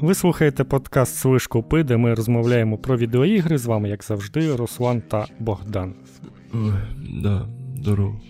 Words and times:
Ви 0.00 0.14
слухаєте 0.14 0.64
подкаст 0.64 1.16
Слишкопи, 1.16 1.82
де 1.82 1.96
ми 1.96 2.14
розмовляємо 2.14 2.78
про 2.78 2.96
відеоігри. 2.96 3.58
З 3.58 3.66
вами, 3.66 3.88
як 3.88 4.04
завжди, 4.04 4.56
Руслан 4.56 5.00
та 5.00 5.26
Богдан. 5.38 5.94
Ой, 6.54 6.72
да, 7.22 7.48
здорово. 7.76 8.20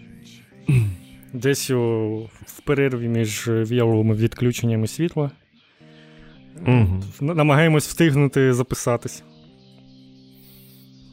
Десь 1.32 1.70
у, 1.70 2.28
в 2.46 2.60
перерві 2.60 3.08
між 3.08 3.48
в'яловими 3.48 4.14
відключеннями 4.14 4.86
світла. 4.86 5.30
Угу. 6.66 7.02
Намагаємось 7.20 7.86
встигнути 7.86 8.54
записатись. 8.54 9.22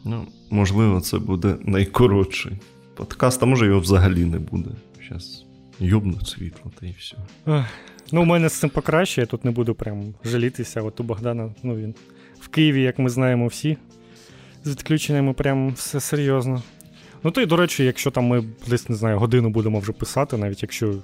Ну, 0.06 0.28
можливо, 0.50 1.02
це 1.02 1.20
буде 1.20 1.56
найкоротший 1.62 2.58
подкаст, 2.96 3.44
а 3.44 3.46
може 3.46 3.68
його 3.68 3.80
взагалі 3.80 4.26
не 4.26 4.40
буде. 4.40 4.70
Зараз 5.10 5.46
йобнуть 5.80 6.28
світло 6.28 6.72
та 6.80 6.86
і 6.86 6.96
все. 7.00 7.18
Ну, 8.14 8.22
у 8.22 8.26
мене 8.26 8.50
з 8.50 8.54
цим 8.54 8.70
покраще, 8.70 9.22
я 9.22 9.28
тут 9.28 9.46
не 9.46 9.52
буду 9.52 9.76
прям 9.76 10.14
жалітися. 10.24 10.82
От 10.82 11.00
у 11.00 11.04
Богдана, 11.04 11.50
ну 11.64 11.76
він 11.76 11.96
в 12.40 12.48
Києві, 12.48 12.82
як 12.82 13.00
ми 13.00 13.10
знаємо 13.10 13.48
всі, 13.48 13.78
з 14.64 14.70
відключеннями 14.70 15.34
прям 15.34 15.72
все 15.72 16.00
серйозно. 16.00 16.64
Ну, 17.24 17.32
то 17.32 17.42
й, 17.42 17.46
до 17.46 17.56
речі, 17.56 17.86
якщо 17.86 18.12
там 18.12 18.24
ми 18.24 18.44
десь 18.68 18.90
не 18.90 18.96
знаю, 18.96 19.20
годину 19.20 19.50
будемо 19.50 19.80
вже 19.80 19.92
писати, 19.92 20.38
навіть 20.38 20.62
якщо 20.62 20.96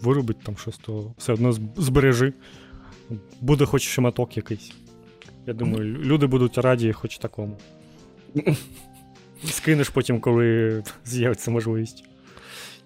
виробить 0.00 0.40
там 0.42 0.56
щось, 0.56 0.78
то 0.78 1.14
все 1.18 1.32
одно 1.32 1.52
збережи. 1.76 2.32
Буде 3.40 3.64
хоч 3.64 3.82
шматок 3.88 4.36
якийсь. 4.36 4.72
Я 5.46 5.54
думаю, 5.54 5.84
люди 5.84 6.26
будуть 6.26 6.58
раді 6.58 6.92
хоч 6.92 7.18
такому. 7.18 7.58
Скинеш 9.44 9.88
потім, 9.88 10.20
коли 10.20 10.82
з'явиться 11.04 11.50
можливість. 11.50 12.04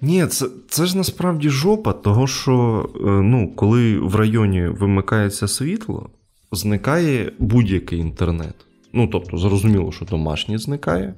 Ні, 0.00 0.27
це 0.27 0.46
це 0.68 0.86
ж 0.86 0.96
насправді 0.96 1.48
жопа, 1.48 1.92
того 1.92 2.27
що 2.27 2.88
е, 2.95 2.98
ну, 3.09 3.52
коли 3.56 3.98
в 3.98 4.14
районі 4.14 4.66
вимикається 4.66 5.48
світло, 5.48 6.10
зникає 6.52 7.33
будь-який 7.39 7.98
інтернет. 7.98 8.55
Ну, 8.92 9.08
тобто, 9.08 9.39
зрозуміло, 9.39 9.92
що 9.92 10.05
домашній 10.05 10.58
зникає, 10.58 11.14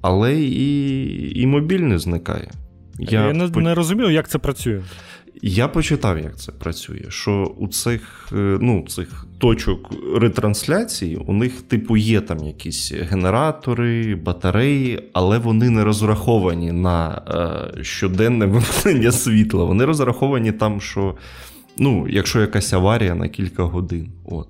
але 0.00 0.40
і 0.40 1.40
і 1.40 1.46
мобільний 1.46 1.98
зникає. 1.98 2.50
Я, 2.98 3.26
Я 3.26 3.32
не, 3.32 3.48
не 3.48 3.74
розумію, 3.74 4.10
як 4.10 4.28
це 4.28 4.38
працює. 4.38 4.82
Я 5.42 5.68
почитав, 5.68 6.18
як 6.18 6.36
це 6.36 6.52
працює. 6.52 7.04
Що 7.08 7.54
у 7.58 7.68
цих 7.68 8.28
е, 8.32 8.58
ну, 8.60 8.84
цих 8.88 9.26
точок 9.38 9.90
ретрансляції 10.16 11.16
у 11.16 11.32
них, 11.32 11.62
типу, 11.62 11.96
є 11.96 12.20
там 12.20 12.38
якісь 12.44 12.92
генератори, 12.92 14.14
батареї, 14.14 15.10
але 15.12 15.38
вони 15.38 15.70
не 15.70 15.84
розраховані 15.84 16.72
на 16.72 17.22
е, 17.78 17.84
щоденне 17.84 18.46
вимкнення 18.46 19.12
світла. 19.12 19.64
Вони 19.64 19.84
розраховані 19.84 20.52
там, 20.52 20.80
що 20.80 21.16
ну, 21.78 22.08
якщо 22.08 22.40
якась 22.40 22.72
аварія 22.72 23.14
на 23.14 23.28
кілька 23.28 23.62
годин. 23.62 24.12
От. 24.24 24.48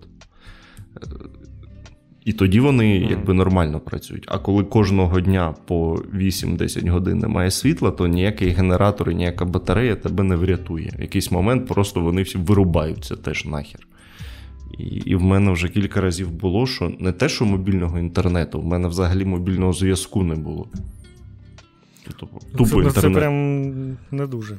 Е, 2.21 2.31
і 2.31 2.33
тоді 2.33 2.61
вони 2.61 2.97
якби 2.99 3.35
нормально 3.35 3.81
працюють. 3.81 4.25
А 4.29 4.39
коли 4.39 4.65
кожного 4.65 5.21
дня 5.21 5.55
по 5.67 5.95
8-10 6.15 6.91
годин 6.91 7.19
немає 7.19 7.51
світла, 7.51 7.91
то 7.91 8.07
ніякий 8.07 8.49
генератор 8.49 9.11
і 9.11 9.15
ніяка 9.15 9.45
батарея 9.45 9.97
тебе 9.97 10.25
не 10.25 10.37
врятує. 10.37 10.93
В 10.99 11.01
якийсь 11.01 11.31
момент 11.31 11.67
просто 11.69 12.01
вони 12.01 12.23
всі 12.23 12.39
вирубаються 12.39 13.17
теж 13.17 13.45
нахер. 13.45 13.87
І 14.79 14.85
і 14.85 15.15
в 15.15 15.23
мене 15.23 15.53
вже 15.53 15.69
кілька 15.69 16.01
разів 16.01 16.31
було, 16.31 16.67
що 16.67 16.93
не 16.99 17.13
те, 17.13 17.29
що 17.29 17.45
мобільного 17.45 17.99
інтернету, 17.99 18.61
в 18.61 18.67
мене 18.67 18.89
взагалі 18.89 19.25
мобільного 19.25 19.73
зв'язку 19.73 20.23
не 20.23 20.35
було. 20.35 20.69
Тупо, 22.17 22.41
тупо 22.57 22.71
це, 22.71 22.77
інтернет. 22.77 22.95
це 22.95 23.11
прям 23.11 23.97
не 24.11 24.27
дуже. 24.27 24.59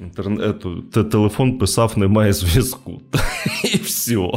Інтернету, 0.00 0.82
Телефон 0.82 1.58
писав, 1.58 1.98
немає 1.98 2.32
зв'язку. 2.32 3.00
І 3.74 3.76
все. 3.76 4.30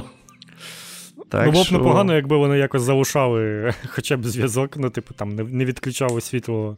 Так, 1.34 1.52
Було 1.52 1.64
б 1.64 1.66
що... 1.66 1.78
непогано, 1.78 2.16
якби 2.16 2.38
вони 2.38 2.58
якось 2.58 2.82
залишали 2.82 3.74
хоча 3.88 4.18
б 4.18 4.26
зв'язок, 4.26 4.78
ну, 4.78 4.90
типу, 4.90 5.14
там 5.14 5.36
не 5.36 5.66
відключали 5.66 6.22
світло 6.22 6.78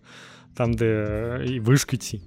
там, 0.53 0.73
де 0.73 1.41
і 1.47 1.59
вишки 1.59 1.97
ці. 1.97 2.21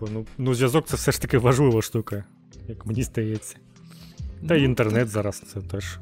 Бо 0.00 0.08
ну, 0.12 0.26
ну, 0.38 0.54
зв'язок 0.54 0.86
це 0.86 0.96
все 0.96 1.12
ж 1.12 1.22
таки 1.22 1.38
важлива 1.38 1.82
штука, 1.82 2.24
як 2.68 2.86
мені 2.86 3.02
здається. 3.02 3.56
Та 4.48 4.54
й 4.54 4.58
ну, 4.58 4.64
інтернет 4.64 5.08
зараз 5.08 5.42
це 5.52 5.60
теж. 5.60 5.98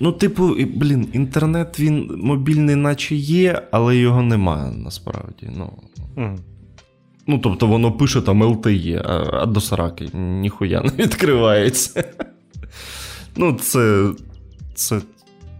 Ну, 0.00 0.12
типу, 0.12 0.54
блін, 0.74 1.08
інтернет 1.12 1.80
він 1.80 2.10
мобільний, 2.16 2.76
наче 2.76 3.14
є, 3.14 3.62
але 3.70 3.96
його 3.96 4.22
немає 4.22 4.72
насправді. 4.72 5.50
Ну, 5.56 5.72
mm. 6.16 6.38
ну 7.26 7.38
тобто 7.38 7.66
воно 7.66 7.92
пише 7.92 8.20
там 8.20 8.44
LTE, 8.44 9.02
а, 9.04 9.42
а 9.42 9.46
до 9.46 9.60
сараки 9.60 10.08
ніхуя 10.14 10.82
не 10.82 11.04
відкривається. 11.04 12.04
Ну, 13.36 13.52
це 13.52 14.12
це, 14.74 15.00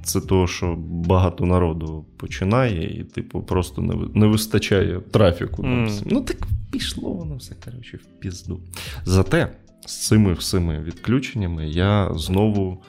це 0.04 0.20
того, 0.20 0.46
що 0.46 0.76
багато 0.78 1.46
народу 1.46 2.04
починає, 2.16 3.00
і, 3.00 3.04
типу, 3.04 3.42
просто 3.42 3.82
не 3.82 3.94
не 4.14 4.26
вистачає 4.26 5.00
трафіку. 5.10 5.62
Mm. 5.62 6.02
Ну, 6.06 6.20
так 6.20 6.36
пішло 6.70 7.10
воно 7.10 7.36
все, 7.36 7.54
коротше, 7.64 7.96
в 7.96 8.20
пізду. 8.20 8.60
Зате 9.04 9.52
з 9.86 10.06
цими 10.06 10.32
всіми 10.32 10.82
відключеннями 10.82 11.68
я 11.68 12.10
знову. 12.14 12.82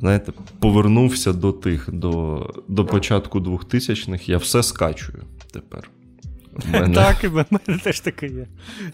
Знаєте, 0.00 0.32
повернувся 0.58 1.32
до 1.32 1.52
тих, 1.52 1.90
до 1.92 2.46
до 2.68 2.84
початку 2.84 3.40
2000-х, 3.40 4.28
я 4.28 4.36
все 4.36 4.62
скачую 4.62 5.24
тепер. 5.52 5.90
Мене... 6.72 6.94
Так, 6.94 7.24
і 7.24 7.28
в 7.28 7.34
мене 7.34 7.78
теж 7.84 8.00
таке 8.00 8.26
є. 8.26 8.46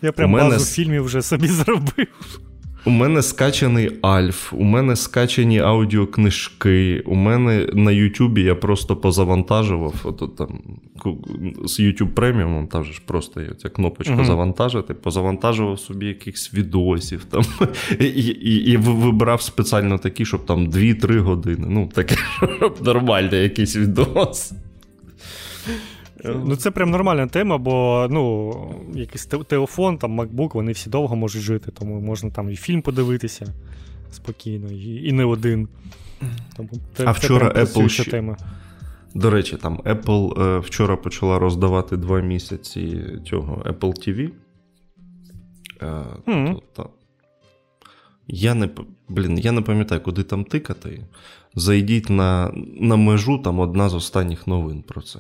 Я 0.02 0.12
прям 0.12 0.30
мене... 0.30 0.50
базу 0.50 0.64
фільмів 0.64 1.04
вже 1.04 1.22
собі 1.22 1.48
зробив. 1.48 2.40
У 2.86 2.91
мене 2.91 3.22
скачаний 3.22 3.91
Альф, 4.02 4.52
у 4.52 4.64
мене 4.64 4.97
скачані 4.97 5.60
аудіокнижки. 5.60 7.02
У 7.06 7.14
мене 7.14 7.66
на 7.72 7.92
Ютубі 7.92 8.42
я 8.42 8.54
просто 8.54 8.97
позавантажував. 8.97 9.94
От, 10.04 10.36
там, 10.36 10.60
З 11.64 11.80
YouTube 11.80 12.08
преміумом, 12.08 12.66
там 12.66 12.84
же 12.84 12.92
ж 12.92 13.02
просто 13.06 13.41
є 13.41 13.50
ця 13.62 13.69
кнопочка 13.69 14.14
uh-huh. 14.14 14.24
завантажити, 14.24 14.94
позавантажував 14.94 15.80
собі 15.80 16.06
якихось 16.06 16.54
відосів 16.54 17.24
там, 17.24 17.42
і, 18.00 18.04
і, 18.04 18.70
і 18.70 18.76
вибрав 18.76 19.42
спеціально 19.42 19.98
такі, 19.98 20.24
щоб 20.24 20.47
там 20.47 20.68
2-3 20.68 21.18
години. 21.18 21.66
Ну, 21.70 21.91
таке, 21.94 22.16
щоб 22.56 22.82
нормальний 22.82 23.42
якийсь 23.42 23.76
відос. 23.76 24.53
Ну, 26.34 26.56
це 26.56 26.70
прям 26.70 26.91
нормальна 26.91 27.26
тема, 27.26 27.59
бо 27.59 28.06
ну, 28.10 28.53
якийсь 28.94 29.26
телефон, 29.26 29.98
там, 29.98 30.20
MacBook, 30.20 30.54
вони 30.54 30.72
всі 30.72 30.91
довго 30.91 31.16
можуть 31.16 31.42
жити, 31.42 31.72
тому 31.78 32.00
можна 32.00 32.31
там 32.31 32.50
і 32.50 32.56
фільм 32.56 32.82
подивитися 32.82 33.54
спокійно, 34.12 34.72
і 34.72 35.09
і 35.09 35.12
не 35.12 35.25
один. 35.25 35.69
Тому 36.56 36.70
це, 36.97 37.04
А 37.06 37.10
вчора 37.10 37.50
це 37.50 37.65
Apple 37.65 37.88
ще... 37.88 38.10
тема. 38.10 38.36
До 39.15 39.31
речі, 39.31 39.56
там 39.56 39.76
Apple 39.76 40.42
е, 40.42 40.59
вчора 40.59 40.97
почала 40.97 41.38
роздавати 41.38 41.97
два 41.97 42.20
місяці 42.20 43.03
цього 43.26 43.62
Apple 43.66 44.09
TV. 44.09 44.31
Е, 45.81 46.04
mm-hmm. 46.26 46.54
то, 46.54 46.62
то, 46.72 46.91
я 48.26 48.54
не 48.54 48.69
блін, 49.09 49.38
я 49.38 49.53
не 49.53 49.60
пам'ятаю, 49.60 50.00
куди 50.00 50.22
там 50.22 50.44
тикати. 50.44 51.04
Зайдіть 51.54 52.10
на 52.10 52.53
на 52.81 52.97
межу, 52.97 53.38
там 53.38 53.60
одна 53.60 53.88
з 53.88 53.94
останніх 53.94 54.47
новин 54.47 54.82
про 54.82 55.03
це. 55.03 55.19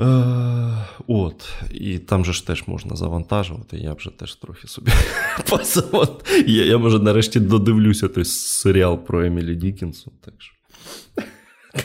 Е, 0.00 0.84
От, 1.06 1.54
і 1.70 1.98
там 1.98 2.24
же 2.24 2.32
ж 2.32 2.46
теж 2.46 2.64
можна 2.66 2.96
завантажувати. 2.96 3.76
Я 3.76 3.92
вже 3.92 4.10
теж 4.10 4.34
трохи 4.34 4.68
собі 4.68 4.90
позавант... 5.50 6.44
Я, 6.46 6.64
я 6.64 6.78
може 6.78 6.98
нарешті 6.98 7.40
додивлюся 7.40 8.08
той 8.08 8.24
серіал 8.24 8.98
про 8.98 9.24
Емілі 9.24 9.54
Дікінсон. 9.54 10.12
Так 10.20 10.34
що. 10.38 10.54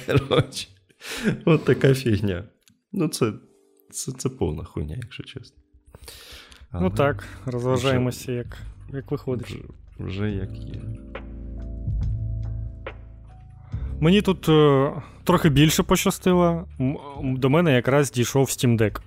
Коротше, 0.27 0.67
от 1.45 1.65
така 1.65 1.93
фігня. 1.93 2.43
Ну, 2.91 3.07
це 3.07 3.33
це, 3.91 4.11
це 4.11 4.29
повна 4.29 4.63
хуйня, 4.63 4.95
якщо 5.01 5.23
чесно. 5.23 5.57
Але 6.71 6.83
ну 6.83 6.89
так, 6.89 7.23
розважаємося, 7.45 8.23
вже, 8.23 8.31
як 8.31 8.57
як 8.93 9.11
виходить. 9.11 9.47
Вже, 9.47 9.59
вже 9.99 10.31
як 10.31 10.51
є. 10.51 10.81
Мені 14.03 14.21
тут 14.21 14.49
е, 14.49 14.91
трохи 15.23 15.49
більше 15.49 15.83
пощастило. 15.83 16.67
До 17.23 17.49
мене 17.49 17.73
якраз 17.73 18.11
дійшов 18.11 18.47
Steam 18.47 18.77
Deck. 18.77 18.99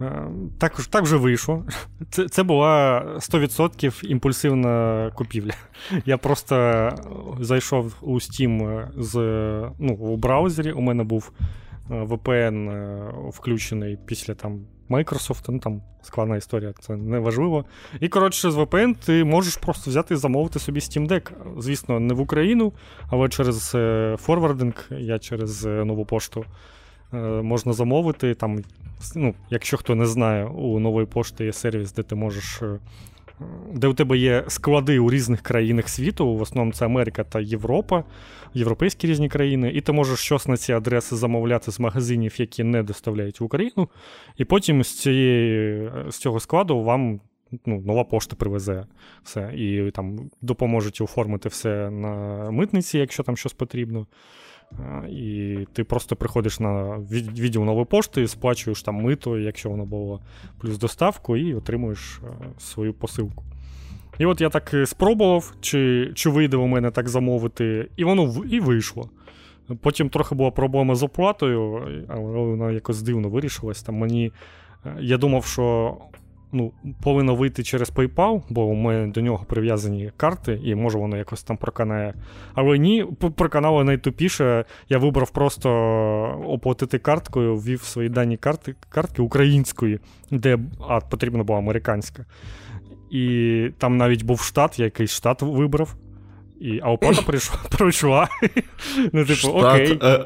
Е, 0.00 0.22
так 0.58 0.86
так 0.86 1.02
вже 1.02 1.16
вийшло. 1.16 1.64
Це 2.10 2.28
це 2.28 2.42
була 2.42 3.02
100% 3.16 4.06
імпульсивна 4.06 5.10
купівля. 5.14 5.52
Я 6.06 6.16
просто 6.16 6.88
зайшов 7.40 7.94
у 8.00 8.14
Steam 8.14 8.86
з, 8.98 9.14
ну, 9.78 9.94
у 9.94 10.16
браузері. 10.16 10.72
У 10.72 10.80
мене 10.80 11.04
був 11.04 11.32
е, 11.40 11.44
VPN 11.88 12.70
е, 12.70 13.12
включений 13.28 13.98
після 14.06 14.34
там 14.34 14.60
Microsoft, 14.90 15.44
ну 15.48 15.58
там 15.58 15.82
складна 16.02 16.36
історія, 16.36 16.72
це 16.80 16.96
не 16.96 17.18
важливо. 17.18 17.64
І, 18.00 18.08
коротше, 18.08 18.50
з 18.50 18.56
VPN 18.56 18.94
ти 19.06 19.24
можеш 19.24 19.56
просто 19.56 19.90
взяти 19.90 20.14
і 20.14 20.16
замовити 20.16 20.58
собі 20.58 20.80
Steam 20.80 21.08
Deck. 21.08 21.30
Звісно, 21.58 22.00
не 22.00 22.14
в 22.14 22.20
Україну, 22.20 22.72
але 23.08 23.28
через 23.28 23.76
форвардинг, 24.16 24.88
я 24.90 25.18
через 25.18 25.64
нову 25.64 26.04
пошту 26.04 26.44
можна 27.42 27.72
замовити. 27.72 28.34
Там, 28.34 28.58
ну, 29.16 29.34
Якщо 29.50 29.76
хто 29.76 29.94
не 29.94 30.06
знає, 30.06 30.44
у 30.44 30.78
нової 30.78 31.06
пошти 31.06 31.44
є 31.44 31.52
сервіс, 31.52 31.92
де 31.92 32.02
ти 32.02 32.14
можеш 32.14 32.62
де 33.72 33.86
у 33.86 33.94
тебе 33.94 34.18
є 34.18 34.44
склади 34.48 34.98
у 34.98 35.10
різних 35.10 35.40
країнах 35.40 35.88
світу, 35.88 36.36
в 36.36 36.42
основному 36.42 36.72
це 36.72 36.84
Америка 36.84 37.24
та 37.24 37.40
Європа, 37.40 38.04
європейські 38.54 39.06
різні 39.06 39.28
країни, 39.28 39.70
і 39.74 39.80
ти 39.80 39.92
можеш 39.92 40.18
щось 40.18 40.48
на 40.48 40.56
ці 40.56 40.72
адреси 40.72 41.16
замовляти 41.16 41.72
з 41.72 41.80
магазинів, 41.80 42.40
які 42.40 42.64
не 42.64 42.82
доставляють 42.82 43.40
в 43.40 43.44
Україну, 43.44 43.88
і 44.36 44.44
потім 44.44 44.84
з 44.84 45.00
цієї, 45.00 45.90
з 46.08 46.18
цього 46.18 46.40
складу 46.40 46.82
вам 46.82 47.20
ну, 47.66 47.80
нова 47.80 48.04
пошта 48.04 48.36
привезе 48.36 48.86
все. 49.22 49.52
І 49.56 49.90
там 49.90 50.30
допоможуть 50.42 51.00
оформити 51.00 51.48
все 51.48 51.90
на 51.90 52.14
митниці, 52.50 52.98
якщо 52.98 53.22
там 53.22 53.36
щось 53.36 53.52
потрібно. 53.52 54.06
І 55.08 55.58
ти 55.72 55.84
просто 55.84 56.16
приходиш 56.16 56.60
на 56.60 56.98
відділ 57.10 57.64
нової 57.64 57.86
пошти, 57.86 58.28
сплачуєш 58.28 58.82
там 58.82 58.94
мито, 58.94 59.38
якщо 59.38 59.70
воно 59.70 59.84
було, 59.84 60.20
плюс 60.58 60.78
доставку, 60.78 61.36
і 61.36 61.54
отримуєш 61.54 62.20
свою 62.58 62.94
посилку. 62.94 63.44
І 64.18 64.26
от 64.26 64.40
я 64.40 64.48
так 64.48 64.74
спробував, 64.84 65.54
чи 65.60 66.10
чи 66.14 66.30
вийде 66.30 66.56
у 66.56 66.66
мене 66.66 66.90
так 66.90 67.08
замовити, 67.08 67.88
і 67.96 68.04
воно 68.04 68.44
і 68.50 68.60
вийшло. 68.60 69.08
Потім 69.80 70.08
трохи 70.08 70.34
була 70.34 70.50
проблема 70.50 70.94
з 70.94 71.02
оплатою, 71.02 71.82
але 72.08 72.22
вона 72.22 72.70
якось 72.70 73.02
дивно 73.02 73.28
вирішилась. 73.28 73.82
Там 73.82 73.94
мені, 73.94 74.32
Я 75.00 75.16
думав, 75.16 75.44
що 75.44 75.96
ну, 76.52 76.72
повинно 77.02 77.34
вийти 77.34 77.62
через 77.62 77.92
PayPal, 77.92 78.42
бо 78.48 78.74
мене 78.74 79.12
до 79.12 79.20
нього 79.20 79.44
прив'язані 79.48 80.12
карти, 80.16 80.60
і 80.64 80.74
може 80.74 80.98
воно 80.98 81.16
якось 81.16 81.42
там 81.42 81.56
проканає. 81.56 82.14
Але 82.54 82.78
ні, 82.78 83.06
проканало 83.36 83.84
найтупіше. 83.84 84.64
Я 84.88 84.98
вибрав 84.98 85.30
просто 85.30 85.70
оплатити 86.46 86.98
карткою, 86.98 87.56
ввів 87.56 87.82
свої 87.82 88.08
дані 88.08 88.36
карти, 88.36 88.74
картки 88.88 89.22
української, 89.22 90.00
де 90.30 90.58
а, 90.88 91.00
потрібна 91.00 91.42
була 91.42 91.58
американська. 91.58 92.24
І 93.10 93.68
там 93.78 93.96
навіть 93.96 94.22
був 94.22 94.40
штат, 94.40 94.78
я 94.78 94.84
якийсь 94.84 95.10
штат 95.10 95.42
вибрав. 95.42 95.94
І, 96.60 96.80
А 96.82 96.90
оплата 96.90 97.22
пройшла. 97.78 98.28
Ну, 99.12 99.24
типу, 99.24 99.48
окей. 99.48 99.98
Е, 100.02 100.24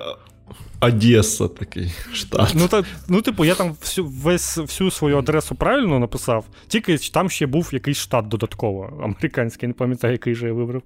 Одеса 0.85 1.49
такий 1.49 1.93
штат. 2.13 2.53
Ну, 2.55 2.69
та, 2.69 2.85
ну 3.09 3.23
типу, 3.23 3.45
я 3.45 3.55
там 3.55 3.77
всю 3.81 4.07
весь, 4.07 4.59
всю 4.59 4.91
свою 4.91 5.19
адресу 5.19 5.55
правильно 5.55 5.99
написав, 5.99 6.45
тільки 6.69 6.99
там 6.99 7.31
ще 7.31 7.47
був 7.47 7.71
якийсь 7.73 7.99
штат 7.99 8.29
додатково, 8.29 9.01
американський, 9.03 9.67
не 9.67 9.75
пам'ятаю, 9.75 10.13
який 10.13 10.35
же 10.35 10.47
я 10.47 10.53
вибрав. 10.53 10.83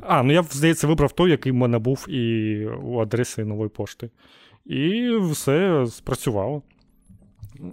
А, 0.00 0.22
ну 0.22 0.32
я, 0.32 0.42
здається, 0.42 0.86
вибрав 0.86 1.12
той, 1.12 1.30
який 1.30 1.52
в 1.52 1.54
мене 1.54 1.78
був 1.78 2.06
і 2.08 2.64
у 2.66 2.98
адреси 2.98 3.44
нової 3.44 3.70
пошти. 3.70 4.10
І 4.66 5.10
все 5.30 5.86
спрацювало. 5.90 6.62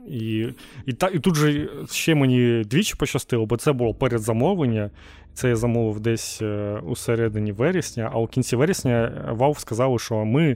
І 0.08 0.48
і, 0.86 0.94
та, 0.94 1.08
і 1.08 1.20
тут 1.20 1.36
же 1.36 1.70
ще 1.92 2.16
мені 2.16 2.64
двічі 2.66 2.96
пощастило, 2.96 3.46
бо 3.46 3.58
це 3.58 3.72
було 3.72 3.94
передзамовлення. 3.94 4.90
Це 5.34 5.50
я 5.50 5.56
замовив 5.56 6.00
десь 6.00 6.42
е, 6.42 6.80
у 6.88 6.96
середині 6.96 7.52
вересня, 7.52 8.10
а 8.14 8.20
у 8.20 8.28
кінці 8.28 8.56
вересня 8.56 9.12
Valve 9.38 9.60
сказали, 9.60 10.00
що 10.00 10.26
ми 10.26 10.56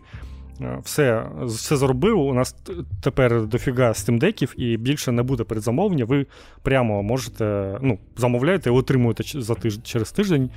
все 0.83 1.25
все 1.45 1.77
зробив. 1.77 2.19
У 2.19 2.33
нас 2.33 2.55
тепер 3.01 3.45
дофіга 3.45 3.93
стимдеків 3.93 4.53
і 4.57 4.77
більше 4.77 5.11
не 5.11 5.23
буде 5.23 5.43
передзамовлення. 5.43 6.05
Ви 6.05 6.25
прямо 6.61 7.03
можете 7.03 7.77
ну, 7.81 7.99
замовляєте 8.17 8.69
і 8.69 8.73
отримуєте 8.73 9.23
за 9.41 9.55
тиж, 9.55 9.79
через 9.83 10.11
тиждень. 10.11 10.49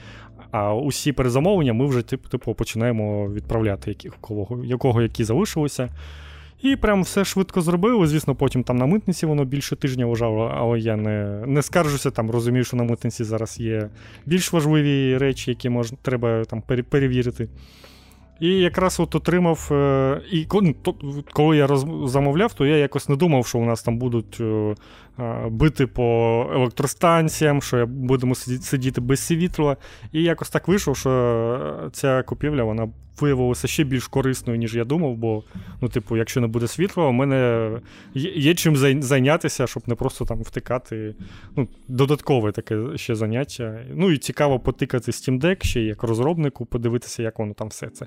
А 0.51 0.75
усі 0.75 1.13
перезамовлення 1.13 1.73
ми 1.73 1.87
вже 1.87 2.03
типу, 2.03 2.55
починаємо 2.55 3.29
відправляти, 3.29 3.91
які, 3.91 4.11
кого, 4.21 4.65
якого 4.65 5.03
які 5.03 5.25
залишилися. 5.25 5.89
І 6.63 6.77
прям 6.77 7.03
все 7.03 7.25
швидко 7.25 7.61
зробили. 7.61 8.07
Звісно, 8.07 8.35
потім 8.35 8.65
там 8.65 8.77
на 8.77 8.87
митниці 8.87 9.27
воно 9.27 9.45
більше 9.45 9.77
тижня 9.77 10.07
лежало, 10.07 10.53
але 10.57 10.79
я 10.79 10.97
не 10.97 11.43
не 11.47 11.63
скаржуся, 11.63 12.11
там 12.11 12.31
розумію, 12.31 12.65
що 12.65 12.77
на 12.77 12.85
митниці 12.85 13.25
зараз 13.25 13.61
є 13.61 13.89
більш 14.27 14.53
важливі 14.53 15.19
речі, 15.19 15.51
які 15.51 15.69
можна, 15.69 15.99
треба 16.03 16.45
там 16.45 16.63
перевірити. 16.89 17.49
І 18.43 18.49
якраз 18.49 19.01
от 19.01 19.15
отримав. 19.15 19.69
Е, 19.73 20.21
і 20.31 20.47
коли 21.33 21.57
я 21.57 21.69
замовляв, 22.05 22.53
то 22.55 22.67
я 22.67 22.77
якось 22.77 23.09
не 23.09 23.17
думав, 23.17 23.47
що 23.47 23.59
у 23.59 23.65
нас 23.65 23.83
там 23.83 23.99
будуть 23.99 24.39
е, 24.41 24.75
бити 25.51 25.87
по 25.87 26.47
електростанціям, 26.55 27.63
що 27.63 27.87
будемо 27.87 28.35
сидіти 28.35 29.01
без 29.01 29.21
світла. 29.21 29.77
І 30.13 30.23
якось 30.23 30.51
так 30.51 30.69
вийшло, 30.69 30.95
що 30.95 31.91
ця 31.93 32.23
купівля 32.23 32.65
вона 32.65 32.89
виявилося 33.21 33.69
ще 33.69 33.85
більш 33.85 34.09
корисною, 34.09 34.59
ніж 34.59 34.75
я 34.75 34.85
думав, 34.85 35.17
бо, 35.17 35.43
ну, 35.81 35.89
типу, 35.89 36.17
якщо 36.17 36.41
не 36.41 36.47
буде 36.47 36.69
світла, 36.69 37.07
у 37.07 37.13
мене 37.13 37.71
є 38.15 38.55
чим 38.55 39.03
зайнятися, 39.03 39.67
щоб 39.67 39.83
не 39.87 39.95
просто 39.95 40.25
там 40.25 40.43
втикати. 40.43 41.15
Ну, 41.57 41.69
Додаткове 41.89 42.53
таке 42.53 42.83
ще 42.97 43.15
заняття. 43.15 43.85
Ну 43.95 44.11
і 44.11 44.19
цікаво 44.19 44.61
потикати 44.61 45.11
Steam 45.11 45.41
Deck 45.41 45.65
ще 45.65 45.81
як 45.81 46.03
розробнику, 46.03 46.67
подивитися, 46.67 47.23
як 47.23 47.39
воно 47.39 47.55
там 47.55 47.69
все 47.69 47.89
це. 47.89 48.07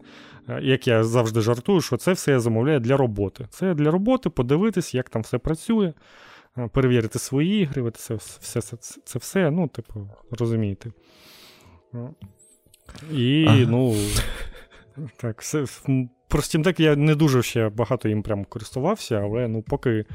Е, 0.49 0.59
як 0.63 0.87
я 0.87 1.03
завжди 1.03 1.41
жартую, 1.41 1.81
що 1.81 1.97
це 1.97 2.13
все 2.13 2.31
я 2.31 2.39
замовляю 2.39 2.79
для 2.79 2.97
роботи. 2.97 3.47
Це 3.49 3.73
для 3.73 3.91
роботи, 3.91 4.29
подивитися, 4.29 4.97
як 4.97 5.09
там 5.09 5.21
все 5.21 5.37
працює. 5.37 5.93
Е, 6.57 6.67
перевірити 6.67 7.19
свої 7.19 7.61
ігри, 7.61 7.91
це 7.91 8.15
все, 8.15 8.61
це, 8.61 8.77
це 9.05 9.19
все, 9.19 9.51
ну, 9.51 9.67
типу, 9.67 10.09
розумієте. 10.31 10.91
І, 13.11 13.45
ага. 13.47 13.65
ну, 13.67 13.95
так, 15.17 15.41
все, 15.41 15.65
про 16.27 16.39
Steam 16.39 16.63
Deck 16.63 16.81
я 16.81 16.95
не 16.95 17.15
дуже 17.15 17.43
ще 17.43 17.69
багато 17.69 18.09
їм 18.09 18.23
прям 18.23 18.45
користувався, 18.45 19.21
але 19.23 19.47
ну, 19.47 19.61
поки 19.61 19.89
е, 19.89 20.05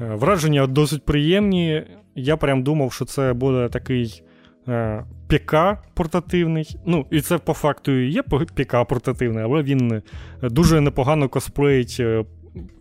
враження 0.00 0.66
досить 0.66 1.04
приємні. 1.04 1.82
Я 2.14 2.36
прям 2.36 2.62
думав, 2.62 2.92
що 2.92 3.04
це 3.04 3.32
буде 3.32 3.68
такий 3.68 4.22
е, 4.68 5.04
ПК 5.28 5.56
портативний. 5.94 6.76
Ну, 6.86 7.06
і 7.10 7.20
це 7.20 7.38
по 7.38 7.52
факту 7.52 7.92
і 7.92 8.10
є 8.10 8.22
ПК 8.22 8.76
портативний, 8.88 9.44
але 9.44 9.62
він 9.62 10.02
дуже 10.42 10.80
непогано 10.80 11.28
косплеїть 11.28 11.96
е, 12.00 12.24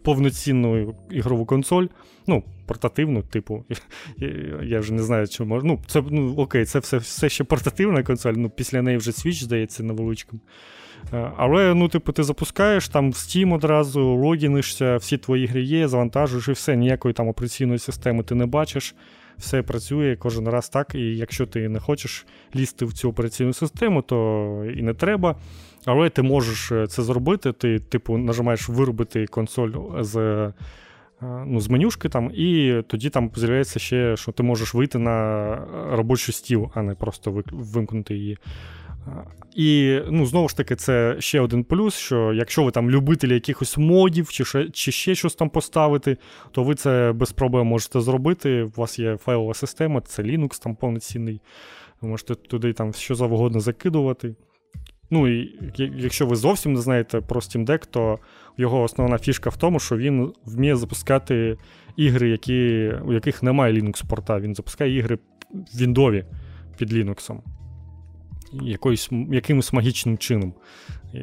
повноцінну 0.04 0.96
ігрову 1.12 1.46
консоль. 1.46 1.86
Ну, 2.28 2.44
портативну, 2.66 3.22
типу. 3.22 3.66
Я, 4.64 4.80
вже 4.80 4.94
не 4.94 5.04
знаю, 5.04 5.28
чи 5.28 5.44
можна. 5.44 5.70
Ну, 5.70 5.80
це 5.88 6.04
ну, 6.10 6.36
окей, 6.38 6.66
це 6.66 6.80
все 6.80 6.98
все 6.98 7.30
ще 7.30 7.44
портативна 7.44 8.04
консоль, 8.04 8.34
ну, 8.38 8.50
після 8.50 8.82
неї 8.82 8.98
вже 8.98 9.12
Switch, 9.12 9.44
здається, 9.44 9.84
невеличким. 9.84 10.40
Е, 11.14 11.32
але, 11.38 11.74
ну, 11.74 11.88
типу, 11.88 12.12
ти 12.12 12.24
запускаєш 12.24 12.90
там 12.90 13.12
в 13.12 13.16
Steam 13.16 13.54
одразу, 13.54 14.16
логінишся, 14.16 14.98
всі 14.98 15.18
твої 15.18 15.44
ігри 15.44 15.62
є, 15.62 15.88
завантажуєш 15.88 16.48
і 16.48 16.52
все, 16.52 16.76
ніякої 16.76 17.14
там 17.14 17.28
операційної 17.28 17.80
системи 17.80 18.24
ти 18.24 18.36
не 18.36 18.46
бачиш. 18.46 18.96
Все 19.38 19.62
працює 19.62 20.16
кожен 20.16 20.50
раз 20.50 20.70
так, 20.70 20.96
і 20.96 21.00
якщо 21.00 21.46
ти 21.46 21.70
не 21.70 21.80
хочеш 21.80 22.26
лізти 22.56 22.86
в 22.86 22.94
цю 22.94 23.10
операційну 23.10 23.54
систему, 23.54 24.02
то 24.02 24.72
і 24.78 24.82
не 24.82 24.94
треба. 24.94 25.36
Але 25.86 26.10
ти 26.10 26.22
можеш 26.22 26.72
е, 26.72 26.88
це 26.88 27.04
зробити. 27.04 27.52
Ти, 27.52 27.80
типу, 27.80 28.18
нажимаєш 28.18 28.70
виробити 28.70 29.26
консоль 29.26 29.72
з 30.00 30.16
е, 30.16 30.54
ну, 31.46 31.60
з 31.62 31.70
менюшки, 31.70 32.10
там, 32.10 32.32
і 32.34 32.82
тоді 32.88 33.10
там 33.10 33.32
з'являється 33.36 33.80
ще, 33.80 34.18
що 34.18 34.32
ти 34.32 34.44
можеш 34.44 34.74
вийти 34.74 35.00
на 35.00 35.58
робочий 35.92 36.34
стіл, 36.34 36.70
а 36.74 36.82
не 36.82 36.96
просто 36.96 37.44
вимкнути 37.52 38.16
її. 38.16 38.38
І 39.56 40.00
ну, 40.10 40.26
знову 40.26 40.50
ж 40.50 40.58
таки, 40.58 40.76
це 40.76 41.16
ще 41.20 41.42
один 41.42 41.64
плюс, 41.64 41.96
що 41.96 42.34
якщо 42.34 42.64
ви 42.64 42.72
там 42.72 42.92
любителі 42.92 43.34
якихось 43.34 43.78
модів 43.78 44.30
чи 44.30 44.46
ще, 44.46 44.70
чи 44.70 44.92
ще 44.92 45.16
щось 45.16 45.36
там 45.36 45.50
поставити, 45.50 46.18
то 46.52 46.64
ви 46.64 46.76
це 46.76 47.14
без 47.16 47.32
проблем 47.32 47.68
можете 47.68 48.02
зробити. 48.02 48.64
У 48.64 48.82
вас 48.82 49.00
є 49.00 49.18
файлова 49.18 49.54
система, 49.54 50.02
це 50.02 50.24
Linux 50.24 50.64
там 50.64 50.76
повноцінний. 50.76 51.42
Ви 52.02 52.10
можете 52.10 52.36
туди 52.36 52.74
там 52.74 52.94
що 52.94 53.16
завгодно 53.16 53.60
закидувати. 53.60 54.36
Ну 55.10 55.28
і 55.28 55.60
якщо 55.98 56.26
ви 56.26 56.36
зовсім 56.36 56.74
не 56.74 56.82
знаєте 56.82 57.22
про 57.22 57.40
Steam 57.40 57.66
Deck, 57.66 57.88
то 57.90 58.20
його 58.58 58.82
основна 58.82 59.18
фішка 59.18 59.50
в 59.50 59.58
тому, 59.58 59.80
що 59.80 59.98
він 59.98 60.34
вміє 60.46 60.76
запускати 60.76 61.58
ігри, 61.96 62.30
які, 62.30 62.92
у 63.06 63.14
яких 63.14 63.44
немає 63.44 63.74
Linux-порта. 63.74 64.40
Він 64.40 64.56
запускає 64.56 64.98
ігри 64.98 65.20
Віндові 65.76 66.26
під 66.78 66.94
Linux 66.94 67.40
якоюсь, 68.62 69.10
якимось 69.32 69.74
магічним 69.74 70.18
чином. 70.18 70.54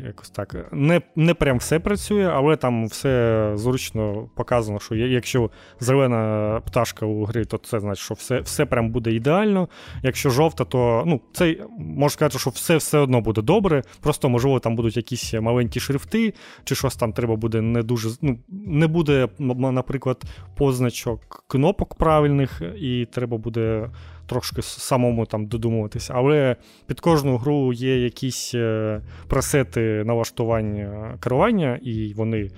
Якось 0.06 0.30
так. 0.30 0.72
Не 0.72 1.02
не 1.16 1.34
прям 1.34 1.58
все 1.58 1.78
працює, 1.78 2.30
але 2.34 2.56
там 2.56 2.86
все 2.86 3.52
зручно 3.54 4.28
показано, 4.34 4.80
що 4.80 4.94
якщо 4.94 5.50
зелена 5.80 6.60
пташка 6.66 7.06
у 7.06 7.24
грі, 7.24 7.44
то 7.44 7.58
це 7.58 7.80
значить, 7.80 8.04
що 8.04 8.14
все 8.14 8.40
все 8.40 8.66
прям 8.66 8.90
буде 8.90 9.12
ідеально. 9.12 9.68
Якщо 10.02 10.30
жовта, 10.30 10.64
то 10.64 11.02
ну, 11.06 11.20
це 11.32 11.56
можна 11.78 12.10
сказати, 12.10 12.38
що 12.38 12.50
все 12.50 12.76
все 12.76 12.98
одно 12.98 13.20
буде 13.20 13.42
добре. 13.42 13.82
Просто, 14.00 14.28
можливо, 14.28 14.58
там 14.58 14.76
будуть 14.76 14.96
якісь 14.96 15.34
маленькі 15.34 15.80
шрифти, 15.80 16.34
чи 16.64 16.74
щось 16.74 16.96
там 16.96 17.12
треба 17.12 17.36
буде 17.36 17.60
не 17.60 17.82
дуже. 17.82 18.08
ну, 18.22 18.38
Не 18.48 18.86
буде, 18.86 19.28
наприклад, 19.38 20.22
позначок 20.56 21.44
кнопок 21.46 21.94
правильних, 21.94 22.62
і 22.80 23.06
треба 23.12 23.36
буде 23.38 23.90
трошки 24.26 24.62
самому 24.62 25.26
там 25.26 25.46
додумуватися. 25.46 26.12
Але 26.16 26.56
під 26.86 27.00
кожну 27.00 27.36
гру 27.36 27.72
є 27.72 28.04
якісь 28.04 28.54
е, 28.54 29.00
пресети 29.28 30.04
налаштування 30.04 31.18
керування, 31.20 31.78
і 31.82 32.14
вони 32.16 32.50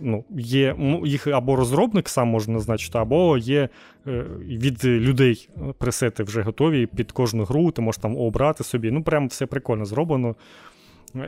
ну, 0.00 0.24
є 0.36 0.76
їх 1.04 1.26
або 1.26 1.56
розробник 1.56 2.08
сам 2.08 2.28
може 2.28 2.50
назначити, 2.50 2.98
або 2.98 3.38
є 3.38 3.68
е, 4.06 4.24
від 4.46 4.84
людей 4.84 5.48
пресети 5.78 6.22
вже 6.22 6.42
готові 6.42 6.86
під 6.86 7.12
кожну 7.12 7.44
гру, 7.44 7.70
ти 7.70 7.82
можеш 7.82 8.02
там 8.02 8.16
обрати 8.16 8.64
собі. 8.64 8.90
Ну, 8.90 9.02
прям 9.02 9.28
все 9.28 9.46
прикольно 9.46 9.84
зроблено. 9.84 10.34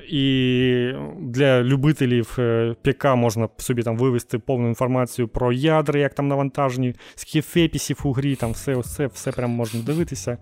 І 0.09 0.93
для 1.21 1.63
любителів 1.63 2.37
е, 2.39 2.75
ПК 2.83 3.05
можна 3.05 3.49
собі 3.57 3.83
там 3.83 3.97
вивести 3.97 4.39
повну 4.39 4.69
інформацію 4.69 5.29
про 5.29 5.53
ядра, 5.53 6.01
як 6.01 6.15
там 6.15 6.29
навантажені, 6.29 6.95
скільки 7.15 7.41
фепісів 7.41 8.01
у 8.05 8.13
грі, 8.13 8.37
там 8.37 8.53
все 8.53 8.77
все, 8.77 9.07
все 9.07 9.33
прям 9.33 9.51
можна 9.51 9.81
дивитися. 9.83 10.39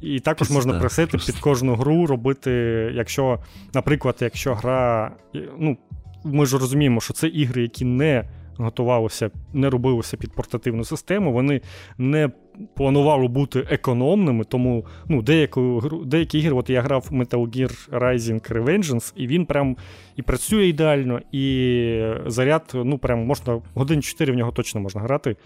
І 0.00 0.20
також 0.20 0.50
можна 0.50 0.78
пресети 0.78 1.18
під 1.18 1.38
кожну 1.38 1.74
гру 1.74 2.06
робити, 2.06 2.50
якщо, 2.94 3.38
наприклад, 3.74 4.16
якщо 4.20 4.54
гра. 4.54 5.12
ну, 5.58 5.76
Ми 6.24 6.46
ж 6.46 6.58
розуміємо, 6.58 7.00
що 7.00 7.14
це 7.14 7.28
ігри, 7.28 7.62
які 7.62 7.84
не 7.84 8.24
готувалося, 8.58 9.30
не 9.52 9.70
робилося 9.70 10.16
під 10.16 10.32
портативну 10.32 10.84
систему, 10.84 11.32
вони 11.32 11.60
не 11.98 12.30
планували 12.76 13.28
бути 13.28 13.66
економними, 13.70 14.44
тому 14.44 14.86
ну, 15.08 15.22
деяку, 15.22 15.82
деякі 16.06 16.38
ігри, 16.38 16.54
от 16.54 16.70
я 16.70 16.82
грав 16.82 17.08
Metal 17.12 17.56
Gear 17.56 17.90
Rising 17.90 18.52
Revengeance, 18.52 19.12
і 19.16 19.26
він 19.26 19.46
прям 19.46 19.76
і 20.16 20.22
працює 20.22 20.66
ідеально, 20.66 21.20
і 21.32 22.14
заряд, 22.26 22.72
ну 22.74 22.98
прям 22.98 23.26
можна 23.26 23.62
годин 23.74 24.02
4 24.02 24.32
в 24.32 24.36
нього 24.36 24.52
точно 24.52 24.80
можна 24.80 25.00
грати. 25.00 25.36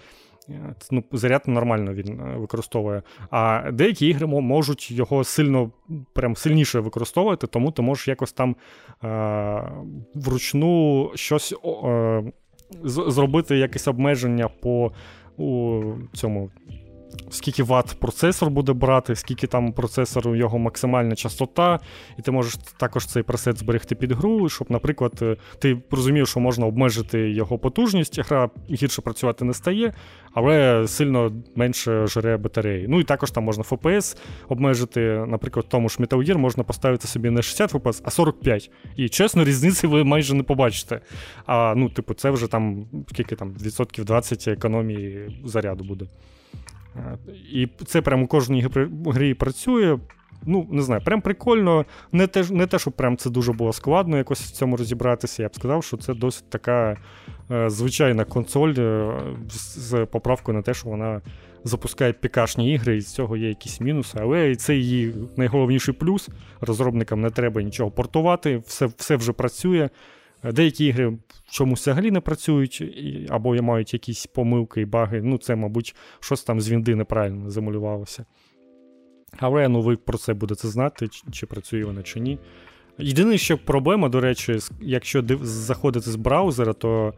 Ну, 0.91 1.05
Заряд 1.13 1.43
нормально 1.47 1.95
він 1.95 2.21
е, 2.21 2.37
використовує. 2.37 3.03
А 3.31 3.71
деякі 3.73 4.07
ігри 4.07 4.27
можуть 4.27 4.91
його 4.91 5.25
сильно 5.25 5.71
прям 6.13 6.37
сильніше 6.37 6.81
використовувати, 6.81 7.47
тому 7.47 7.71
ти 7.73 7.83
можеш 7.83 8.09
якось 8.09 8.33
там 8.33 8.57
е- 9.05 9.73
вручну 10.15 11.11
щось 11.15 11.55
е- 11.65 12.23
зробити 12.85 13.57
якесь 13.57 13.89
обмеження 13.89 14.49
по 14.49 14.93
у 15.37 15.83
цьому. 16.13 16.51
Скільки 17.31 17.63
ватт 17.63 17.97
процесор 18.01 18.51
буде 18.51 18.73
брати, 18.73 19.17
скільки 19.17 19.47
там 19.47 19.73
процесору 19.73 20.37
його 20.37 20.59
максимальна 20.59 21.15
частота, 21.15 21.81
і 22.19 22.23
ти 22.23 22.31
можеш 22.31 22.57
також 22.77 23.07
цей 23.07 23.23
пресет 23.23 23.59
зберегти 23.59 23.95
під 23.95 24.13
гру, 24.13 24.49
щоб, 24.49 24.71
наприклад, 24.71 25.13
е, 25.23 25.37
ти 25.59 25.83
розумів, 25.91 26.29
що 26.29 26.41
можна 26.41 26.67
обмежити 26.67 27.31
його 27.31 27.59
потужність, 27.59 28.21
гра 28.21 28.51
гірше 28.71 29.03
працювати 29.03 29.45
не 29.45 29.55
стає, 29.55 29.95
але 30.33 30.85
сильно 30.89 31.33
менше 31.55 32.07
жере 32.07 32.37
батареї. 32.37 32.87
Ну 32.89 33.01
і 33.01 33.05
також 33.05 33.31
там 33.31 33.45
можна 33.45 33.65
FPS 33.65 34.17
обмежити. 34.49 35.25
Наприклад, 35.29 35.67
тому 35.69 35.89
ж 35.89 35.99
Metal 35.99 36.29
Gear 36.29 36.37
можна 36.37 36.65
поставити 36.65 37.09
собі 37.09 37.31
не 37.31 37.43
60 37.43 37.75
FPS, 37.75 38.01
а 38.05 38.11
45. 38.11 38.71
І 38.97 39.09
чесно, 39.09 39.45
різниці 39.45 39.87
ви 39.87 40.05
майже 40.05 40.35
не 40.35 40.43
побачите. 40.43 41.01
А 41.47 41.75
ну, 41.77 41.89
типу, 41.89 42.15
це 42.15 42.31
вже 42.31 42.47
там 42.47 42.87
скільки 43.09 43.37
там 43.37 43.55
відсотків 43.63 44.05
20 44.05 44.49
економії 44.49 45.41
заряду 45.45 45.85
буде. 45.85 46.07
І 47.53 47.69
це 47.87 48.03
прямо 48.03 48.25
у 48.25 48.27
кожній 48.27 48.67
грі 49.07 49.35
працює. 49.35 49.99
Ну, 50.47 50.67
не 50.71 50.83
знаю, 50.83 51.03
прям 51.05 51.21
прикольно. 51.21 51.85
Не 52.13 52.27
те, 52.27 52.45
не 52.51 52.67
те, 52.67 52.79
щоб 52.79 52.93
прям 52.93 53.17
це 53.17 53.31
дуже 53.31 53.53
було 53.53 53.73
складно 53.73 54.17
якось 54.17 54.41
в 54.41 54.51
цьому 54.51 54.77
розібратися. 54.77 55.43
Я 55.43 55.49
б 55.49 55.55
сказав, 55.55 55.85
що 55.85 55.97
це 55.97 56.15
досить 56.15 56.51
така 56.51 56.97
е, 57.51 57.71
звичайна 57.71 58.25
консоль 58.25 58.75
е, 58.79 59.13
з 59.49 60.07
поправкою 60.07 60.57
на 60.57 60.63
те, 60.63 60.75
що 60.75 60.89
вона 60.89 61.21
запускає 61.65 62.13
пікашні 62.13 62.73
ігри, 62.73 62.97
і 62.97 63.01
з 63.01 63.15
цього 63.15 63.37
є 63.37 63.49
якісь 63.49 63.81
мінуси. 63.81 64.19
Але 64.21 64.57
це 64.57 64.77
її 64.77 65.15
найголовніший 65.37 65.95
плюс. 65.95 66.29
Розробникам 66.61 67.21
не 67.21 67.31
треба 67.31 67.63
нічого 67.63 67.91
портувати, 67.91 68.57
все, 68.67 68.87
все 68.87 69.17
вже 69.17 69.33
працює. 69.33 69.89
Деякі 70.45 70.87
ігри 70.87 71.19
чомусь 71.51 71.81
взагалі 71.81 72.11
не 72.11 72.21
працюють, 72.21 72.83
або 73.29 73.63
мають 73.63 73.93
якісь 73.93 74.27
помилки 74.27 74.81
і 74.81 74.85
баги. 74.85 75.23
Ну, 75.23 75.39
це, 75.39 75.57
мабуть, 75.57 75.95
щось 76.21 76.45
там 76.45 76.61
з 76.61 76.71
Вінди 76.71 76.95
неправильно 76.95 77.51
замалювалося. 77.51 78.25
Але 79.39 79.69
ну, 79.69 79.83
ви 79.83 79.97
про 79.97 80.19
це 80.19 80.35
будете 80.35 80.69
знати, 80.69 81.09
чи 81.33 81.47
працює 81.47 81.85
вона, 81.85 82.03
чи 82.03 82.21
ні. 82.21 82.39
Єдине, 82.99 83.39
що 83.39 83.59
проблема, 83.59 84.09
до 84.09 84.21
речі, 84.21 84.59
якщо 84.81 85.25
заходити 85.43 86.11
з 86.11 86.17
браузера, 86.17 86.73
то 86.73 87.15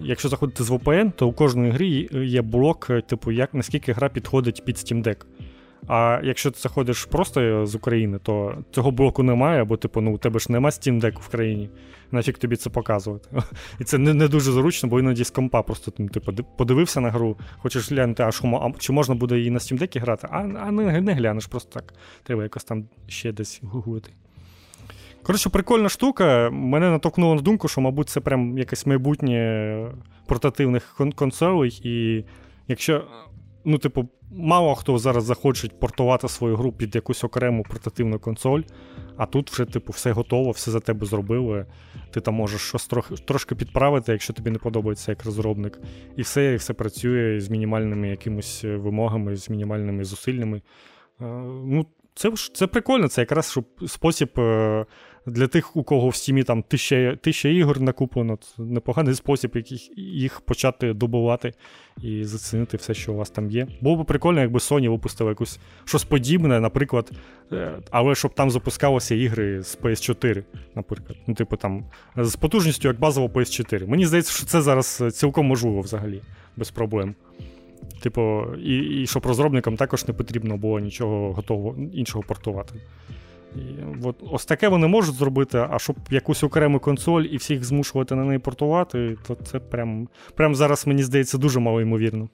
якщо 0.00 0.28
заходити 0.28 0.64
з 0.64 0.70
VPN, 0.70 1.12
то 1.16 1.28
у 1.28 1.32
кожної 1.32 1.70
грі 1.70 2.08
є 2.12 2.42
блок, 2.42 2.90
типу, 3.06 3.32
як 3.32 3.54
наскільки 3.54 3.92
гра 3.92 4.08
підходить 4.08 4.64
під 4.64 4.76
Steam 4.76 5.04
Deck. 5.04 5.16
А 5.86 6.20
якщо 6.22 6.50
ти 6.50 6.60
заходиш 6.60 7.04
просто 7.04 7.66
з 7.66 7.74
України, 7.74 8.18
то 8.22 8.54
цього 8.70 8.90
блоку 8.90 9.22
немає, 9.22 9.64
бо 9.64 9.76
типу, 9.76 10.00
ну, 10.00 10.14
у 10.14 10.18
тебе 10.18 10.38
ж 10.38 10.52
нема 10.52 10.68
Steam 10.68 11.00
Deck 11.00 11.20
в 11.20 11.28
країні. 11.28 11.70
Нафіг 12.10 12.38
тобі 12.38 12.56
це 12.56 12.70
показувати. 12.70 13.28
І 13.80 13.84
це 13.84 13.98
не 13.98 14.14
не 14.14 14.28
дуже 14.28 14.52
зручно, 14.52 14.88
бо 14.88 15.00
іноді 15.00 15.24
з 15.24 15.30
компа 15.30 15.62
просто 15.62 15.90
типу, 15.90 16.32
подивився 16.58 17.00
на 17.00 17.10
гру, 17.10 17.36
хочеш 17.58 17.90
глянути, 17.90 18.22
а, 18.22 18.32
що, 18.32 18.46
а 18.46 18.78
чи 18.78 18.92
можна 18.92 19.14
буде 19.14 19.38
її 19.38 19.50
на 19.50 19.58
Steam 19.58 19.80
Deck 19.82 20.00
грати, 20.00 20.28
а 20.30 20.38
а 20.38 20.70
не, 20.70 21.00
не 21.00 21.14
глянеш 21.14 21.46
просто 21.46 21.80
так. 21.80 21.94
Треба 22.22 22.42
якось 22.42 22.64
там 22.64 22.84
ще 23.06 23.32
десь 23.32 23.60
гуглити. 23.62 24.10
Коротше, 25.22 25.50
прикольна 25.50 25.88
штука. 25.88 26.50
Мене 26.50 26.90
натокнуло 26.90 27.34
на 27.34 27.42
думку, 27.42 27.68
що, 27.68 27.80
мабуть, 27.80 28.08
це 28.08 28.20
прям 28.20 28.58
якесь 28.58 28.86
майбутнє 28.86 29.92
портативних 30.26 31.00
консолей. 31.14 31.80
І 31.84 32.24
якщо, 32.68 33.04
ну, 33.64 33.78
типу, 33.78 34.08
мало 34.30 34.74
хто 34.74 34.98
зараз 34.98 35.24
захоче 35.24 35.68
портувати 35.68 36.28
свою 36.28 36.56
гру 36.56 36.72
під 36.72 36.94
якусь 36.94 37.24
окрему 37.24 37.62
портативну 37.62 38.18
консоль, 38.18 38.62
а 39.16 39.26
тут 39.26 39.50
вже, 39.50 39.64
типу, 39.64 39.92
все 39.92 40.12
готово, 40.12 40.50
все 40.50 40.70
за 40.70 40.80
тебе 40.80 41.06
зробили. 41.06 41.66
Ти 42.10 42.20
там 42.20 42.34
можеш 42.34 42.60
щось 42.60 42.86
трохи, 42.86 43.14
трошки 43.14 43.54
підправити, 43.54 44.12
якщо 44.12 44.32
тобі 44.32 44.50
не 44.50 44.58
подобається 44.58 45.12
як 45.12 45.24
розробник. 45.24 45.80
І 46.16 46.22
все 46.22 46.52
і 46.52 46.56
все 46.56 46.72
працює 46.72 47.40
з 47.40 47.48
мінімальними 47.48 48.08
якимись 48.08 48.64
вимогами, 48.64 49.36
з 49.36 49.50
мінімальними 49.50 50.04
зусиллями. 50.04 50.62
Ну, 51.20 51.86
Це 52.14 52.32
це 52.54 52.66
прикольно, 52.66 53.08
це 53.08 53.20
якраз 53.22 53.50
щоб 53.50 53.64
спосіб 53.86 54.40
е, 54.40 54.86
для 55.26 55.46
тих, 55.46 55.76
у 55.76 55.82
кого 55.82 56.08
в 56.08 56.16
стімі 56.16 56.42
там 56.42 56.62
тисяча, 56.62 57.16
тисяча 57.16 57.48
ігор 57.48 57.80
накуплено, 57.80 58.36
це 58.36 58.62
непоганий 58.62 59.14
спосіб 59.14 59.50
яких, 59.54 59.98
їх 59.98 60.40
почати 60.40 60.92
добувати 60.92 61.52
і 62.02 62.24
зацінити 62.24 62.76
все, 62.76 62.94
що 62.94 63.12
у 63.12 63.16
вас 63.16 63.30
там 63.30 63.50
є. 63.50 63.66
Було 63.80 64.02
б 64.02 64.06
прикольно, 64.06 64.40
якби 64.40 64.58
Sony 64.58 64.90
випустила 64.90 65.30
якусь 65.30 65.58
щось 65.84 66.04
подібне, 66.04 66.60
наприклад, 66.60 67.10
е, 67.52 67.72
але 67.90 68.14
щоб 68.14 68.34
там 68.34 68.50
запускалися 68.50 69.14
ігри 69.14 69.62
з 69.62 69.78
PS4, 69.78 70.42
наприклад. 70.74 71.18
Ну, 71.26 71.34
типу 71.34 71.56
там 71.56 71.84
з 72.16 72.36
потужністю 72.36 72.88
як 72.88 72.98
базово 72.98 73.26
PS4. 73.26 73.88
Мені 73.88 74.06
здається, 74.06 74.32
що 74.32 74.46
це 74.46 74.62
зараз 74.62 75.04
цілком 75.12 75.46
можливо 75.46 75.80
взагалі, 75.80 76.22
без 76.56 76.70
проблем. 76.70 77.14
Типу, 78.02 78.44
і 78.54 79.02
і 79.02 79.06
щоб 79.06 79.26
розробникам 79.26 79.76
також 79.76 80.08
не 80.08 80.14
потрібно 80.14 80.56
було 80.56 80.80
нічого 80.80 81.32
готового 81.32 81.76
іншого 81.92 82.24
портувати. 82.28 82.74
І 83.56 83.60
от, 84.02 84.16
Ось 84.30 84.44
таке 84.44 84.68
вони 84.68 84.86
можуть 84.86 85.14
зробити, 85.14 85.66
а 85.70 85.78
щоб 85.78 85.96
якусь 86.10 86.44
окрему 86.44 86.80
консоль 86.80 87.22
і 87.22 87.36
всіх 87.36 87.64
змушувати 87.64 88.14
на 88.14 88.24
неї 88.24 88.38
портувати, 88.38 89.16
то 89.26 89.34
це 89.34 89.58
прям 89.58 90.08
прям 90.34 90.54
зараз, 90.54 90.86
мені 90.86 91.02
здається, 91.02 91.38
дуже 91.38 91.60
мало 91.60 91.80
ймовірно. 91.80 92.28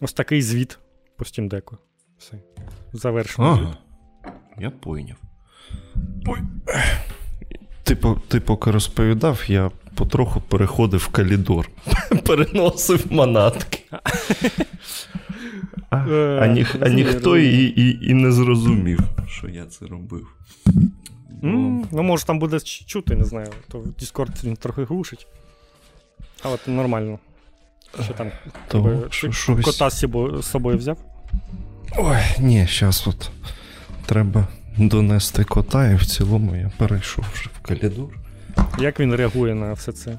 Ось 0.00 0.12
такий 0.12 0.42
звіт 0.42 0.78
по 1.16 1.24
Steam 1.24 1.50
Deck. 1.50 1.72
Все. 2.18 2.38
Завершено. 2.92 3.48
Ага. 3.48 3.76
Я 4.58 4.70
пойняв. 4.70 5.16
Ой. 6.26 6.38
Ти, 7.82 7.96
ти 8.28 8.40
поки 8.40 8.70
розповідав, 8.70 9.44
я 9.46 9.70
потроху 9.94 10.40
переходив 10.40 11.00
в 11.00 11.08
калідор, 11.08 11.70
переносив 12.26 13.12
манатки. 13.12 13.84
А 15.90 15.96
а, 16.42 16.46
ні, 16.46 16.66
а 16.80 16.88
ніхто 16.88 17.38
і, 17.38 17.64
і 17.64 18.10
і, 18.10 18.14
не 18.14 18.32
зрозумів, 18.32 19.00
що 19.28 19.48
я 19.48 19.64
це 19.64 19.86
робив. 19.86 20.26
Mm, 21.42 21.84
ну, 21.92 22.02
може, 22.02 22.24
там 22.24 22.38
буде 22.38 22.60
чути, 22.60 23.16
не 23.16 23.24
знаю. 23.24 23.48
То 23.68 23.78
Discord 23.78 24.44
він 24.44 24.56
трохи 24.56 24.84
глушить. 24.84 25.26
Але 26.42 26.56
це 26.64 26.70
нормально. 26.70 27.18
Що 28.04 28.12
там? 28.14 28.30
То, 28.68 29.06
що, 29.10 29.32
щось... 29.32 29.64
Кота 29.64 29.90
з 29.90 30.06
собою 30.42 30.78
взяв? 30.78 30.98
Ой, 31.96 32.16
ні, 32.38 32.68
зараз 32.70 33.04
от 33.06 33.30
треба 34.06 34.48
донести 34.78 35.44
кота, 35.44 35.90
і 35.90 35.94
в 35.94 36.06
цілому 36.06 36.56
я 36.56 36.70
перейшов 36.76 37.24
вже 37.34 37.50
в 37.58 37.66
калідор. 37.66 38.18
Як 38.78 39.00
він 39.00 39.14
реагує 39.14 39.54
на 39.54 39.72
все 39.72 39.92
це? 39.92 40.18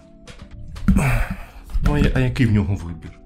Ну, 1.83 2.05
а 2.13 2.19
який 2.19 2.45
в 2.45 2.51
нього 2.51 2.75
вибір? 2.75 3.18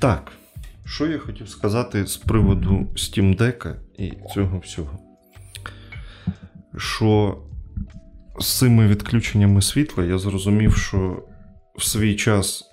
Так. 0.00 0.32
Що 0.84 1.06
я 1.06 1.18
хотів 1.18 1.48
сказати 1.48 2.06
з 2.06 2.16
приводу 2.16 2.70
Steam 2.94 3.38
Deck 3.38 3.74
і 3.98 4.12
цього 4.34 4.58
всього? 4.58 4.98
Що 6.76 7.38
з 8.40 8.58
цими 8.58 8.88
відключеннями 8.88 9.62
світла 9.62 10.04
я 10.04 10.18
зрозумів, 10.18 10.76
що 10.76 11.22
в 11.76 11.84
свій 11.84 12.16
час 12.16 12.64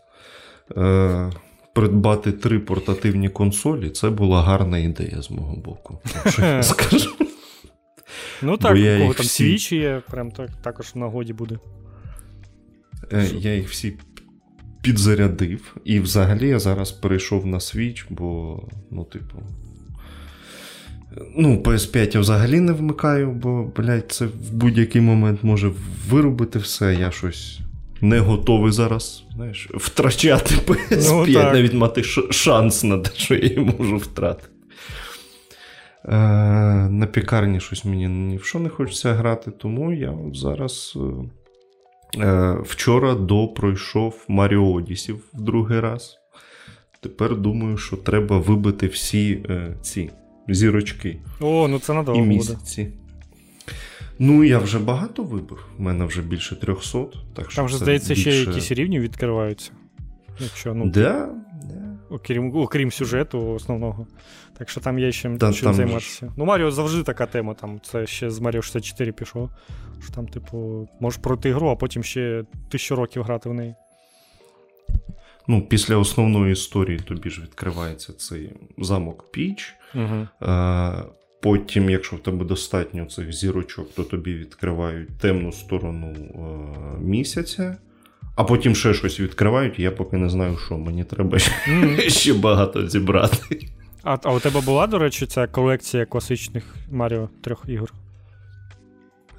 е, 0.77 1.31
придбати 1.74 2.31
три 2.31 2.60
портативні 2.60 3.29
консолі 3.29 3.89
це 3.89 4.10
була 4.10 4.43
гарна 4.43 4.77
ідея 4.77 5.22
з 5.22 5.31
мого 5.31 5.55
боку. 5.55 6.00
Що 6.27 6.41
я 6.41 6.63
скажу. 6.63 7.15
Ну 8.41 8.57
так, 8.57 8.77
у 8.77 9.00
кого 9.00 9.13
там 9.13 9.25
всі... 9.25 9.43
свічі 9.43 9.75
є, 9.75 10.01
прям 10.10 10.31
так, 10.31 10.50
також 10.62 10.91
в 10.96 10.98
нагоді 10.98 11.34
буде. 11.34 11.60
Е, 13.12 13.29
я 13.36 13.55
їх 13.55 13.69
всі 13.69 13.98
підзарядив, 14.81 15.75
і 15.86 16.00
взагалі 16.00 16.48
я 16.48 16.60
зараз 16.60 16.91
перейшов 16.91 17.46
на 17.46 17.60
свіч, 17.60 18.05
бо, 18.10 18.60
ну, 18.91 19.03
типу. 19.03 19.38
Ну, 21.36 21.62
PS5 21.62 22.13
я 22.13 22.19
взагалі 22.19 22.60
не 22.60 22.72
вмикаю, 22.72 23.31
бо, 23.31 23.72
блядь, 23.77 24.12
це 24.12 24.25
в 24.25 24.53
будь-який 24.53 25.01
момент 25.01 25.43
може 25.43 25.72
виробити 26.10 26.60
все. 26.60 26.96
Я 26.96 27.12
щось 27.12 27.60
не 28.01 28.19
готовий 28.19 28.72
зараз 28.72 29.24
знаєш, 29.36 29.69
втрачати 29.74 30.55
PS5, 30.55 31.12
ну, 31.12 31.43
навіть 31.43 31.74
мати 31.74 32.03
шанс 32.31 32.84
на 32.84 32.98
те, 32.98 33.12
що 33.15 33.36
я 33.36 33.41
її 33.43 33.60
можу 33.60 33.98
втратити. 33.98 34.48
Е, 36.05 36.17
На 36.89 37.07
пікарні 37.12 37.60
щось 37.60 37.86
мені 37.86 38.07
ні 38.07 38.38
в 38.38 38.43
що 38.43 38.60
не 38.60 38.69
хочеться 38.69 39.13
грати, 39.13 39.51
тому 39.51 39.93
я 39.93 40.17
зараз 40.34 40.93
е 40.96 41.00
вчора 42.64 43.16
допройшов 43.16 44.26
Mario 44.30 44.74
Odyssey 44.74 45.14
в 45.14 45.42
другий 45.42 45.80
раз. 45.80 46.18
Тепер 47.00 47.38
думаю, 47.38 47.78
що 47.78 47.98
треба 47.98 48.40
вибити 48.40 48.88
всі 48.88 49.44
е, 49.50 49.78
ці 49.82 50.10
зірочки. 50.48 51.20
О, 51.40 51.68
ну 51.68 51.80
це 51.80 51.94
надовго 51.94 52.22
і 52.22 52.26
місяці. 52.26 52.84
Буде. 52.84 52.98
Ну, 54.20 54.44
я 54.44 54.60
вже 54.60 54.80
багато 54.80 55.24
вибив. 55.24 55.66
У 55.80 55.84
мене 55.84 56.06
вже 56.06 56.22
більше 56.22 56.56
300. 56.56 57.00
Так 57.34 57.52
що 57.52 57.56
Там 57.56 57.66
вже, 57.66 57.78
здається, 57.78 58.14
більше... 58.14 58.32
ще 58.32 58.50
якісь 58.52 58.72
рівні 58.72 59.00
відкриваються. 59.00 59.72
Якщо, 60.40 60.74
ну, 60.74 60.90
да, 60.90 61.30
да. 61.64 61.98
Окрім 62.10 62.56
окрім 62.56 62.92
сюжету 62.92 63.54
основного. 63.54 64.08
Так 64.58 64.70
що 64.70 64.82
там 64.82 65.00
є 65.00 65.12
чим, 65.12 65.38
да, 65.38 65.54
чим 65.54 65.74
займатися. 65.74 66.26
Ж... 66.26 66.32
Ну, 66.38 66.46
Маріо 66.46 66.72
завжди 66.72 67.04
така 67.04 67.26
тема. 67.26 67.54
Там 67.54 67.80
Це 67.84 68.08
ще 68.08 68.30
з 68.30 68.40
Маріо 68.40 68.62
64 68.62 69.12
пішло. 69.12 69.50
Що 70.04 70.14
там, 70.14 70.28
типу, 70.28 70.88
можеш 71.00 71.20
пройти 71.20 71.54
гру, 71.54 71.70
а 71.70 71.76
потім 71.76 72.04
ще 72.04 72.44
тисячу 72.70 72.96
років 72.96 73.24
грати 73.24 73.50
в 73.50 73.54
неї. 73.54 73.76
Ну, 75.48 75.62
Після 75.62 75.98
основної 75.98 76.54
історії 76.54 77.00
тобі 77.00 77.30
ж 77.30 77.42
відкривається 77.42 78.14
цей 78.14 78.54
замок 78.78 79.32
Піч. 79.32 79.76
Угу. 79.96 80.28
Потім, 81.42 81.90
якщо 81.90 82.16
в 82.16 82.20
тебе 82.20 82.46
достатньо 82.46 83.06
цих 83.06 83.34
зірочок, 83.34 83.94
то 83.96 84.04
тобі 84.04 84.34
відкривають 84.34 85.18
темну 85.18 85.52
сторону 85.52 86.08
е, 86.08 87.00
місяця, 87.02 87.78
а 88.36 88.44
потім 88.44 88.76
ще 88.76 88.94
щось 88.94 89.20
відкривають, 89.20 89.80
я 89.80 89.92
поки 89.92 90.18
не 90.18 90.30
знаю, 90.30 90.58
що 90.58 90.78
мені 90.78 91.04
треба 91.04 91.38
mm. 91.38 92.10
ще 92.10 92.34
багато 92.34 92.88
зібрати. 92.88 93.68
А 94.08 94.18
а 94.24 94.34
у 94.34 94.40
тебе 94.40 94.62
була, 94.62 94.88
до 94.88 95.00
речі, 95.00 95.26
ця 95.26 95.48
колекція 95.48 96.06
класичних 96.06 96.76
Маріо 96.92 97.30
трьох 97.42 97.64
ігор? 97.68 97.94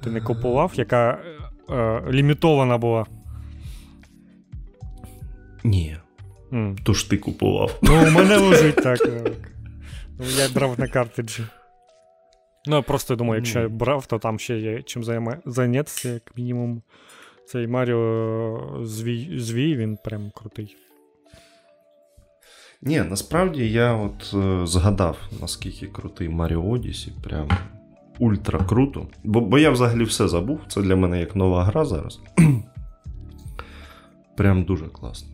Ти 0.03 0.09
не 0.09 0.21
купував, 0.21 0.71
яка 0.75 1.19
е, 1.69 1.75
е, 1.75 2.03
лімітована 2.11 2.77
була? 2.77 3.05
Ні. 5.63 5.97
Mm. 6.51 6.77
Тож 6.83 7.03
ти 7.03 7.17
купував. 7.17 7.79
Ну, 7.81 8.07
у 8.07 8.11
мене 8.11 8.37
лежить 8.37 8.75
так. 8.83 8.99
Ну, 10.19 10.25
Я 10.37 10.49
брав 10.49 10.79
на 10.79 10.87
картриджі. 10.87 11.43
Ну, 12.65 12.75
я 12.75 12.81
просто 12.81 13.15
думаю, 13.15 13.39
якщо 13.39 13.59
я 13.59 13.69
брав, 13.69 14.05
то 14.05 14.19
там 14.19 14.39
ще 14.39 14.57
є 14.57 14.81
чим 14.81 15.03
зайнятися, 15.45 16.09
як 16.09 16.37
мінімум. 16.37 16.81
Цей 17.47 17.67
Маріо 17.67 18.79
Звій, 18.83 19.39
Звій 19.39 19.75
він 19.75 19.97
прям 19.97 20.31
крутий. 20.35 20.75
Ні, 22.81 23.03
насправді 23.09 23.71
я 23.71 23.93
от 23.93 24.33
е, 24.33 24.67
згадав, 24.67 25.17
наскільки 25.41 25.87
крутий 25.87 26.29
Маріо 26.29 26.69
Одісі. 26.69 27.11
Прям 27.23 27.47
ультра 28.19 28.59
круто. 28.59 29.07
Бо 29.23 29.41
бо 29.41 29.59
я 29.59 29.71
взагалі 29.71 30.03
все 30.03 30.27
забув. 30.27 30.59
Це 30.67 30.81
для 30.81 30.95
мене 30.95 31.19
як 31.19 31.35
нова 31.35 31.63
гра 31.63 31.85
зараз. 31.85 32.19
Прям 34.37 34.63
дуже 34.63 34.85
класно. 34.85 35.29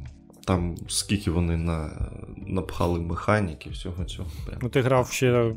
Там 0.45 0.75
скільки 0.87 1.31
вони 1.31 1.57
на, 1.57 2.09
напхали 2.47 2.99
механіки, 2.99 3.69
всього 3.69 4.05
цього. 4.05 4.29
Прям. 4.45 4.59
Ну, 4.63 4.69
ти 4.69 4.81
грав 4.81 5.11
ще 5.11 5.53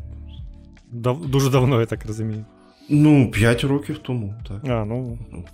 Дав, 0.90 1.26
Дуже 1.26 1.50
давно, 1.50 1.80
я 1.80 1.86
так 1.86 2.06
розумію. 2.06 2.44
Ну, 2.90 3.30
5 3.30 3.64
років 3.64 3.98
тому, 3.98 4.34
так. 4.48 4.64
А, 4.64 4.84
ну, 4.84 5.18
ну. 5.32 5.44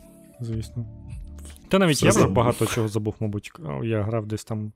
звісно. 0.40 0.86
Та 1.68 1.78
навіть 1.78 1.96
Все 1.96 2.06
я 2.06 2.12
вже 2.12 2.26
багато 2.26 2.66
чого 2.66 2.88
забув, 2.88 3.14
мабуть. 3.20 3.52
Я 3.82 4.02
грав 4.02 4.26
десь 4.26 4.44
там, 4.44 4.72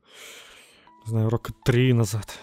не 1.08 1.10
знаю, 1.10 1.30
роки 1.30 1.52
3 1.64 1.94
назад. 1.94 2.38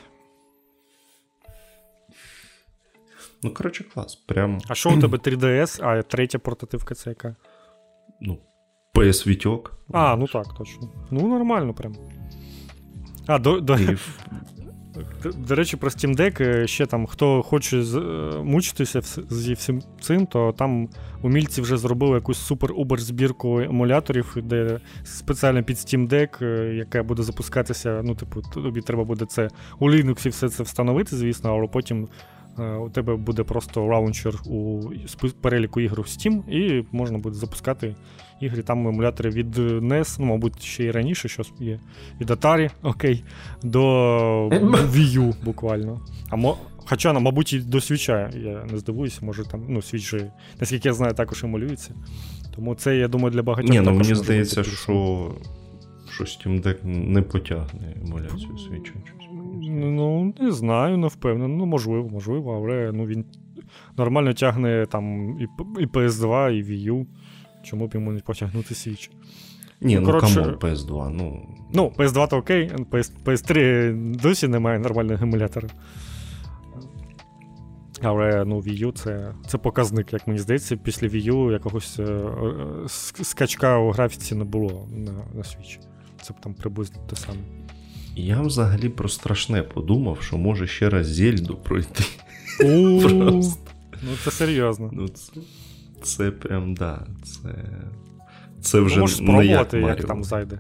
Ну, 3.44 3.54
коротше, 3.54 3.84
клас. 3.84 4.16
Прям... 4.16 4.62
А 4.68 4.76
що 4.76 4.90
у 4.90 5.00
тебе 5.00 5.18
3DS, 5.18 5.86
а 5.86 6.02
третя 6.02 6.40
портативка 6.40 6.96
це 6.96 7.10
яка? 7.10 7.36
Ну, 8.22 8.40
PS 8.94 9.28
Вітьок. 9.28 9.78
А, 9.94 10.16
ну 10.16 10.28
так, 10.28 10.46
точно. 10.58 10.90
Ну, 11.12 11.28
нормально 11.28 11.74
прям. 11.74 11.96
А, 13.28 13.40
до, 13.40 13.60
до, 13.60 13.78
до 15.38 15.56
речі, 15.56 15.78
про 15.78 15.90
Steam 15.90 16.18
Deck 16.18 16.44
е, 16.44 16.68
ще 16.68 16.86
там, 16.86 17.06
хто 17.06 17.44
хоче 17.44 17.78
е, 17.78 18.00
мучитися 18.44 19.02
зі 19.30 19.54
всім 19.54 19.82
цим, 20.02 20.26
то 20.26 20.52
там 20.58 20.90
умільці 21.22 21.62
вже 21.62 21.78
зробили 21.78 22.16
якусь 22.16 22.52
супер-убер 22.52 22.98
збірку 23.00 23.60
емуляторів, 23.60 24.38
де 24.44 24.80
спеціально 25.04 25.64
під 25.64 25.78
Steam 25.78 26.10
Deck, 26.10 26.46
е, 26.46 26.76
яка 26.76 27.04
буде 27.04 27.24
запускатися. 27.24 28.02
Ну, 28.04 28.16
типу, 28.16 28.42
тобі 28.42 28.82
треба 28.82 29.04
буде 29.04 29.26
це 29.26 29.50
у 29.80 29.92
Linux 29.92 30.28
і 30.28 30.30
все 30.30 30.50
це 30.50 30.64
встановити, 30.64 31.16
звісно, 31.16 31.58
але 31.58 31.68
потім 31.68 32.08
у 32.58 32.90
тебе 32.90 33.16
буде 33.16 33.44
просто 33.44 33.86
лаунчер 33.86 34.36
у 34.46 34.82
переліку 35.42 35.82
ігр 35.82 36.02
в 36.02 36.06
Steam, 36.06 36.50
і 36.50 36.86
можна 36.92 37.18
буде 37.18 37.36
запускати 37.36 37.96
ігри. 38.40 38.64
Там 38.64 38.88
емулятори 38.88 39.30
від 39.30 39.58
NES, 39.58 40.16
ну, 40.20 40.26
мабуть, 40.26 40.64
ще 40.64 40.84
й 40.84 40.92
раніше 40.92 41.28
щось 41.28 41.52
є. 41.60 41.80
Від 42.22 42.30
Atari, 42.30 42.70
окей, 42.84 43.24
до 43.64 43.82
Wii 44.50 45.20
U 45.20 45.34
буквально. 45.44 46.02
А 46.30 46.36
мо... 46.36 46.58
Хоча, 46.88 47.14
ну, 47.14 47.20
мабуть, 47.20 47.54
і 47.54 47.60
до 47.60 47.82
свіча, 47.82 48.30
я 48.36 48.66
не 48.72 48.78
здивуюся, 48.78 49.20
може 49.26 49.44
там, 49.44 49.66
ну, 49.70 49.82
свіч 49.82 50.10
же, 50.10 50.32
наскільки 50.60 50.88
я 50.88 50.94
знаю, 50.94 51.14
також 51.14 51.44
емулюється. 51.44 51.96
Тому 52.56 52.76
це, 52.76 52.98
я 52.98 53.08
думаю, 53.08 53.32
для 53.32 53.44
багатьох. 53.44 53.72
Ні, 53.72 53.82
ну 53.82 53.92
мені 53.92 54.16
здається, 54.16 54.64
що 54.64 55.32
що 56.12 56.24
Steam 56.24 56.62
Deck 56.62 56.86
не 56.86 57.22
потягне 57.22 57.96
емуляцію 58.06 58.58
свіча. 58.58 58.94
Ну, 59.76 60.34
не 60.40 60.52
знаю, 60.52 60.98
не 60.98 61.08
впевнений. 61.08 61.58
Ну, 61.58 61.66
можливо, 61.66 62.10
можливо, 62.10 62.56
але 62.56 62.92
ну, 62.92 63.06
він 63.06 63.26
нормально 63.98 64.34
тягне 64.34 64.86
там 64.86 65.38
і 65.80 65.86
PS2, 65.86 66.52
і 66.52 66.64
Wii 66.64 66.92
U. 66.92 67.06
Чому 67.64 67.88
б 67.88 67.94
йому 67.94 68.12
не 68.12 68.20
потягнути 68.20 68.74
Switch? 68.74 69.10
Ні, 69.82 69.96
ну, 69.96 70.02
ну 70.02 70.06
коротше, 70.06 70.36
come 70.36 70.47
on, 70.47 70.56
PS2. 70.56 71.10
Ну, 71.10 71.48
ну 71.74 71.94
PS2 71.98 72.28
то 72.28 72.38
окей, 72.38 72.72
PS, 72.92 73.12
PS3 73.26 74.16
досі 74.22 74.48
немає 74.48 74.80
нормального 74.80 75.24
емулятора. 75.24 75.70
Але 78.02 78.46
ну, 78.46 78.60
Wii 78.60 78.86
U 78.86 78.92
це 78.92 79.34
це 79.48 79.58
показник, 79.58 80.14
як 80.14 80.28
мені 80.28 80.40
здається, 80.40 80.78
після 80.78 81.08
Wii 81.08 81.32
U 81.32 81.52
якогось 81.52 82.00
е, 82.00 82.04
е, 82.04 82.88
скачка 83.24 83.78
у 83.78 83.92
графіці 83.92 84.36
не 84.36 84.44
було 84.44 84.88
на 84.92 85.12
на 85.12 85.42
Switch. 85.42 85.80
Це 86.22 86.34
б 86.34 86.40
там 86.42 86.54
приблизно 86.54 86.98
те 87.10 87.16
саме. 87.16 87.40
Я 88.16 88.42
взагалі 88.42 88.90
про 88.90 89.10
страшне 89.10 89.64
подумав, 89.64 90.18
що 90.22 90.38
може 90.38 90.68
ще 90.68 90.90
раз 90.90 91.08
Зельду 91.08 91.56
пройти. 91.56 92.04
Просто. 93.02 93.72
Ну, 94.04 94.12
це 94.24 94.32
серйозно. 94.32 94.90
Ну, 94.94 95.08
Це 95.08 95.32
це 96.04 96.32
прям, 96.32 96.74
да. 96.74 97.08
Це 97.24 97.50
це 98.62 98.80
вже 98.80 99.00
Можеш 99.00 99.18
спробувати, 99.18 99.78
не 99.78 99.88
як, 99.88 99.98
як 99.98 100.08
там 100.08 100.24
зайде. 100.24 100.60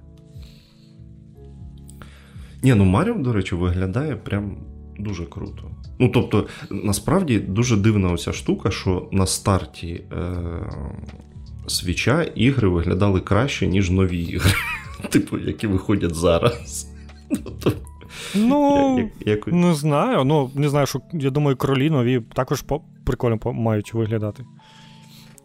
Ні, 2.63 2.73
ну 2.73 2.85
Маріо, 2.85 3.13
до 3.13 3.33
речі, 3.33 3.55
виглядає 3.55 4.15
прям 4.15 4.57
дуже 4.99 5.25
круто. 5.25 5.71
Ну, 5.99 6.09
тобто, 6.09 6.47
насправді 6.71 7.39
дуже 7.39 7.77
дивна 7.77 8.11
оця 8.11 8.33
штука, 8.33 8.71
що 8.71 9.09
на 9.11 9.25
старті 9.25 10.03
е- 10.11 10.71
свіча 11.67 12.23
ігри 12.23 12.67
виглядали 12.67 13.21
краще, 13.21 13.67
ніж 13.67 13.89
нові 13.89 14.23
ігри. 14.23 14.51
Типу, 15.09 15.37
які 15.37 15.67
виходять 15.67 16.15
зараз. 16.15 16.94
Ну, 18.35 19.09
як, 19.25 19.47
не 19.47 19.73
знаю. 19.73 20.23
Ну, 20.23 20.51
не 20.55 20.69
знаю, 20.69 20.87
що 20.87 21.01
я 21.13 21.29
думаю, 21.29 21.55
кролі 21.57 21.89
нові 21.89 22.21
також 22.33 22.63
прикольно 23.05 23.39
мають 23.45 23.93
виглядати. 23.93 24.43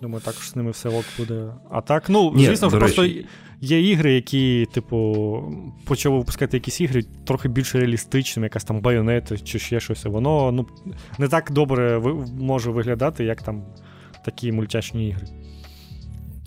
Думаю, 0.02 0.22
також 0.24 0.50
з 0.50 0.56
ними 0.56 0.70
все 0.70 0.88
ок 0.88 1.04
буде. 1.18 1.54
А 1.70 1.80
так, 1.80 2.08
ну, 2.08 2.32
Ні, 2.36 2.46
звісно, 2.46 2.70
просто 2.70 3.02
речі. 3.02 3.26
є 3.60 3.90
ігри, 3.90 4.12
які, 4.12 4.66
типу, 4.72 5.54
почали 5.84 6.18
випускати 6.18 6.56
якісь 6.56 6.80
ігри 6.80 7.04
трохи 7.26 7.48
більш 7.48 7.74
реалістичними, 7.74 8.46
якась 8.46 8.64
там 8.64 8.80
байонета 8.80 9.38
чи 9.38 9.58
ще 9.58 9.80
щось. 9.80 10.04
Воно 10.04 10.52
ну, 10.52 10.66
не 11.18 11.28
так 11.28 11.50
добре 11.52 12.02
може 12.40 12.70
виглядати, 12.70 13.24
як 13.24 13.42
там 13.42 13.64
такі 14.24 14.52
мультяшні 14.52 15.08
ігри. 15.08 15.26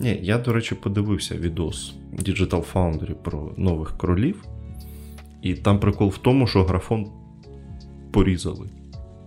Ні, 0.00 0.18
я, 0.22 0.38
до 0.38 0.52
речі, 0.52 0.74
подивився 0.74 1.34
відос 1.34 1.94
Digital 2.12 2.72
Foundry 2.72 3.14
про 3.14 3.52
нових 3.56 3.98
кролів. 3.98 4.44
І 5.44 5.54
там 5.54 5.80
прикол 5.80 6.08
в 6.08 6.18
тому, 6.18 6.46
що 6.46 6.64
графон 6.64 7.12
порізали. 8.12 8.70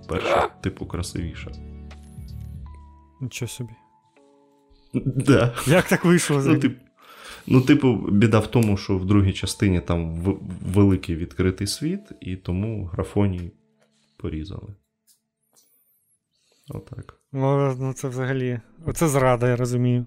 Перша, 0.09 0.47
типу, 0.47 0.85
красивіша. 0.85 1.51
Нічого 3.21 3.49
собі. 3.49 3.69
Да. 4.93 5.55
Як 5.67 5.87
так 5.87 6.05
вийшло? 6.05 6.43
Ну, 6.45 6.59
тип, 6.59 6.77
ну, 7.47 7.61
типу, 7.61 7.93
біда 8.11 8.39
в 8.39 8.47
тому, 8.47 8.77
що 8.77 8.97
в 8.97 9.05
другій 9.05 9.33
частині 9.33 9.81
там 9.81 10.21
в, 10.21 10.39
великий 10.73 11.15
відкритий 11.15 11.67
світ, 11.67 12.01
і 12.21 12.35
тому 12.35 12.85
графоній 12.85 13.51
порізали. 14.17 14.75
Отак. 16.69 17.19
Ну, 17.31 17.75
ну 17.79 17.93
це 17.93 18.07
взагалі. 18.07 18.59
Оце 18.85 19.07
зрада, 19.07 19.49
я 19.49 19.55
розумію. 19.55 20.05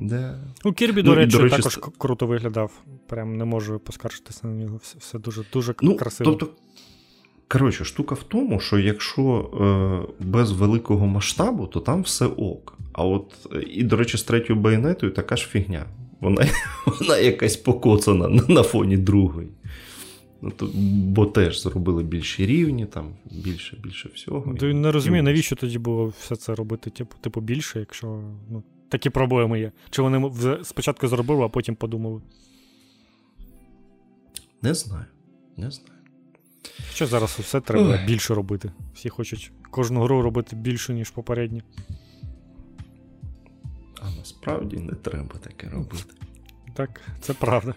Да. 0.00 0.38
У 0.64 0.72
Кірбі, 0.72 1.02
до, 1.02 1.10
ну, 1.10 1.16
речі, 1.16 1.36
до 1.36 1.42
речі, 1.42 1.56
також 1.56 1.72
ст... 1.72 1.80
круто 1.98 2.26
виглядав. 2.26 2.72
Прям 3.06 3.36
не 3.36 3.44
можу 3.44 3.78
поскаржитися 3.78 4.46
на 4.46 4.52
нього. 4.52 4.80
Все 4.82 4.98
все 4.98 5.18
дуже 5.18 5.44
дуже 5.52 5.74
ну, 5.82 5.96
красиво. 5.96 6.30
Тобто, 6.30 6.54
коротше, 7.48 7.84
штука 7.84 8.14
в 8.14 8.22
тому, 8.22 8.60
що 8.60 8.78
якщо 8.78 9.50
е, 10.20 10.24
без 10.24 10.52
великого 10.52 11.06
масштабу, 11.06 11.66
то 11.66 11.80
там 11.80 12.02
все 12.02 12.26
ок. 12.26 12.78
А 12.92 13.04
от, 13.04 13.48
і, 13.70 13.82
до 13.82 13.96
речі, 13.96 14.18
з 14.18 14.22
третьою 14.22 14.60
байонетою 14.60 15.12
така 15.12 15.36
ж 15.36 15.46
фігня. 15.46 15.86
Вона 16.20 16.46
вона 16.86 17.18
якась 17.18 17.56
покоцана 17.56 18.28
на 18.48 18.62
фоні 18.62 18.96
другої. 18.96 19.48
Ну, 20.42 20.50
то, 20.56 20.70
Бо 20.74 21.26
теж 21.26 21.62
зробили 21.62 22.02
більші 22.02 22.46
рівні, 22.46 22.86
там 22.86 23.14
більше 23.44 23.76
більше 23.82 24.10
всього. 24.14 24.54
Ти 24.54 24.74
не 24.74 24.92
розумію, 24.92 25.22
навіщо 25.22 25.56
тоді 25.56 25.78
було 25.78 26.06
все 26.06 26.36
це 26.36 26.54
робити, 26.54 26.90
типу, 26.90 27.16
типу 27.20 27.40
більше, 27.40 27.78
якщо 27.78 28.22
ну, 28.50 28.62
такі 28.90 29.10
проблеми 29.10 29.60
є. 29.60 29.72
Чи 29.90 30.02
вони 30.02 30.30
спочатку 30.64 31.08
зробили, 31.08 31.44
а 31.44 31.48
потім 31.48 31.74
подумали? 31.74 32.20
Не 34.62 34.74
знаю. 34.74 35.04
Не 35.56 35.70
знаю. 35.70 36.00
Що 36.92 37.06
зараз 37.06 37.30
все 37.30 37.60
треба 37.60 37.90
Ой. 37.90 38.06
більше 38.06 38.34
робити. 38.34 38.72
Всі 38.94 39.08
хочуть 39.08 39.52
кожну 39.70 40.02
гру 40.02 40.22
робити 40.22 40.56
більше, 40.56 40.94
ніж 40.94 41.10
попередні. 41.10 41.62
А 44.02 44.10
насправді 44.18 44.76
не 44.76 44.92
треба 44.92 45.34
таке 45.40 45.68
робити. 45.68 46.14
Так, 46.74 47.00
це 47.20 47.32
правда. 47.34 47.74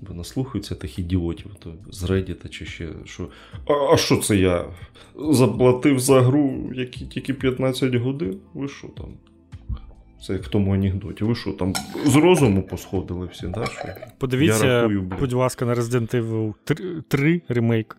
Бо 0.00 0.14
наслухаються 0.14 0.74
тих 0.74 0.98
ідіотів 0.98 1.50
то 1.58 1.74
з 1.90 2.02
Reddit 2.02 2.48
чи 2.48 2.66
ще 2.66 2.88
що. 3.04 3.28
А, 3.66 3.72
а 3.72 3.96
що 3.96 4.16
це 4.16 4.36
я 4.36 4.64
заплатив 5.30 6.00
за 6.00 6.20
гру, 6.20 6.70
які 6.74 7.06
тільки 7.06 7.34
15 7.34 7.94
годин? 7.94 8.38
Ви 8.54 8.68
що 8.68 8.88
там? 8.88 9.06
Це 10.26 10.32
як 10.32 10.44
в 10.44 10.48
тому 10.48 10.74
анекдоті. 10.74 11.24
Ви 11.24 11.34
що 11.34 11.52
там 11.52 11.74
з 12.04 12.16
розуму 12.16 12.62
посходили 12.62 13.28
всі, 13.32 13.46
да? 13.46 13.66
Що? 13.66 13.84
Подивіться, 14.18 14.66
я 14.66 14.80
рахую, 14.80 15.02
будь 15.02 15.32
ласка, 15.32 15.64
на 15.64 15.74
Resident 15.74 16.14
Evil 16.14 16.54
3, 16.64 17.02
3 17.08 17.42
ремейк. 17.48 17.96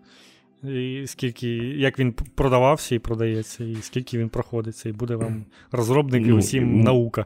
І 0.64 1.04
скільки, 1.08 1.48
Як 1.58 2.00
він 2.00 2.14
продавався 2.14 2.96
і 2.96 3.00
продається, 3.00 3.64
і 3.64 3.76
скільки 3.82 4.18
він 4.18 4.30
проходиться, 4.30 4.90
і 4.90 4.92
буде 4.92 5.16
вам 5.16 5.46
розробники 5.72 6.30
ну, 6.30 6.38
усім 6.38 6.78
ну, 6.78 6.84
наука. 6.84 7.26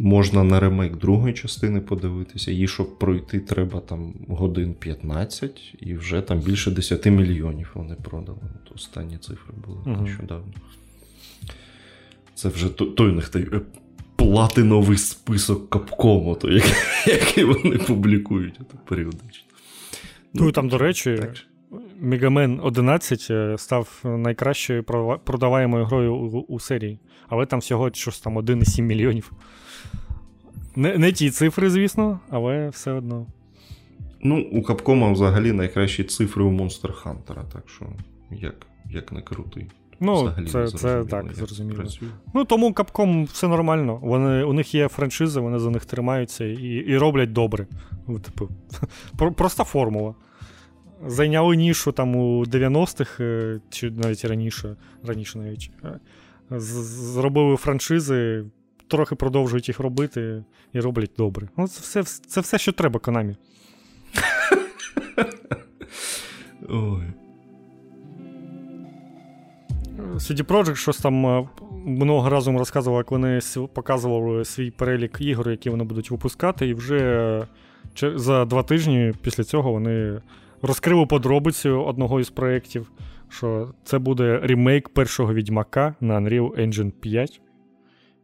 Можна 0.00 0.44
на 0.44 0.60
ремейк 0.60 0.96
другої 0.96 1.34
частини 1.34 1.80
подивитися. 1.80 2.50
Її, 2.50 2.68
щоб 2.68 2.98
пройти, 2.98 3.40
треба 3.40 3.80
там 3.80 4.14
годин 4.28 4.74
15, 4.74 5.74
і 5.80 5.94
вже 5.94 6.20
там 6.20 6.38
більше 6.38 6.70
10 6.70 7.06
мільйонів 7.06 7.70
вони 7.74 7.94
продали. 7.94 8.38
От 8.66 8.72
Останні 8.74 9.18
цифри 9.18 9.54
були 9.66 9.78
е 9.78 10.02
нещодавно. 10.02 10.52
Це 12.34 12.48
вже 12.48 12.68
той 12.68 13.10
у 13.10 13.12
них 13.12 13.28
той 13.28 13.42
е, 13.52 13.60
платиновий 14.16 14.98
список 14.98 15.70
Capcom 15.70 16.18
у, 16.18 16.34
то, 16.34 16.50
який 17.06 17.44
вони 17.44 17.78
публікують 17.78 18.60
періодично. 18.84 19.44
Ну, 20.34 20.44
ну 20.44 20.52
там, 20.52 20.68
до 20.68 20.78
речі, 20.78 21.16
так. 21.20 21.34
Mega 22.00 22.34
Man 22.34 22.60
11 22.62 23.26
е, 23.30 23.58
став 23.58 24.00
найкращою 24.04 24.84
продаваємою 25.24 25.84
грою 25.84 26.14
у, 26.14 26.40
у 26.40 26.60
серії, 26.60 26.98
але 27.28 27.46
там 27.46 27.60
всього 27.60 27.90
щось 27.92 28.20
там 28.20 28.38
1,7 28.38 28.82
мільйонів. 28.82 29.32
Не 30.80 30.98
не 30.98 31.12
ті 31.12 31.30
цифри, 31.30 31.70
звісно, 31.70 32.20
але 32.30 32.68
все 32.68 32.92
одно. 32.92 33.26
Ну, 34.22 34.48
у 34.52 34.62
Капкома 34.62 35.12
взагалі 35.12 35.52
найкращі 35.52 36.04
цифри 36.04 36.44
у 36.44 36.50
Monster 36.50 37.02
Hunter, 37.02 37.48
так 37.52 37.62
що 37.66 37.86
як 38.30 38.66
як 38.90 39.12
не 39.12 39.22
крутий. 39.22 39.66
Ну, 40.00 40.32
це 40.52 40.68
це 40.68 41.04
так, 41.04 41.34
зрозуміло. 41.34 41.84
Ну, 42.34 42.44
тому 42.44 42.70
Capcom 42.70 43.24
все 43.24 43.48
нормально. 43.48 43.98
Вони, 44.02 44.44
У 44.44 44.52
них 44.52 44.74
є 44.74 44.88
франшизи, 44.88 45.40
вони 45.40 45.58
за 45.58 45.70
них 45.70 45.84
тримаються 45.84 46.44
і 46.44 46.66
і 46.66 46.96
роблять 46.96 47.32
добре. 47.32 47.66
Ну, 48.08 48.18
типу, 48.18 48.48
Проста 49.36 49.64
формула. 49.64 50.14
Зайняли 51.06 51.56
нішу 51.56 51.92
там 51.92 52.16
у 52.16 52.44
90-х, 52.44 53.24
е, 53.24 53.60
чи 53.70 53.90
навіть 53.90 54.24
раніше, 54.24 54.76
раніше 55.04 55.38
навіть. 55.38 55.70
Е, 55.84 56.00
зробили 56.60 57.56
франшизи, 57.56 58.44
трохи 58.90 59.14
продовжують 59.14 59.68
їх 59.68 59.80
робити 59.80 60.44
і 60.72 60.80
роблять 60.80 61.10
добре. 61.18 61.48
Ну, 61.56 61.68
Це 61.68 61.80
все, 61.80 62.02
це 62.26 62.40
все 62.40 62.58
що 62.58 62.72
треба 62.72 63.00
Konami. 63.00 63.36
Ой. 66.68 67.02
CD 70.16 70.42
Projekt 70.42 70.74
щось 70.74 70.98
там 70.98 71.26
е, 71.26 71.48
много 71.84 72.28
разом 72.28 72.58
розказував, 72.58 72.98
як 72.98 73.10
вони 73.10 73.40
показували 73.74 74.44
свій 74.44 74.70
перелік 74.70 75.20
ігор, 75.20 75.50
які 75.50 75.70
вони 75.70 75.84
будуть 75.84 76.10
випускати, 76.10 76.68
і 76.68 76.74
вже 76.74 77.46
за 78.14 78.44
два 78.44 78.62
тижні 78.62 79.12
після 79.22 79.44
цього 79.44 79.72
вони 79.72 80.20
розкрили 80.62 81.06
подробицю 81.06 81.84
одного 81.84 82.20
із 82.20 82.30
проєктів, 82.30 82.90
що 83.28 83.74
це 83.84 83.98
буде 83.98 84.40
ремейк 84.42 84.88
першого 84.88 85.34
відьмака 85.34 85.94
на 86.00 86.20
Unreal 86.20 86.66
Engine 86.66 86.90
5. 86.90 87.40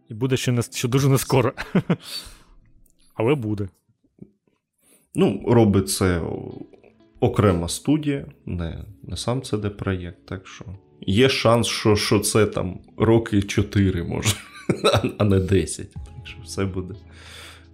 І 0.09 0.15
буде 0.15 0.37
ще 0.37 0.53
не, 0.53 0.63
ще 0.63 0.89
дуже 0.89 1.09
не 1.09 1.19
скоро. 1.19 1.53
Але 3.15 3.35
буде. 3.35 3.69
Ну, 5.15 5.45
робить 5.47 5.91
це 5.91 6.23
окрема 7.21 7.69
студія, 7.69 8.27
не 8.47 8.85
не 9.03 9.17
сам 9.17 9.41
cd 9.41 9.69
проєкт, 9.69 10.27
так 10.27 10.47
що 10.47 10.65
є 11.01 11.29
шанс, 11.29 11.67
що 11.67 11.97
що 11.97 12.19
це 12.19 12.47
там 12.47 12.79
роки 12.97 13.43
4 13.43 14.03
може, 14.03 14.37
а 15.19 15.25
не 15.25 15.41
10. 15.41 15.93
Так 15.93 16.27
що 16.27 16.39
все 16.45 16.65
буде. 16.65 16.95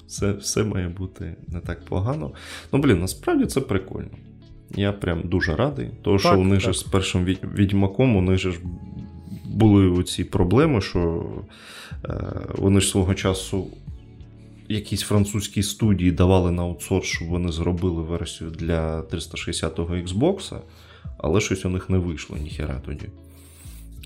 Все 0.06 0.32
все 0.32 0.64
має 0.64 0.88
бути 0.88 1.36
не 1.48 1.60
так 1.60 1.84
погано. 1.84 2.32
Ну, 2.72 2.78
блін, 2.78 3.00
насправді 3.00 3.46
це 3.46 3.60
прикольно. 3.60 4.10
Я 4.74 4.92
прям 4.92 5.22
дуже 5.24 5.56
радий. 5.56 5.90
Тому 6.02 6.18
що 6.18 6.40
у 6.40 6.44
них 6.44 6.60
же 6.60 6.72
з 6.72 6.82
першим 6.82 7.24
відьмаком, 7.24 8.24
них 8.24 8.38
же 8.38 8.52
були 9.52 9.90
оці 9.90 10.24
проблеми, 10.24 10.80
що 10.80 11.24
е, 12.04 12.14
вони 12.54 12.80
ж 12.80 12.88
свого 12.88 13.14
часу 13.14 13.66
якісь 14.68 15.02
французькі 15.02 15.62
студії 15.62 16.12
давали 16.12 16.50
на 16.50 16.62
аутсорс, 16.62 17.06
щоб 17.06 17.28
вони 17.28 17.52
зробили 17.52 18.02
версію 18.02 18.50
для 18.50 19.00
360-го 19.00 19.94
Xbox, 19.94 20.56
але 21.18 21.40
щось 21.40 21.64
у 21.64 21.68
них 21.68 21.90
не 21.90 21.98
вийшло, 21.98 22.36
ніхера 22.36 22.80
тоді. 22.86 23.08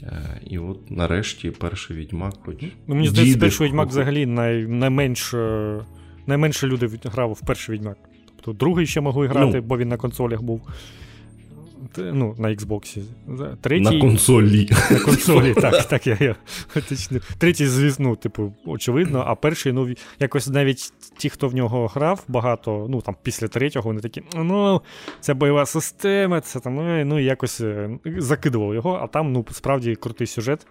Е, 0.02 0.40
і 0.46 0.58
от 0.58 0.90
нарешті 0.90 1.50
перший 1.50 1.96
відьмак. 1.96 2.34
хоч... 2.44 2.56
Ну, 2.86 2.94
Мені 2.94 3.08
здається, 3.08 3.38
перший 3.38 3.66
відьмак 3.66 3.88
взагалі 3.88 4.26
най, 4.26 4.66
найменше, 4.66 5.80
найменше 6.26 6.66
люди 6.66 6.90
грав 7.04 7.32
в 7.32 7.46
перший 7.46 7.74
відьмак. 7.74 7.98
Тобто 8.36 8.52
другий 8.52 8.86
ще 8.86 9.00
могли 9.00 9.26
грати, 9.26 9.56
ну, 9.56 9.62
бо 9.62 9.78
він 9.78 9.88
на 9.88 9.96
консолях 9.96 10.42
був 10.42 10.62
ну, 11.98 12.34
на 12.38 12.48
Xbox. 12.48 13.02
Третій... 13.60 13.84
На 13.84 14.00
консолі. 14.00 14.68
На 14.90 14.98
консолі, 14.98 15.54
так, 15.60 15.84
так, 15.84 16.06
я, 16.06 16.16
я 16.20 16.36
точно. 16.74 17.20
Третій, 17.38 17.66
звісно, 17.66 18.08
ну, 18.08 18.16
типу, 18.16 18.52
очевидно, 18.66 19.24
а 19.26 19.34
перший, 19.34 19.72
ну, 19.72 19.94
якось 20.20 20.48
навіть 20.48 20.92
ті, 21.16 21.30
хто 21.30 21.48
в 21.48 21.54
нього 21.54 21.86
грав 21.86 22.24
багато, 22.28 22.86
ну, 22.90 23.00
там, 23.00 23.16
після 23.22 23.48
третього, 23.48 23.88
вони 23.88 24.00
такі, 24.00 24.22
ну, 24.36 24.82
це 25.20 25.34
бойова 25.34 25.66
система, 25.66 26.40
це 26.40 26.60
там, 26.60 26.74
ну, 27.08 27.18
якось 27.18 27.60
е, 27.60 27.98
закидував 28.04 28.74
його, 28.74 29.00
а 29.02 29.06
там, 29.06 29.32
ну, 29.32 29.44
справді 29.50 29.94
крутий 29.94 30.26
сюжет, 30.26 30.66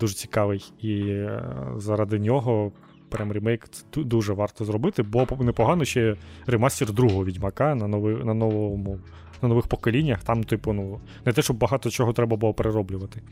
дуже 0.00 0.14
цікавий. 0.14 0.72
І 0.80 1.00
е, 1.00 1.42
заради 1.76 2.18
нього. 2.18 2.72
Прям 3.08 3.32
ремейк 3.32 3.64
дуже 3.96 4.32
варто 4.32 4.64
зробити, 4.64 5.02
бо 5.02 5.26
непогано 5.40 5.84
ще 5.84 6.16
ремастер 6.46 6.92
другого 6.92 7.24
відьмака 7.24 7.74
на 7.74 7.88
новий, 7.88 8.16
на 8.24 8.34
новому 8.34 8.98
на 9.42 9.48
нових 9.48 9.66
поколіннях, 9.66 10.24
там, 10.24 10.44
типу, 10.44 10.72
ну, 10.72 11.00
не 11.26 11.32
те, 11.32 11.42
щоб 11.42 11.58
багато 11.58 11.90
чого 11.90 12.12
треба 12.12 12.36
було 12.36 12.54
перероблювати. 12.54 13.22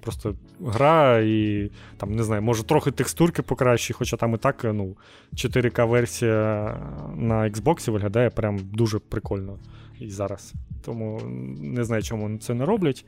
Просто 0.00 0.34
гра 0.60 1.18
і 1.18 1.70
там, 1.96 2.12
не 2.12 2.22
знаю, 2.22 2.42
може 2.42 2.62
трохи 2.62 2.90
текстурки 2.90 3.42
покращі, 3.42 3.92
хоча 3.92 4.16
там 4.16 4.34
і 4.34 4.38
так 4.38 4.64
ну, 4.64 4.96
4К-версія 5.32 6.76
на 7.16 7.50
Xbox 7.50 7.90
виглядає 7.90 8.30
прям 8.30 8.58
дуже 8.58 8.98
прикольно 8.98 9.58
і 10.00 10.10
зараз. 10.10 10.54
Тому 10.84 11.20
не 11.60 11.84
знаю, 11.84 12.02
чому 12.02 12.38
це 12.38 12.54
не 12.54 12.64
роблять, 12.64 13.04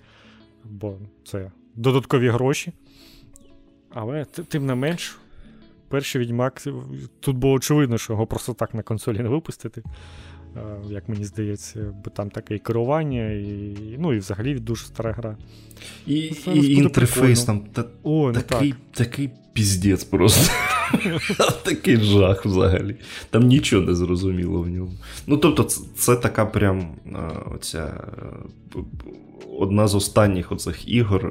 бо 0.65 0.99
це 1.25 1.51
додаткові 1.75 2.29
гроші. 2.29 2.73
Але 3.91 4.25
тим 4.25 4.67
не 4.67 4.75
менш. 4.75 5.19
перший 5.89 6.21
відьмак, 6.21 6.63
тут 7.21 7.37
було 7.37 7.55
очевидно, 7.55 7.99
що 7.99 8.13
його 8.13 8.27
просто 8.27 8.55
так 8.55 8.75
на 8.75 8.83
консолі 8.83 9.19
не 9.19 9.29
випустити. 9.29 9.83
Як 10.91 11.09
мені 11.09 11.25
здається, 11.25 11.95
бо 12.05 12.11
там 12.11 12.31
таке 12.31 12.55
і 12.55 12.59
керування, 12.59 13.31
і 13.31 13.77
ну 13.99 14.13
і 14.13 14.19
взагалі 14.19 14.55
дуже 14.55 14.87
стара 14.87 15.13
гра. 15.13 15.37
І 16.07 16.15
і 16.55 16.75
інтерфейс 16.75 17.45
там 17.45 17.61
та, 17.61 17.85
О, 18.03 18.33
ну 18.35 18.41
такий 18.41 18.71
так. 18.71 18.79
такий 18.93 19.31
піздець 19.53 20.05
просто. 20.05 20.53
Такий 21.65 21.97
жах 21.97 22.47
взагалі. 22.47 22.97
Там 23.31 23.47
нічого 23.47 23.83
не 23.83 23.95
зрозуміло 23.95 24.63
в 24.63 24.69
ньому. 24.69 24.93
Ну, 25.27 25.37
тобто, 25.37 25.63
це, 25.63 25.81
це 25.97 26.17
така 26.17 26.47
прям 26.47 26.97
оця 27.55 28.05
одна 29.59 29.89
з 29.89 29.95
останніх 29.95 30.53
оцих 30.53 30.89
ігор 30.89 31.27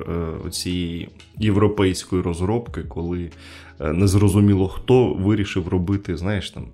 е, 0.46 0.50
цієї 0.50 1.10
європейської 1.40 2.22
розробки, 2.22 2.84
коли 2.84 3.32
е, 3.80 3.94
незрозуміло 3.94 4.68
хто 4.68 5.14
вирішив 5.14 5.68
робити, 5.68 6.18
знаєш, 6.18 6.52
там. 6.52 6.68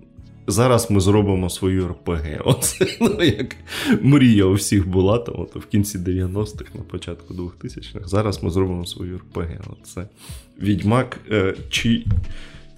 Зараз 0.50 0.90
ми 0.90 1.00
зробимо 1.00 1.50
свою 1.50 1.88
РПГ. 1.88 2.40
Оце 2.44 2.86
ну, 3.00 3.22
як 3.22 3.56
мрія 4.02 4.44
у 4.44 4.52
всіх 4.52 4.88
була 4.88 5.18
там, 5.18 5.34
от, 5.38 5.56
в 5.56 5.66
кінці 5.66 5.98
90-х, 5.98 6.74
на 6.74 6.80
початку 6.80 7.34
2000-х. 7.34 8.08
Зараз 8.08 8.42
ми 8.42 8.50
зробимо 8.50 8.86
свою 8.86 9.18
РПГ. 9.18 9.60
Оце 9.82 10.08
Відьмак. 10.62 11.20
Е, 11.30 11.54
чи, 11.70 12.04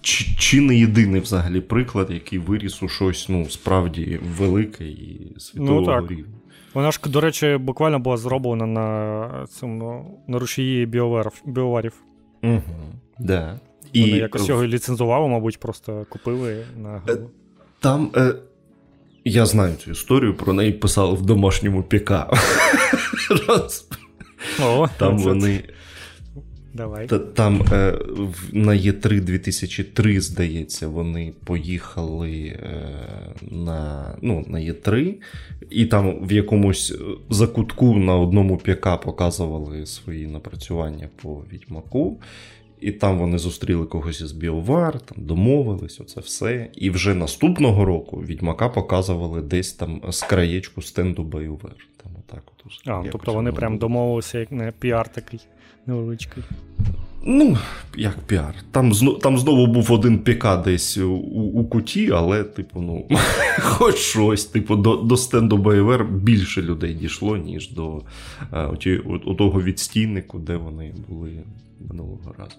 чи 0.00 0.24
чи, 0.38 0.60
не 0.60 0.76
єдиний 0.76 1.20
взагалі 1.20 1.60
приклад, 1.60 2.10
який 2.10 2.38
виріс 2.38 2.82
у 2.82 2.88
щось 2.88 3.28
ну, 3.28 3.46
справді 3.50 4.20
велике 4.38 4.84
і 4.84 5.34
світового 5.38 6.00
ну, 6.00 6.06
рівня. 6.06 6.24
Вона 6.74 6.90
ж, 6.90 7.00
до 7.06 7.20
речі, 7.20 7.56
буквально 7.56 7.98
була 7.98 8.16
зроблена 8.16 8.66
на 8.66 9.46
цьому 9.46 10.18
на 10.28 10.38
рушії 10.38 10.86
біоварів. 11.46 11.94
Угу, 12.42 12.62
да. 13.18 13.60
Вони 13.94 14.06
і... 14.06 14.16
якось 14.16 14.48
його 14.48 14.64
ліцензували, 14.66 15.28
мабуть, 15.28 15.60
просто 15.60 16.06
купили 16.08 16.64
на. 16.76 17.02
Е, 17.08 17.18
там. 17.82 18.10
Е... 18.16 18.34
Я 19.24 19.46
знаю 19.46 19.74
цю 19.84 19.90
історію, 19.90 20.34
про 20.34 20.52
неї 20.52 20.72
писали 20.72 21.14
в 21.14 21.22
домашньому 21.22 21.82
ПК. 21.82 22.12
О, 24.62 24.88
Там 24.98 25.18
вони 25.18 25.62
Давай. 26.74 27.08
Там 27.34 27.62
е, 27.72 27.98
на 28.52 28.72
Є3 28.72 29.20
2003, 29.20 30.20
здається, 30.20 30.88
вони 30.88 31.32
поїхали 31.44 32.30
е, 32.32 32.88
на 33.50 34.14
ну, 34.22 34.44
на 34.48 34.58
E3, 34.58 35.14
і 35.70 35.86
там 35.86 36.26
в 36.26 36.32
якомусь 36.32 36.94
закутку 37.30 37.96
на 37.96 38.16
одному 38.16 38.56
ПК 38.56 39.00
показували 39.04 39.86
свої 39.86 40.26
напрацювання 40.26 41.08
по 41.22 41.42
відьмаку. 41.52 42.20
І 42.82 42.92
там 42.92 43.18
вони 43.18 43.38
зустріли 43.38 43.86
когось 43.86 44.20
із 44.20 44.32
BioWare, 44.32 45.00
там 45.00 45.24
домовились, 45.24 46.00
оце 46.00 46.20
все. 46.20 46.70
І 46.74 46.90
вже 46.90 47.14
наступного 47.14 47.84
року 47.84 48.16
відьмака 48.16 48.68
показували 48.68 49.42
десь 49.42 49.72
там 49.72 50.02
з 50.08 50.22
краєчку 50.22 50.82
стенду 50.82 51.24
BioWare. 51.24 51.76
Там 52.02 52.12
отак 52.18 52.42
от. 52.46 52.72
А, 52.86 53.04
тобто 53.12 53.34
вони 53.34 53.52
прям 53.52 53.78
домовилися 53.78 54.38
як 54.38 54.52
не 54.52 54.72
піар 54.78 55.08
такий 55.08 55.40
невеличкий. 55.86 56.42
Ну, 57.24 57.56
як 57.96 58.18
піар. 58.18 58.54
Там 58.70 58.92
там 59.22 59.38
знову 59.38 59.66
був 59.66 59.92
один 59.92 60.18
ПК 60.18 60.46
десь 60.64 60.98
у 60.98 61.14
у 61.54 61.64
куті, 61.64 62.10
але, 62.10 62.44
типу, 62.44 62.80
ну, 62.80 63.06
хоч 63.58 63.96
щось. 63.96 64.44
Типу, 64.44 64.76
до 64.76 64.96
до 64.96 65.16
стенду 65.16 65.56
БВР 65.56 66.04
більше 66.04 66.62
людей 66.62 66.94
дійшло, 66.94 67.36
ніж 67.36 67.70
до 67.70 68.02
а, 68.50 68.66
оті, 68.66 68.96
у, 68.96 69.34
того 69.34 69.62
відстійнику, 69.62 70.38
де 70.38 70.56
вони 70.56 70.94
були 71.08 71.30
минулого 71.90 72.34
разу. 72.38 72.56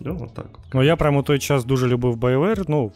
Ну, 0.00 0.30
так. 0.34 0.58
Ну, 0.74 0.82
я 0.82 0.96
прямо 0.96 1.22
той 1.22 1.38
час 1.38 1.64
дуже 1.64 1.88
любив 1.88 2.16
BioWare, 2.16 2.64
ну. 2.68 2.92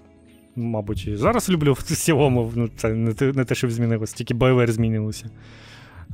Мабуть, 0.56 1.06
і 1.06 1.16
зараз 1.16 1.50
люблю 1.50 1.72
в 1.72 1.82
цілому, 1.82 2.52
ну, 2.54 2.68
це 2.76 2.88
не 2.88 3.14
те, 3.14 3.32
не 3.32 3.44
те, 3.44 3.54
щоб 3.54 3.70
змінилося, 3.70 4.16
тільки 4.16 4.34
BioWare 4.34 4.70
змінилося. 4.70 5.30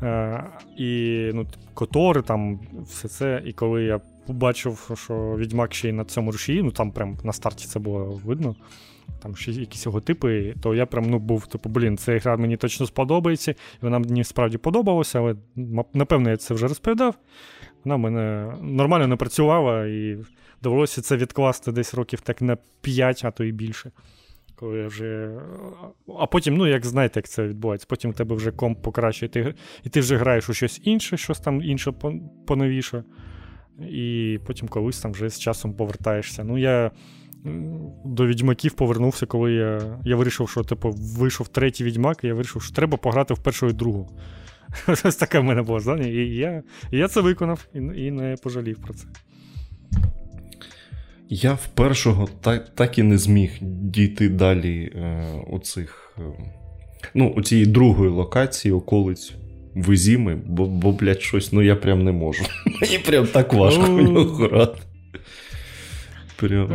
Е, 0.03 0.45
І 0.77 1.21
ну, 1.35 1.47
котори, 1.75 2.23
там 2.23 2.61
все 2.87 3.09
це. 3.09 3.43
І 3.47 3.53
коли 3.53 3.85
я 3.85 4.01
побачив, 4.29 4.91
що 4.95 5.37
Відьмак 5.37 5.75
ще 5.75 5.89
й 5.89 5.93
на 5.93 6.05
цьому 6.05 6.33
рушії, 6.33 6.63
ну 6.63 6.71
там 6.71 6.93
прям 6.93 7.19
на 7.25 7.33
старті 7.33 7.67
це 7.67 7.79
було 7.79 8.21
видно. 8.25 8.57
Там 9.23 9.37
ще 9.37 9.53
якісь 9.53 9.87
його 9.87 10.01
типи, 10.01 10.55
то 10.63 10.75
я 10.75 10.87
прям 10.87 11.11
ну, 11.11 11.19
був, 11.19 11.47
типу, 11.47 11.69
блін, 11.69 11.99
ця 11.99 12.19
гра 12.19 12.37
мені 12.37 12.57
точно 12.57 12.87
сподобається, 12.87 13.51
і 13.51 13.55
вона 13.83 13.99
мені 13.99 14.25
справді 14.25 14.59
подобалася, 14.59 15.19
але 15.19 15.35
напевно 15.95 16.31
я 16.31 16.37
це 16.37 16.55
вже 16.55 16.69
розповідав. 16.69 17.15
Вона 17.85 17.97
в 17.97 17.99
мене 17.99 18.53
нормально 18.63 19.07
не 19.07 19.17
працювала, 19.17 19.87
і 19.87 20.19
довелося 20.63 21.03
це 21.03 21.17
відкласти 21.17 21.73
десь 21.73 21.95
років 21.95 22.21
так 22.21 22.43
на 22.43 22.57
5, 22.81 23.25
а 23.25 23.31
то 23.31 23.45
і 23.45 23.53
більше. 23.53 23.91
Коли 24.55 24.87
вже... 24.87 25.41
А 26.19 26.27
потім, 26.27 26.57
ну, 26.57 26.67
як 26.67 26.87
знаєте, 26.87 27.19
як 27.19 27.29
це 27.29 27.47
відбувається, 27.47 27.87
потім 27.91 28.11
в 28.11 28.15
тебе 28.15 28.37
вже 28.37 28.53
комп 28.53 28.83
покращує, 28.83 29.29
ти... 29.29 29.55
і 29.85 29.89
ти 29.89 30.01
вже 30.01 30.17
граєш 30.17 30.49
у 30.49 30.55
щось 30.55 30.81
інше, 30.85 31.17
щось 31.17 31.41
там 31.41 31.63
інше 31.63 31.93
поновіше. 32.47 33.05
І 33.81 34.39
потім 34.47 34.69
колись 34.69 35.01
там 35.01 35.13
вже 35.13 35.29
з 35.29 35.39
часом 35.39 35.73
повертаєшся. 35.73 36.45
Ну, 36.45 36.59
я 36.59 36.91
до 38.05 38.27
відьмаків 38.27 38.73
повернувся, 38.73 39.27
коли 39.27 39.53
я 39.53 40.01
я 40.05 40.17
вирішив, 40.17 40.49
що 40.49 40.65
типу, 40.65 40.91
вийшов 40.91 41.49
третій 41.49 41.85
відьмак, 41.85 42.25
і 42.25 42.27
я 42.27 42.35
вирішив, 42.35 42.63
що 42.63 42.75
треба 42.75 42.97
пограти 42.97 43.35
в 43.35 43.39
першу 43.39 43.69
і 43.69 43.73
другу. 43.73 44.09
Ось 45.05 45.17
таке 45.17 45.39
в 45.39 45.45
мене 45.45 45.63
було 45.63 45.81
здання. 45.81 46.07
І 46.07 46.17
я 46.17 46.63
і 46.91 46.99
я 46.99 47.09
це 47.09 47.21
виконав 47.21 47.67
і 47.75 47.79
і 47.79 48.11
не 48.11 48.37
пожалів 48.43 48.79
про 48.83 48.95
це. 48.95 49.07
Я 51.29 51.55
в 51.55 51.67
першого 51.67 52.29
так 52.41 52.75
так 52.75 52.99
і 52.99 53.03
не 53.03 53.19
зміг 53.19 53.59
дійти 53.61 54.29
далі 54.29 54.93
е, 54.95 55.27
у 55.47 55.59
цих, 55.59 56.17
е, 56.19 56.23
ну, 57.15 57.33
у 57.37 57.43
цієї 57.43 57.67
другої 57.67 58.11
локації, 58.11 58.73
околиць 58.73 59.35
Визіми, 59.79 60.39
бо, 60.47 60.67
бо, 60.67 60.93
блядь, 60.93 61.23
щось, 61.23 61.53
ну 61.53 61.63
я 61.63 61.77
прям 61.77 62.05
не 62.05 62.13
можу. 62.13 62.45
Мені 62.81 62.99
прям 62.99 63.27
так 63.27 63.53
важко 63.53 63.83
в 63.83 64.03
нього 64.03 64.25
грати. 64.25 64.79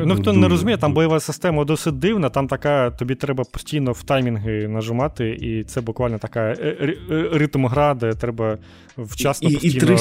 Ну, 0.06 0.16
хто 0.16 0.34
не 0.34 0.48
розуміє, 0.48 0.78
там 0.78 0.94
бойова 0.94 1.20
система 1.20 1.66
досить 1.66 2.00
дивна, 2.00 2.30
там 2.30 2.48
така, 2.48 2.92
тобі 2.92 3.16
треба 3.16 3.44
постійно 3.44 3.92
в 3.92 4.04
таймінги 4.04 4.68
нажимати, 4.68 5.30
і 5.30 5.64
це 5.64 5.82
буквально 5.82 6.18
така 6.18 6.40
е, 6.40 6.96
е, 7.12 7.30
ритм 7.34 7.66
гра, 7.66 7.94
де 7.94 8.14
треба 8.14 8.58
вчасно 8.98 9.50
і, 9.50 9.54
постійно 9.54 9.98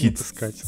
і 0.00 0.04
натискати 0.04 0.62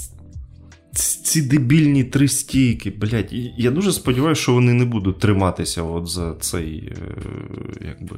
ці 1.34 1.42
дебільні 1.42 2.04
три 2.04 2.28
стійки, 2.28 2.90
блядь, 2.90 3.32
я 3.56 3.70
дуже 3.70 3.92
сподіваюся, 3.92 4.42
що 4.42 4.52
вони 4.52 4.72
не 4.72 4.84
будуть 4.84 5.18
триматися 5.18 5.82
от 5.82 6.08
за 6.08 6.34
цей. 6.40 6.76
Е, 6.76 6.96
якби... 7.86 8.16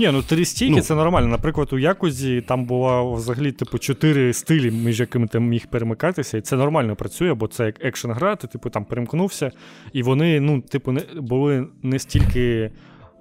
Ні, 0.00 0.10
ну 0.12 0.22
три 0.22 0.44
стійки 0.44 0.76
ну, 0.76 0.80
це 0.80 0.94
нормально. 0.94 1.28
Наприклад, 1.28 1.72
у 1.72 1.78
Якузі 1.78 2.40
там 2.40 2.64
було 2.64 3.12
взагалі 3.12 3.52
типу 3.52 3.78
чотири 3.78 4.32
стилі, 4.32 4.70
між 4.70 5.00
якими 5.00 5.26
ти 5.26 5.40
міг 5.40 5.66
перемикатися, 5.66 6.38
і 6.38 6.40
це 6.40 6.56
нормально 6.56 6.96
працює, 6.96 7.34
бо 7.34 7.46
це 7.46 7.66
як 7.66 7.84
екшен 7.84 8.12
гра, 8.12 8.36
ти 8.36 8.46
типу 8.46 8.70
там 8.70 8.84
перемкнувся, 8.84 9.50
і 9.92 10.02
вони, 10.02 10.40
ну, 10.40 10.60
типу, 10.60 10.92
не 10.92 11.02
були 11.16 11.66
не 11.82 11.98
стільки. 11.98 12.70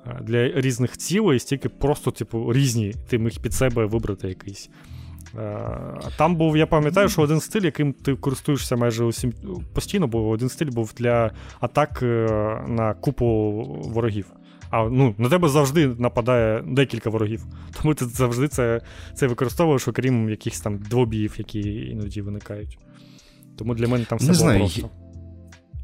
Е, 0.08 0.20
для 0.22 0.62
різних 0.62 0.98
цілей, 0.98 1.40
стільки 1.40 1.70
просто, 1.70 2.12
типу, 2.12 2.54
різні, 2.54 2.94
ти 3.10 3.18
міг 3.18 3.40
під 3.42 3.54
себе 3.54 3.86
вибрати 3.86 4.28
якийсь. 4.28 4.70
Е, 5.38 5.68
там 6.18 6.36
був, 6.36 6.58
я 6.58 6.68
пам'ятаю, 6.68 7.10
що 7.10 7.22
один 7.22 7.40
стиль, 7.40 7.62
яким 7.62 7.94
ти 7.94 8.16
користуєшся 8.16 8.76
майже 8.76 9.04
усім 9.04 9.34
постійно, 9.74 10.08
бо 10.08 10.30
один 10.30 10.50
стиль 10.50 10.72
був 10.72 10.94
для 10.98 11.32
атак 11.60 12.00
е, 12.04 12.28
на 12.68 12.94
купу 12.94 13.26
ворогів. 13.94 14.26
А 14.70 14.90
ну, 14.90 15.16
на 15.18 15.30
тебе 15.30 15.50
завжди 15.50 15.88
нападає 15.88 16.64
декілька 16.68 17.10
ворогів. 17.10 17.46
Тому 17.82 17.94
ти 17.94 18.06
завжди 18.06 18.48
це 18.48 18.82
це 19.14 19.28
використовуєш, 19.28 19.88
окрім 19.88 20.30
якихось 20.30 20.62
там 20.62 20.78
двобіїв, 20.78 21.36
які 21.38 21.60
іноді 21.92 22.22
виникають. 22.22 22.78
Тому 23.58 23.76
для 23.76 23.88
мене 23.88 24.06
там 24.06 24.18
все 24.18 24.28
не 24.28 24.34
було 24.34 24.44
знаю, 24.44 24.60
просто. 24.60 24.90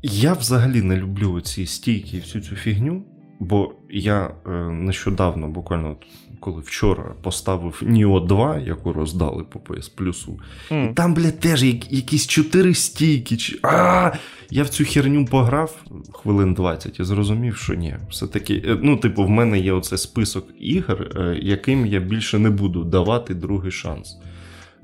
Я 0.04 0.34
взагалі 0.34 0.82
не 0.82 0.98
люблю 0.98 1.42
ці 1.42 1.66
стійки 1.66 2.18
і 2.18 2.20
всю 2.20 2.44
цю 2.44 2.56
фігню, 2.56 3.04
бо 3.40 3.72
я 3.90 4.32
е, 4.46 4.50
нещодавно, 4.70 5.48
буквально 5.48 5.96
коли 6.40 6.62
вчора 6.62 7.16
поставив 7.22 7.82
Ніо 7.86 8.20
2, 8.20 8.58
яку 8.58 8.94
роздали 8.94 9.44
по 9.44 9.60
PS 9.60 9.92
Plus, 9.98 10.28
mm. 10.72 10.92
і 10.92 10.94
там, 10.94 11.14
блядь, 11.14 11.40
теж 11.40 11.64
якісь 11.64 12.28
чотири 12.28 12.74
стійки. 12.74 13.38
А! 13.64 14.12
Я 14.50 14.64
в 14.64 14.70
цю 14.70 14.86
херню 14.86 15.26
пограв 15.26 15.84
хвилин 16.14 16.54
20 16.54 17.00
і 17.00 17.04
зрозумів, 17.04 17.58
що 17.58 17.74
ні. 17.74 17.96
Все-таки, 18.10 18.64
е, 18.68 18.78
ну, 18.82 18.98
типу, 18.98 19.24
в 19.24 19.30
мене 19.30 19.60
є 19.60 19.74
оцей 19.74 19.98
список 19.98 20.48
ігор, 20.60 21.02
е, 21.02 21.40
яким 21.42 21.86
я 21.86 22.00
більше 22.00 22.40
не 22.40 22.50
буду 22.50 22.84
давати 22.84 23.34
другий 23.34 23.72
шанс. 23.72 24.18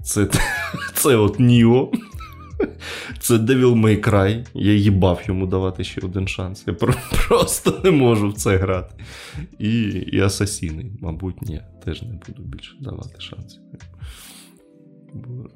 Це 0.03 0.27
це 0.93 1.15
от 1.15 1.39
Ніо. 1.39 1.91
Це 3.19 3.33
Devil 3.33 3.81
May 3.81 4.09
Cry. 4.09 4.45
Я 4.53 4.73
їбав 4.73 5.21
йому 5.27 5.47
давати 5.47 5.83
ще 5.83 6.01
один 6.01 6.27
шанс. 6.27 6.63
Я 6.67 6.73
просто 7.27 7.81
не 7.83 7.91
можу 7.91 8.29
в 8.29 8.33
це 8.33 8.57
грати. 8.57 8.95
І 9.59 9.81
і 9.87 10.19
Асасіни, 10.19 10.85
мабуть, 11.01 11.41
ні, 11.41 11.61
теж 11.85 12.01
не 12.01 12.19
буду 12.27 12.43
більше 12.43 12.75
давати 12.79 13.19
шансів. 13.21 13.61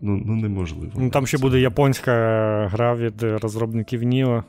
Ну, 0.02 0.24
ну 0.26 0.36
неможливо. 0.36 0.92
Ну, 0.96 1.10
Там 1.10 1.28
ще 1.28 1.38
буде 1.38 1.60
японська 1.60 2.12
гра 2.72 2.96
від 2.96 3.24
розробників 3.24 4.04
Nioh. 4.04 4.44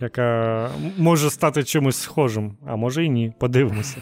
яка 0.00 0.70
може 0.98 1.30
стати 1.30 1.64
чимось 1.64 1.96
схожим, 1.96 2.56
а 2.66 2.76
може 2.76 3.04
і 3.04 3.08
ні. 3.08 3.32
Подивимося. 3.38 3.96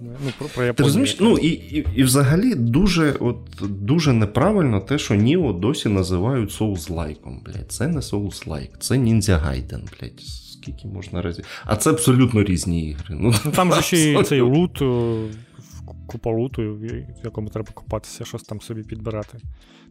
Ну, 0.00 0.10
про, 0.38 0.48
про 0.48 0.72
Ти 0.72 0.82
розумієш? 0.82 1.16
Ну, 1.20 1.38
і, 1.38 1.48
і, 1.48 1.86
і 1.94 2.02
взагалі 2.02 2.54
дуже 2.54 3.12
от, 3.12 3.36
дуже 3.60 4.12
неправильно 4.12 4.80
те, 4.80 4.98
що 4.98 5.14
Nioh 5.14 5.52
досі 5.52 5.88
називають 5.88 6.50
souls-like 6.50 7.22
ом. 7.22 7.44
Блядь. 7.44 7.72
Це 7.72 7.88
не 7.88 8.00
souls-like, 8.00 8.78
це 8.78 8.98
Ninja 8.98 9.38
Gaiden, 9.38 9.82
блядь. 10.00 10.20
Скільки 10.20 10.88
можна 10.88 11.22
разів. 11.22 11.44
А 11.64 11.76
це 11.76 11.90
абсолютно 11.90 12.44
різні 12.44 12.90
ігри. 12.90 13.16
Ну, 13.20 13.34
ну 13.44 13.52
Там 13.52 13.72
же 13.72 13.82
ще 13.82 13.96
й 13.96 14.22
цей 14.22 14.40
лут, 14.40 14.82
купа 16.06 16.30
луту, 16.30 16.62
в 16.62 17.24
якому 17.24 17.48
треба 17.48 17.68
купатися, 17.74 18.24
щось 18.24 18.42
там 18.42 18.60
собі 18.60 18.82
підбирати. 18.82 19.38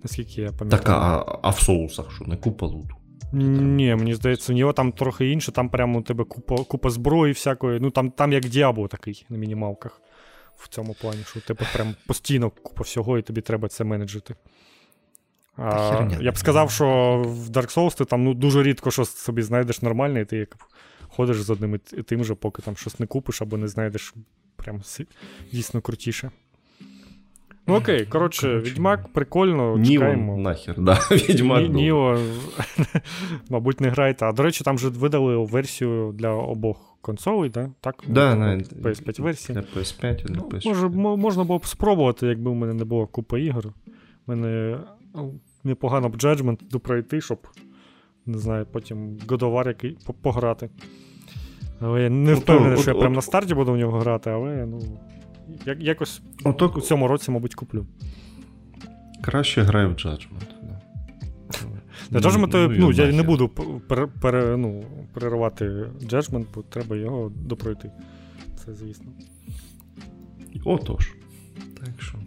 Наскільки 0.04 0.42
я 0.42 0.52
пам'ятаю. 0.52 0.84
Так, 0.84 0.90
а, 0.90 1.40
а 1.42 1.50
в 1.50 1.60
соусах 1.60 2.12
що, 2.16 2.26
не 2.26 2.38
купа 2.38 2.66
луту? 2.66 2.96
Ні, 3.36 3.96
мені 3.96 4.16
здається, 4.16 4.54
у 4.54 4.56
нього 4.56 4.74
там 4.74 4.92
трохи 4.92 5.30
інше, 5.30 5.52
там 5.52 5.70
прямо 5.70 6.00
у 6.00 6.02
тебе 6.02 6.24
купа 6.24 6.64
купа 6.64 6.90
зброї 6.90 7.34
всякої. 7.34 7.80
Ну 7.80 7.92
там 7.92 8.12
там 8.12 8.34
як 8.34 8.46
діабло 8.46 8.88
такий 8.88 9.26
на 9.30 9.38
мінімалках. 9.38 10.02
В 10.58 10.68
цьому 10.68 10.96
плані, 11.02 11.24
що 11.28 11.40
у 11.40 11.42
тебе 11.42 11.68
прям 11.74 11.96
постійно 12.08 12.50
купа 12.50 12.84
всього, 12.84 13.18
і 13.18 13.22
тобі 13.22 13.42
треба 13.42 13.68
це 13.68 13.84
менеджити. 13.84 14.36
А, 15.58 16.10
Я 16.22 16.32
б 16.32 16.38
сказав, 16.38 16.72
що 16.72 16.86
в 17.28 17.50
Dark 17.50 17.78
Souls 17.78 17.98
ти 17.98 18.06
там 18.06 18.24
ну, 18.24 18.34
дуже 18.34 18.64
рідко 18.64 18.92
щось 18.92 19.10
собі 19.10 19.42
знайдеш 19.42 19.82
нормальне, 19.82 20.22
і 20.22 20.26
ти 20.26 20.38
як 20.38 20.58
ходиш 21.08 21.42
з 21.42 21.50
одним 21.50 21.80
і 21.94 22.02
тим 22.04 22.24
же, 22.24 22.36
поки 22.36 22.62
там 22.62 22.78
щось 22.78 23.00
не 23.00 23.06
купиш 23.06 23.42
або 23.42 23.58
не 23.58 23.68
знайдеш 23.68 24.14
прям 24.56 24.82
дійсно 25.52 25.82
крутіше. 25.82 26.32
Ну 27.68 27.76
окей, 27.76 28.06
коротше, 28.06 28.60
Відьмак, 28.60 29.08
прикольно. 29.08 29.78
Ніо 29.78 29.92
чекаємо. 29.92 30.38
нахер, 30.38 30.76
да, 30.78 30.94
Відьмак. 31.12 31.62
Ні, 31.62 31.70
Ніо, 31.70 32.20
мабуть, 33.50 33.82
не 33.82 33.90
грайте. 33.90 34.26
А 34.26 34.32
до 34.32 34.44
речі, 34.44 34.64
там 34.64 34.76
вже 34.76 34.90
видали 34.90 35.38
версію 35.46 36.12
для 36.18 36.30
обох 36.30 36.98
консолей, 37.02 37.50
да? 37.50 37.72
так? 37.82 38.04
Да, 38.08 38.36
на 38.36 38.58
PS5 38.58 39.22
версії. 39.22 39.56
Для 39.56 39.82
PS5 39.82 40.22
і 40.22 40.34
для 40.34 40.42
PS4. 40.42 40.62
Ну, 40.66 40.72
може, 40.72 40.90
можна 41.18 41.44
було 41.44 41.60
б 41.60 41.66
спробувати, 41.66 42.28
якби 42.28 42.52
в 42.52 42.56
мене 42.56 42.74
не 42.74 42.86
було 42.86 43.08
купи 43.08 43.42
ігор. 43.42 43.68
У 43.68 43.72
мене 44.28 44.78
ну, 45.16 45.34
непогано 45.64 46.10
б 46.10 46.16
Judgment 46.16 46.80
пройти, 46.80 47.22
щоб 47.22 47.48
не 48.26 48.38
знаю, 48.38 48.66
потім 48.72 49.18
годовар 49.30 49.68
який 49.68 49.98
пограти. 50.22 50.70
Але 51.80 52.02
я 52.02 52.10
не 52.10 52.34
впевнений, 52.34 52.78
що 52.78 52.92
я 52.92 52.98
прямо 52.98 53.16
на 53.16 53.22
старті 53.22 53.54
буду 53.56 53.74
в 53.74 53.78
нього 53.78 54.00
грати, 54.00 54.30
але 54.30 54.66
ну. 54.66 54.82
Як, 55.66 55.82
Якось 55.82 56.22
Отак... 56.44 56.78
у 56.78 56.82
цьому 56.82 57.08
році, 57.08 57.32
мабуть, 57.32 57.56
куплю. 57.56 57.86
Краще 59.22 59.62
граю 59.62 59.90
в 59.90 59.92
Judgment. 59.92 60.56
Для 62.10 62.20
Judgment, 62.20 62.50
ну, 62.54 62.76
ну, 62.78 62.92
я 62.92 63.12
не 63.12 63.24
буду 63.24 63.50
пер, 63.88 64.08
пер, 64.22 64.58
ну, 64.58 64.84
переривати 65.14 65.66
Judgment, 66.02 66.46
бо 66.56 66.62
треба 66.62 66.96
його 66.96 67.32
допройти. 67.36 67.92
Це 68.66 68.74
звісно. 68.74 69.06
Отож. 70.66 71.14
Так 71.80 72.02
що. 72.02 72.18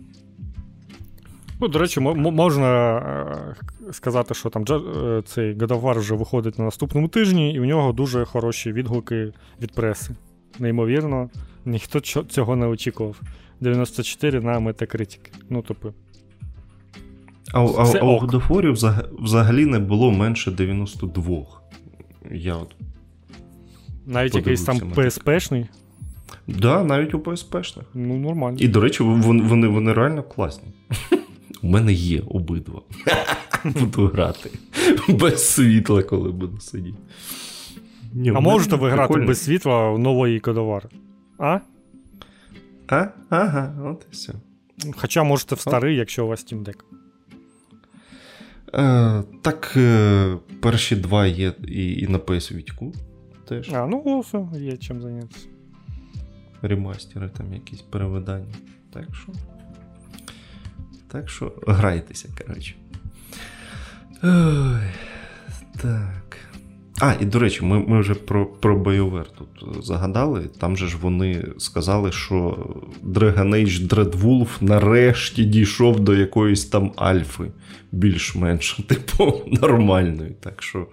Ну, 1.61 1.69
До 1.69 1.79
речі, 1.79 2.01
можна 2.01 2.97
е, 2.99 3.93
сказати, 3.93 4.35
що 4.35 4.51
там 4.51 4.63
е, 4.63 5.23
цей 5.27 5.55
God 5.55 5.69
of 5.69 5.81
War 5.81 5.99
вже 5.99 6.15
виходить 6.15 6.59
на 6.59 6.65
наступному 6.65 7.09
тижні, 7.09 7.55
і 7.55 7.61
у 7.61 7.65
нього 7.65 7.93
дуже 7.93 8.25
хороші 8.25 8.73
відгуки 8.73 9.33
від 9.63 9.73
преси. 9.73 10.15
Неймовірно, 10.59 11.31
ніхто 11.69 12.01
цього 12.01 12.57
не 12.57 12.67
очікував. 12.67 13.21
94 13.61 14.41
на 14.41 14.61
Metacritic. 14.61 15.19
Ну, 15.51 15.65
тобто. 15.69 15.95
А, 17.53 17.61
а, 17.61 17.99
а 18.01 18.05
у 18.05 18.21
God 18.21 19.05
взагалі 19.19 19.67
не 19.67 19.79
було 19.79 20.11
менше 20.11 20.51
92. 20.51 21.47
Я 22.31 22.55
от 22.57 22.75
Навіть 24.07 24.35
якийсь 24.35 24.63
там 24.63 24.79
PSP-шний? 24.79 25.67
Так, 26.47 26.57
да, 26.59 26.85
навіть 26.85 27.15
у 27.15 27.19
PSP-шних. 27.19 27.83
Ну, 27.95 28.17
нормально. 28.17 28.59
І, 28.61 28.69
до 28.69 28.81
речі, 28.81 29.03
вони, 29.03 29.69
вони 29.69 29.93
реально 29.93 30.23
класні. 30.23 30.69
У 31.63 31.69
мене 31.69 31.93
є 31.93 32.23
обидва. 32.29 32.81
Буду 33.65 34.07
грати. 34.07 34.51
Без 35.09 35.51
світла, 35.51 36.03
коли 36.03 36.31
буду 36.31 36.61
сидіти. 36.61 36.99
Ні, 38.13 38.33
А 38.37 38.41
можете 38.41 38.77
ви 38.77 38.91
грати 38.91 39.21
без 39.21 39.45
світла 39.45 39.91
в 39.91 39.99
нової 39.99 40.41
кодовар? 40.41 40.89
А? 41.39 41.61
А? 42.89 43.07
Ага, 43.31 43.75
от 43.85 44.07
і 44.11 44.13
все. 44.13 44.33
Хоча 44.97 45.23
можете 45.23 45.55
в 45.55 45.61
старий, 45.61 45.97
якщо 45.97 46.25
у 46.25 46.29
вас 46.29 46.47
Steam 46.47 46.65
Deck. 46.65 46.83
Е, 48.75 49.23
Так, 49.43 49.73
е, 49.77 50.37
перші 50.61 50.97
два 50.97 51.27
є 51.27 51.53
і, 51.65 51.93
і 52.01 52.09
на 52.09 52.19
PS 52.19 52.57
Vita 52.57 52.93
теж. 53.49 53.73
А, 53.73 53.87
ну 53.87 54.21
все, 54.21 54.47
є 54.55 54.77
чим 54.77 55.03
зайнятися. 55.03 55.47
Ремастери, 56.63 57.29
там 57.29 57.55
якісь 57.55 57.83
перевидання. 57.83 58.55
Так 58.93 59.05
що. 59.15 59.33
Так 61.09 61.31
що 61.31 61.53
грайтеся, 61.67 62.29
коротше. 62.39 62.75
Ой, 64.23 64.93
Так. 65.83 66.28
А, 67.01 67.15
і 67.21 67.25
до 67.25 67.39
речі, 67.39 67.65
ми 67.65 67.79
ми 67.79 68.01
вже 68.01 68.15
про 68.15 68.47
про 68.47 68.79
BioWare 68.79 69.27
тут 69.39 69.85
загадали. 69.85 70.51
Там 70.61 70.77
же 70.77 70.87
ж 70.87 70.97
вони 71.01 71.45
сказали, 71.59 72.13
що 72.13 72.67
Dragon 73.05 73.49
Age 73.49 73.89
Dreadwolf 73.89 74.49
нарешті 74.61 75.45
дійшов 75.45 76.01
до 76.01 76.15
якоїсь 76.15 76.65
там 76.65 76.93
альфи, 76.97 77.45
більш-менш, 77.93 78.73
типу, 78.87 79.43
нормальної. 79.47 80.37
Так 80.41 80.63
що. 80.63 80.87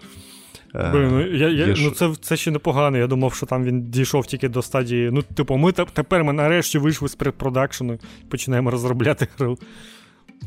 Е, 0.75 0.91
Блин, 0.91 1.09
ну, 1.11 1.35
я, 1.35 1.49
я, 1.49 1.75
ну 1.77 1.89
це 1.91 2.13
це 2.21 2.37
ще 2.37 2.51
непогано. 2.51 2.97
Я 2.97 3.07
думав, 3.07 3.33
що 3.33 3.45
там 3.45 3.63
він 3.63 3.81
дійшов 3.81 4.27
тільки 4.27 4.49
до 4.49 4.61
стадії. 4.61 5.09
Ну, 5.11 5.21
типу, 5.21 5.57
ми 5.57 5.71
тепер 5.71 6.23
ми 6.23 6.33
нарешті 6.33 6.77
вийшли 6.77 7.09
з 7.09 7.15
предпродакшену 7.15 7.93
і 7.93 8.25
починаємо 8.29 8.71
розробляти 8.71 9.27
гру. 9.37 9.57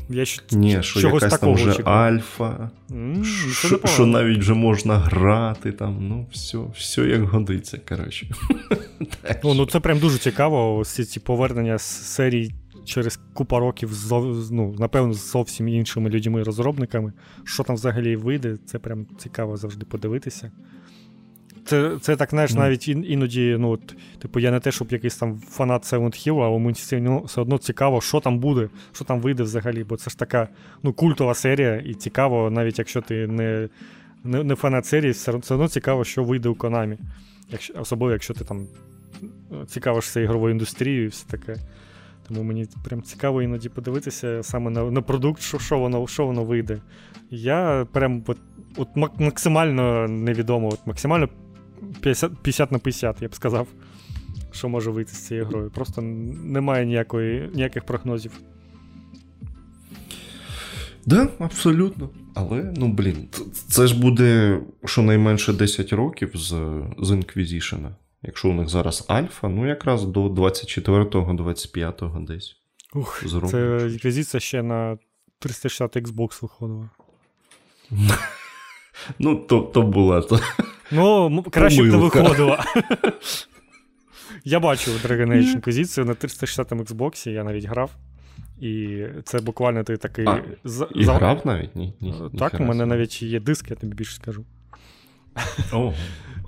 Я 0.09 0.25
ще 0.25 0.41
Ні, 0.51 0.83
що 0.83 0.99
якась 0.99 1.23
такого 1.33 1.37
там 1.37 1.53
вже 1.53 1.69
очікую. 1.69 1.95
альфа, 1.95 2.69
mm, 2.89 3.87
що, 3.87 4.05
навіть 4.05 4.39
вже 4.39 4.53
можна 4.53 4.97
грати, 4.97 5.71
там, 5.71 5.97
ну, 6.07 6.27
все 6.31 6.57
все 6.75 7.01
як 7.01 7.23
годиться. 7.23 7.79
коротше. 7.89 8.27
Ну, 9.43 9.53
ну 9.53 9.65
Це 9.65 9.79
прям 9.79 9.99
дуже 9.99 10.17
цікаво. 10.17 10.77
Ось 10.77 11.09
ці 11.09 11.19
повернення 11.19 11.77
з 11.77 11.83
серії 11.83 12.53
через 12.85 13.19
купа 13.33 13.59
років, 13.59 13.91
ну, 14.51 14.75
напевно, 14.79 15.13
з 15.13 15.31
зовсім 15.31 15.67
іншими 15.67 16.09
людьми-розробниками. 16.09 17.13
Що 17.43 17.63
там 17.63 17.75
взагалі 17.75 18.15
вийде, 18.15 18.57
це 18.65 18.79
прям 18.79 19.07
цікаво 19.17 19.57
завжди 19.57 19.85
подивитися. 19.85 20.51
Це 21.69 21.97
це 22.01 22.15
так, 22.15 22.29
знаєш, 22.29 22.51
mm. 22.51 22.57
навіть 22.57 22.87
іноді, 22.87 23.55
ну, 23.59 23.69
от, 23.69 23.95
типу, 24.19 24.39
я 24.39 24.51
не 24.51 24.59
те, 24.59 24.71
щоб 24.71 24.91
якийсь 24.91 25.15
там 25.15 25.39
фанат 25.49 25.93
Silent 25.93 26.27
Hill, 26.27 26.43
але 26.43 26.59
мені 26.59 26.77
ну, 26.91 27.23
все 27.23 27.41
одно 27.41 27.57
цікаво, 27.57 28.01
що 28.01 28.19
там 28.19 28.39
буде, 28.39 28.69
що 28.93 29.05
там 29.05 29.21
вийде 29.21 29.43
взагалі. 29.43 29.83
Бо 29.83 29.97
це 29.97 30.09
ж 30.09 30.17
така 30.17 30.47
ну, 30.83 30.93
культова 30.93 31.33
серія, 31.33 31.75
і 31.75 31.93
цікаво, 31.93 32.49
навіть 32.49 32.79
якщо 32.79 33.01
ти 33.01 33.27
не 33.27 33.69
не, 34.23 34.43
не 34.43 34.55
фанат 34.55 34.85
серії, 34.85 35.11
все 35.11 35.31
одно 35.31 35.67
цікаво, 35.67 36.03
що 36.03 36.23
вийде 36.23 36.49
у 36.49 36.53
Konami. 36.53 36.97
Якщо, 37.51 37.73
Особливо, 37.79 38.11
якщо 38.11 38.33
ти 38.33 38.43
там 38.43 38.67
цікавишся 39.67 40.19
ігровою 40.19 40.53
індустрією 40.53 41.03
і 41.03 41.07
все 41.07 41.27
таке. 41.27 41.55
Тому 42.27 42.43
мені 42.43 42.67
прям 42.83 43.01
цікаво 43.01 43.41
іноді 43.41 43.69
подивитися 43.69 44.43
саме 44.43 44.71
на 44.71 44.83
на 44.83 45.01
продукт, 45.01 45.41
що 45.41 45.59
що 45.59 45.79
воно 45.79 46.07
що 46.07 46.25
воно 46.25 46.43
вийде. 46.43 46.81
Я 47.31 47.87
прям 47.91 48.23
от, 48.27 48.37
от 48.77 48.87
максимально 49.19 50.07
невідомо, 50.07 50.67
от 50.67 50.79
максимально 50.85 51.29
50 52.01 52.31
50 52.41 52.71
на 52.71 52.79
50, 52.79 53.21
я 53.21 53.27
б 53.27 53.35
сказав, 53.35 53.67
що 54.51 54.69
може 54.69 54.91
вийти 54.91 55.13
з 55.13 55.27
цією 55.27 55.45
грою. 55.45 55.69
Просто 55.69 56.01
немає 56.01 56.85
ніякої, 56.85 57.49
ніяких 57.53 57.83
прогнозів. 57.83 58.31
Да, 61.05 61.29
абсолютно. 61.39 62.09
Але, 62.35 62.73
ну 62.77 62.87
блін, 62.87 63.27
це 63.67 63.87
ж 63.87 63.99
буде 63.99 64.59
щонайменше 64.85 65.53
10 65.53 65.93
років 65.93 66.31
з 66.35 66.47
з 66.97 67.11
Inquisition. 67.11 67.89
Якщо 68.23 68.49
у 68.49 68.53
них 68.53 68.69
зараз 68.69 69.05
Альфа, 69.07 69.47
ну 69.47 69.67
якраз 69.67 70.05
до 70.05 70.27
24-го, 70.27 71.33
25-го 71.33 72.19
десь. 72.19 72.55
Ух, 72.93 73.23
зроблять. 73.27 73.51
Це 73.51 73.89
Інквізиція 73.91 74.41
ще 74.41 74.63
на 74.63 74.97
360 75.39 75.97
Xbox 75.97 76.41
виходила. 76.41 76.89
Ну, 79.19 79.35
то 79.35 79.61
то 79.61 79.81
була 79.81 80.21
то. 80.21 80.39
Ну, 80.91 81.43
краще 81.51 81.83
б 81.83 81.85
не 81.85 81.97
виходило. 81.97 82.57
Я 84.45 84.59
бачив 84.59 84.93
Dragon 85.05 85.27
Age 85.27 85.61
Inquisition 85.61 86.05
на 86.05 86.13
360 86.13 86.71
Xbox, 86.71 87.29
я 87.29 87.43
навіть 87.43 87.65
грав. 87.65 87.91
І 88.61 89.03
це 89.23 89.39
буквально 89.39 89.83
ти 89.83 89.97
такий. 89.97 90.25
А, 90.27 90.41
за... 90.63 90.87
І 90.95 91.03
грав 91.03 91.41
навіть? 91.45 91.75
Ні, 91.75 91.93
ні, 92.01 92.13
Так, 92.39 92.59
у 92.59 92.63
мене 92.63 92.85
навіть 92.85 93.21
є 93.21 93.39
диск, 93.39 93.69
я 93.69 93.75
тобі 93.75 93.95
більше 93.95 94.15
скажу. 94.15 94.45
О, 95.73 95.93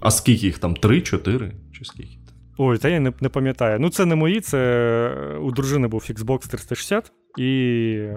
А 0.02 0.12
скільки 0.12 0.45
їх 0.45 0.58
там? 0.58 0.76
Три, 0.76 1.02
чотири? 1.02 1.52
Чи 1.78 1.86
скільки? 1.86 2.18
Ой, 2.58 2.78
та 2.78 2.89
я 2.89 2.99
не 2.99 3.14
не 3.22 3.30
пам'ятаю. 3.30 3.80
Ну, 3.80 3.89
це 3.89 4.06
не 4.06 4.16
мої, 4.16 4.41
це 4.41 5.38
у 5.41 5.52
дружини 5.52 5.88
був 5.88 6.06
Xbox 6.10 6.49
360, 6.49 7.12
і 7.38 8.08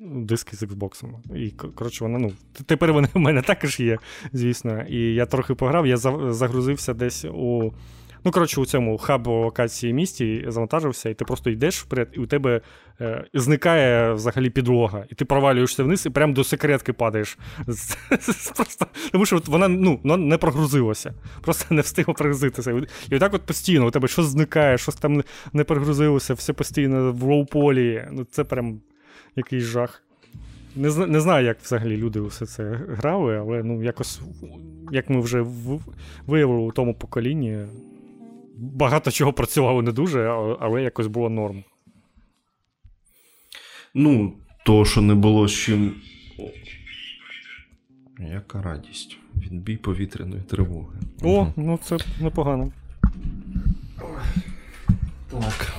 диски 0.00 0.56
з 0.56 0.62
Xbox. 0.62 1.04
І 1.36 1.50
коротше, 1.50 2.04
вона, 2.04 2.18
ну, 2.18 2.32
тепер 2.66 2.92
вони 2.92 3.08
в 3.14 3.18
мене 3.18 3.42
також 3.42 3.80
є, 3.80 3.98
звісно. 4.32 4.82
І 4.88 5.14
я 5.14 5.26
трохи 5.26 5.54
пограв, 5.54 5.86
я 5.86 5.96
загрузився 5.96 6.94
десь 6.94 7.24
у. 7.24 7.72
Ну, 8.24 8.32
коротше, 8.32 8.60
у 8.60 8.66
цьому 8.66 8.98
хабу 8.98 9.30
локації 9.30 9.92
місті 9.92 10.44
завантажився, 10.48 11.08
і 11.08 11.14
ти 11.14 11.24
просто 11.24 11.50
йдеш 11.50 11.82
вперед, 11.82 12.08
і 12.12 12.20
у 12.20 12.26
тебе 12.26 12.60
е, 13.00 13.24
зникає 13.34 14.12
взагалі 14.12 14.50
підлога, 14.50 15.04
і 15.10 15.14
ти 15.14 15.24
провалюєшся 15.24 15.84
вниз 15.84 16.06
і 16.06 16.10
прямо 16.10 16.32
до 16.32 16.44
секретки 16.44 16.92
падаєш. 16.92 17.38
Просто, 18.56 18.86
Тому 19.12 19.26
що 19.26 19.42
вона 19.46 19.68
ну, 19.68 20.00
не 20.04 20.38
прогрузилася, 20.38 21.14
просто 21.40 21.74
не 21.74 21.82
встигла 21.82 22.14
прогрузитися. 22.14 22.82
І 23.10 23.16
отак 23.16 23.34
от 23.34 23.42
постійно 23.42 23.86
у 23.86 23.90
тебе 23.90 24.08
щось 24.08 24.26
зникає, 24.26 24.78
щось 24.78 24.94
там 24.96 25.22
не 25.52 25.64
прогрузилося, 25.64 26.34
все 26.34 26.52
постійно 26.52 27.12
в 27.12 27.22
лоу-полі. 27.22 28.08
Ну, 28.12 28.26
Це 28.30 28.44
прям 28.44 28.80
якийсь 29.38 29.64
жах. 29.64 30.02
Не 30.76 31.06
не 31.06 31.20
знаю, 31.20 31.46
як 31.46 31.58
взагалі 31.60 31.96
люди 31.96 32.20
все 32.20 32.46
це 32.46 32.80
грали, 32.88 33.38
але 33.38 33.62
ну, 33.62 33.82
якось, 33.82 34.20
як 34.92 35.10
ми 35.10 35.20
вже 35.20 35.46
виявили 36.26 36.60
у 36.60 36.72
тому 36.72 36.94
поколінні, 36.94 37.58
багато 38.56 39.10
чого 39.10 39.32
працювало 39.32 39.82
не 39.82 39.92
дуже, 39.92 40.26
але 40.60 40.82
якось 40.82 41.06
було 41.06 41.30
норм. 41.30 41.64
Ну, 43.94 44.32
то, 44.64 44.84
що 44.84 45.00
не 45.00 45.14
було 45.14 45.48
з 45.48 45.52
чим. 45.52 45.94
Яка 48.18 48.62
радість. 48.62 49.16
Відбій 49.36 49.76
повітряної 49.76 50.42
тривоги. 50.42 50.98
О, 51.22 51.46
ну 51.56 51.78
це 51.84 51.96
непогано. 52.20 52.72
Так. 55.30 55.72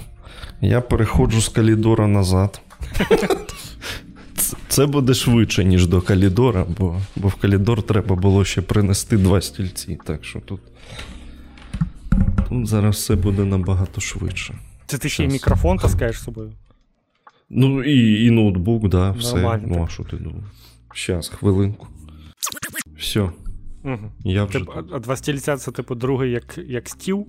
Я 0.62 0.82
переходжу 0.82 1.42
з 1.42 1.50
Калідора 1.50 2.08
назад. 2.08 2.62
Це 4.80 4.86
буде 4.86 5.14
швидше, 5.14 5.64
ніж 5.64 5.88
до 5.88 6.02
Калідора, 6.02 6.66
бо 6.78 7.02
бо 7.16 7.28
в 7.28 7.36
Калідор 7.36 7.84
треба 7.84 8.16
було 8.16 8.46
ще 8.46 8.62
принести 8.62 9.18
два 9.18 9.42
стільці. 9.42 10.00
Так 10.06 10.26
що 10.26 10.40
тут 10.40 10.62
Тут 12.50 12.68
зараз 12.68 12.96
все 12.96 13.16
буде 13.16 13.46
набагато 13.46 14.02
швидше. 14.02 14.56
Це 14.86 14.98
ти 14.98 15.10
ще 15.10 15.24
й 15.24 15.28
мікрофон 15.28 15.78
таскаєш 15.78 16.20
з 16.20 16.24
собою? 16.24 16.54
Ну, 17.50 17.84
і 17.84 18.26
і 18.26 18.32
ноутбук, 18.32 18.90
да, 18.90 19.12
все. 19.12 19.36
Нормально, 19.36 19.68
ну, 19.68 19.84
а 19.84 19.92
що 19.92 20.04
ти 20.04 20.18
думав? 20.18 20.44
Щас, 20.94 21.30
хвилинку. 21.30 21.88
Все. 22.98 23.22
Угу. 23.84 24.12
Я 24.24 24.44
вже 24.44 24.60
Тип, 24.60 24.70
А 24.94 25.00
два 25.00 25.16
стільця 25.16 25.58
це, 25.58 25.72
типу, 25.72 25.96
другий 25.96 26.32
як 26.32 26.60
як 26.68 26.90
стіл? 26.90 27.28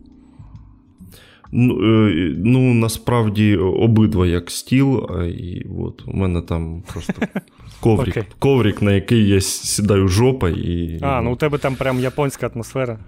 Ну, 1.52 1.74
е, 2.08 2.34
ну, 2.36 2.74
насправді 2.74 3.56
обидва 3.56 4.26
як 4.26 4.50
стіл, 4.50 5.10
і 5.26 5.66
от 5.78 6.02
у 6.06 6.16
мене 6.16 6.42
там 6.42 6.82
просто 6.92 7.12
коврик, 7.80 8.16
okay. 8.16 8.24
коврик, 8.38 8.82
на 8.82 8.92
який 8.92 9.28
я 9.28 9.40
сідаю 9.40 10.08
жопа 10.08 10.50
і. 10.50 10.98
А, 11.02 11.20
ну 11.20 11.32
у 11.32 11.36
тебе 11.36 11.58
там 11.58 11.76
прям 11.76 12.00
японська 12.00 12.50
атмосфера. 12.54 12.98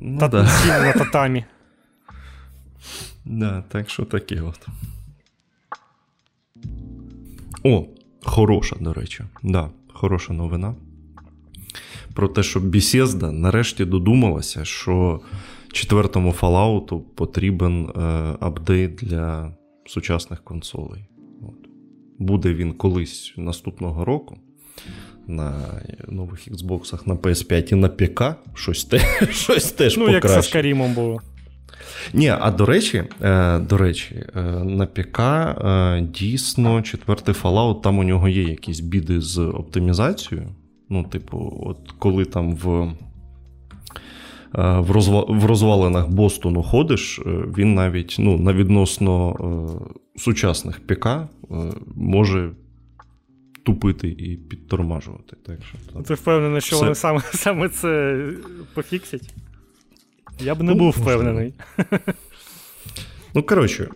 Ну, 0.00 0.18
Та 0.18 0.28
да. 0.28 0.42
на 0.66 0.92
татамі. 0.92 1.44
Да, 3.24 3.64
так 3.68 3.90
що 3.90 4.04
таке 4.04 4.40
от. 4.40 4.68
О, 7.64 7.84
хороша, 8.22 8.76
до 8.80 8.92
речі. 8.92 9.24
Да, 9.42 9.70
Хороша 9.92 10.32
новина. 10.32 10.74
Про 12.14 12.28
те, 12.28 12.42
що 12.42 12.60
Bethesda 12.60 13.30
нарешті 13.30 13.84
додумалася, 13.84 14.64
що 14.64 15.20
четвертому 15.72 16.34
Fallout 16.40 17.00
потрібен 17.14 17.88
е, 17.88 18.00
апдейт 18.40 18.94
для 18.94 19.52
сучасних 19.86 20.44
консолей. 20.44 21.08
От. 21.42 21.68
Буде 22.18 22.54
він 22.54 22.72
колись 22.72 23.34
наступного 23.36 24.04
року 24.04 24.38
на 25.26 25.52
нових 26.08 26.48
Xbox, 26.48 27.08
на 27.08 27.14
PS5 27.14 27.72
і 27.72 27.74
на 27.74 27.88
ПК 27.88 28.22
щось 28.54 28.84
те, 28.84 28.98
щось 29.30 29.72
теж 29.72 29.96
Ну, 29.96 30.06
покраще. 30.06 30.34
як 30.34 30.42
з 30.42 30.48
Скарімом 30.48 30.94
було. 30.94 31.20
Ні, 32.14 32.28
а 32.40 32.50
до 32.50 32.66
речі, 32.66 33.04
е, 33.22 33.58
до 33.58 33.76
речі, 33.76 34.24
е, 34.36 34.42
на 34.64 34.86
ПК 34.86 35.18
е, 35.20 36.00
дійсно 36.14 36.82
четвертий 36.82 37.34
Fallout, 37.34 37.80
там 37.80 37.98
у 37.98 38.02
нього 38.04 38.28
є 38.28 38.42
якісь 38.42 38.80
біди 38.80 39.20
з 39.20 39.38
оптимізацією. 39.38 40.48
Ну, 40.88 41.04
типу, 41.04 41.62
от 41.66 41.92
коли 41.98 42.24
там 42.24 42.54
в 42.54 42.92
в 44.54 45.44
розвалинах 45.46 46.08
Бостону 46.08 46.62
ходиш, 46.62 47.20
він 47.26 47.74
навіть 47.74 48.16
ну, 48.18 48.38
на 48.38 48.52
відносно 48.52 49.36
сучасних 50.16 50.80
ПК 50.86 51.08
може 51.94 52.50
тупити 53.62 54.08
і 54.08 54.36
підтормажувати. 54.36 55.36
Так 55.46 55.58
що, 55.62 56.02
Ти 56.02 56.14
впевнений, 56.14 56.60
що 56.60 56.76
все... 56.76 56.84
вони 56.84 56.94
саме 56.94 57.20
саме 57.20 57.68
це 57.68 58.22
пофіксять? 58.74 59.34
Я 60.40 60.54
б 60.54 60.62
не 60.62 60.72
ну, 60.72 60.78
був 60.78 60.90
впевнений. 60.90 61.54
Ну, 63.34 63.42
коротше, 63.42 63.88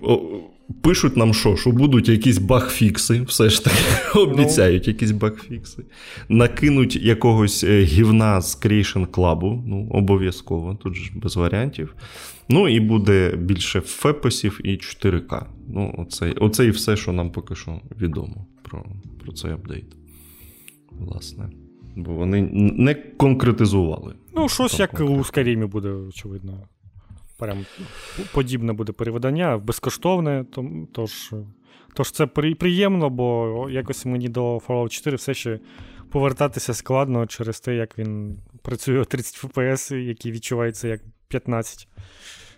пишуть 0.82 1.16
нам, 1.16 1.34
що 1.34 1.56
Що 1.56 1.70
будуть 1.70 2.08
якісь 2.08 2.38
багфікси, 2.38 3.22
все 3.22 3.50
ж 3.50 3.64
таки 3.64 3.76
обіцяють 4.18 4.88
якісь 4.88 5.10
багфікси. 5.10 5.84
Накинуть 6.28 6.96
якогось 6.96 7.64
е, 7.64 7.82
гівна 7.82 8.40
з 8.40 8.62
Creation 8.64 9.06
Club, 9.06 9.62
ну, 9.66 9.88
обов'язково, 9.90 10.74
тут 10.74 10.94
ж 10.94 11.12
без 11.14 11.36
варіантів. 11.36 11.94
Ну, 12.48 12.68
і 12.68 12.80
буде 12.80 13.36
більше 13.36 13.80
фепосів 13.80 14.60
і 14.64 14.70
4К. 14.70 15.44
Ну, 15.68 15.94
Оце, 15.98 16.32
оце 16.32 16.66
і 16.66 16.70
все, 16.70 16.96
що 16.96 17.12
нам 17.12 17.32
поки 17.32 17.54
що 17.54 17.80
відомо 18.00 18.46
про 18.62 18.84
про 19.24 19.32
цей 19.32 19.50
апдейт. 19.50 19.96
Власне. 20.90 21.50
Бо 21.96 22.12
вони 22.12 22.42
не 22.76 22.94
конкретизували. 22.94 24.14
Ну, 24.36 24.48
щось 24.48 24.80
як 24.80 25.00
у 25.00 25.24
Скарімі 25.24 25.66
буде, 25.66 25.88
очевидно. 25.88 26.68
Прям 27.38 27.66
подібне 28.32 28.72
буде 28.72 28.92
переведення, 28.92 29.58
безкоштовне. 29.58 30.44
Тож 30.92 31.32
тож 31.94 32.10
це 32.10 32.26
приємно, 32.26 33.10
бо 33.10 33.66
якось 33.70 34.06
мені 34.06 34.28
до 34.28 34.56
Fallout 34.56 34.88
4 34.88 35.16
все 35.16 35.34
ще 35.34 35.60
повертатися 36.10 36.74
складно 36.74 37.26
через 37.26 37.60
те, 37.60 37.74
як 37.74 37.98
він 37.98 38.38
працює 38.62 39.04
30 39.04 39.44
FPS, 39.44 39.94
які 39.96 40.32
відчуваються 40.32 40.88
як 40.88 41.00
15. 41.28 41.88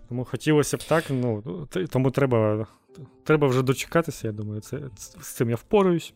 Тому 0.08 0.24
хотілося 0.24 0.76
б 0.76 0.82
так. 0.82 1.04
ну, 1.10 1.42
Тому 1.90 2.10
треба 2.10 2.66
треба 3.24 3.48
вже 3.48 3.62
дочекатися, 3.62 4.26
я 4.26 4.32
думаю, 4.32 4.60
це, 4.60 4.80
з 5.20 5.28
цим 5.28 5.50
я 5.50 5.56
впораюсь. 5.56 6.14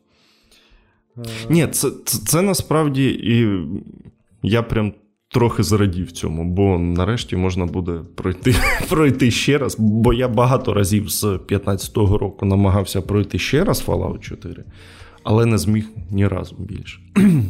Ні, 1.49 1.67
це, 1.67 1.91
це, 2.05 2.19
це 2.19 2.43
насправді 2.43 3.09
і 3.23 3.67
я 4.43 4.63
прям 4.63 4.95
трохи 5.33 5.63
зрадів 5.63 6.13
цьому, 6.13 6.45
бо 6.45 6.79
нарешті 6.79 7.37
можна 7.37 7.67
буде 7.67 8.01
пройти 8.15 8.55
пройти 8.89 9.31
ще 9.31 9.59
раз. 9.59 9.77
Бо 9.79 10.13
я 10.13 10.29
багато 10.29 10.75
разів 10.75 11.09
з 11.09 11.25
15-го 11.25 12.19
року 12.19 12.47
намагався 12.47 13.01
пройти 13.01 13.39
ще 13.39 13.65
раз 13.65 13.85
Fallout 13.87 14.19
4, 14.19 14.65
але 15.23 15.47
не 15.47 15.59
зміг 15.59 15.87
ні 16.11 16.29
разу 16.29 16.57
більше. 16.59 17.01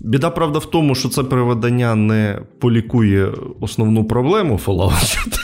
Біда, 0.00 0.30
правда, 0.30 0.58
в 0.58 0.70
тому, 0.70 0.94
що 0.94 1.08
це 1.08 1.22
переведення 1.24 1.94
не 1.94 2.40
полікує 2.58 3.32
основну 3.60 4.04
проблему 4.04 4.60
Fallout 4.66 5.16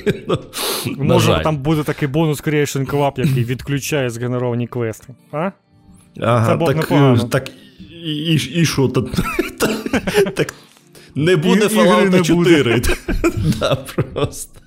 4. 0.00 0.24
Ну, 0.28 1.04
Може, 1.04 1.40
там 1.44 1.56
буде 1.56 1.82
такий 1.82 2.08
бонус 2.08 2.42
Creation 2.42 2.90
Club, 2.90 3.12
який 3.16 3.44
відключає 3.44 4.10
згенеровані 4.10 4.66
квести. 4.66 5.14
а? 5.32 5.50
Ага, 6.20 6.58
Це 6.58 6.74
так, 6.74 7.30
так 7.30 7.50
і 8.04 8.10
і, 8.12 8.34
і 8.34 8.64
що? 8.64 8.88
Так, 10.34 10.54
не 11.14 11.36
буде 11.36 11.66
Fallout 11.66 12.22
4. 12.22 12.82
Да, 13.60 13.76
просто. 13.76 14.60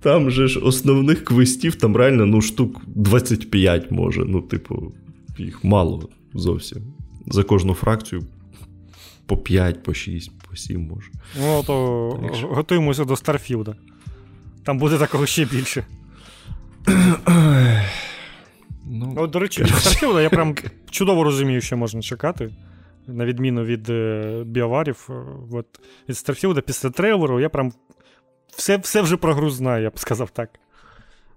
Там 0.00 0.30
же 0.30 0.48
ж 0.48 0.60
основних 0.60 1.24
квестів, 1.24 1.76
там 1.76 1.96
реально 1.96 2.26
ну, 2.26 2.40
штук 2.40 2.80
25 2.86 3.90
може. 3.90 4.24
Ну, 4.26 4.40
типу, 4.40 4.92
їх 5.38 5.64
мало 5.64 6.08
зовсім. 6.34 6.82
За 7.26 7.42
кожну 7.42 7.74
фракцію 7.74 8.22
по 9.26 9.36
5, 9.36 9.82
по 9.82 9.94
6, 9.94 10.30
по 10.50 10.56
7 10.56 10.80
може. 10.80 11.10
Ну, 11.40 11.62
то 11.66 12.20
Якщо... 12.22 12.46
готуємося 12.46 13.04
до 13.04 13.16
Старфілда. 13.16 13.76
Там 14.64 14.78
буде 14.78 14.98
такого 14.98 15.26
ще 15.26 15.44
більше. 15.44 15.86
Ну, 18.86 19.14
От, 19.16 19.30
До 19.30 19.38
речі, 19.38 19.62
від 19.62 19.70
Starfield 19.70 20.20
я 20.20 20.30
прям 20.30 20.54
чудово 20.90 21.24
розумію, 21.24 21.60
що 21.60 21.76
можна 21.76 22.02
чекати. 22.02 22.50
На 23.06 23.24
відміну 23.24 23.64
від 23.64 23.90
е, 23.90 24.42
біоварів. 24.46 25.08
Е, 25.10 25.14
от, 25.52 25.66
від 26.08 26.16
Starfield 26.16 26.60
після 26.60 26.90
трейлеру 26.90 27.40
я 27.40 27.48
прям 27.48 27.72
все 28.56 28.76
все 28.76 29.02
вже 29.02 29.16
про 29.16 29.34
гру 29.34 29.50
знаю, 29.50 29.82
я 29.82 29.90
б 29.90 29.98
сказав 29.98 30.30
так. 30.30 30.50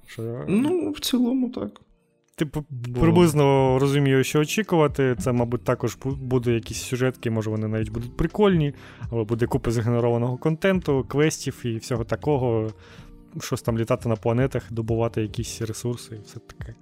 Що... 0.07 0.45
Ну, 0.47 0.91
в 0.91 0.99
цілому 0.99 1.49
так. 1.49 1.81
Типу, 2.35 2.65
Бо... 2.69 2.99
приблизно 3.01 3.79
розумію, 3.79 4.23
що 4.23 4.39
очікувати. 4.39 5.15
Це, 5.19 5.31
мабуть, 5.31 5.63
також 5.63 5.97
буде 6.05 6.53
якісь 6.53 6.81
сюжетки, 6.81 7.31
може 7.31 7.49
вони 7.49 7.67
навіть 7.67 7.89
будуть 7.89 8.17
прикольні, 8.17 8.73
але 9.11 9.23
буде 9.23 9.45
купа 9.45 9.71
згенерованого 9.71 10.37
контенту, 10.37 11.05
квестів 11.07 11.61
і 11.63 11.77
всього 11.77 12.03
такого. 12.03 12.71
Щось 13.41 13.61
там 13.61 13.77
літати 13.77 14.09
на 14.09 14.15
планетах, 14.15 14.71
добувати 14.71 15.21
якісь 15.21 15.61
ресурси 15.61 16.15
і 16.15 16.25
все 16.25 16.39
таке. 16.39 16.75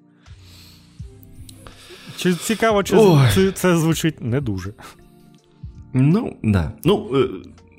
Чи 2.18 2.34
цікаво, 2.34 2.84
чи 2.84 2.95
це, 3.34 3.51
це 3.51 3.78
звучить 3.78 4.22
не 4.22 4.41
дуже. 4.41 4.74
Ну, 5.93 6.38
да. 6.43 6.72
Ну, 6.84 7.09
е, 7.16 7.30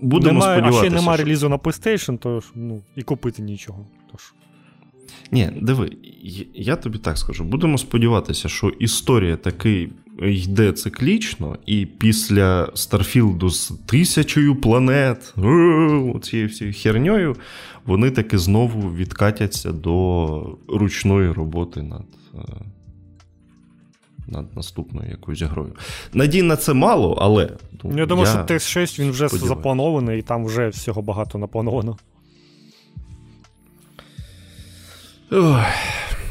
будемо 0.00 0.32
немає, 0.32 0.58
сподіватися. 0.58 0.86
А 0.86 0.90
ще 0.90 1.00
немає 1.00 1.18
що... 1.18 1.24
релізу 1.24 1.48
на 1.48 1.56
PlayStation, 1.58 2.18
то 2.18 2.42
ну, 2.54 2.82
і 2.96 3.02
купити 3.02 3.42
нічого. 3.42 3.86
Тож. 4.12 4.34
Ні, 5.32 5.50
диви, 5.60 5.90
я 6.54 6.76
тобі 6.76 6.98
так 6.98 7.18
скажу. 7.18 7.44
Будемо 7.44 7.78
сподіватися, 7.78 8.48
що 8.48 8.68
історія 8.68 9.36
таки 9.36 9.90
йде 10.22 10.72
циклічно, 10.72 11.58
і 11.66 11.86
після 11.86 12.70
Старфілду 12.74 13.50
з 13.50 13.72
тисячою 13.86 14.56
планет, 14.56 15.34
цією 16.22 16.48
всією 16.48 16.74
херньою, 16.76 17.36
вони 17.86 18.10
таки 18.10 18.38
знову 18.38 18.94
відкатяться 18.94 19.72
до 19.72 20.56
ручної 20.68 21.32
роботи 21.32 21.82
над. 21.82 22.04
Над 24.26 24.56
наступною 24.56 25.10
якоюсь 25.10 25.42
грою. 25.42 25.72
Надій 26.12 26.42
на 26.42 26.56
це 26.56 26.74
мало, 26.74 27.18
але. 27.20 27.50
Ну, 27.84 27.98
я 27.98 28.06
думаю, 28.06 28.26
що 28.26 28.58
ТС 28.58 28.68
6 28.68 28.98
він 28.98 29.10
вже 29.10 29.28
сподіваю. 29.28 29.48
запланований, 29.48 30.18
і 30.18 30.22
там 30.22 30.44
вже 30.44 30.68
всього 30.68 31.02
багато 31.02 31.38
наплановано. 31.38 31.96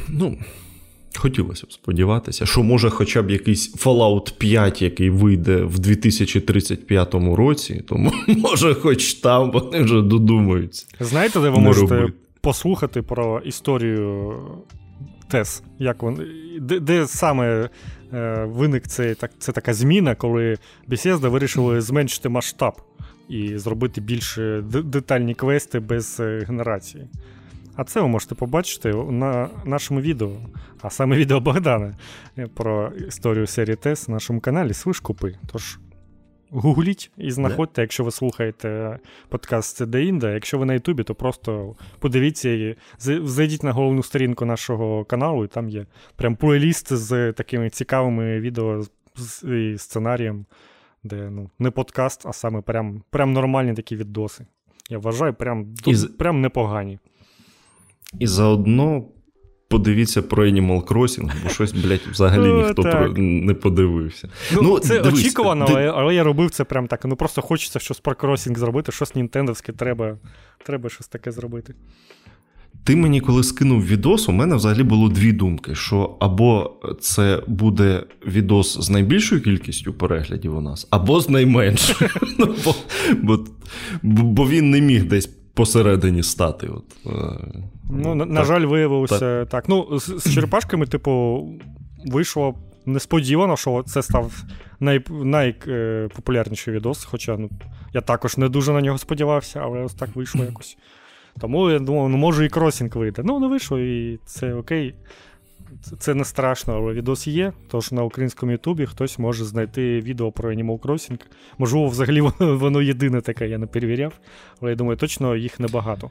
Ну, 0.10 0.38
хотілося 1.16 1.68
б 1.68 1.72
сподіватися, 1.74 2.46
що 2.46 2.64
може 2.64 2.90
хоча 2.90 3.22
б 3.22 3.30
якийсь 3.32 3.76
Fallout 3.76 4.34
5, 4.38 4.82
який 4.82 5.10
вийде 5.10 5.56
в 5.64 5.80
2035 5.80 7.14
році, 7.14 7.84
тому 7.88 8.12
може 8.28 8.74
хоч 8.74 9.14
там 9.14 9.52
вони 9.52 9.82
вже 9.82 10.02
додумаються. 10.02 10.86
Знаєте, 11.00 11.40
де 11.40 11.50
ви 11.50 11.60
можете 11.60 11.96
робити. 11.96 12.18
послухати 12.42 13.02
про 13.02 13.40
історію 13.40 14.34
ТЕС? 15.34 15.64
Як 15.80 16.04
вон, 16.04 16.20
де, 16.60 16.80
де 16.80 17.08
саме 17.08 17.70
е, 18.14 18.46
виник 18.46 18.88
цей, 18.88 19.16
так, 19.16 19.32
це 19.40 19.52
така 19.52 19.74
зміна, 19.74 20.16
коли 20.16 20.58
Bethesda 20.90 21.30
вирішили 21.30 21.82
зменшити 21.82 22.30
масштаб 22.30 22.74
і 23.30 23.58
зробити 23.58 24.02
більш 24.02 24.40
детальні 24.84 25.36
квести 25.36 25.80
без 25.80 26.20
е, 26.20 26.46
генерації. 26.48 27.08
А 27.76 27.84
це 27.84 28.02
ви 28.02 28.08
можете 28.08 28.36
побачити 28.36 28.94
на 28.94 29.50
нашому 29.66 30.02
відео, 30.02 30.32
а 30.82 30.90
саме 30.90 31.16
відео 31.16 31.40
Богдана 31.40 31.96
е, 32.38 32.48
про 32.54 32.92
історію 33.08 33.48
серії 33.48 33.76
ТЕС 33.76 34.08
на 34.08 34.14
нашому 34.14 34.40
каналі 34.40 34.74
Свишкупи. 34.74 35.36
Тож 35.52 35.80
гугліть 36.54 37.12
і 37.18 37.32
знаходьте, 37.32 37.82
якщо 37.82 38.04
ви 38.04 38.12
слухаєте 38.12 39.00
подкаст 39.30 39.86
Де 39.86 40.04
Інда. 40.04 40.32
Якщо 40.32 40.58
ви 40.58 40.66
на 40.66 40.74
Ютубі, 40.74 41.04
то 41.04 41.16
просто 41.16 41.76
подивіться 42.00 42.50
і 42.50 42.76
зайдіть 43.00 43.64
на 43.64 43.72
головну 43.72 44.04
сторінку 44.04 44.46
нашого 44.46 45.06
каналу, 45.06 45.46
і 45.46 45.48
там 45.48 45.70
є 45.70 45.86
прям 46.16 46.36
плейліст 46.36 46.94
з 46.94 47.34
такими 47.34 47.70
цікавими 47.70 48.40
відео 48.40 48.84
і 49.44 49.78
сценарієм, 49.78 50.46
де 51.04 51.30
ну, 51.30 51.50
не 51.60 51.72
подкаст, 51.72 52.26
а 52.26 52.34
саме 52.34 52.62
прям 52.62 53.04
прям 53.10 53.34
нормальні 53.34 53.74
такі 53.74 53.96
відоси. 53.96 54.46
Я 54.90 54.98
вважаю, 54.98 55.34
прям, 55.34 55.76
Із... 55.86 56.06
прям 56.06 56.42
непогані. 56.42 57.00
І 58.20 58.28
заодно 58.28 59.06
подивіться 59.74 60.22
про 60.22 60.46
Animal 60.46 60.84
Crossing, 60.84 61.32
бо 61.44 61.50
щось, 61.50 61.72
блядь, 61.72 62.02
взагалі 62.12 62.48
ну, 62.48 62.58
ніхто 62.58 62.82
про 62.82 63.08
не 63.18 63.54
подивився. 63.54 64.30
Ну, 64.54 64.62
ну 64.62 64.80
Це 64.80 65.00
дивись, 65.00 65.20
очікувано, 65.20 65.66
ти... 65.66 65.74
але 65.74 66.16
я 66.16 66.24
робив 66.24 66.52
це 66.52 66.64
прям 66.64 66.88
так. 66.88 67.06
Ну 67.06 67.16
просто 67.16 67.42
хочеться 67.42 67.80
щось 67.80 68.00
про 68.00 68.16
кросінг 68.16 68.58
зробити, 68.58 68.92
щось 68.92 69.16
нінтендовське 69.16 69.72
треба, 69.72 70.18
треба 70.66 70.90
щось 70.90 71.08
таке 71.08 71.32
зробити. 71.32 71.74
Ти 72.84 72.96
мені, 72.96 73.22
коли 73.22 73.44
скинув 73.44 73.86
відос, 73.86 74.30
у 74.30 74.32
мене 74.32 74.56
взагалі 74.56 74.84
було 74.84 75.10
дві 75.10 75.32
думки: 75.32 75.76
що 75.76 76.18
або 76.20 76.72
це 77.02 77.44
буде 77.48 78.04
відос 78.28 78.78
з 78.80 78.90
найбільшою 78.90 79.42
кількістю 79.42 79.94
переглядів 79.94 80.58
у 80.58 80.62
нас, 80.62 80.88
або 80.90 81.20
з 81.20 81.30
найменшою. 81.30 82.10
Ну, 82.38 83.46
бо 84.04 84.50
він 84.50 84.70
не 84.70 84.82
міг 84.82 85.04
десь 85.06 85.30
посередині 85.54 86.24
стати. 86.24 86.68
От, 86.68 86.84
е, 87.06 87.12
Ну, 87.90 88.16
на, 88.16 88.26
на 88.26 88.44
жаль, 88.44 88.62
виявилося 88.66 89.46
так. 89.46 89.50
так. 89.50 89.70
Ну, 89.70 90.00
з, 90.00 90.20
з 90.20 90.34
черепашками, 90.34 90.86
типу, 90.86 91.46
вийшло 92.06 92.56
несподівано, 92.86 93.58
що 93.58 93.84
це 93.84 94.04
став 94.04 94.44
най, 94.80 95.04
найпопулярніший 95.10 96.74
відос. 96.74 97.04
Хоча 97.06 97.38
ну, 97.38 97.50
я 97.94 98.02
також 98.02 98.38
не 98.38 98.50
дуже 98.50 98.72
на 98.74 98.82
нього 98.82 98.98
сподівався, 98.98 99.60
але 99.64 99.80
ось 99.80 99.94
так 99.94 100.16
вийшло 100.16 100.44
якось. 100.46 100.78
Тому 101.40 101.70
я 101.70 101.80
думав, 101.80 102.10
ну 102.10 102.18
може 102.18 102.46
і 102.46 102.50
кросінг 102.50 102.98
вийде. 102.98 103.22
Ну, 103.26 103.40
не 103.40 103.48
вийшло, 103.48 103.80
і 103.80 104.20
це 104.26 104.54
окей. 104.54 104.96
Це 106.00 106.14
не 106.14 106.26
страшно, 106.26 106.74
але 106.74 106.94
відос 106.94 107.28
є. 107.28 107.54
Тож 107.68 107.92
на 107.92 108.04
українському 108.04 108.52
Ютубі 108.52 108.86
хтось 108.86 109.20
може 109.20 109.46
знайти 109.46 110.00
відео 110.00 110.32
про 110.32 110.52
Animal 110.52 110.80
Crossing. 110.80 111.20
Можливо, 111.58 111.88
взагалі 111.88 112.22
воно, 112.40 112.82
єдине 112.82 113.22
таке, 113.22 113.50
я 113.50 113.58
не 113.58 113.66
перевіряв, 113.66 114.20
але 114.62 114.72
я 114.72 114.78
думаю, 114.78 114.98
точно 114.98 115.36
їх 115.36 115.60
небагато. 115.60 116.10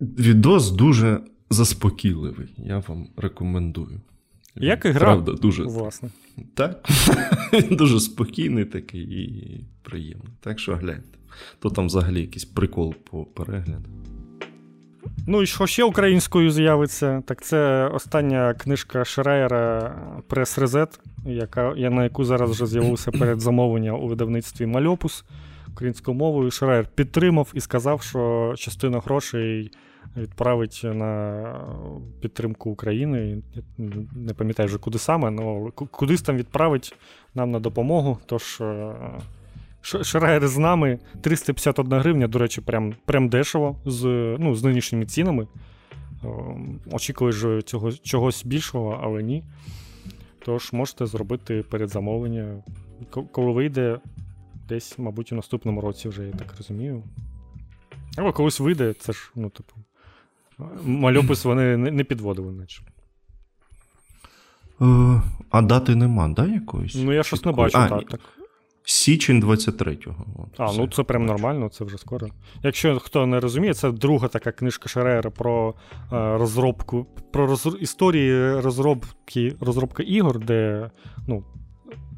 Відос 0.00 0.70
дуже 0.70 1.20
заспокійливий, 1.50 2.54
я 2.58 2.78
вам 2.78 3.06
рекомендую. 3.16 4.00
Як 4.56 4.84
і 4.84 4.88
гра, 4.88 5.00
Правда, 5.00 5.32
дуже 5.32 5.62
власне. 5.62 6.10
Так. 6.54 6.88
Дуже 7.70 8.00
спокійний 8.00 8.64
такий 8.64 9.02
і 9.02 9.60
приємний. 9.82 10.32
Так 10.40 10.58
що 10.58 10.76
гляньте. 10.76 11.18
То 11.58 11.70
там 11.70 11.86
взагалі 11.86 12.20
якийсь 12.20 12.44
прикол 12.44 12.94
по 12.94 13.24
перегляду. 13.24 13.88
Ну, 15.26 15.42
і 15.42 15.46
що 15.46 15.66
ще 15.66 15.84
українською 15.84 16.50
з'явиться, 16.50 17.22
так 17.26 17.42
це 17.42 17.88
остання 17.88 18.54
книжка 18.54 19.04
Шрайера 19.04 19.94
Прес 20.28 20.58
Резет, 20.58 21.00
яка, 21.26 21.74
на 21.74 22.04
яку 22.04 22.24
зараз 22.24 22.50
вже 22.50 22.66
з'явилося 22.66 23.10
перед 23.10 23.40
замовлення 23.40 23.92
у 23.92 24.08
видавництві 24.08 24.66
Мальопус 24.66 25.24
українською 25.72 26.16
мовою. 26.16 26.50
Шрайер 26.50 26.86
підтримав 26.94 27.50
і 27.54 27.60
сказав, 27.60 28.02
що 28.02 28.54
частину 28.56 28.98
грошей 28.98 29.70
відправить 30.16 30.80
на 30.84 31.44
підтримку 32.20 32.70
України. 32.70 33.42
Не 34.16 34.34
пам'ятаю 34.34 34.66
вже 34.66 34.78
куди 34.78 34.98
саме, 34.98 35.42
але 35.42 35.70
кудись 35.70 36.22
там 36.22 36.36
відправить 36.36 36.96
нам 37.34 37.50
на 37.50 37.60
допомогу. 37.60 38.18
Тож. 38.26 38.62
Е, 39.94 40.04
Шрайер 40.04 40.48
з 40.48 40.58
нами 40.58 40.98
351 41.20 41.98
гривня, 41.98 42.28
до 42.28 42.38
речі, 42.38 42.60
прям 42.60 42.94
прям 43.04 43.28
дешево 43.28 43.76
з 43.86 44.04
ну, 44.38 44.54
з 44.54 44.64
нинішніми 44.64 45.06
цінами. 45.06 45.46
Очікуєш 46.92 47.64
цього, 47.64 47.92
чогось 47.92 48.44
більшого, 48.44 49.00
але 49.02 49.22
ні. 49.22 49.44
Тож 50.44 50.72
можете 50.72 51.06
зробити 51.06 51.64
передзамовлення. 51.70 52.62
Коли 53.32 53.52
вийде, 53.52 54.00
десь, 54.68 54.98
мабуть, 54.98 55.32
у 55.32 55.34
наступному 55.34 55.80
році 55.80 56.08
вже, 56.08 56.26
я 56.26 56.32
так 56.32 56.54
розумію. 56.56 57.02
Або 58.16 58.32
колись 58.32 58.60
вийде, 58.60 58.92
це 58.92 59.12
ж, 59.12 59.30
ну, 59.34 59.50
типу, 59.50 59.74
мальопис 60.84 61.44
вони 61.44 61.76
не 61.76 62.04
підводили, 62.04 62.52
наче. 62.52 62.82
Е, 64.80 65.22
а 65.50 65.62
дати 65.62 65.94
нема, 65.94 66.28
да, 66.28 66.46
якоїсь? 66.46 66.94
Ну, 66.94 67.12
я 67.12 67.22
щось 67.22 67.44
не 67.44 67.52
бачу, 67.52 67.78
а, 67.78 67.88
так. 67.88 68.08
так. 68.08 68.20
Січень 68.86 69.44
23-го. 69.44 70.26
От, 70.36 70.48
а, 70.56 70.66
все. 70.66 70.78
ну 70.78 70.88
це 70.88 71.02
прям 71.02 71.26
нормально, 71.26 71.68
це 71.68 71.84
вже 71.84 71.98
скоро. 71.98 72.28
Якщо 72.62 72.98
хто 72.98 73.26
не 73.26 73.40
розуміє, 73.40 73.74
це 73.74 73.92
друга 73.92 74.28
така 74.28 74.52
книжка 74.52 74.88
Шерера 74.88 75.30
про 75.30 75.74
е, 76.12 76.38
розробку, 76.38 77.06
про 77.32 77.46
роз... 77.46 77.76
історії 77.80 78.60
розробки 78.60 79.54
розробки 79.60 80.02
ігор, 80.02 80.38
де 80.38 80.90
ну, 81.26 81.44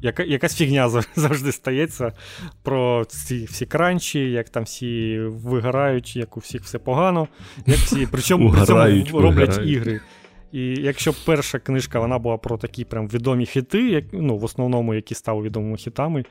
яка, 0.01 0.23
якась 0.23 0.55
фігня 0.55 0.89
завжди 1.15 1.51
стається 1.51 2.11
про 2.63 3.05
ці 3.05 3.45
всі 3.45 3.65
кранчі, 3.65 4.19
як 4.19 4.49
там 4.49 4.63
всі 4.63 5.19
вигорають, 5.19 6.15
як 6.15 6.37
у 6.37 6.39
всіх 6.39 6.63
все 6.63 6.79
погано, 6.79 7.27
як 7.65 7.77
всі 7.77 8.07
причому, 8.11 8.55
причому 8.57 9.21
роблять 9.21 9.59
ігри. 9.65 10.01
І 10.51 10.75
якщо 10.75 11.13
перша 11.25 11.59
книжка 11.59 11.99
вона 11.99 12.19
була 12.19 12.37
про 12.37 12.57
такі 12.57 12.85
прям 12.85 13.07
відомі 13.07 13.45
хіти, 13.45 13.89
як, 13.89 14.05
ну, 14.13 14.37
в 14.37 14.43
основному, 14.43 14.93
які 14.93 15.15
стали 15.15 15.41
відомими 15.41 15.77
хітами, 15.77 16.25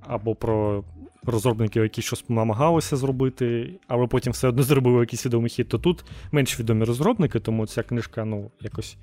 або 0.00 0.34
про 0.34 0.84
розробників, 1.22 1.82
які 1.82 2.02
щось 2.02 2.28
намагалися 2.28 2.96
зробити, 2.96 3.74
але 3.88 4.06
потім 4.06 4.32
все 4.32 4.48
одно 4.48 4.62
зробили 4.62 5.00
якийсь 5.00 5.26
відомий 5.26 5.50
хіт, 5.50 5.68
то 5.68 5.78
тут 5.78 6.04
менш 6.32 6.60
відомі 6.60 6.84
розробники, 6.84 7.40
тому 7.40 7.66
ця 7.66 7.82
книжка 7.82 8.24
ну, 8.24 8.50
якось. 8.60 8.96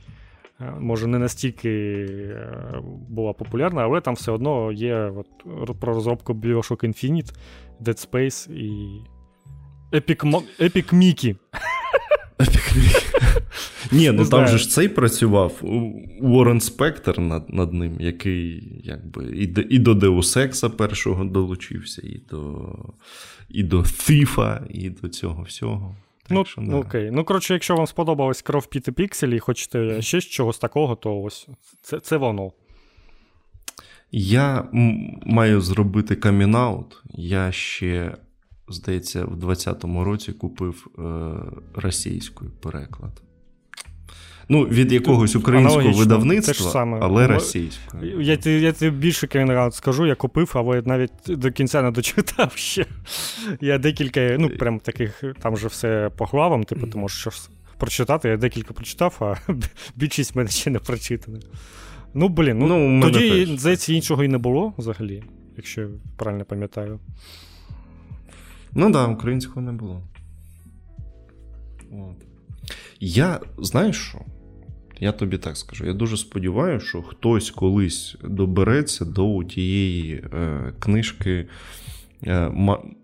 Е, 0.61 0.73
може, 0.79 1.07
не 1.07 1.19
настільки 1.19 1.69
е, 1.69 2.81
була 3.09 3.33
популярна, 3.33 3.83
але 3.83 4.01
там 4.01 4.13
все 4.13 4.31
одно 4.31 4.71
є 4.71 4.95
от, 4.95 5.79
про 5.79 5.93
розробку 5.93 6.33
Bioshock 6.33 6.85
Infinite, 6.85 7.33
Dead 7.81 8.09
Space 8.09 8.51
і 8.51 9.01
Epic, 9.91 10.43
Epic. 10.59 11.35
Ні, 13.91 14.11
ну 14.11 14.25
там 14.25 14.47
же 14.47 14.57
ж 14.57 14.69
цей 14.69 14.89
працював 14.89 15.61
Уоррен 16.21 16.61
Спектр 16.61 17.19
над 17.19 17.49
над 17.49 17.73
ним, 17.73 17.97
який 17.99 18.63
якби 18.83 19.25
і 19.69 19.79
до, 19.79 19.93
Deus 19.93 20.37
Ex 20.37 20.69
першого 20.69 21.25
долучився, 21.25 22.01
і 22.05 22.21
до 22.29 22.75
і 23.49 23.63
до 23.63 23.79
Thief, 23.79 24.61
і 24.69 24.89
до 24.89 25.09
цього 25.09 25.43
всього. 25.43 25.95
Ну, 26.29 26.45
що, 26.45 26.61
ну 26.61 26.79
окей. 26.79 27.11
Ну, 27.11 27.23
коротше, 27.23 27.53
якщо 27.53 27.75
вам 27.75 27.87
сподобалось 27.87 28.41
кров 28.41 28.67
піти 28.67 28.91
пікселі 28.91 29.35
і 29.35 29.39
хочете 29.39 30.01
ще 30.01 30.21
чогось 30.21 30.57
такого, 30.57 30.95
то 30.95 31.21
ось 31.21 31.47
це 31.81 31.99
це 31.99 32.17
воно. 32.17 32.51
Я 34.11 34.67
маю 35.25 35.61
зробити 35.61 36.15
камінаут. 36.15 37.03
Я 37.13 37.51
ще, 37.51 38.17
здається, 38.69 39.25
в 39.25 39.35
20-му 39.35 40.03
році 40.03 40.31
купив 40.31 40.87
е- 40.99 41.01
російський 41.75 42.47
переклад. 42.61 43.21
Ну, 44.49 44.63
від 44.63 44.91
якогось 44.91 45.35
українського 45.35 45.79
Аналогічно. 45.79 46.03
видавництва, 46.03 46.71
саме. 46.71 46.99
але 47.01 47.27
російського. 47.27 48.05
Я 48.05 48.37
я 48.45 48.71
тобі 48.71 48.97
більше 48.97 49.27
камінаут 49.27 49.75
скажу, 49.75 50.05
я 50.05 50.15
купив, 50.15 50.51
але 50.53 50.81
навіть 50.85 51.11
до 51.27 51.51
кінця 51.51 51.81
не 51.81 51.91
дочитав 51.91 52.51
ще. 52.55 52.85
Я 53.61 53.77
декілька, 53.77 54.35
ну, 54.39 54.49
прям 54.49 54.79
таких, 54.79 55.23
там 55.39 55.57
же 55.57 55.67
все 55.67 56.11
по 56.17 56.25
главам, 56.25 56.63
типу, 56.63 56.87
ти 56.87 56.97
можеш 56.97 57.19
щось 57.19 57.49
прочитати. 57.77 58.29
Я 58.29 58.37
декілька 58.37 58.73
прочитав, 58.73 59.17
а 59.19 59.35
більшість 59.95 60.35
в 60.35 60.37
мене 60.37 60.49
ще 60.49 60.69
не 60.69 60.79
прочитана. 60.79 61.39
Ну, 62.13 62.29
блін, 62.29 62.59
ну, 62.59 62.77
ну 62.77 63.11
тоді, 63.11 63.57
здається, 63.57 63.93
іншого 63.93 64.23
і 64.23 64.27
не 64.27 64.37
було 64.37 64.73
взагалі, 64.77 65.23
якщо 65.57 65.81
я 65.81 65.87
правильно 66.17 66.45
пам'ятаю. 66.45 66.99
Ну 68.79 68.89
да, 68.91 69.07
українського 69.07 69.61
не 69.61 69.71
було. 69.71 70.01
От. 71.91 72.25
Я, 72.99 73.39
знаєш 73.57 73.97
що? 73.97 74.19
Я 74.99 75.11
тобі 75.11 75.37
так 75.37 75.57
скажу. 75.57 75.85
Я 75.85 75.93
дуже 75.93 76.17
сподіваюся, 76.17 76.85
що 76.85 77.01
хтось 77.01 77.51
колись 77.51 78.15
добереться 78.23 79.05
до 79.05 79.43
тієї 79.43 80.13
е, 80.33 80.73
книжки 80.79 81.47
е, 82.23 82.47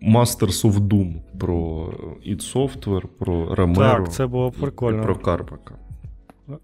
Masters 0.02 0.64
of 0.64 0.78
Doom 0.78 1.14
про 1.38 1.86
id 2.26 2.54
Software, 2.54 3.06
про 3.18 3.54
Ромеро. 3.54 4.04
Так, 4.04 4.12
це 4.12 4.26
було 4.26 4.50
прикольно. 4.50 5.02
І 5.02 5.02
про 5.02 5.16
Карпака. 5.16 5.74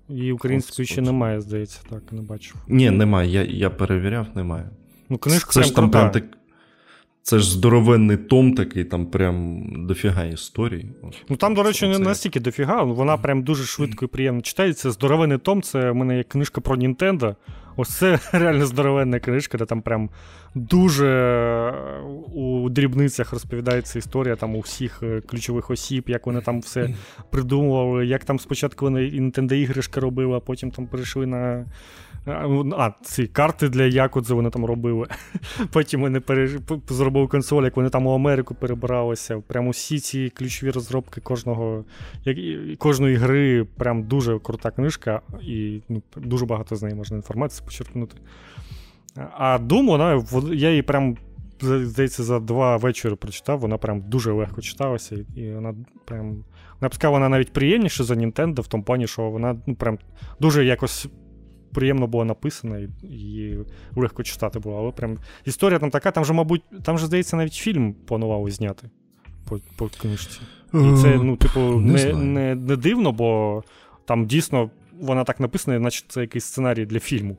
І 0.08 0.32
української 0.32 0.86
ще 0.86 1.00
немає, 1.00 1.40
здається, 1.40 1.80
так, 1.90 2.12
не 2.12 2.22
бачив. 2.22 2.56
Ні, 2.68 2.90
немає. 2.90 3.30
Я 3.30 3.42
я 3.42 3.70
перевіряв, 3.70 4.26
немає. 4.34 4.70
Ну, 5.08 5.18
книжка 5.18 5.52
це 5.52 5.62
ж 5.62 5.74
там 5.74 5.90
прям 5.90 6.11
так. 6.11 6.24
Це 7.22 7.38
ж 7.38 7.50
здоровенний 7.50 8.16
том 8.16 8.54
такий, 8.54 8.84
там 8.84 9.06
прям 9.06 9.66
дофіга 9.86 10.24
історії. 10.24 10.86
Ну 11.28 11.36
там, 11.36 11.54
до 11.54 11.62
речі, 11.62 11.88
не 11.88 11.98
настільки 11.98 12.40
дофіга, 12.40 12.82
вона 12.82 13.16
прям 13.16 13.42
дуже 13.42 13.64
швидко 13.64 14.04
і 14.04 14.08
приємно 14.08 14.40
читається. 14.42 14.90
Здоровенний 14.90 15.38
том 15.38 15.62
це 15.62 15.90
в 15.90 15.94
мене 15.94 16.16
є 16.16 16.22
книжка 16.22 16.60
про 16.60 16.76
Нінтендо. 16.76 17.36
Ось 17.80 17.88
це 17.88 18.18
реально 18.32 18.66
здоровенна 18.66 19.20
книжка, 19.20 19.58
де 19.58 19.64
там 19.64 19.82
прям 19.82 20.10
дуже 20.54 21.06
е, 21.06 22.00
у 22.34 22.70
дрібницях 22.70 23.32
розповідається 23.32 23.98
історія 23.98 24.36
там 24.36 24.56
у 24.56 24.60
всіх 24.60 25.02
е, 25.02 25.20
ключових 25.20 25.70
осіб, 25.70 26.04
як 26.06 26.26
вони 26.26 26.40
там 26.40 26.60
все 26.60 26.94
придумували, 27.30 28.06
як 28.06 28.24
там 28.24 28.38
спочатку 28.38 28.84
вони 28.84 29.00
Nintendo 29.00 29.54
іграшки 29.54 30.00
робили, 30.00 30.36
а 30.36 30.40
потім 30.40 30.70
там 30.70 30.86
перейшли 30.86 31.26
на. 31.26 31.66
А, 32.26 32.90
ці 33.02 33.26
карти 33.26 33.68
для 33.68 33.82
Якудзи 33.82 34.34
вони 34.34 34.50
там 34.50 34.64
робили. 34.64 35.06
Потім 35.72 36.00
вони 36.00 36.20
переж... 36.20 36.56
зробили 36.88 37.26
консоль, 37.26 37.64
як 37.64 37.76
вони 37.76 37.88
там 37.88 38.06
у 38.06 38.14
Америку 38.14 38.54
перебиралися. 38.54 39.42
Прямо 39.46 39.70
всі 39.70 39.98
ці 39.98 40.30
ключові 40.30 40.70
розробки 40.70 41.20
кожного 41.20 41.84
кожної 42.78 43.16
гри. 43.16 43.66
Прям 43.76 44.02
дуже 44.02 44.38
крута 44.38 44.70
книжка, 44.70 45.20
і 45.42 45.80
ну, 45.88 46.02
дуже 46.16 46.46
багато 46.46 46.76
з 46.76 46.82
неї 46.82 46.94
можна 46.94 47.16
інформації 47.16 47.66
почерпнути. 47.70 48.16
А 49.16 49.58
Doom, 49.58 49.86
вона, 49.86 50.24
я 50.54 50.70
її 50.70 50.82
прям, 50.82 51.16
здається, 51.60 52.22
за 52.22 52.40
два 52.40 52.76
вечори 52.76 53.16
прочитав, 53.16 53.58
вона 53.58 53.78
прям 53.78 54.00
дуже 54.00 54.32
легко 54.32 54.60
читалася, 54.60 55.24
і 55.36 55.50
вона 55.52 55.74
прям. 56.04 56.44
Вона 56.80 57.10
вона 57.10 57.28
навіть 57.28 57.52
приємніша 57.52 58.04
за 58.04 58.14
Nintendo 58.14 58.60
в 58.60 58.66
тому 58.66 58.84
плані, 58.84 59.06
що 59.06 59.30
вона 59.30 59.56
ну, 59.66 59.74
прям 59.74 59.98
дуже 60.40 60.64
якось 60.64 61.08
приємно 61.72 62.06
було 62.06 62.24
написана, 62.24 62.78
і 62.78 62.88
її 63.02 63.58
легко 63.96 64.22
читати 64.22 64.58
було. 64.58 64.78
Але 64.78 64.90
прям 64.92 65.18
історія 65.44 65.78
там 65.78 65.90
така, 65.90 66.10
там 66.10 66.24
же, 66.24 66.32
мабуть, 66.32 66.62
там 66.82 66.98
же, 66.98 67.06
здається, 67.06 67.36
навіть 67.36 67.54
фільм 67.54 67.94
планували 68.06 68.50
зняти 68.50 68.90
по 69.48 69.58
по 69.76 69.88
книжці. 70.00 70.40
І 70.74 70.94
це, 71.02 71.20
ну, 71.22 71.36
типу, 71.36 71.60
не, 71.60 72.12
не, 72.12 72.54
не 72.54 72.76
дивно, 72.76 73.12
бо 73.12 73.62
там 74.04 74.26
дійсно 74.26 74.70
вона 75.00 75.24
так 75.24 75.40
написана, 75.40 75.78
наче 75.78 76.04
це 76.08 76.20
якийсь 76.20 76.44
сценарій 76.44 76.86
для 76.86 76.98
фільму. 77.00 77.36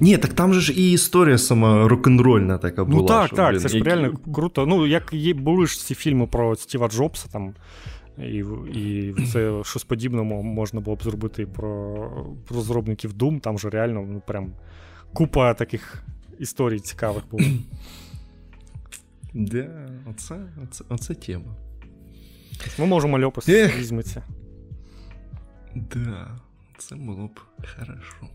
Ні, 0.00 0.18
так 0.18 0.32
там 0.32 0.54
же 0.54 0.60
ж 0.60 0.72
і 0.72 0.92
історія 0.92 1.38
сама 1.38 1.88
рок-н-рольна 1.88 2.58
така 2.58 2.84
була. 2.84 3.02
Ну 3.02 3.08
так, 3.08 3.26
що, 3.26 3.36
так, 3.36 3.50
блін, 3.50 3.60
це 3.60 3.68
ж 3.68 3.76
які... 3.76 3.88
реально 3.88 4.18
круто. 4.34 4.66
Ну, 4.66 4.86
як 4.86 5.12
є, 5.12 5.34
були 5.34 5.66
ж 5.66 5.86
ці 5.86 5.94
фільми 5.94 6.26
про 6.26 6.56
Стіва 6.56 6.88
Джобса, 6.88 7.28
там, 7.32 7.54
і 8.18 8.44
і 8.74 9.14
це 9.32 9.62
щось 9.64 9.84
подібне 9.84 10.22
можна 10.22 10.80
було 10.80 10.96
б 10.96 11.02
зробити 11.02 11.46
про 11.46 11.96
розробників 12.50 13.12
Doom, 13.12 13.40
там 13.40 13.58
же 13.58 13.70
реально 13.70 14.06
ну, 14.10 14.22
прям 14.26 14.52
купа 15.12 15.54
таких 15.54 16.04
історій 16.38 16.80
цікавих 16.80 17.24
було. 17.30 17.44
Да, 19.34 19.88
оце, 20.10 20.34
оце, 20.62 20.84
оце 20.88 21.14
тема. 21.14 21.56
Ми 22.78 22.86
можемо 22.86 23.20
Льопас 23.20 23.48
візьметься. 23.48 24.22
Да, 25.74 26.40
це 26.78 26.96
було 26.96 27.26
б 27.26 27.40
хорошо. 27.76 28.28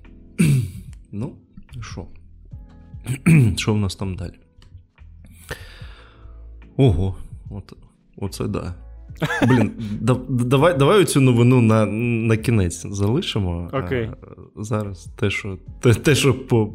Ну, 1.12 1.36
що? 1.82 2.08
Що 3.58 3.74
в 3.74 3.78
нас 3.78 3.96
там 3.96 4.16
далі? 4.16 4.40
Ого, 6.78 7.16
от, 7.50 7.74
оце 8.18 8.48
да. 8.48 8.74
Блін, 9.48 9.72
давай 10.30 10.78
давай 10.78 11.06
цю 11.06 11.22
новину 11.22 11.62
на 11.62 11.86
на 11.86 12.38
кінець 12.38 12.86
залишимо. 12.88 13.70
Окей. 13.74 14.12
А, 14.22 14.64
зараз 14.64 15.10
те, 15.16 15.30
що 15.30 15.58
те, 15.80 15.94
те, 15.94 16.16
що 16.16 16.34
по, 16.48 16.74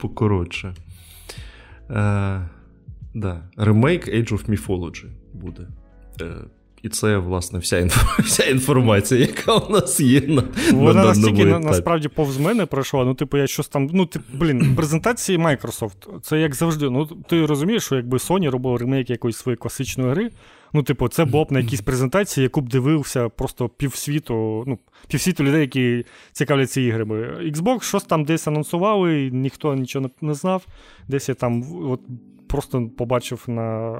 покоротше. 0.00 0.74
А, 1.88 2.40
да. 3.14 3.50
Ремейк 3.56 4.08
Age 4.08 4.32
of 4.32 4.50
Mythology 4.50 5.06
буде. 5.32 5.68
Е, 6.20 6.34
і 6.82 6.88
це, 6.88 7.18
власне, 7.18 7.58
вся 7.58 7.78
інф... 7.78 8.18
вся 8.18 8.44
інформація, 8.44 9.20
яка 9.20 9.54
у 9.54 9.72
нас 9.72 10.00
є. 10.00 10.20
на 10.20 10.44
Вона 10.72 11.02
на 11.02 11.04
настільки 11.04 11.44
на, 11.44 11.58
насправді 11.58 12.08
повз 12.08 12.38
мене 12.38 12.66
пройшла. 12.66 13.04
Ну, 13.04 13.14
типу, 13.14 13.36
я 13.36 13.46
щось 13.46 13.68
там. 13.68 13.90
Ну, 13.92 14.06
тип, 14.06 14.22
блін, 14.32 14.76
презентації 14.76 15.38
Microsoft. 15.38 16.20
Це 16.22 16.40
як 16.40 16.54
завжди. 16.54 16.90
Ну, 16.90 17.06
ти 17.06 17.46
розумієш, 17.46 17.84
що 17.84 17.96
якби 17.96 18.16
Sony 18.16 18.50
робив 18.50 18.76
ремейк 18.76 19.10
якоїсь 19.10 19.36
своєї 19.36 19.56
класичної 19.56 20.10
гри. 20.10 20.30
Ну, 20.72 20.82
типу, 20.82 21.08
це 21.08 21.24
було 21.24 21.44
б 21.44 21.52
на 21.52 21.60
якійсь 21.60 21.80
презентації, 21.80 22.42
яку 22.42 22.60
б 22.60 22.68
дивився 22.68 23.28
просто 23.28 23.68
півсвіту, 23.68 24.64
ну, 24.66 24.78
півсвіту 25.08 25.44
людей, 25.44 25.60
які 25.60 26.04
цікавляться 26.32 26.80
іграми. 26.80 27.16
Xbox 27.50 27.82
щось 27.82 28.04
там 28.04 28.24
десь 28.24 28.46
анонсували, 28.46 29.30
ніхто 29.32 29.74
нічого 29.74 30.10
не 30.20 30.34
знав. 30.34 30.66
Десь 31.08 31.28
я 31.28 31.34
там 31.34 31.64
от 31.90 32.00
просто 32.48 32.88
побачив 32.98 33.44
на 33.46 33.98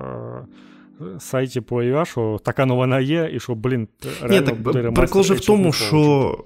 сайті 1.19 1.61
PlayUA, 1.61 2.05
що 2.05 2.41
така 2.45 2.67
новина 2.67 3.01
є, 3.01 3.31
і 3.35 3.41
що, 3.41 3.55
блін, 3.55 3.89
реально 4.23 4.57
Ні. 4.75 4.91
Прикол 4.91 5.23
же 5.23 5.35
в 5.35 5.41
тому, 5.41 5.73
що 5.73 6.39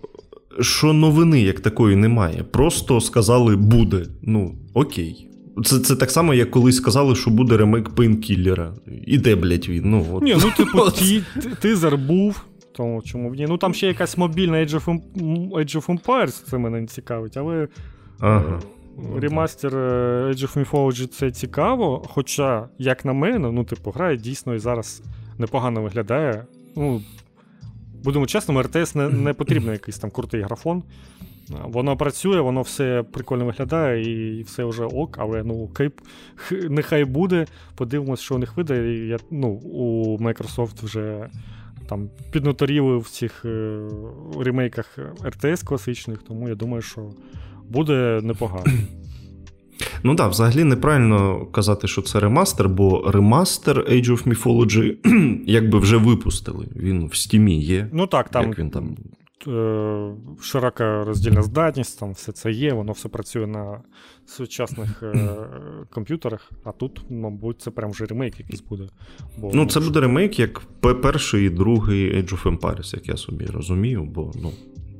що 0.61 0.92
новини 0.92 1.40
як 1.40 1.61
такої 1.61 1.96
немає. 1.96 2.44
Просто 2.50 3.00
сказали 3.00 3.57
буде. 3.57 4.07
Ну, 4.22 4.55
окей. 4.74 5.28
Це 5.64 5.78
це 5.78 5.96
так 5.96 6.11
само, 6.11 6.34
як 6.34 6.50
колись 6.50 6.76
сказали, 6.76 7.16
що 7.16 7.30
буде 7.30 7.57
ремейк 7.57 7.88
Пейнкіллера. 7.88 8.74
І 9.07 9.18
де, 9.18 9.36
блядь, 9.36 9.68
він? 9.68 9.82
Ну, 9.84 10.07
от. 10.12 10.22
Ні, 10.22 10.36
ну, 10.44 10.50
типу, 10.57 10.80
тизер 11.61 11.96
був. 11.96 12.44
Тому 12.76 13.02
чому 13.02 13.34
ні? 13.34 13.46
Ну 13.48 13.59
там 13.59 13.74
ще 13.74 13.86
якась 13.86 14.18
мобільна 14.18 14.57
Age 14.57 14.80
of, 14.80 15.00
Age 15.50 15.76
of 15.76 15.98
Empires, 15.98 16.44
це 16.50 16.59
мене 16.59 16.80
не 16.80 16.86
цікавить, 16.86 17.36
але. 17.36 17.68
Ага. 18.20 18.61
Ремастер 19.16 19.76
е, 19.76 19.78
Age 20.28 20.42
of 20.42 20.64
Mythology 20.64 21.07
це 21.07 21.30
цікаво. 21.30 22.03
Хоча, 22.09 22.68
як 22.78 23.05
на 23.05 23.12
мене, 23.12 23.51
ну, 23.53 23.64
типу, 23.64 23.90
гра 23.90 24.16
дійсно 24.16 24.55
і 24.55 24.59
зараз 24.59 25.03
непогано 25.38 25.82
виглядає. 25.82 26.47
Ну, 26.76 27.03
Будемо 28.05 28.26
чесними, 28.26 28.62
РТС 28.62 28.95
не 28.95 29.09
не 29.09 29.32
потрібен 29.32 29.72
якийсь 29.72 29.99
там 29.99 30.11
крутий 30.11 30.42
графон. 30.42 30.82
Воно 31.64 31.97
працює, 31.97 32.40
воно 32.40 32.62
все 32.62 33.05
прикольно 33.12 33.45
виглядає 33.45 34.38
і 34.38 34.42
все 34.42 34.64
вже 34.64 34.84
ок, 34.84 35.16
але 35.18 35.42
ну, 35.42 35.68
кейп, 35.68 36.01
нехай 36.51 37.05
буде. 37.05 37.47
Подивимось, 37.74 38.20
що 38.20 38.34
у 38.34 38.38
них 38.38 38.57
вийде. 38.57 38.95
Я, 38.95 39.18
ну, 39.30 39.49
У 39.49 40.18
Microsoft 40.18 40.84
вже 40.84 41.28
там 41.88 42.11
підноторіли 42.30 42.99
в 42.99 43.09
цих 43.09 43.45
е, 43.45 43.80
ремейках 44.40 44.99
РТС 45.24 45.62
класичних, 45.62 46.22
тому 46.22 46.49
я 46.49 46.55
думаю, 46.55 46.82
що 46.82 47.11
буде 47.70 48.20
непогано. 48.22 48.64
Ну 50.02 50.14
так, 50.16 50.30
взагалі 50.30 50.64
неправильно 50.64 51.46
казати, 51.46 51.88
що 51.88 52.02
це 52.02 52.20
ремастер, 52.20 52.68
бо 52.68 53.10
ремастер 53.10 53.78
Age 53.78 54.10
of 54.10 54.28
Mythology 54.28 54.94
якби 55.46 55.78
вже 55.78 55.96
випустили. 55.96 56.66
Він 56.76 57.06
в 57.06 57.14
стімі 57.16 57.60
є. 57.60 57.88
Ну 57.92 58.06
так, 58.06 58.28
там. 58.28 58.48
Як 58.48 58.58
він 58.58 58.70
там? 58.70 58.96
е, 59.48 60.14
широка 60.40 61.04
роздільна 61.04 61.42
здатність, 61.42 62.00
там 62.00 62.12
все 62.12 62.32
це 62.32 62.50
є, 62.50 62.72
воно 62.72 62.92
все 62.92 63.08
працює 63.08 63.46
на 63.46 63.80
сучасних 64.26 65.02
е, 65.02 65.36
комп'ютерах, 65.90 66.52
а 66.64 66.72
тут, 66.72 67.00
мабуть, 67.10 67.60
це 67.60 67.70
прям 67.70 67.90
вже 67.90 68.04
ремейк 68.04 68.40
якийсь 68.40 68.62
буде. 68.62 68.88
Бо, 69.38 69.50
ну, 69.54 69.66
це 69.66 69.80
буде 69.80 70.00
ремейк 70.00 70.38
як 70.38 70.60
перший 71.02 71.46
і 71.46 71.50
другий 71.50 72.14
Age 72.16 72.30
of 72.30 72.58
Empires, 72.58 72.94
як 72.94 73.08
я 73.08 73.16
собі 73.16 73.46
розумію, 73.46 74.04
бо 74.04 74.32
ну. 74.42 74.52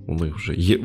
У 0.07 0.15
них 0.15 0.37
вже 0.37 0.55
є 0.55 0.81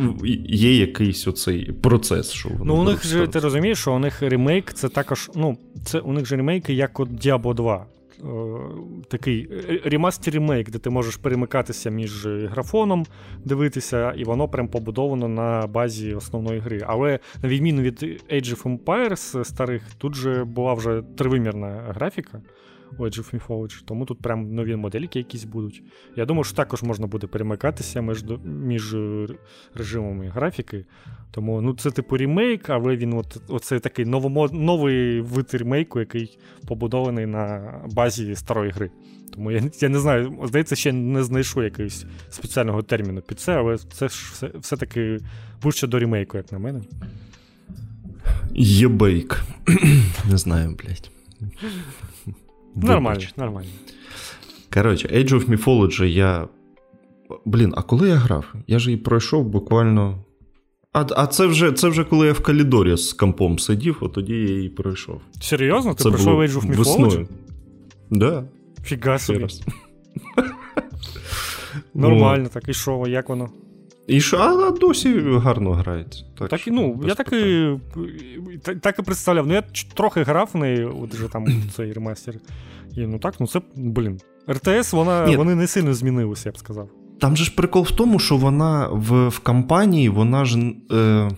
є 0.47 0.77
якийсь 0.77 1.27
оцей 1.27 1.71
процес, 1.71 2.31
що 2.31 2.49
вони. 2.49 2.65
Ну, 2.65 2.75
у 2.75 2.83
них 2.83 3.05
же 3.05 3.27
ти 3.27 3.39
розумієш, 3.39 3.79
що 3.79 3.93
у 3.93 3.99
них 3.99 4.21
ремейк 4.21 4.73
це 4.73 4.89
також. 4.89 5.31
Ну, 5.35 5.57
це 5.85 5.99
у 5.99 6.13
них 6.13 6.25
же 6.25 6.35
ремейки, 6.35 6.73
як 6.73 6.99
от 6.99 7.09
Diablo 7.09 7.53
2. 7.53 7.85
Е, 8.23 8.25
такий 9.07 9.49
ремастер 9.83 10.33
ремейк, 10.33 10.69
де 10.69 10.79
ти 10.79 10.89
можеш 10.89 11.17
перемикатися 11.17 11.89
між 11.89 12.27
графоном, 12.27 13.05
дивитися, 13.45 14.11
і 14.17 14.23
воно 14.23 14.47
прям 14.47 14.67
побудовано 14.67 15.27
на 15.27 15.67
базі 15.67 16.13
основної 16.13 16.59
гри. 16.59 16.83
Але 16.87 17.19
на 17.43 17.49
відміну 17.49 17.81
від 17.81 18.03
Age 18.03 18.55
of 18.55 18.77
Empires 18.77 19.43
старих, 19.43 19.81
тут 19.97 20.15
же 20.15 20.43
була 20.43 20.73
вже 20.73 21.03
тривимірна 21.17 21.83
графіка 21.87 22.41
Age 22.99 23.19
of 23.19 23.35
Mythology, 23.35 23.81
тому 23.85 24.05
тут 24.05 24.21
прям 24.21 24.53
нові 24.53 24.75
модельки 24.75 25.19
якісь 25.19 25.43
будуть. 25.43 25.83
Я 26.15 26.25
думаю, 26.25 26.43
що 26.43 26.55
також 26.55 26.83
можна 26.83 27.07
буде 27.07 27.27
перемикатися 27.27 28.01
між 28.01 28.23
між 28.43 28.95
режимами 29.75 30.27
графіки. 30.27 30.85
Тому 31.31 31.61
ну, 31.61 31.73
це 31.73 31.91
типу 31.91 32.17
ремейк, 32.17 32.69
але 32.69 32.95
він 32.95 33.13
от, 33.13 33.41
оце 33.47 33.79
такий 33.79 34.05
новомод, 34.05 34.53
новий 34.53 35.21
вид 35.21 35.49
ремейку, 35.53 35.99
який 35.99 36.39
побудований 36.67 37.25
на 37.25 37.73
базі 37.91 38.35
старої 38.35 38.71
гри. 38.71 38.91
Тому 39.33 39.51
я 39.51 39.63
я 39.79 39.89
не 39.89 39.99
знаю, 39.99 40.39
здається, 40.43 40.75
ще 40.75 40.91
не 40.93 41.23
знайшов 41.23 41.63
якогось 41.63 42.05
спеціального 42.29 42.81
терміну 42.81 43.21
під 43.21 43.39
це, 43.39 43.53
але 43.55 43.77
це 43.77 44.07
ж 44.07 44.29
все, 44.31 44.51
все-таки 44.55 45.19
ближче 45.61 45.87
до 45.87 45.99
ремейку, 45.99 46.37
як 46.37 46.51
на 46.51 46.59
мене. 46.59 46.81
Єбейк. 48.55 49.43
Не 50.29 50.37
знаю, 50.37 50.77
блядь. 50.83 51.11
Нормально, 52.87 53.23
нормально. 53.37 53.69
Коротше, 54.73 55.07
Age 55.07 55.33
of 55.33 55.49
Mythology 55.49 56.05
я. 56.05 56.47
Блін, 57.45 57.73
а 57.77 57.81
коли 57.81 58.09
я 58.09 58.15
грав? 58.15 58.53
Я 58.67 58.79
ж 58.79 58.89
її 58.91 59.01
пройшов 59.01 59.45
буквально. 59.45 60.23
А 60.93 61.05
а 61.15 61.27
це 61.27 61.45
вже 61.45 61.71
це 61.71 61.89
вже 61.89 62.03
коли 62.03 62.27
я 62.27 62.33
в 62.33 62.39
Калідорі 62.39 62.97
з 62.97 63.13
компом 63.13 63.59
сидів, 63.59 63.97
от 64.01 64.13
тоді 64.13 64.33
я 64.33 64.49
її 64.49 64.69
пройшов. 64.69 65.21
Серйозно? 65.41 65.93
Ти 65.93 66.03
це 66.03 66.09
пройшов 66.09 66.39
Age 66.39 66.49
of 66.53 66.65
Mythology? 66.65 66.77
Весною. 66.77 67.27
Да. 68.09 68.43
Фіга 68.83 69.19
собі. 69.19 69.47
Нормально, 71.93 72.49
так 72.53 72.69
і 72.69 72.73
що, 72.73 73.03
як 73.07 73.29
воно? 73.29 73.49
І 74.09 74.21
що, 74.21 74.37
а 74.37 74.71
досі 74.71 75.19
гарно 75.19 75.71
грається. 75.71 76.23
Так, 76.39 76.49
так 76.49 76.61
ну, 76.67 77.03
я 77.07 77.15
так 77.15 77.33
і, 77.33 77.69
так 78.81 78.99
і 78.99 79.01
представляв. 79.01 79.47
Ну, 79.47 79.53
я 79.53 79.63
трохи 79.93 80.23
грав 80.23 80.49
в 80.53 80.57
неї, 80.57 80.85
от 80.85 81.13
вже 81.13 81.27
там 81.27 81.45
цей 81.75 81.93
ремастер. 81.93 82.35
І 82.97 83.01
ну 83.01 83.19
так, 83.19 83.33
ну 83.39 83.47
це, 83.47 83.61
блін. 83.75 84.19
РТС, 84.49 84.93
вона, 84.93 85.37
вони 85.37 85.55
не 85.55 85.67
сильно 85.67 85.93
змінилися, 85.93 86.49
я 86.49 86.53
б 86.53 86.57
сказав. 86.57 86.89
Там 87.19 87.37
же 87.37 87.43
ж 87.43 87.55
прикол 87.55 87.83
в 87.83 87.91
тому, 87.91 88.19
що 88.19 88.37
вона 88.37 88.87
в 88.87 89.27
в 89.27 89.39
кампанії, 89.39 90.09
вона 90.09 90.45
ж. 90.45 90.59
Е, 90.91 91.29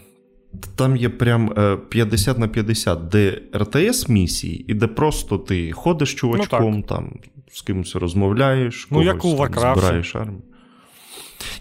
Там 0.76 0.96
є 0.96 1.10
прям 1.10 1.54
50 1.90 2.38
на 2.38 2.48
50, 2.48 3.08
де 3.08 3.42
РТС 3.56 4.10
місії, 4.10 4.66
і 4.68 4.74
де 4.74 4.88
просто 4.88 5.38
ти 5.38 5.72
ходиш 5.72 6.14
чувачком, 6.14 6.74
ну, 6.76 6.84
там 6.84 7.14
з 7.52 7.62
кимось 7.62 7.96
розмовляєш, 7.96 8.88
ну, 8.92 9.04
як 9.04 9.26
у 9.26 9.28
Warcraft. 9.28 9.78
збираєш 9.80 10.16
армію. 10.16 10.42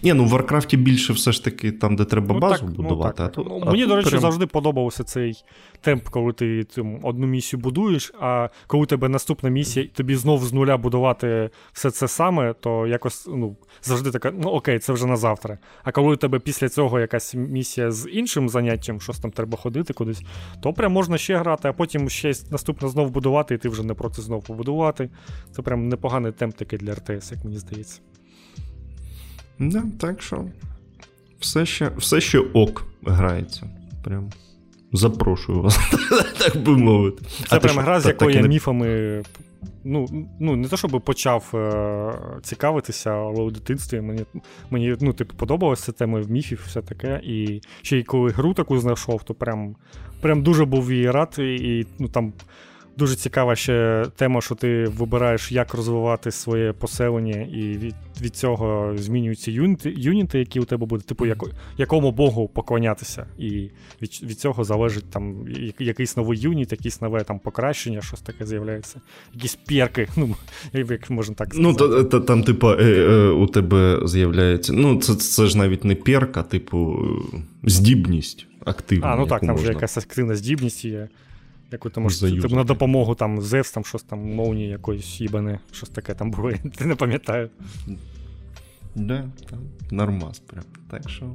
Ні, 0.03 0.13
ну 0.13 0.25
в 0.25 0.29
Варкрафті 0.29 0.77
більше 0.77 1.13
все 1.13 1.31
ж 1.31 1.43
таки 1.43 1.71
там, 1.71 1.95
де 1.95 2.05
треба 2.05 2.33
ну, 2.33 2.39
базу 2.39 2.65
так, 2.65 2.75
будувати. 2.75 3.23
Ну, 3.23 3.29
так, 3.29 3.45
а, 3.47 3.65
ну, 3.65 3.71
Мені, 3.71 3.83
а 3.83 3.87
до 3.87 3.95
речі, 3.95 4.09
прям... 4.09 4.21
завжди 4.21 4.45
подобався 4.45 5.03
цей 5.03 5.43
темп, 5.81 6.03
коли 6.09 6.33
ти 6.33 6.63
там, 6.63 6.99
одну 7.03 7.27
місію 7.27 7.59
будуєш, 7.59 8.13
а 8.19 8.49
коли 8.67 8.83
у 8.83 8.85
тебе 8.85 9.09
наступна 9.09 9.49
місія, 9.49 9.85
і 9.85 9.87
тобі 9.87 10.15
знову 10.15 10.45
з 10.45 10.53
нуля 10.53 10.77
будувати 10.77 11.49
все 11.73 11.91
це 11.91 12.07
саме, 12.07 12.53
то 12.53 12.87
якось 12.87 13.27
ну, 13.27 13.55
завжди 13.83 14.11
така, 14.11 14.31
ну 14.31 14.49
окей, 14.49 14.79
це 14.79 14.93
вже 14.93 15.05
на 15.05 15.15
завтра. 15.15 15.57
А 15.83 15.91
коли 15.91 16.13
у 16.13 16.15
тебе 16.15 16.39
після 16.39 16.69
цього 16.69 16.99
якась 16.99 17.35
місія 17.35 17.91
з 17.91 18.09
іншим 18.09 18.49
заняттям, 18.49 19.01
щось 19.01 19.19
там 19.19 19.31
треба 19.31 19.57
ходити 19.57 19.93
кудись, 19.93 20.23
то 20.61 20.73
прям 20.73 20.91
можна 20.91 21.17
ще 21.17 21.37
грати, 21.37 21.67
а 21.67 21.73
потім 21.73 22.09
ще 22.09 22.33
наступне 22.51 22.89
знову 22.89 23.09
будувати, 23.09 23.55
і 23.55 23.57
ти 23.57 23.69
вже 23.69 23.83
не 23.83 23.93
проти 23.93 24.21
знову 24.21 24.41
побудувати. 24.41 25.09
Це 25.51 25.61
прям 25.61 25.89
непоганий 25.89 26.31
темп 26.31 26.55
такий 26.55 26.79
для 26.79 26.93
РТС, 26.93 27.31
як 27.31 27.43
мені 27.43 27.57
здається. 27.57 28.01
Да, 29.61 29.83
Так 29.99 30.21
що 30.21 30.45
все 31.39 31.65
ще 31.65 31.91
все 31.97 32.21
ще 32.21 32.39
ок 32.39 32.85
грається. 33.05 33.69
Прям 34.03 34.29
запрошую 34.93 35.61
вас, 35.61 35.79
так 36.39 36.63
би 36.63 36.77
мовити. 36.77 37.25
Це 37.49 37.55
а 37.55 37.59
прям 37.59 37.79
гра, 37.79 37.99
з 37.99 38.05
якою 38.05 38.35
я 38.35 38.41
міфами. 38.41 39.23
Ну, 39.83 40.27
ну, 40.39 40.55
не 40.55 40.67
те, 40.67 40.77
щоб 40.77 41.01
почав 41.01 41.51
е- 41.53 42.39
цікавитися, 42.41 43.11
але 43.11 43.41
у 43.41 43.51
дитинстві 43.51 44.01
мені 44.01 44.25
мені 44.69 44.95
ну, 45.01 45.13
типу, 45.13 45.35
подобалася 45.35 45.91
тема 45.91 46.19
в 46.19 46.31
міфів, 46.31 46.63
все 46.67 46.81
таке. 46.81 47.21
І 47.23 47.61
ще 47.81 47.97
й 47.97 48.03
коли 48.03 48.31
гру 48.31 48.53
таку 48.53 48.79
знайшов, 48.79 49.23
то 49.23 49.33
прям 49.33 49.75
прям 50.21 50.43
дуже 50.43 50.65
був 50.65 50.91
її 50.91 51.11
рад. 51.11 51.35
І, 51.39 51.55
і 51.55 51.87
ну, 51.99 52.07
там 52.07 52.33
Дуже 52.97 53.15
цікава 53.15 53.55
ще 53.55 54.05
тема, 54.15 54.41
що 54.41 54.55
ти 54.55 54.85
вибираєш, 54.85 55.51
як 55.51 55.73
розвивати 55.73 56.31
своє 56.31 56.73
поселення, 56.73 57.41
і 57.41 57.77
від 57.77 57.95
від 58.21 58.35
цього 58.35 58.93
змінюються 58.97 59.51
юніти, 59.51 59.93
юніти, 59.97 60.39
які 60.39 60.59
у 60.59 60.63
тебе 60.63 60.85
будуть, 60.85 61.05
типу, 61.05 61.25
як, 61.25 61.43
якому 61.77 62.11
богу 62.11 62.47
поклонятися. 62.47 63.25
І 63.37 63.69
від 64.01 64.19
від 64.23 64.39
цього 64.39 64.63
залежить 64.63 65.09
там 65.09 65.45
якийсь 65.79 66.17
новий 66.17 66.39
юніт, 66.39 66.71
якісь 66.71 67.01
нове 67.01 67.23
там 67.23 67.39
покращення, 67.39 68.01
щось 68.01 68.21
таке 68.21 68.45
з'являється. 68.45 69.01
Якісь 69.33 69.55
перки, 69.55 70.07
ну, 70.15 70.35
як 70.73 71.09
можна 71.09 71.35
так 71.35 71.47
ну, 71.55 71.73
сказати. 71.73 71.95
Ну, 71.97 72.03
та, 72.03 72.19
та, 72.19 72.25
там, 72.25 72.43
типу, 72.43 72.69
е, 72.69 72.75
е, 72.83 73.29
у 73.29 73.47
тебе 73.47 73.99
з'являється. 74.05 74.73
Ну, 74.73 74.99
це 74.99 75.15
це 75.15 75.45
ж 75.45 75.57
навіть 75.57 75.83
не 75.83 75.95
перка, 75.95 76.43
типу, 76.43 77.05
здібність 77.63 78.47
активна. 78.65 79.07
А, 79.07 79.15
ну 79.15 79.27
так, 79.27 79.39
там 79.39 79.49
можна. 79.49 79.63
вже 79.63 79.73
якась 79.73 79.97
активна 79.97 80.35
здібність 80.35 80.85
є. 80.85 81.07
Яку 81.71 81.89
ти 81.89 81.99
можеш 81.99 82.19
типу, 82.19 82.55
на 82.55 82.63
допомогу 82.63 83.15
там 83.15 83.41
Зевс, 83.41 83.71
там 83.71 83.85
щось 83.85 84.03
там 84.03 84.19
мовні 84.19 84.67
якоїсь 84.67 85.21
їбане, 85.21 85.59
щось 85.71 85.89
таке 85.89 86.13
там 86.13 86.31
було, 86.31 86.51
ти 86.77 86.85
не 86.85 86.95
пам'ятаю. 86.95 87.49
Да, 88.95 89.29
там 89.49 89.59
нормас 89.91 90.39
прям. 90.39 90.63
Так 90.89 91.09
що. 91.09 91.25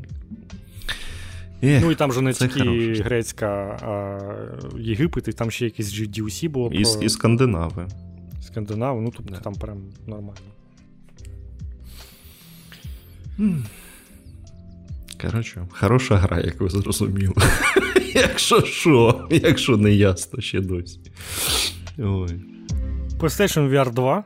Ех, 1.62 1.82
ну 1.82 1.91
і 1.91 1.95
там 1.95 2.12
же 2.12 2.20
не 2.20 2.32
тільки 2.32 2.93
грецька, 3.03 3.47
а 3.82 4.78
Єгипет, 4.78 5.28
і 5.28 5.32
там 5.32 5.51
ще 5.51 5.64
якісь 5.64 6.01
GDUC 6.01 6.49
було. 6.49 6.70
І, 6.72 6.82
про... 6.82 7.03
і 7.03 7.09
Скандинави. 7.09 7.89
Скандинави, 8.43 9.01
ну 9.01 9.12
тобто 9.16 9.34
да. 9.34 9.41
там 9.41 9.55
прям 9.55 9.82
нормально. 10.07 10.41
Коротше, 15.23 15.67
хороша 15.71 16.17
гра, 16.17 16.41
як 16.41 16.61
ви 16.61 16.69
зрозуміли. 16.69 17.35
Якщо 18.14 18.61
що, 18.61 19.29
якщо 19.31 19.77
не 19.77 19.93
ясно 19.93 20.41
ще 20.41 20.61
досі. 20.61 21.01
Ой. 21.99 22.41
PlayStation 23.19 23.71
VR 23.71 23.93
2. 23.93 24.25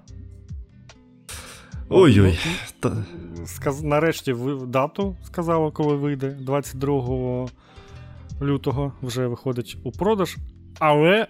Ой-ой. 1.89 2.39
Та... 2.81 3.05
Сказ... 3.45 3.83
Нарешті 3.83 4.35
дату 4.67 5.17
сказала, 5.23 5.71
коли 5.71 5.97
вийде. 5.97 6.29
22 6.31 7.49
лютого 8.43 8.93
вже 9.03 9.27
виходить 9.27 9.77
у 9.83 9.93
продаж. 9.93 10.37
Але 10.79 11.27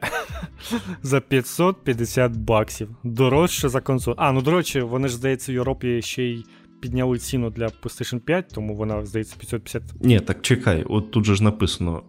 за 1.02 1.20
550 1.20 2.32
баксів. 2.36 2.88
Дорожче 3.04 3.68
за 3.68 3.80
консоль. 3.80 4.14
А, 4.16 4.32
ну 4.32 4.42
до 4.42 4.50
речі, 4.50 4.80
вони 4.80 5.08
ж, 5.08 5.14
здається, 5.14 5.52
в 5.52 5.54
Європі 5.54 6.02
ще 6.02 6.22
й 6.22 6.44
підняли 6.80 7.18
ціну 7.18 7.50
для 7.50 7.66
PlayStation 7.66 8.18
5, 8.20 8.48
тому 8.48 8.76
вона, 8.76 9.06
здається, 9.06 9.36
550. 9.38 9.82
Ні, 10.00 10.20
так 10.20 10.42
чекай, 10.42 10.84
от 10.88 11.10
тут 11.10 11.24
же 11.24 11.34
ж 11.34 11.44
написано 11.44 12.02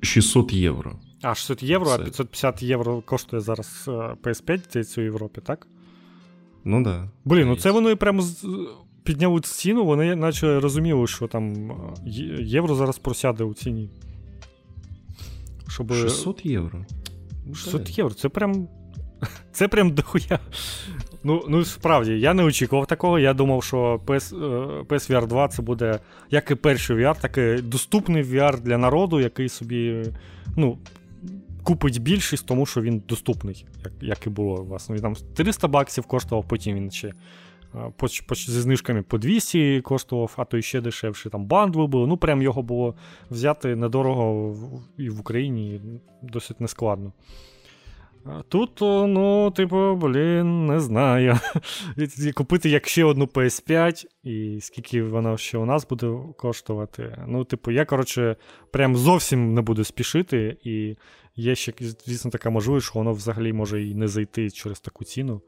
600 0.00 0.52
євро. 0.52 1.00
А, 1.22 1.34
600 1.34 1.62
євро, 1.62 1.86
Це... 1.86 1.94
а 1.94 1.98
550 1.98 2.62
євро 2.62 3.02
коштує 3.02 3.40
зараз 3.42 3.84
PS5 4.22 4.70
здається, 4.70 5.00
у 5.00 5.04
Європі, 5.04 5.40
так? 5.44 5.66
Ну 6.64 6.84
так. 6.84 7.02
Да. 7.02 7.10
Блін, 7.24 7.48
ну 7.48 7.56
це 7.56 7.70
вони 7.70 7.96
прямо 7.96 8.22
підняли 9.02 9.40
ціну, 9.40 9.84
вони 9.84 10.16
наче 10.16 10.60
розуміли, 10.60 11.06
що 11.06 11.28
там 11.28 11.72
євро 12.40 12.74
зараз 12.74 12.98
просяде 12.98 13.44
у 13.44 13.54
ціні. 13.54 13.90
Щоб... 15.68 15.92
600 15.92 16.46
євро. 16.46 16.86
600 17.54 17.98
євро, 17.98 18.14
це 18.14 18.28
прям. 18.28 18.68
Це 19.52 19.68
прям 19.68 19.90
дохуя. 19.90 20.38
Ну, 21.24 21.44
ну 21.48 21.64
справді, 21.64 22.12
я 22.12 22.34
не 22.34 22.44
очікував 22.44 22.86
такого. 22.86 23.18
Я 23.18 23.34
думав, 23.34 23.64
що 23.64 24.00
PS, 24.06 24.36
PSVR 24.86 25.26
2 25.26 25.48
це 25.48 25.62
буде 25.62 25.98
як 26.30 26.50
і 26.50 26.54
перший 26.54 26.96
VR, 26.96 27.20
так 27.20 27.38
і 27.38 27.62
доступний 27.62 28.22
VR 28.22 28.60
для 28.60 28.78
народу, 28.78 29.20
який 29.20 29.48
собі 29.48 30.04
ну, 30.56 30.78
купить 31.62 32.02
більшість, 32.02 32.46
тому 32.46 32.66
що 32.66 32.80
він 32.80 33.02
доступний, 33.08 33.66
як 33.84 33.92
як 34.00 34.26
і 34.26 34.30
було. 34.30 34.54
власне. 34.54 34.94
Він 34.94 35.02
там 35.02 35.14
300 35.34 35.68
баксів 35.68 36.06
коштував, 36.06 36.48
потім 36.48 36.76
він 36.76 36.90
ще 36.90 37.12
зі 38.32 38.60
знижками 38.60 39.02
по 39.02 39.18
200 39.18 39.80
коштував, 39.80 40.34
а 40.36 40.44
то 40.44 40.58
і 40.58 40.62
ще 40.62 40.80
дешевше. 40.80 41.30
Там 41.30 41.44
бандли 41.44 41.86
було. 41.86 42.06
Ну, 42.06 42.16
прям 42.16 42.42
його 42.42 42.62
було 42.62 42.94
взяти 43.30 43.76
недорого 43.76 44.56
і 44.98 45.08
в 45.08 45.20
Україні 45.20 45.80
досить 46.22 46.60
нескладно. 46.60 47.12
Тут, 48.48 48.80
ну, 48.80 49.50
типу, 49.50 49.94
блін, 49.94 50.66
не 50.66 50.80
знаю. 50.80 51.38
Купити 52.34 52.68
як 52.68 52.88
ще 52.88 53.04
одну 53.04 53.24
PS5, 53.24 54.04
і 54.22 54.58
скільки 54.60 55.02
вона 55.02 55.36
ще 55.36 55.58
у 55.58 55.64
нас 55.64 55.88
буде 55.88 56.18
коштувати. 56.36 57.24
Ну, 57.26 57.44
типу, 57.44 57.70
я, 57.70 57.84
коротше, 57.84 58.36
прям 58.70 58.96
зовсім 58.96 59.54
не 59.54 59.60
буду 59.60 59.84
спішити, 59.84 60.56
і 60.64 60.96
є 61.36 61.54
ще, 61.54 61.72
звісно, 61.80 62.30
така 62.30 62.50
можливість, 62.50 62.86
що 62.86 62.98
воно 62.98 63.12
взагалі 63.12 63.52
може 63.52 63.84
і 63.84 63.94
не 63.94 64.08
зайти 64.08 64.50
через 64.50 64.80
таку 64.80 65.04
ціну. 65.04 65.42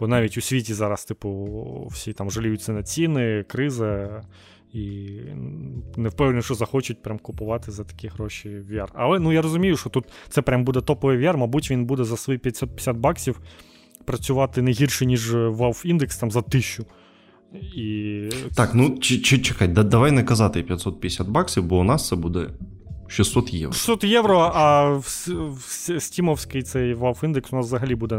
Бо 0.00 0.08
навіть 0.08 0.36
у 0.36 0.40
світі 0.40 0.74
зараз, 0.74 1.04
типу, 1.04 1.88
всі 1.90 2.12
там 2.12 2.30
жаліються 2.30 2.72
на 2.72 2.82
ціни, 2.82 3.44
криза, 3.48 4.22
і 4.74 5.20
не 5.96 6.08
впевнений, 6.08 6.42
що 6.42 6.54
захочуть 6.54 7.02
прям 7.02 7.18
купувати 7.18 7.72
за 7.72 7.84
такі 7.84 8.08
гроші 8.08 8.48
VR. 8.48 8.88
Але 8.94 9.18
ну 9.18 9.32
я 9.32 9.42
розумію, 9.42 9.76
що 9.76 9.90
тут 9.90 10.04
це 10.28 10.42
прям 10.42 10.64
буде 10.64 10.80
топовий 10.80 11.18
VR, 11.18 11.36
мабуть, 11.36 11.70
він 11.70 11.84
буде 11.84 12.04
за 12.04 12.16
свої 12.16 12.38
550 12.38 12.96
баксів 12.96 13.40
працювати 14.04 14.62
не 14.62 14.70
гірше, 14.70 15.06
ніж 15.06 15.34
Valve 15.34 15.94
Index 15.94 16.20
там 16.20 16.30
за 16.30 16.42
тисячу. 16.42 16.86
І... 17.76 18.28
Так, 18.54 18.74
ну 18.74 18.98
чекай, 18.98 19.68
давай 19.68 20.10
не 20.10 20.22
казати 20.22 20.62
550 20.62 21.28
баксів, 21.28 21.64
бо 21.64 21.78
у 21.78 21.84
нас 21.84 22.08
це 22.08 22.16
буде 22.16 22.50
600 23.08 23.54
євро. 23.54 23.72
600 23.72 24.04
євро, 24.04 24.52
а 24.54 24.90
в, 24.90 25.28
в 25.56 26.00
стімовський 26.00 26.62
цей 26.62 26.94
Valve 26.94 27.20
Index 27.20 27.48
у 27.52 27.56
нас 27.56 27.66
взагалі 27.66 27.94
буде, 27.94 28.16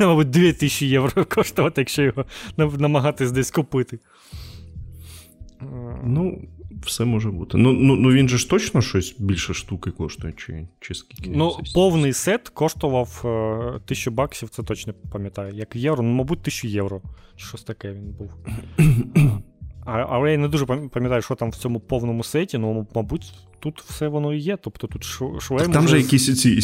мабуть 0.00 0.30
2000 0.30 0.86
євро 0.86 1.24
коштувати, 1.34 1.80
якщо 1.80 2.02
його 2.02 2.24
намагатись 2.56 3.32
десь 3.32 3.50
купити. 3.50 3.98
Ну, 6.04 6.48
все 6.82 7.04
може 7.04 7.30
бути. 7.30 7.58
Ну 7.58 7.72
ну, 7.72 7.96
ну 7.96 8.10
він 8.12 8.28
же 8.28 8.38
ж 8.38 8.50
точно 8.50 8.82
щось 8.82 9.16
більше 9.18 9.54
штуки 9.54 9.90
коштує, 9.90 10.32
чи 10.36 10.68
чи 10.80 10.94
скільки? 10.94 11.30
Ну, 11.30 11.56
повний 11.74 12.12
сет 12.12 12.48
коштував 12.48 13.22
е, 13.24 13.80
тисячу 13.86 14.10
баксів, 14.10 14.48
це 14.48 14.62
точно 14.62 14.94
пам'ятаю. 15.12 15.54
Як 15.54 15.76
євро, 15.76 16.02
ну, 16.02 16.10
мабуть, 16.10 16.42
тисячу 16.42 16.68
євро. 16.68 17.02
Щось 17.36 17.62
таке 17.62 17.92
він 17.92 18.12
був. 18.18 18.30
А, 19.86 20.06
Але 20.08 20.32
я 20.32 20.38
не 20.38 20.48
дуже 20.48 20.66
пам'ятаю, 20.66 21.22
що 21.22 21.34
там 21.34 21.50
в 21.50 21.56
цьому 21.56 21.80
повному 21.80 22.24
сеті, 22.24 22.58
ну, 22.58 22.86
мабуть, 22.94 23.32
тут 23.60 23.80
все 23.80 24.08
воно 24.08 24.34
і 24.34 24.38
є. 24.38 24.56
Тобто 24.56 24.86
тут 24.86 25.04
шлем. 25.40 25.72
Там 25.72 25.88
же 25.88 25.98
якісь 25.98 26.42
ці 26.42 26.60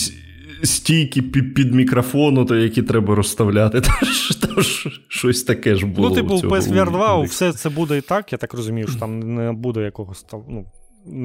стійки 0.62 1.22
під 1.22 1.74
мікрофону, 1.74 2.44
то 2.44 2.56
які 2.56 2.82
треба 2.82 3.14
розставляти. 3.14 3.80
Там 4.40 4.62
щось 5.08 5.42
таке 5.42 5.74
ж 5.74 5.86
було. 5.86 6.08
Ну, 6.08 6.14
типу, 6.14 6.36
в 6.36 6.44
PSVR 6.44 6.90
2 6.90 7.20
все 7.20 7.52
це 7.52 7.68
буде 7.68 7.98
і 7.98 8.00
так, 8.00 8.32
я 8.32 8.38
так 8.38 8.54
розумію, 8.54 8.88
що 8.88 8.98
там 8.98 9.18
не 9.34 9.52
буде 9.52 9.80
якогось 9.80 10.26
ну, 10.48 10.66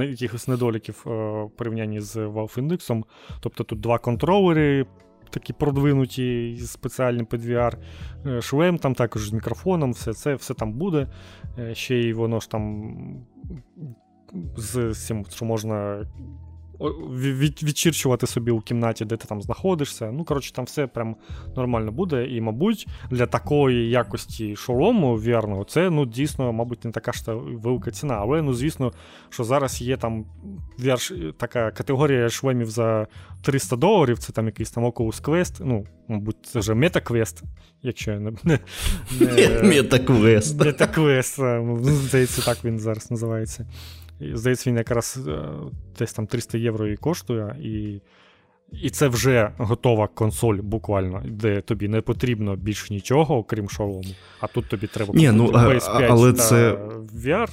якихось 0.03 0.47
недоліків 0.47 1.03
е, 1.07 1.09
в 1.43 1.49
порівнянні 1.57 2.01
з 2.01 2.15
Valve 2.15 2.59
Index. 2.59 3.03
Тобто 3.39 3.63
тут 3.63 3.79
два 3.79 3.97
контролери. 3.97 4.85
Такі 5.31 5.53
продвинуті 5.53 6.57
спеціальні 6.65 7.23
під 7.23 7.45
VR. 7.45 7.73
Е, 8.25 8.41
шлем 8.41 8.77
там 8.77 8.95
також 8.95 9.29
з 9.29 9.33
мікрофоном, 9.33 9.91
все 9.91 10.13
це 10.13 10.35
все 10.35 10.53
там 10.53 10.73
буде. 10.73 11.07
Е, 11.59 11.75
ще 11.75 11.95
й 11.95 12.13
воно 12.13 12.39
ж 12.39 12.49
там 12.49 12.93
з 14.57 14.93
цим, 14.93 15.25
що 15.29 15.45
можна 15.45 16.05
відчірчувати 17.63 18.27
собі 18.27 18.51
у 18.51 18.59
кімнаті, 18.59 19.05
де 19.05 19.17
ти 19.17 19.27
там 19.27 19.41
знаходишся. 19.41 20.11
Ну, 20.11 20.23
коротше, 20.23 20.53
там 20.53 20.65
все 20.65 20.87
прям 20.87 21.15
нормально 21.55 21.91
буде. 21.91 22.27
І, 22.27 22.41
мабуть, 22.41 22.87
для 23.11 23.25
такої 23.25 23.89
якості 23.89 24.55
шолому 24.55 25.15
вірного, 25.15 25.63
це 25.63 25.89
ну, 25.89 26.05
дійсно, 26.05 26.53
мабуть, 26.53 26.85
не 26.85 26.91
така 26.91 27.11
ж 27.11 27.21
велика 27.33 27.91
ціна. 27.91 28.13
Але, 28.13 28.41
ну, 28.41 28.53
звісно, 28.53 28.91
що 29.29 29.43
зараз 29.43 29.81
є 29.81 29.97
там 29.97 30.25
VR, 30.79 31.33
така 31.33 31.71
категорія 31.71 32.29
шлемів 32.29 32.69
за 32.69 33.07
300 33.41 33.75
доларів, 33.75 34.19
це 34.19 34.33
там 34.33 34.45
якийсь 34.45 34.71
там 34.71 34.85
Oculus 34.85 35.21
Quest, 35.21 35.61
ну, 35.65 35.85
мабуть, 36.07 36.37
це 36.43 36.59
вже 36.59 36.73
MetaQuest, 36.73 37.43
якщо 37.81 38.11
я 38.11 38.19
не. 38.19 38.31
не, 38.43 38.59
не 39.19 39.81
MetaQuest. 39.81 40.57
MetaQuest, 40.57 41.83
здається, 41.83 42.41
так 42.41 42.65
він 42.65 42.79
зараз 42.79 43.11
називається. 43.11 43.65
Здається, 44.21 44.69
він 44.69 44.77
якраз 44.77 45.19
е, 45.27 45.39
десь 45.99 46.13
там 46.13 46.27
300 46.27 46.57
євро 46.57 46.87
і 46.87 46.97
коштує, 46.97 47.55
і 47.61 48.01
і 48.71 48.89
це 48.89 49.07
вже 49.07 49.51
готова 49.57 50.07
консоль, 50.07 50.55
буквально, 50.55 51.23
де 51.25 51.61
тобі 51.61 51.87
не 51.87 52.01
потрібно 52.01 52.55
більш 52.55 52.89
нічого, 52.89 53.37
окрім 53.37 53.69
шолому. 53.69 54.03
А 54.39 54.47
тут 54.47 54.69
тобі 54.69 54.87
треба 54.87 55.13
Ні, 55.13 55.31
ну, 55.31 55.47
PS5 55.47 56.07
але 56.09 56.33
та 56.33 56.39
це... 56.39 56.77
VR. 57.15 57.49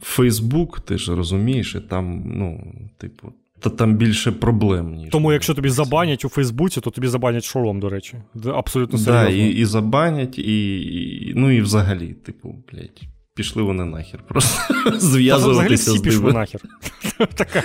Фейсбук, 0.00 0.80
ти 0.80 0.98
ж 0.98 1.14
розумієш, 1.14 1.74
і 1.74 1.80
там, 1.80 2.22
ну, 2.26 2.74
типу, 2.98 3.32
та 3.60 3.70
там 3.70 3.96
більше 3.96 4.32
проблем, 4.32 4.94
ніж. 4.94 5.10
Тому, 5.10 5.32
якщо 5.32 5.54
тобі 5.54 5.68
забанять 5.68 6.24
у 6.24 6.28
Фейсбуці, 6.28 6.80
то 6.80 6.90
тобі 6.90 7.06
забанять 7.08 7.44
шолом, 7.44 7.80
до 7.80 7.88
речі. 7.88 8.16
Абсолютно 8.54 8.98
серйозно. 8.98 9.28
Да, 9.28 9.36
і 9.36 9.48
і 9.48 9.64
забанять, 9.64 10.38
і, 10.38 10.82
і, 10.82 11.32
ну 11.36 11.50
і 11.50 11.60
взагалі, 11.60 12.12
типу, 12.12 12.54
блядь 12.72 13.13
пішли 13.34 13.62
вони 13.62 13.84
нахер. 13.84 14.22
Просто 14.28 14.74
зв'язуватися 14.98 15.90
з 15.90 16.00
пішли 16.00 16.32
нахер. 16.32 16.60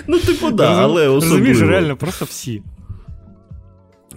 Ну, 0.07 0.19
типу, 0.19 0.51
да, 0.51 0.83
але 0.83 1.07
особливо. 1.07 1.45
Розумієш, 1.45 1.59
реально, 1.59 1.97
просто 1.97 2.25
всі. 2.25 2.63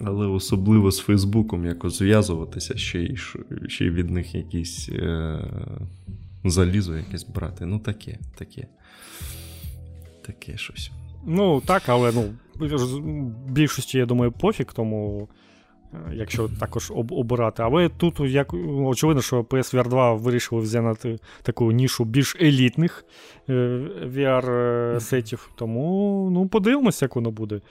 Але 0.03 0.27
особливо 0.27 0.91
з 0.91 0.99
Фейсбуком 0.99 1.65
якось 1.65 1.97
зв'язуватися, 1.97 2.77
ще 2.77 2.99
й 2.99 3.17
ще 3.67 3.85
й 3.85 3.89
від 3.89 4.09
них 4.09 4.35
якісь 4.35 4.89
е- 4.89 5.51
залізо 6.43 6.97
якесь 6.97 7.23
брати. 7.23 7.65
Ну, 7.65 7.79
таке, 7.79 8.19
таке. 8.35 8.67
Таке 10.25 10.57
щось. 10.57 10.91
Ну, 11.25 11.61
так, 11.65 11.83
але 11.85 12.11
ну, 12.11 12.33
більшості, 13.47 13.97
я 13.97 14.05
думаю, 14.05 14.31
пофіг, 14.31 14.65
тому 14.73 15.29
якщо 16.13 16.49
також 16.59 16.91
обирати. 16.95 17.63
Але 17.63 17.89
тут 17.89 18.19
як 18.19 18.53
очевидно, 18.83 19.21
що 19.21 19.41
PSVR 19.41 19.87
2 19.87 20.13
вирішили 20.13 20.61
взяти 20.61 21.19
таку 21.41 21.71
нішу 21.71 22.05
більш 22.05 22.35
елітних 22.41 23.05
е, 23.49 23.53
VR-сетів. 24.15 25.49
Тому 25.55 26.29
ну, 26.33 26.47
подивимося, 26.47 27.05
як 27.05 27.15
воно 27.15 27.31
буде. 27.31 27.61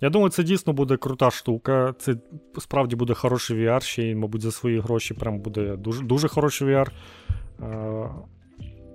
Я 0.00 0.10
думаю, 0.10 0.30
це 0.30 0.42
дійсно 0.42 0.72
буде 0.72 0.96
крута 0.96 1.30
штука. 1.30 1.94
Це 1.98 2.16
справді 2.58 2.96
буде 2.96 3.14
хороший 3.14 3.56
VR, 3.56 3.80
ще 3.80 4.02
й, 4.02 4.14
мабуть, 4.14 4.42
за 4.42 4.52
свої 4.52 4.80
гроші 4.80 5.14
прям 5.14 5.38
буде 5.38 5.76
дуже 5.76 6.02
дуже 6.02 6.28
хороший 6.28 6.68
VR. 6.68 6.88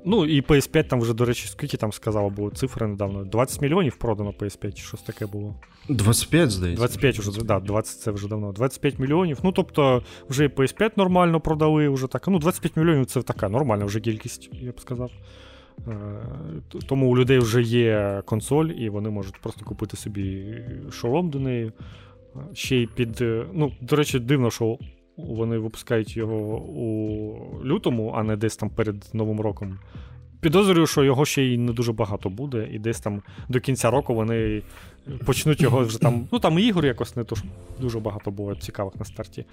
Ну, 0.06 0.26
і 0.26 0.42
PS5 0.42 0.88
там 0.88 1.02
вже, 1.02 1.14
до 1.14 1.26
речі, 1.26 1.48
скільки 1.48 1.78
там 1.78 1.92
сказала, 1.92 2.30
було 2.30 2.50
цифри 2.50 2.88
недавно. 2.88 3.24
20 3.26 3.62
мільйонів 3.62 3.96
продано 3.96 4.34
PS5, 4.40 4.74
чи 4.74 4.84
щось 4.84 5.02
таке 5.02 5.26
було. 5.26 5.56
25, 5.90 6.52
здається. 6.52 6.80
25 6.80 7.20
вже, 7.20 7.44
да, 7.44 7.60
20 7.60 8.02
це 8.02 8.12
вже 8.12 8.28
давно. 8.28 8.52
25 8.52 9.00
мільйонів. 9.00 9.40
Ну, 9.44 9.52
тобто, 9.52 10.04
вже 10.30 10.46
і 10.46 10.48
PS5 10.48 10.92
нормально 10.96 11.40
продали, 11.40 11.90
вже 11.90 12.08
так. 12.08 12.28
Ну, 12.28 12.40
25 12.40 12.76
мільйонів 12.76 13.06
це 13.06 13.22
така 13.22 13.50
нормальна 13.50 13.86
вже 13.86 14.00
кількість, 14.00 14.50
я 14.54 14.72
б 14.72 14.80
сказав. 14.80 15.12
Е, 15.88 15.92
тому 16.88 17.12
у 17.12 17.18
людей 17.18 17.40
вже 17.40 17.62
є 17.62 18.22
консоль, 18.26 18.66
і 18.66 18.90
вони 18.90 19.10
можуть 19.10 19.42
просто 19.42 19.66
купити 19.66 19.98
собі 19.98 20.58
шолом 20.92 21.30
до 21.30 21.40
неї. 21.40 21.72
Ще 22.54 22.76
й 22.76 22.88
під. 22.88 23.22
Е, 23.22 23.46
ну, 23.54 23.72
до 23.82 23.96
речі, 23.96 24.20
дивно, 24.20 24.52
що 24.52 24.78
вони 25.18 25.58
випускають 25.58 26.18
його 26.18 26.58
у 26.62 27.66
лютому, 27.66 28.14
а 28.16 28.24
не 28.24 28.36
десь 28.36 28.58
там 28.58 28.70
перед 28.70 29.10
Новим 29.14 29.42
роком. 29.42 29.80
Підозрюю, 30.40 30.88
що 30.88 31.04
його 31.04 31.26
ще 31.26 31.44
й 31.44 31.58
не 31.58 31.74
дуже 31.74 31.94
багато 31.94 32.30
буде, 32.30 32.70
і 32.72 32.80
десь 32.80 33.00
там 33.00 33.22
до 33.50 33.60
кінця 33.60 33.92
року 33.92 34.16
вони 34.16 34.62
почнуть 35.26 35.62
його 35.62 35.80
вже 35.80 36.00
там. 36.00 36.28
Ну 36.32 36.40
там 36.40 36.60
ігор 36.60 36.86
якось 36.86 37.16
не 37.16 37.24
то 37.24 37.36
дуже 37.80 38.00
багато 38.00 38.32
було 38.32 38.56
цікавих 38.56 38.96
на 38.96 39.06
старті. 39.06 39.46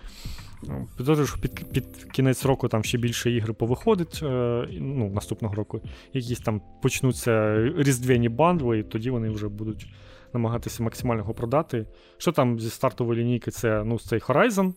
Підозрюю, 0.97 1.27
що 1.27 1.41
під 1.41 1.73
під 1.73 1.87
кінець 2.13 2.45
року 2.45 2.69
там 2.69 2.85
ще 2.85 2.99
більше 2.99 3.31
ігри 3.31 3.53
повиходить, 3.53 4.21
е, 4.23 4.69
ну, 4.73 5.11
наступного 5.11 5.55
року. 5.55 5.81
Якісь 6.13 6.41
там 6.41 6.61
почнуться 6.83 7.65
різдвяні 7.77 8.29
бандли, 8.29 8.79
і 8.79 8.83
тоді 8.83 9.11
вони 9.11 9.31
вже 9.31 9.49
будуть 9.49 9.87
намагатися 10.33 10.83
максимально 10.83 11.21
його 11.21 11.35
продати. 11.35 11.87
Що 12.19 12.33
там 12.33 12.61
зі 12.61 12.71
стартової 12.71 13.21
лінійки, 13.21 13.51
це 13.51 13.85
ну, 13.85 13.99
цей 13.99 14.19
Horizon. 14.19 14.73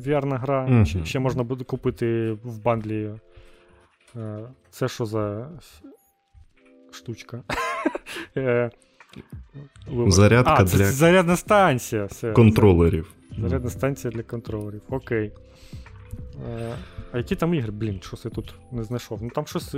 VR 0.00 0.38
гра. 0.38 0.66
Mm-hmm. 0.66 1.04
Ще 1.04 1.18
можна 1.18 1.42
буде 1.42 1.64
купити 1.64 2.32
в 2.42 2.62
бандлі. 2.62 3.10
Е, 4.16 4.38
це 4.70 4.88
що 4.88 5.06
за 5.06 5.48
штучка? 6.90 7.42
Е, 8.36 8.70
Зарядка 10.06 10.56
а, 10.58 10.64
це 10.64 10.76
для 10.76 10.84
зарядна 10.84 11.36
станція. 11.36 12.04
Все. 12.04 12.32
Контролерів. 12.32 13.12
Зарядна 13.38 13.70
станція 13.70 14.10
для 14.10 14.22
контролерів. 14.22 14.82
Окей. 14.88 15.32
Е, 16.50 16.74
а 17.12 17.18
які 17.18 17.36
там 17.36 17.54
ігри, 17.54 17.72
блін, 17.72 18.00
щось 18.02 18.24
я 18.24 18.30
тут 18.30 18.54
не 18.72 18.84
знайшов. 18.84 19.22
Ну 19.22 19.30
там 19.30 19.46
щось 19.46 19.76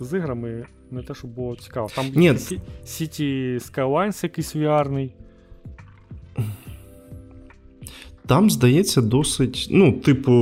з 0.00 0.18
іграми 0.18 0.66
не 0.90 1.02
те, 1.02 1.14
що 1.14 1.26
було 1.26 1.56
цікаво. 1.56 1.88
Там 1.94 2.12
Ні. 2.14 2.32
City 2.32 3.54
Skylines 3.54 4.24
якийсь 4.24 4.56
VR-ний. 4.56 5.10
Там, 8.28 8.50
здається, 8.50 9.02
досить, 9.02 9.68
ну, 9.70 9.92
типу, 9.92 10.32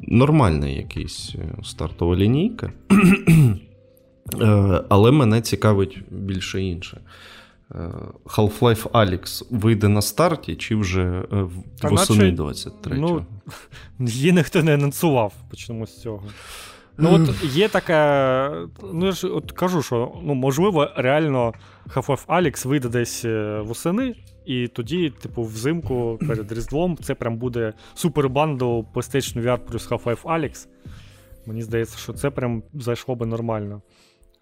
нормальна 0.00 0.66
якийсь 0.66 1.34
е, 1.34 1.62
стартова 1.62 2.16
лінійка. 2.16 2.72
Е, 4.40 4.82
але 4.88 5.10
мене 5.10 5.40
цікавить 5.40 5.98
більше 6.10 6.62
інше. 6.62 7.00
Е, 7.74 7.90
Half-Life 8.24 8.82
Alyx 8.90 9.44
вийде 9.50 9.88
на 9.88 10.02
старті, 10.02 10.56
чи 10.56 10.76
вже 10.76 11.24
восени 11.82 12.30
23-го? 12.30 13.24
Ну, 13.98 14.06
Її 14.08 14.32
ніхто 14.32 14.62
не 14.62 14.74
анонсував, 14.74 15.32
почнемо 15.50 15.86
з 15.86 16.02
цього. 16.02 16.22
Ну, 16.98 17.14
от 17.14 17.44
є 17.44 17.68
така. 17.68 18.68
Ну, 18.92 19.06
я 19.06 19.12
ж 19.12 19.28
от 19.28 19.52
кажу, 19.52 19.82
що 19.82 20.12
ну, 20.22 20.34
можливо, 20.34 20.88
реально 20.96 21.52
Half-Life 21.94 22.26
Alyx 22.26 22.68
вийде 22.68 22.88
десь 22.88 23.24
восени, 23.60 24.14
і 24.50 24.68
тоді, 24.68 25.12
типу, 25.22 25.42
взимку 25.42 26.18
перед 26.28 26.52
Різдвом 26.52 26.96
це 27.02 27.14
прям 27.14 27.36
буде 27.36 27.72
супер 27.94 28.28
бандл 28.28 28.64
PlayStation 28.64 29.42
VR 29.42 29.58
плюс 29.58 29.90
Half-Life 29.90 30.22
Alyx. 30.22 30.66
Мені 31.46 31.62
здається, 31.62 31.98
що 31.98 32.12
це 32.12 32.30
прям 32.30 32.62
зайшло 32.74 33.14
би 33.14 33.26
нормально. 33.26 33.82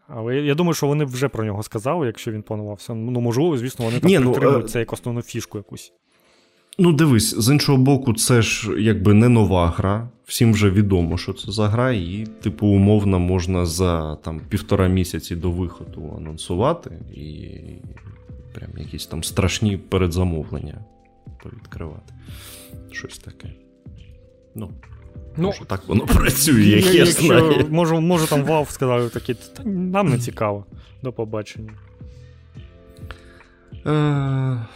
Але 0.07 0.37
я 0.37 0.55
думаю, 0.55 0.75
що 0.75 0.87
вони 0.87 1.05
вже 1.05 1.29
про 1.29 1.45
нього 1.45 1.63
сказали, 1.63 2.07
якщо 2.07 2.33
він 2.33 2.43
планувався. 2.43 2.95
Ну, 2.95 3.21
можливо, 3.21 3.59
звісно, 3.59 3.85
вони 3.85 4.01
там 4.01 4.11
ну, 4.13 4.33
підтримують 4.33 4.63
ну, 4.63 4.69
це 4.69 4.79
як 4.79 4.93
основну 4.93 5.23
фішку 5.23 5.59
якусь. 5.59 5.93
Ну, 6.79 6.93
дивись, 6.93 7.39
з 7.39 7.53
іншого 7.53 7.79
боку, 7.79 8.15
це 8.15 8.43
ж 8.43 8.81
якби 8.81 9.15
не 9.15 9.29
нова 9.29 9.75
гра. 9.77 10.09
Всім 10.25 10.53
вже 10.53 10.71
відомо, 10.71 11.19
що 11.19 11.33
це 11.33 11.53
за 11.53 11.69
гра, 11.69 11.93
і, 11.93 12.27
типу, 12.43 12.67
умовно, 12.67 13.19
можна 13.19 13.67
за 13.67 14.17
там 14.17 14.41
півтора 14.49 14.89
місяці 14.89 15.37
до 15.37 15.51
виходу 15.51 16.15
анонсувати 16.17 16.91
і 17.15 17.49
прям 18.59 18.71
якісь 18.77 19.07
там 19.07 19.25
страшні 19.25 19.77
передзамовлення 19.77 20.79
повідкривати. 21.43 22.15
Щось 22.93 23.19
таке. 23.19 23.49
Ну, 24.55 24.71
ну 25.37 25.47
може, 25.47 25.65
так 25.65 25.89
воно 25.89 26.07
працює, 26.07 26.63
як 26.63 26.95
я 26.95 27.07
знаю. 27.07 27.67
Може, 27.71 28.01
може 28.01 28.27
там 28.27 28.45
Valve 28.45 28.71
сказали 28.71 29.09
такі, 29.09 29.37
нам 29.65 30.09
не 30.09 30.19
цікаво. 30.19 30.65
До 31.03 31.13
побачення. 31.13 31.73
Е, 33.87 34.67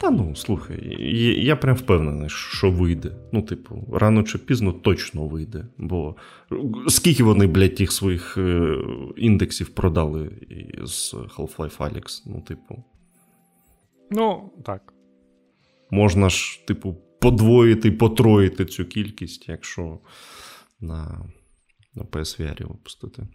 та 0.00 0.10
ну, 0.10 0.36
слухай, 0.36 0.96
я 1.44 1.56
прям 1.56 1.76
впевнений, 1.76 2.28
що 2.28 2.70
вийде. 2.70 3.12
Ну, 3.32 3.42
типу, 3.42 3.86
рано 3.92 4.22
чи 4.22 4.38
пізно 4.38 4.72
точно 4.72 5.26
вийде. 5.26 5.66
Бо 5.78 6.16
скільки 6.88 7.22
вони, 7.22 7.46
блядь, 7.46 7.74
тих 7.74 7.92
своїх 7.92 8.38
е, 8.38 8.76
індексів 9.16 9.68
продали 9.68 10.30
з 10.84 11.14
Half-Life 11.14 11.78
Alyx, 11.78 12.22
ну, 12.26 12.40
типу. 12.40 12.84
Ну, 14.10 14.50
так. 14.64 14.92
Можна 15.90 16.28
ж, 16.28 16.66
типу, 16.66 16.96
подвоїти, 17.20 17.92
потроїти 17.92 18.64
цю 18.64 18.84
кількість, 18.84 19.48
якщо 19.48 19.98
на 20.80 21.24
на 21.94 22.02
PSVR 22.02 22.68
випустити. 22.68 23.28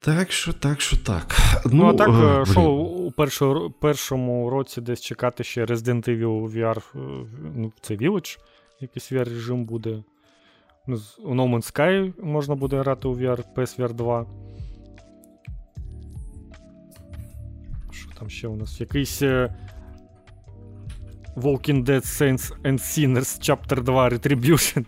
Так 0.00 0.32
що, 0.32 0.52
так 0.52 0.80
що 0.80 0.96
так. 0.96 1.36
Ну, 1.64 1.70
ну 1.72 1.86
а 1.86 1.94
так, 1.94 2.08
е, 2.08 2.50
що 2.50 2.70
у 2.72 3.10
першому, 3.10 3.70
першому 3.70 4.50
році 4.50 4.80
десь 4.80 5.00
чекати 5.00 5.44
ще 5.44 5.64
Resident 5.64 6.08
Evil 6.08 6.52
VR, 6.52 6.78
е, 6.78 7.26
ну, 7.54 7.72
це 7.80 7.94
Village, 7.94 8.38
якийсь 8.80 9.12
VR-режим 9.12 9.64
буде. 9.64 10.02
Ну, 10.86 10.98
у 11.18 11.34
No 11.34 11.54
Man's 11.54 11.72
Sky 11.72 12.12
можна 12.22 12.54
буде 12.54 12.78
грати 12.78 13.08
у 13.08 13.14
VR, 13.14 13.44
PSVR 13.56 13.92
2. 13.92 14.26
Що 17.90 18.10
там 18.18 18.30
ще 18.30 18.48
у 18.48 18.56
нас? 18.56 18.80
Якийсь 18.80 19.22
е, 19.22 19.54
Walking 21.36 21.84
Dead 21.84 22.04
Saints 22.04 22.52
and 22.62 22.78
Sinners 22.78 23.40
Chapter 23.40 23.82
2 23.82 24.08
Retribution. 24.08 24.84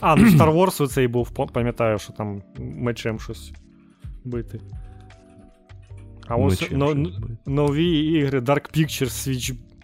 А, 0.00 0.16
ну 0.16 0.24
Star 0.24 0.54
Wars 0.54 0.82
оцей 0.82 1.08
був, 1.08 1.30
пам'ятаю, 1.52 1.98
що 1.98 2.12
там 2.12 2.42
мечем 2.58 3.20
щось 3.20 3.52
бити. 4.24 4.60
А 6.28 6.36
ось 6.36 6.70
но, 6.70 6.94
нові 7.46 7.98
ігри 7.98 8.40
Dark 8.40 8.78
Pictures 8.78 9.04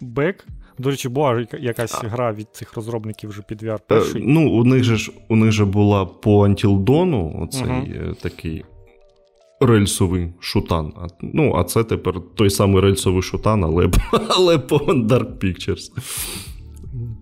Switchback. 0.01 0.35
До 0.77 0.89
речі, 0.89 1.09
була 1.09 1.45
якась 1.59 2.03
а. 2.03 2.07
гра 2.07 2.33
від 2.33 2.47
цих 2.51 2.73
розробників 2.73 3.29
вже 3.29 3.41
під 3.41 3.63
VR. 3.63 3.75
Е, 3.75 3.79
перший. 3.87 4.23
Ну, 4.25 4.51
у 4.51 4.63
них 4.63 4.83
же 4.83 4.97
ж 4.97 5.11
у 5.29 5.35
них 5.35 5.51
же 5.51 5.65
була 5.65 6.05
по 6.05 6.47
Until 6.47 6.83
Dawn 6.83 7.43
оцей 7.43 7.67
uh 7.67 8.21
такий 8.21 8.65
рельсовий 9.59 10.33
шутан. 10.39 10.93
Ну, 11.21 11.55
а 11.55 11.63
це 11.63 11.83
тепер 11.83 12.21
той 12.35 12.49
самий 12.49 12.81
рельсовий 12.81 13.21
шутан, 13.21 13.63
але, 13.63 13.89
але 14.29 14.57
по 14.57 14.77
Dark 14.77 15.37
Pictures. 15.37 15.91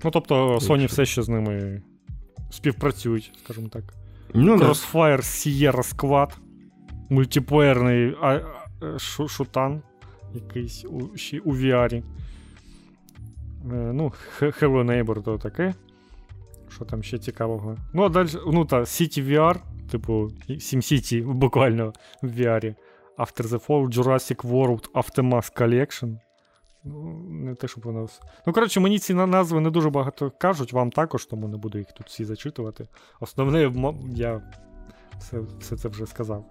Ну, 0.03 0.11
тобто, 0.11 0.57
Sony 0.57 0.85
все 0.85 1.05
ще 1.05 1.21
з 1.21 1.29
ними 1.29 1.81
співпрацюють, 2.51 3.31
скажімо 3.43 3.67
так. 3.67 3.83
Ну, 4.33 4.57
Crossfire 4.57 5.21
Sierra 5.21 5.95
Squad, 5.95 6.31
мультиплеєрний 7.09 8.15
а, 8.21 8.39
а, 8.81 8.99
шутан 9.27 9.81
якийсь 10.33 10.85
у, 10.85 11.17
ще 11.17 11.39
у 11.39 11.55
VR. 11.55 11.93
Е, 11.95 12.03
ну, 13.69 14.13
Hello 14.39 14.85
Neighbor 14.85 15.23
то 15.23 15.37
таке. 15.37 15.73
Що 16.69 16.85
там 16.85 17.03
ще 17.03 17.17
цікавого? 17.17 17.77
Ну, 17.93 18.03
а 18.03 18.09
далі, 18.09 18.29
ну 18.47 18.65
та 18.65 18.79
City 18.79 19.29
VR, 19.29 19.55
типу, 19.91 20.13
SimCity 20.49 21.33
буквально 21.33 21.93
в 22.21 22.27
VR. 22.27 22.75
After 23.17 23.47
the 23.47 23.67
Fall, 23.67 23.93
Jurassic 23.93 24.41
World 24.43 24.91
Aftermath 24.91 25.61
Collection. 25.61 26.17
Ну, 26.83 27.25
не 27.29 27.55
те, 27.55 27.67
щоб 27.67 27.83
воно. 27.83 28.07
Ну, 28.47 28.53
коротше, 28.53 28.79
мені 28.79 28.99
ці 28.99 29.13
назви 29.13 29.61
не 29.61 29.69
дуже 29.69 29.89
багато 29.89 30.31
кажуть, 30.37 30.73
вам 30.73 30.91
також, 30.91 31.25
тому 31.25 31.47
не 31.47 31.57
буду 31.57 31.77
їх 31.77 31.91
тут 31.91 32.07
всі 32.07 32.25
зачитувати. 32.25 32.87
Основне, 33.19 33.71
я 34.15 34.41
все 35.19 35.39
все 35.59 35.77
це 35.77 35.87
вже 35.89 36.05
сказав. 36.05 36.45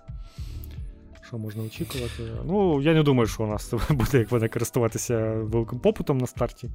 Що 1.22 1.38
можна 1.38 1.62
очікувати? 1.62 2.22
Ну, 2.44 2.82
я 2.82 2.94
не 2.94 3.02
думаю, 3.02 3.26
що 3.26 3.42
у 3.42 3.46
нас 3.46 3.74
буде 3.90 4.18
як 4.18 4.30
вони 4.30 4.48
користуватися 4.48 5.32
великим 5.34 5.78
попитом 5.78 6.18
на 6.18 6.26
старті. 6.26 6.70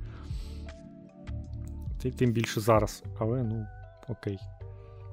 Тим 2.18 2.32
більше 2.32 2.60
зараз. 2.60 3.04
Але, 3.20 3.44
ну, 3.44 3.68
окей. 4.08 4.38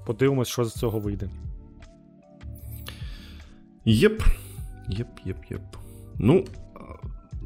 Подивимось, 0.06 0.48
що 0.48 0.64
з 0.64 0.74
цього 0.74 0.98
вийде. 0.98 1.30
Єп. 3.84 4.22
Єп, 4.88 5.08
єп, 5.24 5.44
єп. 5.50 5.62
Ну, 6.18 6.44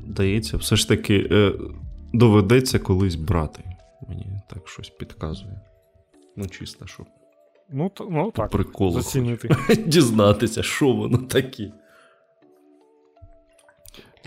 здається, 0.09 0.57
все 0.57 0.77
ж 0.77 0.89
таки 0.89 1.29
е, 1.31 1.53
доведеться 2.13 2.79
колись 2.79 3.15
брати. 3.15 3.65
Мені 4.09 4.27
так 4.51 4.69
щось 4.69 4.89
підказує. 4.89 5.61
Ну, 6.37 6.47
чисто, 6.47 6.87
щоб. 6.87 7.07
Ну, 7.71 7.91
то, 7.95 8.09
ну 8.11 8.31
так. 8.31 8.51
Приколу 8.51 8.91
зацінити. 8.91 9.49
Дізнатися, 9.87 10.63
що 10.63 10.93
воно 10.93 11.19
таке. 11.19 11.73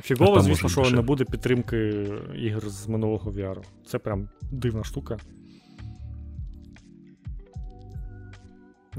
Фігово, 0.01 0.41
звісно, 0.41 0.69
що 0.69 0.89
не 0.89 1.01
буде 1.01 1.25
підтримки 1.25 2.07
ігор 2.35 2.69
з 2.69 2.87
минулого 2.87 3.31
VR. 3.31 3.63
Це 3.85 3.99
прям 3.99 4.29
дивна 4.51 4.83
штука. 4.83 5.17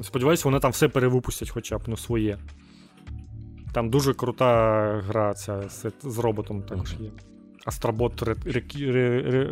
Сподіваюсь, 0.02 0.44
вони 0.44 0.60
там 0.60 0.70
все 0.70 0.88
перевипустять 0.88 1.50
хоча 1.50 1.78
б 1.78 1.82
ну, 1.86 1.96
своє. 1.96 2.38
Там 3.72 3.90
дуже 3.90 4.14
крута 4.14 5.02
гра 5.06 5.34
ця 5.34 5.68
з, 5.68 5.86
з 6.02 6.18
роботом 6.18 6.62
також 6.62 6.94
є. 7.00 7.10
Astrobot 7.66 8.24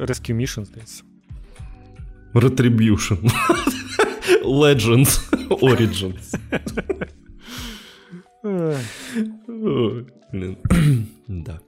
Rescue 0.07 0.35
Mission, 0.35 0.65
здається. 0.65 1.03
Retribution. 2.35 3.31
Legends. 4.45 5.21
Origins. 5.49 6.35
да. 11.29 11.59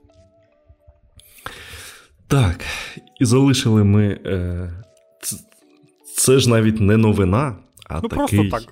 Так. 2.27 2.65
І 3.19 3.25
залишили 3.25 3.83
ми. 3.83 4.19
Е, 4.25 4.71
Це 6.17 6.39
ж 6.39 6.49
навіть 6.49 6.79
не 6.79 6.97
новина, 6.97 7.55
а 7.89 7.99
ну, 8.03 8.09
такий. 8.09 8.49
Так. 8.49 8.63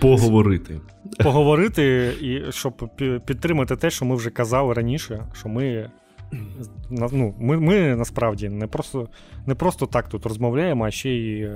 Е, 0.00 0.02
Поговорити. 0.02 0.80
Поговорити, 1.18 2.14
і 2.20 2.52
щоб 2.52 2.90
підтримати 3.26 3.76
те, 3.76 3.90
що 3.90 4.04
ми 4.04 4.16
вже 4.16 4.30
казали 4.30 4.74
раніше, 4.74 5.26
що 5.32 5.48
ми 5.48 5.90
ну, 6.90 7.34
ми, 7.40 7.60
ми 7.60 7.96
насправді 7.96 8.48
не 8.48 8.66
просто 8.66 9.08
не 9.46 9.54
просто 9.54 9.86
так 9.86 10.08
тут 10.08 10.26
розмовляємо, 10.26 10.84
а 10.84 10.90
ще 10.90 11.10
й 11.10 11.48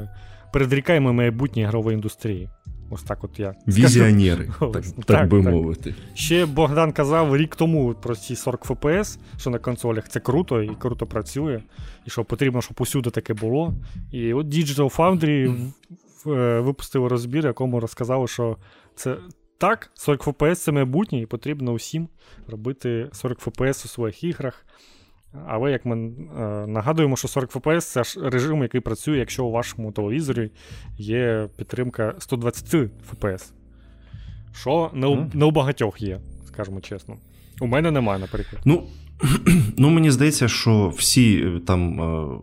передрікаємо 0.52 1.12
майбутнє 1.12 1.62
ігрової 1.62 1.94
індустрії. 1.94 2.48
Ось 2.90 3.02
так 3.02 3.24
от 3.24 3.38
я. 3.38 3.54
Візіонери, 3.68 4.46
так, 4.60 4.72
так, 4.72 5.04
так 5.06 5.28
би 5.28 5.42
так. 5.42 5.52
мовити. 5.52 5.94
Ще 6.14 6.46
Богдан 6.46 6.92
казав 6.92 7.36
рік 7.36 7.56
тому 7.56 7.94
про 7.94 8.16
ці 8.16 8.36
40 8.36 8.66
FPS, 8.66 9.18
що 9.36 9.50
на 9.50 9.58
консолях 9.58 10.08
це 10.08 10.20
круто 10.20 10.62
і 10.62 10.70
круто 10.78 11.06
працює, 11.06 11.60
і 12.06 12.10
що 12.10 12.24
потрібно, 12.24 12.62
щоб 12.62 12.76
усюди 12.80 13.10
таке 13.10 13.34
було. 13.34 13.74
І 14.12 14.32
от 14.32 14.46
Digital 14.46 14.96
Foundry 14.96 15.50
Е, 15.50 15.96
випустили 16.24 17.08
розбір, 17.08 17.46
якому 17.46 17.80
розказали, 17.80 18.28
що 18.28 18.56
це 18.94 19.16
так, 19.58 19.90
40 19.94 20.26
FPS 20.26 20.54
це 20.54 20.72
майбутнє, 20.72 21.20
і 21.20 21.26
потрібно 21.26 21.72
усім 21.72 22.08
робити 22.48 23.08
40 23.12 23.38
FPS 23.38 23.84
у 23.84 23.88
своїх 23.88 24.24
іграх. 24.24 24.66
Але 25.46 25.70
як 25.70 25.84
ми 25.84 25.96
е, 25.96 26.66
нагадуємо, 26.66 27.16
що 27.16 27.28
40 27.28 27.52
FPS 27.52 27.80
це 27.80 28.04
ж 28.04 28.30
режим, 28.30 28.62
який 28.62 28.80
працює, 28.80 29.18
якщо 29.18 29.44
у 29.44 29.50
вашому 29.50 29.92
телевізорі 29.92 30.50
є 30.98 31.48
підтримка 31.56 32.14
120 32.18 32.74
FPS. 33.12 33.52
Що 34.52 34.90
не 34.94 35.06
у, 35.06 35.30
не 35.34 35.44
у 35.44 35.50
багатьох 35.50 36.02
є, 36.02 36.20
скажімо 36.46 36.80
чесно. 36.80 37.16
У 37.60 37.66
мене 37.66 37.90
немає, 37.90 38.20
наприклад. 38.20 38.62
Ну, 38.64 38.86
ну 39.76 39.90
мені 39.90 40.10
здається, 40.10 40.48
що 40.48 40.88
всі 40.88 41.36
е, 41.36 41.60
там 41.66 42.00
е, 42.00 42.38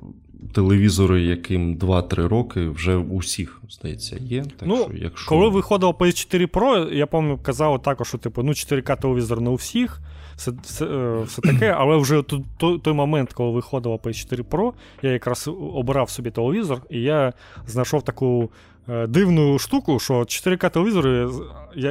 телевізори, 0.53 1.21
яким 1.21 1.75
2-3 1.75 2.27
роки, 2.27 2.69
вже 2.69 2.95
у 2.95 3.17
всіх, 3.17 3.61
здається, 3.69 4.17
є. 4.21 4.41
Так 4.41 4.69
ну, 4.69 4.75
що, 4.75 4.89
якщо... 4.95 5.29
Коли 5.29 5.49
виходило 5.49 5.91
PS4 5.91 6.47
Pro, 6.47 6.93
я 6.93 7.07
пам'ятаю, 7.07 7.39
казав 7.43 7.81
також, 7.81 8.07
що 8.07 8.17
типу, 8.17 8.43
ну, 8.43 8.51
4К 8.51 9.01
телевізор 9.01 9.41
не 9.41 9.49
у 9.49 9.55
всіх, 9.55 9.99
все 10.35 10.51
все, 10.63 10.85
е, 10.85 11.23
все 11.23 11.41
таке, 11.41 11.67
але 11.77 11.97
вже 11.97 12.23
той, 12.57 12.79
той 12.79 12.93
момент, 12.93 13.33
коли 13.33 13.51
виходило 13.51 13.95
PS4 13.95 14.43
Pro, 14.43 14.73
я 15.01 15.11
якраз 15.11 15.49
обирав 15.73 16.09
собі 16.09 16.31
телевізор, 16.31 16.81
і 16.89 17.01
я 17.01 17.33
знайшов 17.67 18.03
таку. 18.03 18.49
Е, 18.89 19.07
дивну 19.07 19.59
штуку, 19.59 19.99
що 19.99 20.13
4К 20.13 20.69
телевізори, 20.69 21.29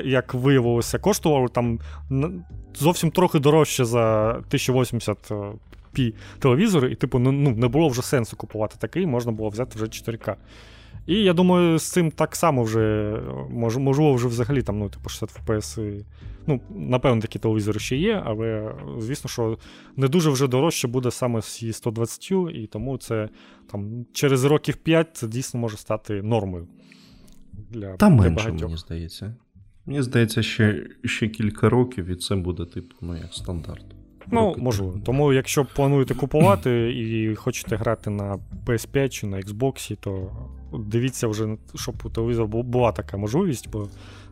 як 0.04 0.34
виявилося, 0.34 0.98
коштували 0.98 1.48
там 1.48 1.78
зовсім 2.74 3.10
трохи 3.10 3.38
дорожче 3.38 3.84
за 3.84 4.36
1080p 5.94 6.14
телевізори, 6.38 6.92
і, 6.92 6.94
типу, 6.94 7.18
ну, 7.18 7.32
ну, 7.32 7.50
не 7.50 7.68
було 7.68 7.88
вже 7.88 8.02
сенсу 8.02 8.36
купувати 8.36 8.76
такий, 8.78 9.06
можна 9.06 9.32
було 9.32 9.48
взяти 9.48 9.72
вже 9.74 9.84
4К. 9.84 10.36
І 11.06 11.14
я 11.14 11.32
думаю, 11.32 11.78
з 11.78 11.90
цим 11.90 12.10
так 12.10 12.36
само 12.36 12.62
вже 12.62 13.16
можливо, 13.50 14.14
вже 14.14 14.28
взагалі 14.28 14.62
там, 14.62 14.78
ну, 14.78 14.88
типу, 14.88 15.08
60 15.08 15.40
FPS. 15.46 16.02
Ну, 16.46 16.60
напевно, 16.70 17.22
такі 17.22 17.38
телевізори 17.38 17.80
ще 17.80 17.96
є, 17.96 18.22
але 18.26 18.74
звісно, 18.98 19.30
що 19.30 19.58
не 19.96 20.08
дуже 20.08 20.30
вже 20.30 20.48
дорожче 20.48 20.88
буде 20.88 21.10
саме 21.10 21.42
з 21.42 21.72
120, 21.72 22.32
і 22.54 22.68
тому 22.72 22.98
це 22.98 23.28
там 23.72 24.06
через 24.12 24.44
років 24.44 24.76
5 24.76 25.08
це 25.12 25.28
дійсно 25.28 25.60
може 25.60 25.76
стати 25.76 26.22
нормою. 26.22 26.68
Для, 27.70 27.96
Та 27.96 28.08
для 28.08 28.16
менше, 28.16 28.30
багатьох. 28.30 28.62
мені 28.62 28.76
здається. 28.76 29.34
Мені 29.86 30.02
здається, 30.02 30.42
ще 30.42 30.86
ще 31.04 31.28
кілька 31.28 31.68
років 31.68 32.06
і 32.06 32.16
це 32.16 32.36
буде, 32.36 32.64
типу, 32.64 32.96
ну, 33.00 33.16
як 33.16 33.34
стандарт. 33.34 33.84
Ну, 34.32 34.54
можливо. 34.58 35.00
Тому, 35.04 35.32
якщо 35.32 35.64
плануєте 35.64 36.14
купувати 36.14 36.92
і 36.92 37.34
хочете 37.34 37.76
грати 37.76 38.10
на 38.10 38.38
PS5 38.66 39.08
чи 39.08 39.26
на 39.26 39.36
Xbox, 39.36 39.96
то 39.96 40.30
дивіться 40.72 41.28
вже, 41.28 41.56
щоб 41.74 41.94
у 42.04 42.10
телевізора 42.10 42.46
була 42.46 42.92
така 42.92 43.16
можливість, 43.16 43.70
бо 43.70 43.88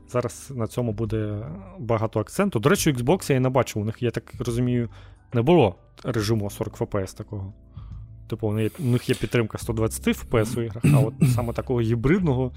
зараз 0.08 0.52
на 0.54 0.66
цьому 0.66 0.92
буде 0.92 1.38
багато 1.78 2.20
акценту. 2.20 2.58
До 2.58 2.68
речі, 2.68 2.92
Xbox 2.92 3.30
я 3.30 3.36
і 3.36 3.40
не 3.40 3.48
бачив. 3.48 3.82
У 3.82 3.84
них, 3.84 4.02
я 4.02 4.10
так 4.10 4.34
розумію, 4.38 4.88
не 5.32 5.42
було 5.42 5.74
режиму 6.04 6.50
40 6.50 6.78
FPS 6.78 7.16
такого. 7.16 7.52
Типу, 8.28 8.48
у 8.78 8.84
них 8.84 9.08
є 9.08 9.14
підтримка 9.14 9.58
120 9.58 10.08
FPS 10.08 10.58
у 10.58 10.62
іграх, 10.62 10.84
а 10.94 10.98
от 10.98 11.14
саме 11.34 11.52
такого 11.52 11.80
гібридного 11.80 12.52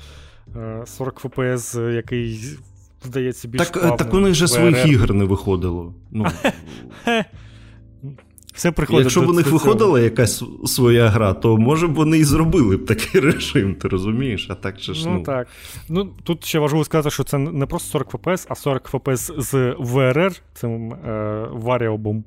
40 0.86 1.22
FPS, 1.26 1.92
який 1.92 2.58
здається, 3.04 3.47
більш 3.47 3.64
Так 3.64 3.74
плавно, 3.74 3.97
так 3.97 4.14
у 4.14 4.20
них 4.20 4.34
же 4.34 4.47
своїх 4.47 4.86
ігор 4.86 5.14
не 5.14 5.26
виходило. 5.26 5.95
Ну, 6.12 6.26
все 8.54 8.72
приходить 8.72 9.04
Якщо 9.04 9.22
б 9.22 9.30
у 9.30 9.34
них 9.34 9.52
виходила 9.52 9.99
якась 9.99 10.43
своя 10.66 11.08
гра, 11.08 11.34
то 11.34 11.58
може 11.58 11.88
б 11.88 11.93
вони 11.93 12.18
і 12.18 12.24
зробили 12.24 12.78
б 12.78 12.86
такий 12.86 13.22
режим, 13.32 13.76
ти 13.76 13.88
розумієш? 13.88 14.47
А 14.49 14.56
так 14.56 14.80
же 14.80 14.93
ж, 14.93 15.10
ну, 15.10 15.14
ну 15.14 15.24
так. 15.24 15.47
Ну 15.89 16.14
тут 16.24 16.45
ще 16.45 16.60
важливо 16.60 16.86
сказати, 16.86 17.10
що 17.10 17.24
це 17.24 17.38
не 17.38 17.66
просто 17.66 17.89
40 17.89 18.12
FPS, 18.14 18.45
а 18.49 18.56
40 18.56 18.91
FPS 18.91 19.41
з 19.41 19.54
VRR, 19.80 20.41
цим 20.54 20.93
е, 20.93 20.97
Variable 21.54 22.24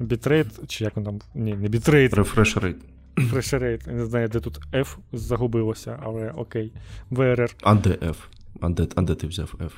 Bitrate, 0.00 0.66
чи 0.66 0.84
як 0.84 0.96
він 0.96 1.04
там. 1.04 1.18
Ні, 1.34 1.54
не 1.54 1.68
Bitrate. 1.68 2.14
Refresh 2.14 2.60
Rate. 2.60 2.74
Refresh 3.16 3.58
Rate. 3.62 3.92
Не 3.92 4.06
знаю, 4.06 4.28
де 4.28 4.40
тут 4.40 4.60
F 4.72 4.96
загубилося, 5.12 5.98
але 6.02 6.30
окей. 6.30 6.72
VRR. 7.10 7.54
А 7.62 7.74
де 7.74 7.90
F? 7.90 8.16
А 8.60 8.68
де, 8.68 8.86
а 8.94 9.02
де 9.02 9.14
ти 9.14 9.26
взяв 9.26 9.54
F? 9.60 9.70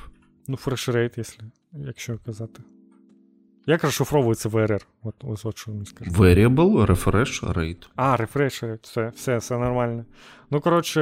Ну, 0.47 0.57
fresh 0.57 0.87
rate, 0.87 1.17
якщо, 1.17 1.43
якщо 1.73 2.17
казати. 2.25 2.61
Як 3.65 3.83
розшифровується 3.83 4.49
VRR? 4.49 4.85
От, 5.03 5.15
ось 5.23 5.45
от 5.45 5.57
що 5.57 5.71
мені 5.71 5.85
скажу. 5.85 6.11
Variable 6.11 6.85
Refresh 6.85 7.53
Rate. 7.53 7.87
А, 7.95 8.15
refresh 8.15 8.65
rate, 8.65 8.79
все, 8.81 9.11
все, 9.15 9.37
все 9.37 9.57
нормально. 9.57 10.05
Ну, 10.51 10.61
коротше, 10.61 11.01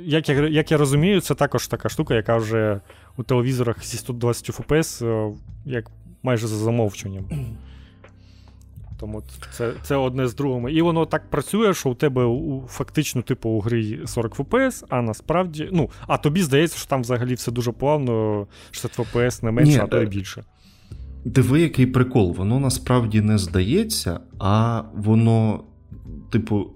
як 0.00 0.28
я 0.28 0.48
як 0.48 0.70
я 0.70 0.76
розумію, 0.78 1.20
це 1.20 1.34
також 1.34 1.66
така 1.66 1.88
штука, 1.88 2.14
яка 2.14 2.36
вже 2.36 2.80
у 3.16 3.22
телевізорах 3.22 3.84
зі 3.84 3.96
120 3.96 4.50
FPS 4.50 5.34
як 5.64 5.90
майже 6.22 6.46
за 6.46 6.56
замовченням. 6.56 7.24
Тому 9.00 9.22
це 9.52 9.72
це 9.82 9.96
одне 9.96 10.26
з 10.26 10.34
другим. 10.34 10.68
І 10.68 10.82
воно 10.82 11.06
так 11.06 11.30
працює, 11.30 11.74
що 11.74 11.90
у 11.90 11.94
тебе 11.94 12.24
у, 12.24 12.66
фактично, 12.68 13.22
типу, 13.22 13.48
у 13.48 13.60
грі 13.60 14.00
40 14.06 14.36
FPS, 14.36 14.84
а 14.88 15.02
насправді. 15.02 15.68
Ну, 15.72 15.90
а 16.06 16.18
тобі 16.18 16.42
здається, 16.42 16.78
що 16.78 16.88
там 16.88 17.00
взагалі 17.00 17.34
все 17.34 17.52
дуже 17.52 17.72
плавно, 17.72 18.46
60 18.70 18.98
FPS 18.98 19.44
не 19.44 19.50
менше, 19.50 19.72
Ні, 19.72 19.78
а 19.78 19.86
то 19.86 20.00
й 20.00 20.02
е, 20.02 20.06
більше. 20.06 20.44
Диви, 21.24 21.60
який 21.60 21.86
прикол, 21.86 22.32
воно 22.32 22.60
насправді 22.60 23.20
не 23.20 23.38
здається, 23.38 24.20
а 24.38 24.82
воно, 24.94 25.64
типу, 26.30 26.70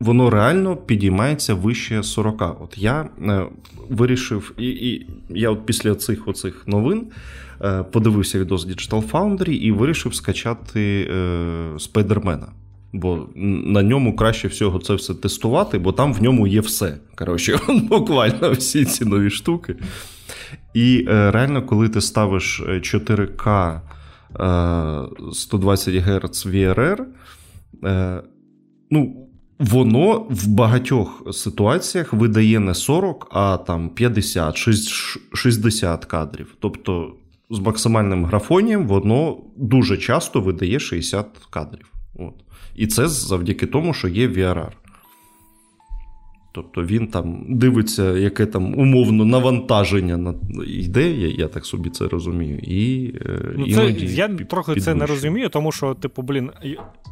воно 0.00 0.30
реально 0.30 0.76
підіймається 0.76 1.54
вище 1.54 2.02
40. 2.02 2.62
От 2.62 2.78
я 2.78 3.08
е, 3.22 3.46
вирішив, 3.88 4.52
і 4.58 4.68
і 4.68 5.06
я 5.28 5.50
от 5.50 5.66
після 5.66 5.94
цих 5.94 6.28
оцих 6.28 6.64
новин 6.66 7.06
е, 7.62 7.82
подивився 7.82 8.38
відос 8.38 8.66
Digital 8.66 9.10
Foundry 9.10 9.50
і 9.50 9.72
вирішив 9.72 10.14
скачати 10.14 11.10
е, 11.10 11.78
Спайдермена. 11.78 12.48
Бо 12.92 13.28
на 13.34 13.82
ньому 13.82 14.16
краще 14.16 14.48
всього 14.48 14.78
це 14.78 14.94
все 14.94 15.14
тестувати, 15.14 15.78
бо 15.78 15.92
там 15.92 16.14
в 16.14 16.22
ньому 16.22 16.46
є 16.46 16.60
все. 16.60 16.96
Коротше, 17.14 17.58
буквально 17.68 18.50
всі 18.50 18.84
ці 18.84 19.04
нові 19.04 19.30
штуки. 19.30 19.76
І 20.74 21.06
е, 21.08 21.30
реально, 21.30 21.62
коли 21.62 21.88
ти 21.88 22.00
ставиш 22.00 22.62
4К 22.62 23.80
120 25.32 25.94
Гц 25.94 26.46
VRR, 26.46 27.04
ну, 28.90 29.23
Воно 29.58 30.26
в 30.30 30.46
багатьох 30.46 31.22
ситуаціях 31.32 32.12
видає 32.12 32.60
не 32.60 32.74
40, 32.74 33.28
а 33.30 33.56
там 33.56 33.88
50, 33.88 34.56
60 35.34 36.04
кадрів. 36.04 36.56
Тобто 36.60 37.14
з 37.50 37.58
максимальним 37.58 38.24
графонієм 38.24 38.86
воно 38.86 39.36
дуже 39.56 39.96
часто 39.96 40.40
видає 40.40 40.80
60 40.80 41.26
кадрів. 41.50 41.92
От. 42.14 42.34
І 42.74 42.86
це 42.86 43.08
завдяки 43.08 43.66
тому, 43.66 43.94
що 43.94 44.08
є 44.08 44.28
VRR. 44.28 44.70
Тобто 46.54 46.82
він 46.82 47.06
там 47.06 47.44
дивиться, 47.48 48.16
яке 48.16 48.46
там 48.46 48.78
умовно 48.78 49.24
навантаження 49.24 50.16
на 50.16 50.34
йде, 50.66 51.10
я 51.10 51.28
я 51.28 51.48
так 51.48 51.66
собі 51.66 51.90
це 51.90 52.08
розумію. 52.08 52.58
І, 52.58 53.14
е, 53.26 53.54
ну, 53.56 53.74
це, 53.74 53.90
Я 53.90 54.28
трохи 54.28 54.80
це 54.80 54.94
не 54.94 55.06
розумію, 55.06 55.48
тому 55.48 55.72
що, 55.72 55.94
типу, 55.94 56.22
блін, 56.22 56.50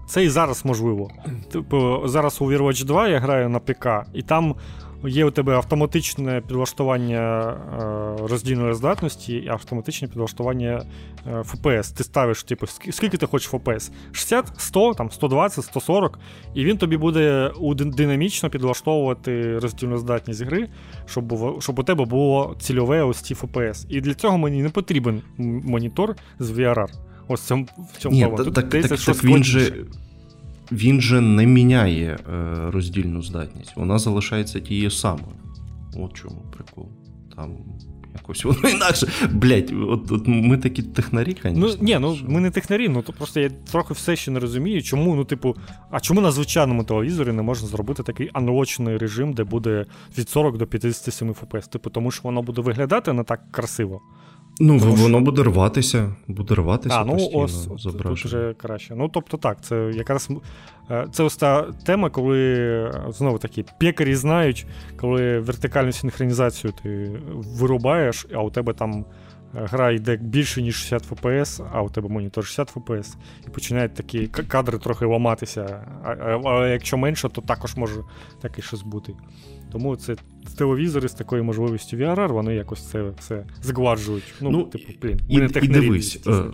це 0.07 0.25
і 0.25 0.29
зараз 0.29 0.65
можливо. 0.65 1.11
Типу, 1.53 2.03
зараз 2.05 2.39
у 2.41 2.45
Overwatch 2.45 2.85
2 2.85 3.09
я 3.09 3.19
граю 3.19 3.49
на 3.49 3.59
ПК, 3.59 3.87
і 4.15 4.23
там 4.23 4.55
Є 5.05 5.25
у 5.25 5.31
тебе 5.31 5.55
автоматичне 5.55 6.41
підлаштування 6.41 7.51
е, 7.51 8.27
роздільної 8.27 8.75
здатності 8.75 9.35
і 9.35 9.49
автоматичне 9.49 10.09
підлаштування 10.09 10.83
FPS. 11.27 11.93
Е, 11.93 11.97
ти 11.97 12.05
ставиш, 12.05 12.43
типу, 12.45 12.67
скільки 12.67 13.17
ти 13.17 13.27
хочеш 13.27 13.53
FPS? 13.53 13.91
60, 14.13 14.53
100, 14.57 14.95
там, 14.95 15.11
120, 15.11 15.65
140, 15.65 16.19
і 16.55 16.65
він 16.65 16.77
тобі 16.77 16.97
буде 16.97 17.51
динамічно 17.77 18.51
підлаштовувати 18.51 19.59
роздільну 19.59 19.99
здатність 19.99 20.43
гри, 20.43 20.69
щоб 21.07 21.57
щоб 21.63 21.79
у 21.79 21.83
тебе 21.83 22.05
було 22.05 22.57
цільове 22.61 23.03
ось 23.03 23.21
ці 23.21 23.35
FPS. 23.35 23.87
І 23.89 24.01
для 24.01 24.15
цього 24.15 24.39
мені 24.39 24.63
не 24.63 24.69
потрібен 24.69 25.23
монітор 25.39 26.17
з 26.39 26.51
VRR. 26.51 26.89
Ось 27.29 27.41
в 27.41 27.47
цьому 27.47 27.67
в 27.95 27.99
цьому 27.99 28.17
Ні, 28.17 28.37
Тут 28.37 28.55
так, 28.55 28.71
так, 28.71 28.99
так 28.99 29.25
він 29.25 29.45
же 29.45 29.85
він 30.73 31.01
же 31.01 31.21
не 31.21 31.47
міняє 31.47 32.19
е, 32.33 32.71
роздільну 32.71 33.23
здатність, 33.23 33.77
вона 33.77 33.99
залишається 33.99 34.61
тією 34.61 34.91
самою. 34.91 35.37
От 35.97 36.13
чому 36.13 36.43
прикол. 36.53 36.89
Там 37.37 37.57
якось 38.15 38.45
воно 38.45 38.69
інакше. 38.69 39.09
Блять, 39.31 39.73
от, 39.89 40.13
от 40.13 40.23
ми 40.27 40.59
такі 40.59 40.83
технарі, 40.83 41.37
звісно. 41.43 41.67
Ну, 41.67 41.75
ні, 41.81 41.99
ну 41.99 42.19
ми 42.27 42.41
не 42.41 42.51
технарі, 42.51 42.89
ну 42.89 43.03
то 43.03 43.13
просто 43.13 43.41
я 43.41 43.51
трохи 43.51 43.95
все 43.95 44.17
ще 44.17 44.31
не 44.31 44.41
розумію, 44.41 44.83
чому, 44.83 45.15
ну, 45.15 45.25
типу, 45.25 45.57
а 45.91 46.01
чому 46.01 46.21
на 46.21 46.31
звичайному 46.31 46.85
телевізорі 46.85 47.33
не 47.33 47.43
можна 47.43 47.69
зробити 47.69 48.03
такий 48.03 48.31
аналочний 48.33 48.97
режим, 48.97 49.33
де 49.33 49.45
буде 49.45 49.87
від 50.19 50.29
40 50.29 50.57
до 50.57 50.67
57 50.67 51.33
FPS? 51.33 51.71
Типу, 51.71 51.91
тому 51.91 52.11
що 52.11 52.23
воно 52.23 52.43
буде 52.43 52.61
виглядати 52.61 53.13
не 53.13 53.25
так 53.25 53.41
красиво. 53.51 54.01
Ну, 54.65 54.81
Тому 54.81 54.95
воно 54.95 55.19
що... 55.19 55.25
буде 55.25 55.43
рватися, 55.43 56.15
буде 56.29 56.55
рватися. 56.55 57.01
А, 57.01 57.05
ну 57.05 57.31
ось 57.33 57.67
тут 57.83 58.25
вже 58.25 58.55
краще. 58.55 58.95
Ну, 58.95 59.09
тобто 59.09 59.37
так, 59.37 59.65
це 59.65 59.93
якраз 59.95 60.29
е, 60.91 61.07
це 61.13 61.23
ось 61.23 61.37
та 61.37 61.63
тема, 61.63 62.11
коли 62.11 62.93
знову 63.09 63.39
таки 63.39 63.65
пекарі 63.81 64.15
знають, 64.15 64.67
коли 65.01 65.39
вертикальну 65.39 65.93
синхронізацію 65.93 66.73
ти 66.83 67.13
вирубаєш, 67.31 68.27
а 68.35 68.43
у 68.43 68.51
тебе 68.51 68.73
там 68.73 69.05
гра 69.55 69.91
йде 69.91 70.17
більше, 70.17 70.63
ніж 70.63 70.77
60 70.77 71.11
FPS, 71.11 71.67
а 71.73 71.83
у 71.83 71.89
тебе 71.89 72.09
монітор 72.09 72.47
60 72.47 72.75
FPS, 72.75 73.15
і 73.47 73.51
починають 73.51 73.95
такі 73.95 74.27
кадри 74.27 74.79
трохи 74.79 75.07
ламатися. 75.07 75.87
Але 76.45 76.71
якщо 76.71 76.97
менше, 76.97 77.29
то 77.29 77.41
також 77.41 77.77
може 77.77 78.01
таке 78.41 78.63
щось 78.63 78.83
бути. 78.83 79.15
Тому 79.73 79.97
це 79.97 80.17
телевізори 80.59 81.09
з 81.09 81.13
такою 81.13 81.45
можливістю 81.45 81.97
VRR, 81.97 82.33
вони 82.33 82.55
якось 82.55 82.83
це 82.83 83.11
все 83.19 83.45
згладжують. 83.63 84.35
Ну, 84.41 84.51
ну 84.51 84.63
типу, 84.63 84.93
блін, 85.03 85.21
ми 85.29 85.35
і, 85.35 85.39
не 85.39 85.49
і 85.63 85.69
дивись. 85.69 86.21
Е, 86.27 86.45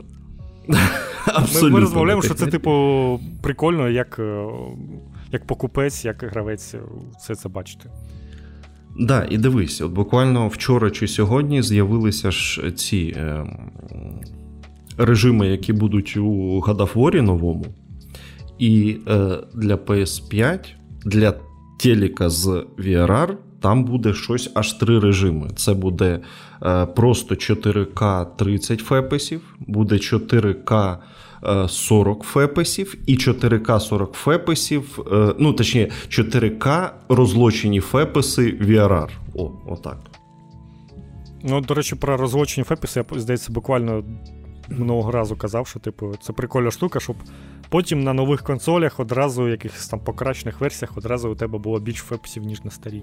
Абсолютно. 1.26 1.68
Ми, 1.68 1.70
ми 1.70 1.80
розмовляємо, 1.80 2.22
що 2.22 2.34
це, 2.34 2.46
типу, 2.46 3.20
прикольно, 3.42 3.88
як 3.88 4.18
е, 4.18 4.46
як 5.32 5.46
покупець, 5.46 6.04
як 6.04 6.22
гравець 6.22 6.74
все 7.20 7.34
це 7.34 7.48
бачити. 7.48 7.90
Да, 8.98 9.26
і 9.30 9.38
дивись, 9.38 9.80
от 9.80 9.92
буквально 9.92 10.48
вчора 10.48 10.90
чи 10.90 11.08
сьогодні 11.08 11.62
з'явилися 11.62 12.30
ж 12.30 12.70
ці 12.70 13.14
е, 13.16 13.46
режими, 14.98 15.48
які 15.48 15.72
будуть 15.72 16.16
у 16.16 16.60
War 16.60 17.22
новому. 17.22 17.66
І 18.58 18.96
е, 19.08 19.38
для 19.54 19.74
PS5, 19.74 20.58
для 21.04 21.34
телека 21.78 22.30
з 22.30 22.46
VRR, 22.78 23.34
там 23.60 23.84
буде 23.84 24.14
щось 24.14 24.50
аж 24.54 24.72
три 24.72 24.98
режими. 24.98 25.50
Це 25.56 25.74
буде 25.74 26.20
е, 26.62 26.86
просто 26.86 27.34
4К 27.34 28.26
30 28.36 28.80
фепесів, 28.80 29.40
буде 29.60 29.94
4К 29.94 30.98
40 31.68 32.22
фепесів 32.22 32.94
і 33.06 33.16
4К 33.16 33.80
40 33.80 34.12
фепесів, 34.12 34.98
е, 35.12 35.34
ну 35.38 35.52
точніше, 35.52 35.90
4К 36.08 36.90
розлочені 37.08 37.80
фепеси 37.80 38.58
VRR. 38.60 39.08
О, 39.34 39.50
отак. 39.66 39.98
Ну, 41.44 41.60
до 41.60 41.74
речі, 41.74 41.94
про 41.94 42.16
розлочені 42.16 42.64
фепеси, 42.64 43.04
я 43.12 43.20
здається, 43.20 43.52
буквально 43.52 44.04
минулого 44.68 45.10
разу 45.10 45.36
казав, 45.36 45.66
що 45.66 45.80
типу, 45.80 46.14
це 46.20 46.32
прикольна 46.32 46.70
штука, 46.70 47.00
щоб 47.00 47.16
потім 47.68 48.04
на 48.04 48.12
нових 48.12 48.42
консолях 48.42 49.00
одразу 49.00 49.48
якихось 49.48 49.88
там 49.88 50.00
покращених 50.00 50.60
версіях 50.60 50.96
одразу 50.96 51.30
у 51.30 51.34
тебе 51.34 51.58
було 51.58 51.80
більш 51.80 51.96
фепсів, 51.96 52.42
ніж 52.42 52.64
на 52.64 52.70
старій. 52.70 53.02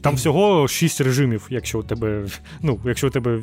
Там 0.00 0.14
всього 0.14 0.68
6 0.68 1.00
режимів, 1.00 1.46
якщо 1.50 1.78
у 1.78 1.82
тебе 1.82 2.26
ну, 2.62 2.80
якщо 2.84 3.06
у 3.06 3.10
тебе 3.10 3.42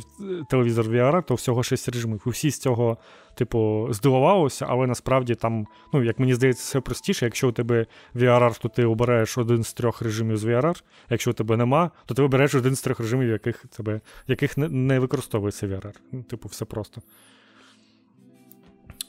телевізор 0.50 0.86
VR, 0.86 1.24
то 1.24 1.36
всього 1.36 1.64
6 1.64 1.90
режимів. 1.90 2.24
І 2.28 2.30
всі 2.30 2.52
з 2.52 2.60
цього, 2.60 2.98
типу, 3.36 3.88
здивувалися, 3.92 4.66
але 4.70 4.88
насправді 4.88 5.36
там, 5.36 5.68
ну, 5.94 6.04
як 6.04 6.20
мені 6.20 6.34
здається, 6.34 6.64
все 6.64 6.80
простіше. 6.80 7.26
Якщо 7.26 7.50
у 7.50 7.52
тебе 7.52 7.86
VRR, 8.16 8.62
то 8.62 8.70
ти 8.70 8.86
обираєш 8.86 9.38
один 9.38 9.64
з 9.64 9.74
трьох 9.74 10.02
режимів 10.02 10.38
з 10.38 10.46
VRR. 10.46 10.84
Якщо 11.10 11.32
у 11.32 11.34
тебе 11.34 11.58
нема, 11.58 11.92
то 12.06 12.14
ти 12.14 12.22
обереш 12.22 12.56
один 12.56 12.76
з 12.76 12.82
трьох 12.82 13.00
режимів, 13.00 13.30
яких 13.30 13.66
тебе, 13.78 14.02
яких 14.28 14.58
не, 14.58 15.00
використовується 15.00 15.68
VRR. 15.68 15.96
Ну, 16.12 16.24
Типу, 16.24 16.48
все 16.48 16.66
просто. 16.66 17.02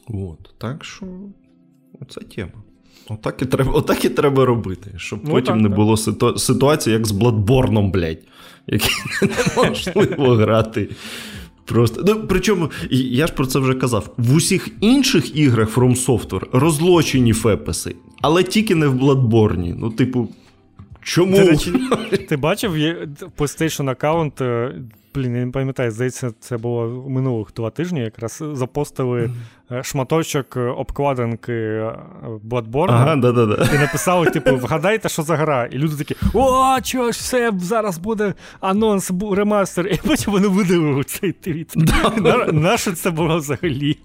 От, 0.08 0.54
так 0.58 0.84
що 0.84 1.06
оце 2.00 2.20
тема. 2.20 2.62
Отак 3.08 3.42
і 3.42 3.46
треба 3.46 3.72
отак 3.72 4.04
і 4.04 4.08
треба 4.08 4.44
робити, 4.44 4.94
щоб 4.96 5.20
ну, 5.24 5.30
потім 5.30 5.54
так, 5.54 5.62
не 5.62 5.68
так. 5.68 5.76
було 5.76 5.96
ситу... 5.96 6.38
ситуації, 6.38 6.94
як 6.94 7.06
з 7.06 7.10
Бладборном, 7.10 7.90
блядь, 7.90 8.22
який 8.66 8.90
неможливо 9.56 10.34
грати. 10.34 10.88
Просто. 11.64 12.04
Ну, 12.06 12.26
Причому, 12.28 12.70
я 12.90 13.26
ж 13.26 13.32
про 13.32 13.46
це 13.46 13.58
вже 13.58 13.74
казав: 13.74 14.14
в 14.16 14.34
усіх 14.34 14.68
інших 14.80 15.36
іграх 15.36 15.76
From 15.76 16.06
Software 16.06 16.46
розлочені 16.52 17.32
фепеси, 17.32 17.96
але 18.22 18.42
тільки 18.42 18.74
не 18.74 18.86
в 18.86 18.94
Бладборні. 18.94 19.74
Ну, 19.78 19.90
типу, 19.90 20.28
чому? 21.02 21.36
речі, 21.36 21.72
ти 22.28 22.36
бачив 22.36 22.72
PlayStation 23.38 23.90
аккаунт 23.90 24.42
Блін, 25.16 25.36
я 25.36 25.44
не 25.44 25.52
пам'ятаю, 25.52 25.90
здається, 25.90 26.32
це 26.40 26.56
було 26.56 27.04
минулих 27.08 27.48
два 27.56 27.70
тижні. 27.70 28.00
Якраз 28.00 28.42
запостили 28.52 29.30
mm-hmm. 29.70 29.82
шматочок 29.82 30.56
обкладинки 30.56 31.52
Bloodborne 32.44 32.90
ага, 32.90 33.16
да, 33.16 33.32
да, 33.32 33.46
да. 33.46 33.68
і 33.74 33.78
написали: 33.78 34.26
типу, 34.30 34.56
вгадайте, 34.56 35.08
що 35.08 35.22
за 35.22 35.36
гра. 35.36 35.66
І 35.66 35.78
люди 35.78 35.96
такі: 35.96 36.16
О, 36.34 36.80
чого 36.82 37.12
ж 37.12 37.18
все, 37.18 37.52
зараз 37.58 37.98
буде 37.98 38.34
анонс, 38.60 39.10
ремастер, 39.32 39.86
і 39.86 40.00
потім 40.06 40.32
вони 40.32 40.48
видалили 40.48 41.04
цей 41.04 41.32
твіт. 41.32 41.72
На, 42.16 42.46
Нащо 42.46 42.92
це 42.92 43.10
було 43.10 43.36
взагалі? 43.36 43.98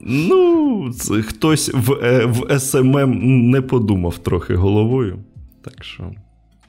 Ну, 0.00 0.92
це 0.92 1.22
хтось 1.22 1.70
в 1.74 1.92
е, 1.92 2.26
в 2.26 2.60
СММ 2.60 3.50
не 3.50 3.62
подумав 3.62 4.18
трохи 4.18 4.54
головою. 4.54 5.18
Так 5.62 5.84
що. 5.84 6.10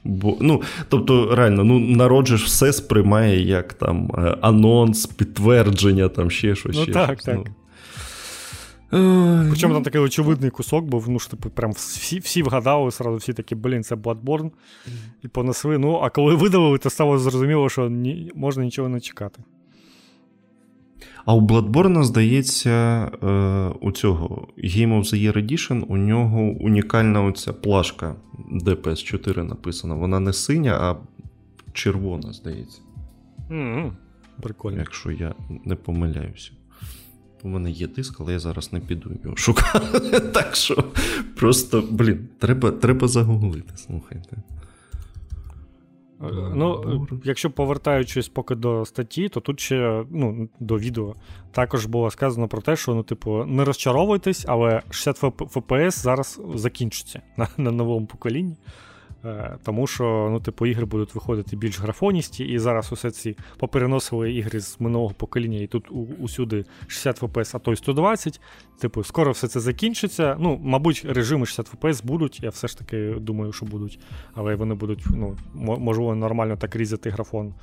Бо, 0.04 0.36
ну, 0.40 0.62
Тобто, 0.88 1.34
реально, 1.34 1.64
ну, 1.64 1.78
народжиш 1.78 2.44
все 2.44 2.72
сприймає 2.72 3.40
як 3.40 3.72
там 3.72 4.10
е, 4.18 4.36
анонс, 4.40 5.06
підтвердження, 5.06 6.08
там 6.08 6.30
ще 6.30 6.54
щось. 6.54 6.76
Ну, 6.76 6.82
ще 6.82 6.92
так, 6.92 7.20
щось. 7.20 7.24
так. 7.24 7.36
Ну. 7.36 7.44
Причому 9.50 9.74
там 9.74 9.82
такий 9.82 10.00
очевидний 10.00 10.50
кусок 10.50 10.84
був, 10.84 11.08
ну 11.08 11.18
що 11.18 11.30
типу, 11.30 11.50
прям 11.50 11.72
всі 11.72 12.18
всі 12.18 12.42
вгадали, 12.42 12.90
сразу 12.90 13.16
всі 13.16 13.32
такі, 13.32 13.54
блін, 13.54 13.84
це 13.84 13.94
Bloodborne, 13.94 14.50
і 15.22 15.28
понесли. 15.28 15.78
Ну, 15.78 16.00
а 16.02 16.10
коли 16.10 16.34
видавили, 16.34 16.78
то 16.78 16.90
стало 16.90 17.18
зрозуміло, 17.18 17.68
що 17.68 17.88
ні, 17.88 18.32
можна 18.34 18.64
нічого 18.64 18.88
не 18.88 19.00
чекати. 19.00 19.42
А 21.28 21.34
у 21.34 21.40
Bloodborne, 21.40 22.02
здається, 22.02 22.70
е, 23.22 23.28
у 23.80 23.92
цього 23.92 24.48
Game 24.58 24.98
of 24.98 25.00
the 25.00 25.14
Year 25.14 25.36
Edition 25.36 25.84
у 25.88 25.96
нього 25.96 26.40
унікальна 26.40 27.22
оця 27.22 27.52
плашка 27.52 28.16
DPS 28.64 29.02
4 29.02 29.44
написана. 29.44 29.94
Вона 29.94 30.20
не 30.20 30.32
синя, 30.32 30.72
а 30.72 30.96
червона, 31.72 32.32
здається. 32.32 32.80
Mm-hmm. 33.50 33.90
Прикольно. 34.42 34.78
Якщо 34.78 35.10
я 35.10 35.34
не 35.64 35.74
помиляюся. 35.74 36.50
У 37.42 37.48
мене 37.48 37.70
є 37.70 37.86
диск, 37.86 38.20
але 38.20 38.32
я 38.32 38.38
зараз 38.38 38.72
не 38.72 38.80
піду 38.80 39.10
його 39.24 39.36
шукати. 39.36 40.20
Так 40.34 40.56
що 40.56 40.84
просто, 41.36 41.84
блін, 41.90 42.28
треба 42.38 42.70
треба 42.70 43.08
загуглити, 43.08 43.76
слухайте. 43.76 44.36
Ну, 46.54 47.06
Якщо 47.24 47.50
повертаючись 47.50 48.28
поки 48.28 48.54
до 48.54 48.84
статті, 48.84 49.28
то 49.28 49.40
тут 49.40 49.60
ще 49.60 50.04
ну, 50.10 50.48
до 50.60 50.78
відео 50.78 51.14
також 51.52 51.86
було 51.86 52.10
сказано 52.10 52.48
про 52.48 52.60
те, 52.60 52.76
що 52.76 52.94
ну, 52.94 53.02
типу, 53.02 53.44
не 53.44 53.64
розчаровуйтесь, 53.64 54.44
але 54.48 54.82
60 54.90 55.22
FPS 55.38 55.90
зараз 55.90 56.40
закінчиться 56.54 57.22
на, 57.36 57.48
на 57.56 57.70
новому 57.70 58.06
поколінні. 58.06 58.56
Е, 59.28 59.58
тому 59.64 59.86
що 59.86 60.28
ну, 60.32 60.40
типу, 60.40 60.66
ігри 60.66 60.84
будуть 60.84 61.14
виходити 61.14 61.56
більш 61.56 61.80
графоністі, 61.80 62.44
і 62.44 62.58
зараз 62.58 62.92
усе 62.92 63.10
ці 63.10 63.36
попереносили 63.58 64.32
ігри 64.32 64.60
з 64.60 64.80
минулого 64.80 65.14
покоління, 65.14 65.58
і 65.58 65.66
тут 65.66 65.86
усюди 66.18 66.64
60 66.86 67.22
FPS, 67.22 67.56
а 67.56 67.58
то 67.58 67.72
й 67.72 67.76
120. 67.76 68.40
Типу, 68.80 69.04
скоро 69.04 69.32
все 69.32 69.48
це 69.48 69.60
закінчиться. 69.60 70.36
Ну, 70.40 70.60
мабуть, 70.62 71.06
режими 71.08 71.46
60 71.46 71.74
FPS 71.74 72.04
будуть, 72.04 72.42
я 72.42 72.50
все 72.50 72.68
ж 72.68 72.78
таки 72.78 73.14
думаю, 73.20 73.52
що 73.52 73.66
будуть, 73.66 74.00
але 74.34 74.54
вони 74.54 74.74
будуть, 74.74 75.04
ну, 75.10 75.36
можливо, 75.54 76.14
нормально 76.14 76.56
так 76.56 76.76
різати 76.76 77.10
графон, 77.10 77.54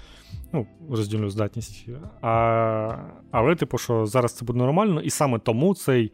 ну, 0.54 0.68
роздільну 0.90 1.30
здатність. 1.30 1.88
А, 2.22 2.98
Але, 3.32 3.56
типу, 3.56 3.78
що 3.78 4.06
зараз 4.06 4.34
це 4.34 4.46
буде 4.46 4.60
нормально, 4.60 5.02
і 5.02 5.10
саме 5.10 5.40
тому 5.40 5.76
цей. 5.76 6.12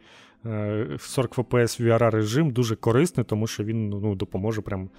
40 0.98 1.38
FPS 1.38 1.82
VR 1.82 2.10
режим 2.10 2.50
дуже 2.50 2.76
корисний, 2.76 3.26
тому 3.26 3.46
що 3.46 3.64
він 3.64 3.88
ну, 3.88 4.14
допоможе 4.14 4.60
прям 4.60 4.90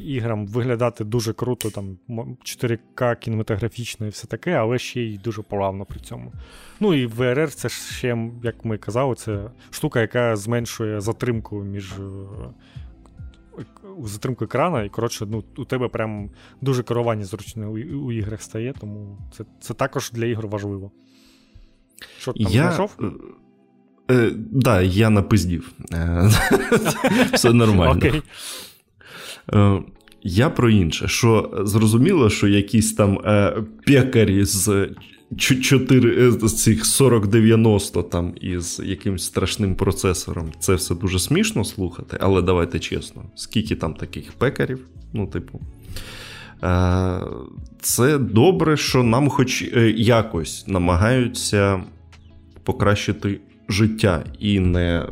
іграм 0.00 0.46
виглядати 0.46 1.04
дуже 1.04 1.32
круто, 1.32 1.70
там 1.70 1.98
4К 2.08 3.18
кінематографічно 3.18 4.06
і 4.06 4.10
все 4.10 4.26
таке, 4.26 4.52
але 4.52 4.78
ще 4.78 5.00
й 5.00 5.18
дуже 5.18 5.42
плавно 5.42 5.84
при 5.84 6.00
цьому. 6.00 6.32
Ну 6.80 6.94
і 6.94 7.06
VRR 7.06 7.48
це 7.48 7.68
ще, 7.68 8.30
як 8.42 8.64
ми 8.64 8.78
казали, 8.78 9.14
це 9.14 9.50
штука, 9.70 10.00
яка 10.00 10.36
зменшує 10.36 11.00
затримку 11.00 11.62
між. 11.62 11.92
Е, 11.92 12.04
затримку 14.04 14.44
екрана, 14.44 14.82
і 14.82 14.88
коротше, 14.88 15.26
ну, 15.30 15.44
у 15.56 15.64
тебе 15.64 15.88
прям 15.88 16.30
дуже 16.60 16.82
керування 16.82 17.24
зручне 17.24 17.66
у, 17.66 17.72
у 17.78 18.12
іграх 18.12 18.42
стає, 18.42 18.74
тому 18.80 19.18
це 19.32 19.44
це 19.60 19.74
також 19.74 20.10
для 20.10 20.26
ігор 20.26 20.46
важливо. 20.46 20.90
Що 22.18 22.32
ти 22.32 22.44
там 22.44 22.52
я... 22.52 22.62
знайшов? 22.62 22.96
Так, 22.96 23.12
е, 24.10 24.30
да, 24.36 24.80
я 24.80 25.10
напиздів. 25.10 25.72
Е, 25.92 26.30
все 27.32 27.52
нормально. 27.52 27.96
Окей. 27.96 28.22
Е, 29.52 29.82
я 30.22 30.50
про 30.50 30.70
інше, 30.70 31.08
що 31.08 31.50
зрозуміло, 31.64 32.30
що 32.30 32.48
якісь 32.48 32.94
там 32.94 33.18
е, 33.24 33.56
пекарі 33.86 34.44
з 34.44 34.88
4, 35.36 36.26
е, 36.26 36.48
з 36.48 36.62
цих 36.62 36.82
4090 36.82 38.02
там 38.02 38.34
із 38.40 38.80
якимсь 38.84 39.24
страшним 39.24 39.74
процесором, 39.74 40.52
це 40.58 40.74
все 40.74 40.94
дуже 40.94 41.18
смішно 41.18 41.64
слухати, 41.64 42.16
але 42.20 42.42
давайте 42.42 42.78
чесно, 42.78 43.22
скільки 43.34 43.76
там 43.76 43.94
таких 43.94 44.32
пекарів, 44.32 44.80
ну, 45.12 45.26
типу. 45.26 45.60
Е, 46.64 47.20
це 47.80 48.18
добре, 48.18 48.76
що 48.76 49.02
нам, 49.02 49.28
хоч 49.28 49.62
е, 49.62 49.90
якось, 49.96 50.64
намагаються 50.66 51.82
покращити 52.64 53.40
життя 53.68 54.24
і 54.38 54.60
не 54.60 54.98
е, 54.98 55.06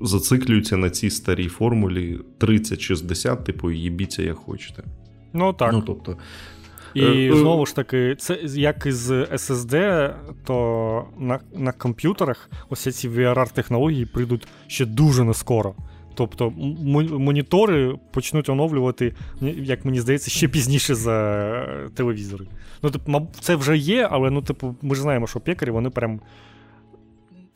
зациклюються 0.00 0.76
на 0.76 0.90
цій 0.90 1.10
старій 1.10 1.48
формулі 1.48 2.20
30-60, 2.40 3.42
типу, 3.42 3.70
їбіться 3.70 4.22
як 4.22 4.36
хочете. 4.36 4.84
Ну 5.32 5.52
так. 5.52 5.72
Ну, 5.72 5.82
тобто, 5.86 6.16
І 6.94 7.30
знову 7.34 7.66
ж 7.66 7.74
таки, 7.76 8.16
це 8.18 8.38
як 8.44 8.86
із 8.86 9.10
SSD, 9.10 10.12
то 10.44 11.04
на 11.18 11.40
на 11.54 11.72
комп'ютерах 11.72 12.50
ось 12.70 12.96
ці 12.96 13.08
VR-технології 13.08 14.06
прийдуть 14.06 14.46
ще 14.66 14.86
дуже 14.86 15.24
не 15.24 15.34
скоро. 15.34 15.74
Тобто 16.16 16.50
монітори 16.50 17.98
почнуть 18.12 18.48
оновлювати, 18.48 19.14
як 19.40 19.84
мені 19.84 20.00
здається, 20.00 20.30
ще 20.30 20.48
пізніше 20.48 20.94
за 20.94 21.88
телевізори. 21.94 22.46
Ну, 22.82 22.90
типу, 22.90 23.28
це 23.40 23.56
вже 23.56 23.76
є, 23.76 24.08
але 24.10 24.30
ну, 24.30 24.42
типу, 24.42 24.76
ми 24.82 24.94
ж 24.94 25.02
знаємо, 25.02 25.26
що 25.26 25.40
пекарі, 25.40 25.70
вони 25.70 25.90
прям. 25.90 26.20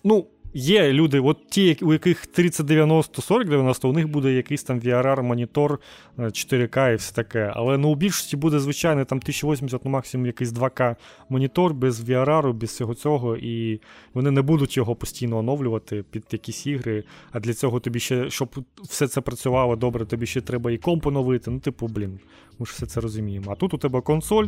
Ну, 0.04 0.26
Є 0.54 0.92
люди, 0.92 1.20
от 1.20 1.48
ті, 1.48 1.78
у 1.82 1.92
яких 1.92 2.26
3090, 2.26 3.22
4090, 3.22 3.88
у 3.88 3.92
них 3.92 4.08
буде 4.08 4.32
якийсь 4.32 4.62
там 4.62 4.80
VRR-монітор 4.80 5.78
4К 6.18 6.90
е, 6.90 6.92
і 6.92 6.96
все 6.96 7.14
таке. 7.14 7.52
Але 7.54 7.78
ну, 7.78 7.88
у 7.88 7.94
більшості 7.94 8.36
буде 8.36 8.60
звичайний 8.60 9.04
там 9.04 9.18
1080, 9.18 9.84
ну 9.84 9.90
максимум 9.90 10.26
якийсь 10.26 10.50
2К 10.50 10.96
монітор 11.28 11.74
без 11.74 12.08
VRR, 12.08 12.52
без 12.52 12.70
всього 12.70 12.94
цього, 12.94 13.36
і 13.36 13.80
вони 14.14 14.30
не 14.30 14.42
будуть 14.42 14.76
його 14.76 14.96
постійно 14.96 15.38
оновлювати 15.38 16.04
під 16.10 16.24
якісь 16.32 16.66
ігри. 16.66 17.04
А 17.32 17.40
для 17.40 17.54
цього 17.54 17.80
тобі 17.80 18.00
ще, 18.00 18.30
щоб 18.30 18.64
все 18.82 19.08
це 19.08 19.20
працювало 19.20 19.76
добре, 19.76 20.06
тобі 20.06 20.26
ще 20.26 20.40
треба 20.40 20.70
і 20.70 20.78
комп 20.78 21.06
оновити. 21.06 21.50
Ну, 21.50 21.58
типу, 21.58 21.86
блін, 21.86 22.20
ми 22.58 22.66
ж 22.66 22.72
все 22.72 22.86
це 22.86 23.00
розуміємо. 23.00 23.52
А 23.52 23.54
тут 23.54 23.74
у 23.74 23.78
тебе 23.78 24.00
консоль 24.00 24.46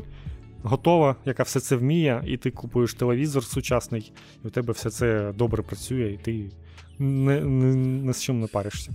готова, 0.62 1.16
яка 1.24 1.42
все 1.42 1.60
це 1.60 1.76
вміє, 1.76 2.22
і 2.26 2.36
ти 2.36 2.50
купуєш 2.50 2.94
телевізор 2.94 3.44
сучасний, 3.44 4.12
і 4.44 4.46
у 4.46 4.50
тебе 4.50 4.72
все 4.72 4.90
це 4.90 5.32
добре 5.38 5.62
працює, 5.62 6.12
і 6.12 6.16
ти 6.16 6.50
не, 6.98 7.40
не, 7.40 7.74
не 7.76 8.12
з 8.12 8.22
чим 8.22 8.40
не 8.40 8.46
паришся. 8.46 8.92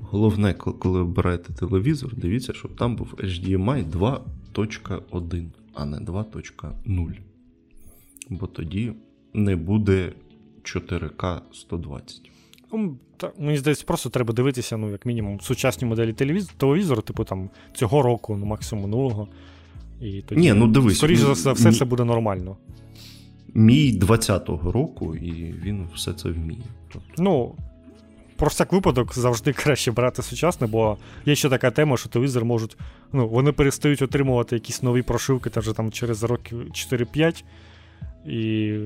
Головне, 0.00 0.54
коли 0.54 1.00
обираєте 1.00 1.52
телевізор, 1.52 2.14
дивіться, 2.16 2.52
щоб 2.52 2.76
там 2.76 2.96
був 2.96 3.14
HDMI 3.18 3.90
2.1, 3.90 5.46
а 5.74 5.84
не 5.84 5.98
2.0. 5.98 7.18
Бо 8.30 8.46
тоді 8.46 8.92
не 9.34 9.56
буде 9.56 10.12
4К 10.62 11.40
120. 11.52 12.30
Ну, 12.72 12.96
та, 13.16 13.32
Мені 13.38 13.58
здається, 13.58 13.84
просто 13.86 14.10
треба 14.10 14.34
дивитися, 14.34 14.76
ну, 14.76 14.90
як 14.90 15.06
мінімум, 15.06 15.40
сучасні 15.40 15.88
моделі 15.88 16.12
телевізору, 16.56 17.02
типу 17.02 17.24
там 17.24 17.50
цього 17.74 18.02
року, 18.02 18.36
ну, 18.36 18.46
максимум 18.46 18.84
минулого. 18.84 19.28
І 20.00 20.22
тоді, 20.22 20.40
Ні, 20.40 20.52
ну 20.52 20.66
дивись. 20.66 20.96
Скоріше 20.98 21.22
за 21.22 21.32
все, 21.32 21.52
все, 21.52 21.70
все 21.70 21.84
буде 21.84 22.04
нормально. 22.04 22.56
Мій 23.54 23.98
20-го 23.98 24.72
року, 24.72 25.14
і 25.14 25.54
він 25.64 25.88
все 25.94 26.12
це 26.12 26.28
вміє. 26.28 26.60
Тобто... 26.92 27.22
Ну, 27.22 27.54
про 28.36 28.48
всяк 28.48 28.72
випадок 28.72 29.14
завжди 29.14 29.52
краще 29.52 29.92
брати 29.92 30.22
сучасне, 30.22 30.66
бо 30.66 30.96
є 31.26 31.34
ще 31.34 31.48
така 31.48 31.70
тема, 31.70 31.96
що 31.96 32.08
телевізор 32.08 32.44
можуть. 32.44 32.76
Ну, 33.12 33.28
вони 33.28 33.52
перестають 33.52 34.02
отримувати 34.02 34.56
якісь 34.56 34.82
нові 34.82 35.02
прошивки 35.02 35.50
та 35.50 35.60
вже 35.60 35.72
там 35.72 35.92
через 35.92 36.22
років 36.22 36.58
4-5. 36.58 37.44
І 38.26 38.78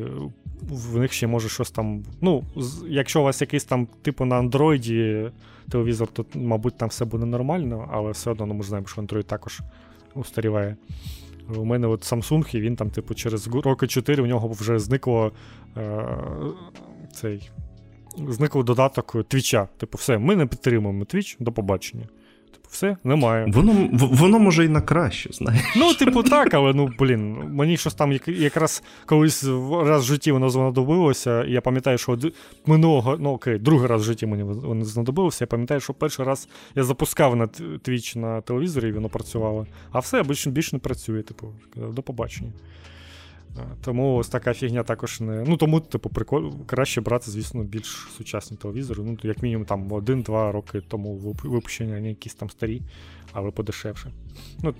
в 0.61 0.99
них 0.99 1.13
ще 1.13 1.27
може 1.27 1.49
щось 1.49 1.71
там. 1.71 2.03
Ну, 2.21 2.45
якщо 2.89 3.21
у 3.21 3.25
вас 3.25 3.41
якийсь 3.41 3.65
там, 3.65 3.89
типу, 4.03 4.25
на 4.25 4.37
андроїді 4.37 5.31
телевізор, 5.71 6.09
то, 6.09 6.25
мабуть, 6.35 6.77
там 6.77 6.89
все 6.89 7.05
буде 7.05 7.27
нормально, 7.27 7.89
але 7.93 8.11
все 8.11 8.31
одно 8.31 8.47
ну, 8.47 8.55
ми 8.55 8.63
знаємо, 8.63 8.87
що 8.87 9.03
Android 9.03 9.25
також 9.25 9.61
устаріває. 10.15 10.77
У 11.57 11.65
мене 11.65 11.87
от 11.87 12.13
Samsung, 12.13 12.57
і 12.57 12.61
він 12.61 12.77
там, 12.77 12.91
типу, 12.91 13.15
через 13.15 13.49
роки 13.49 13.87
4 13.87 14.23
у 14.23 14.27
нього 14.27 14.49
вже 14.49 14.79
зникло 14.79 15.33
е, 15.77 16.07
цей. 17.13 17.51
Зникло 18.29 18.63
додаток 18.63 19.25
твіча. 19.29 19.69
Типу, 19.77 19.99
все, 19.99 20.19
ми 20.19 20.37
не 20.37 20.47
підтримуємо 20.47 21.05
твіч, 21.05 21.37
до 21.41 21.53
побачення. 21.53 22.07
Все, 22.71 22.97
немає. 23.05 23.47
Воно 23.49 23.89
воно 23.93 24.39
може 24.39 24.65
і 24.65 24.69
на 24.69 24.81
краще, 24.81 25.31
знаєш. 25.33 25.63
Ну, 25.77 25.95
типу, 25.95 26.23
так, 26.23 26.55
але 26.55 26.73
ну, 26.73 26.91
блін, 26.99 27.33
мені 27.33 27.77
щось 27.77 27.95
там 27.95 28.13
якраз 28.27 28.83
колись 29.07 29.45
раз 29.85 30.03
в 30.03 30.07
житті 30.07 30.33
воно 30.33 30.51
знадобилося, 30.51 31.45
і 31.45 31.53
я 31.53 31.61
пам'ятаю, 31.61 31.99
що 31.99 32.19
минулого, 32.67 33.17
ну 33.21 33.31
окей, 33.31 33.59
другий 33.59 33.87
раз 33.87 34.03
в 34.03 34.05
житті 34.05 34.27
мені 34.27 34.43
воно 34.43 34.85
знадобилося. 34.85 35.45
Я 35.45 35.47
пам'ятаю, 35.47 35.81
що 35.81 35.95
перший 35.95 36.25
раз 36.25 36.49
я 36.75 36.85
запускав 36.85 37.37
на 37.37 37.47
твіч 37.83 38.17
на 38.17 38.41
телевізорі, 38.41 38.89
і 38.89 38.93
воно 38.93 39.09
працювало. 39.09 39.67
А 39.93 39.99
все 39.99 40.23
більше, 40.23 40.51
більше 40.51 40.77
не 40.77 40.81
працює, 40.81 41.23
типу, 41.23 41.53
до 41.77 42.03
побачення. 42.03 42.53
Тому 43.81 44.15
ось 44.15 44.29
така 44.29 44.55
фігня 44.55 44.83
також 44.83 45.21
не. 45.21 45.45
Ну 45.49 45.57
тому, 45.57 45.81
типу, 45.81 46.11
прикол... 46.11 46.67
краще 46.67 47.01
брати, 47.01 47.31
звісно, 47.31 47.65
більш 47.65 48.09
сучасні 48.17 48.57
телевізори. 48.57 49.03
Ну, 49.03 49.19
як 49.23 49.43
мінімум 49.43 49.67
там 49.67 49.93
один-два 49.93 50.53
роки 50.53 50.83
тому 50.89 51.17
випущення, 51.45 52.01
не 52.01 52.09
якісь 52.09 52.35
там 52.35 52.51
старі, 52.51 52.83
але 53.33 53.51
подешевше. 53.51 54.13
Ну, 54.63 54.75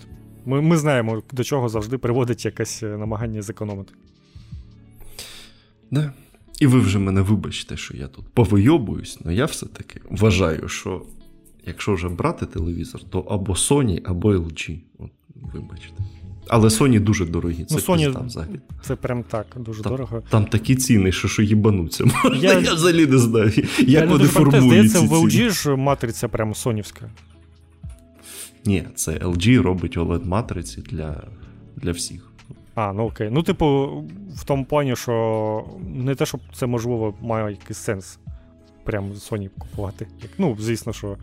Ми 0.45 0.61
ми 0.61 0.77
знаємо, 0.77 1.23
до 1.33 1.45
чого 1.45 1.69
завжди 1.69 1.99
приводить 1.99 2.45
якесь 2.45 2.83
е, 2.83 2.97
намагання 2.97 3.43
зекономити. 3.43 3.95
Да. 5.91 6.13
І 6.61 6.67
ви 6.67 6.81
вже 6.81 6.99
мене 6.99 7.21
вибачте, 7.21 7.77
що 7.77 7.97
я 7.97 8.09
тут 8.09 8.29
повийобуюсь, 8.29 9.19
але 9.25 9.35
я 9.35 9.45
все-таки 9.45 10.01
вважаю, 10.11 10.69
що 10.69 11.07
якщо 11.67 11.95
вже 11.95 12.09
брати 12.09 12.47
телевізор, 12.47 13.03
то 13.03 13.21
або 13.21 13.53
Sony, 13.53 14.01
або 14.05 14.33
LG. 14.33 14.81
От, 14.99 15.11
Вибачте. 15.35 15.95
Але 16.53 16.69
Sony 16.69 17.01
дуже 17.01 17.27
дорогі. 17.27 17.65
Це 17.65 17.75
ну, 17.75 17.81
Sony, 17.81 18.27
взагалі. 18.27 18.61
Це 18.83 18.97
прям 18.97 19.23
так, 19.23 19.47
дуже 19.57 19.83
там, 19.83 19.93
дорого. 19.93 20.23
Там 20.31 20.45
такі 20.45 20.77
ціни, 20.77 21.13
що 21.13 21.29
що 21.29 21.43
їбануться. 21.43 22.05
Я, 22.41 22.59
я 22.59 22.75
взагалі 22.75 23.07
не 23.07 23.19
знаю, 23.19 23.53
як 23.79 24.09
вони 24.09 24.25
формують. 24.25 24.65
Здається, 24.65 25.01
в 25.01 25.13
LG 25.13 25.51
ж 25.51 25.77
матриця 25.77 26.29
прям 26.29 26.55
сонівська. 26.55 27.11
Ні, 28.65 28.85
це 28.95 29.13
LG 29.13 29.63
робить 29.63 29.97
oled 29.97 30.27
матриці 30.27 30.83
для, 30.91 31.23
для 31.77 31.93
всіх. 31.93 32.33
А, 32.75 32.93
ну 32.93 33.03
окей. 33.05 33.29
Ну, 33.33 33.43
типу, 33.43 33.89
в 34.37 34.45
тому 34.45 34.65
плані, 34.65 34.97
що 34.97 35.65
не 35.95 36.15
те, 36.15 36.27
щоб 36.27 36.41
це 36.55 36.67
можливо 36.67 37.15
має 37.21 37.51
якийсь 37.51 37.79
сенс. 37.79 38.19
Прям 38.85 39.13
Sony 39.13 39.51
купувати. 39.59 40.07
Ну, 40.39 40.57
звісно, 40.61 40.93
що 40.93 41.17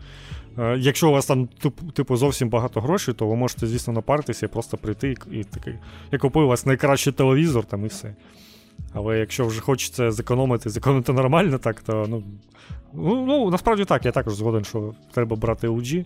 Е, 0.58 0.78
якщо 0.78 1.08
у 1.08 1.12
вас 1.12 1.26
там 1.26 1.48
типу 1.92 2.16
зовсім 2.16 2.48
багато 2.48 2.80
грошей, 2.80 3.14
то 3.14 3.26
ви 3.26 3.36
можете, 3.36 3.66
звісно, 3.66 3.92
напаритися 3.92 4.46
і 4.46 4.48
просто 4.48 4.76
прийти 4.76 5.14
і 5.32 5.44
такий. 5.44 5.74
Я 6.12 6.18
купив 6.18 6.44
у 6.44 6.48
вас 6.48 6.66
найкращий 6.66 7.12
телевізор 7.12 7.64
там 7.64 7.84
і 7.84 7.88
все. 7.88 8.14
Але 8.92 9.18
якщо 9.18 9.46
вже 9.46 9.60
хочеться 9.60 10.10
зекономити, 10.10 10.70
зекономити 10.70 11.12
нормально, 11.12 11.58
так, 11.58 11.80
то 11.80 12.06
ну, 12.08 12.22
ну, 12.92 13.26
ну 13.26 13.50
насправді 13.50 13.84
так, 13.84 14.04
я 14.04 14.12
також 14.12 14.34
згоден, 14.34 14.64
що 14.64 14.94
треба 15.12 15.36
брати 15.36 15.68
LG. 15.68 16.04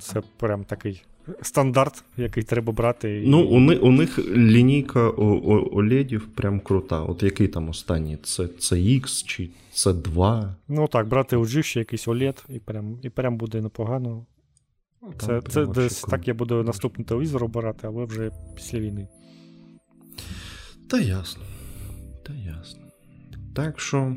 Це 0.00 0.22
прям 0.36 0.64
такий 0.64 1.02
стандарт, 1.42 2.04
який 2.16 2.42
треба 2.42 2.72
брати. 2.72 3.22
Ну, 3.26 3.42
у 3.46 3.60
них 3.60 3.82
у 3.82 3.90
них 3.90 4.18
лінійка 4.28 5.10
OLED 5.10 6.20
прям 6.34 6.60
крута. 6.60 7.00
От 7.00 7.22
який 7.22 7.48
там 7.48 7.68
останній? 7.68 8.16
Це 8.22 8.48
це 8.48 8.76
X 8.76 9.24
чи 9.26 9.50
це 9.72 9.92
2? 9.92 10.56
Ну 10.68 10.88
так, 10.88 11.08
брати 11.08 11.36
LG 11.36 11.62
ще 11.62 11.78
якийсь 11.78 12.08
OLED, 12.08 12.44
і 12.48 12.58
прям 12.58 12.98
і 13.02 13.10
прям 13.10 13.36
буде 13.36 13.60
непогано. 13.60 14.26
Це 15.18 15.42
це 15.48 15.66
десь 15.66 16.00
так 16.00 16.28
я 16.28 16.34
буду 16.34 16.62
наступний 16.62 17.04
телевізор 17.04 17.44
обирати, 17.44 17.86
але 17.86 18.04
вже 18.04 18.30
після 18.56 18.80
війни. 18.80 19.08
Та 20.90 21.00
ясно. 21.00 21.42
Та 22.26 22.32
ясно. 22.32 22.80
Так 23.54 23.80
що. 23.80 24.16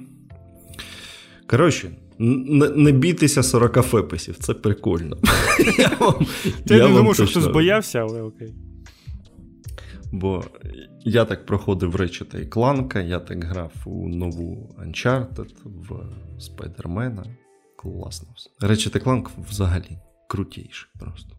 Коротше, 1.47 1.91
не, 2.19 2.91
бійтеся 2.91 3.43
40 3.43 3.73
феписів, 3.73 4.37
це 4.37 4.53
прикольно. 4.53 5.17
Я 5.77 5.91
вам, 5.99 6.25
я 6.65 6.87
не 6.87 6.95
думаю, 6.95 7.13
що 7.13 7.27
хтось 7.27 7.47
боявся, 7.47 7.99
але 7.99 8.21
окей. 8.21 8.53
Бо 10.11 10.43
я 11.05 11.25
так 11.25 11.45
проходив 11.45 11.95
речі 11.95 12.25
та 12.25 12.45
Кланка, 12.45 13.01
я 13.01 13.19
так 13.19 13.43
грав 13.43 13.71
у 13.85 14.09
нову 14.09 14.75
Uncharted, 14.85 15.49
в 15.63 16.01
Спайдермена. 16.41 17.25
Класно 17.75 18.27
все. 18.35 18.49
Речі 18.59 18.89
та 18.89 18.99
Кланк 18.99 19.31
взагалі 19.49 19.97
крутіше 20.27 20.87
просто. 20.99 21.35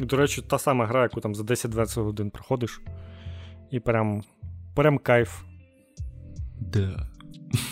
До 0.00 0.16
речі, 0.16 0.42
та 0.42 0.58
сама 0.58 0.86
гра, 0.86 1.02
яку 1.02 1.20
там 1.20 1.34
за 1.34 1.42
10-20 1.42 2.02
годин 2.02 2.30
проходиш. 2.30 2.80
І 3.70 3.80
прям 3.80 4.22
прям 4.74 4.98
кайф. 4.98 5.40
Да. 6.60 7.06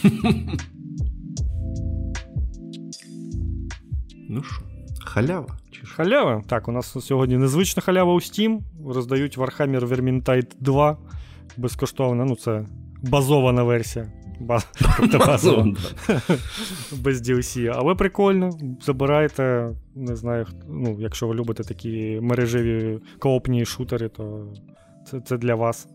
Ну 4.33 4.43
що, 4.43 4.63
халява? 5.05 5.57
Чи 5.71 5.87
що? 5.87 5.97
Халява? 5.97 6.43
Так, 6.47 6.69
у 6.69 6.73
нас 6.73 7.07
сьогодні 7.07 7.37
незвична 7.39 7.83
халява 7.83 8.13
у 8.13 8.19
Steam. 8.21 8.59
Роздають 8.87 9.39
Warhammer 9.39 9.87
Vermintide 9.87 10.51
2 10.61 10.97
безкоштовно. 11.57 12.25
Ну, 12.25 12.37
це 12.37 12.67
базована 13.03 13.63
версія. 13.63 14.13
базово. 15.27 15.63
Без 17.01 17.29
DLC. 17.29 17.75
Але 17.77 17.95
прикольно, 17.95 18.51
забирайте, 18.83 19.75
не 19.95 20.17
знаю, 20.17 20.47
ну, 20.69 20.97
якщо 21.01 21.29
ви 21.29 21.35
любите 21.35 21.65
такі 21.65 22.19
мережеві 22.23 22.99
коопні 23.19 23.65
шутери, 23.65 24.09
то 24.09 24.53
це 25.07 25.21
це 25.21 25.39
для 25.39 25.55
вас. 25.55 25.89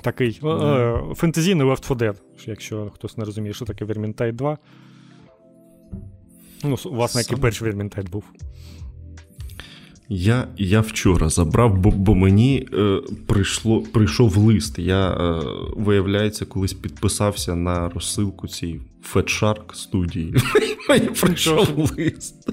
Такий 0.00 0.40
mm. 0.42 1.14
фентезійний 1.14 1.66
Left 1.66 1.88
4 1.88 2.10
Dead, 2.10 2.16
якщо 2.46 2.90
хтось 2.94 3.16
не 3.16 3.24
розуміє, 3.24 3.54
що 3.54 3.64
таке 3.64 3.84
Vermintide 3.84 4.32
2. 4.32 4.58
Ну, 6.64 6.76
власне, 6.84 7.20
як 7.20 7.32
і 7.32 7.36
перший 7.36 7.68
Vermintide 7.68 8.10
був. 8.10 8.24
Я 10.08 10.48
я 10.56 10.80
вчора 10.80 11.28
забрав, 11.28 11.78
бо 11.78 11.90
бо 11.90 12.14
мені 12.14 12.68
е, 12.72 13.00
прийшло, 13.26 13.82
прийшов 13.82 14.36
лист. 14.36 14.78
Я, 14.78 15.10
е, 15.10 15.42
виявляється, 15.76 16.44
колись 16.44 16.72
підписався 16.72 17.54
на 17.54 17.88
розсилку 17.88 18.48
цій 18.48 18.80
Fatshark 19.14 19.74
студії. 19.74 20.34
Мені 20.88 21.06
прийшов 21.06 21.90
лист. 21.96 22.48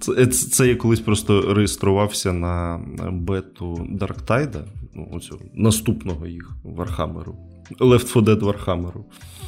Це, 0.00 0.26
це, 0.26 0.48
це 0.50 0.68
я 0.68 0.76
колись 0.76 1.00
просто 1.00 1.54
реєструвався 1.54 2.32
на 2.32 2.80
бету 3.12 3.86
Darktide 3.90 4.49
а, 4.49 4.64
ну, 4.94 5.08
оцю, 5.12 5.40
наступного 5.54 6.26
їх 6.26 6.50
Warhammer 6.64 7.23
у. 7.23 7.36
Left 7.80 8.12
4 8.12 8.26
Dead 8.26 8.40
Warhammer. 8.40 8.92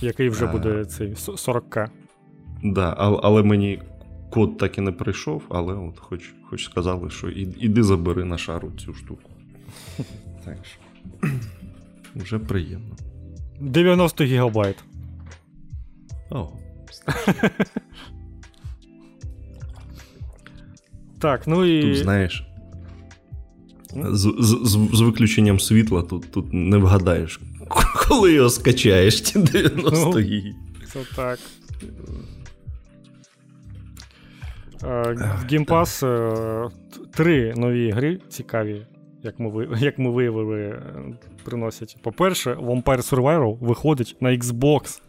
Який 0.01 0.29
вже 0.29 0.47
буде 0.47 0.85
цей 0.85 1.15
40к. 1.15 1.89
Да, 2.63 2.95
але, 3.23 3.43
мені 3.43 3.83
код 4.31 4.59
так 4.59 4.79
і 4.79 4.81
не 4.81 4.93
прийшов, 4.93 5.43
але 5.49 5.75
от 5.75 5.99
хоч 5.99 6.33
хоч 6.51 6.65
сказали, 6.65 7.11
що 7.11 7.29
іди 7.31 7.83
забери 7.83 8.25
на 8.25 8.39
шару 8.39 8.73
цю 8.79 8.95
штуку. 8.95 9.31
Так 10.45 10.59
що 10.65 10.81
вже 12.23 12.39
приємно. 12.39 12.97
90 13.61 14.25
гігабайт. 14.25 14.77
О. 16.31 16.49
Так, 21.19 21.47
ну 21.47 21.65
і. 21.65 21.83
Тут, 21.83 21.97
знаєш. 21.97 22.45
З 23.97 24.35
з, 24.39 24.77
з, 24.93 25.01
виключенням 25.01 25.61
світла 25.61 26.03
тут 26.03 26.31
тут 26.31 26.53
не 26.53 26.77
вгадаєш, 26.77 27.41
коли 28.09 28.33
його 28.33 28.51
скачаєш, 28.51 29.21
ті 29.21 29.39
90 29.39 30.11
ну, 30.15 30.19
гігів. 30.19 30.55
Це 30.93 31.01
так. 31.17 31.39
В 34.83 35.45
Game 35.51 35.67
Pass 35.67 36.07
е, 36.07 36.71
три 37.11 37.55
нові 37.57 37.91
гри 37.91 38.21
цікаві, 38.29 38.87
як 39.23 39.39
ми 39.39 39.69
як 39.79 39.99
ми 39.99 40.11
виявили, 40.11 40.61
е, 40.61 40.83
приносять. 41.45 41.97
По-перше, 42.03 42.55
Vampire 42.55 43.11
Survivor 43.11 43.59
виходить 43.61 44.17
на 44.21 44.31
Xbox. 44.31 45.01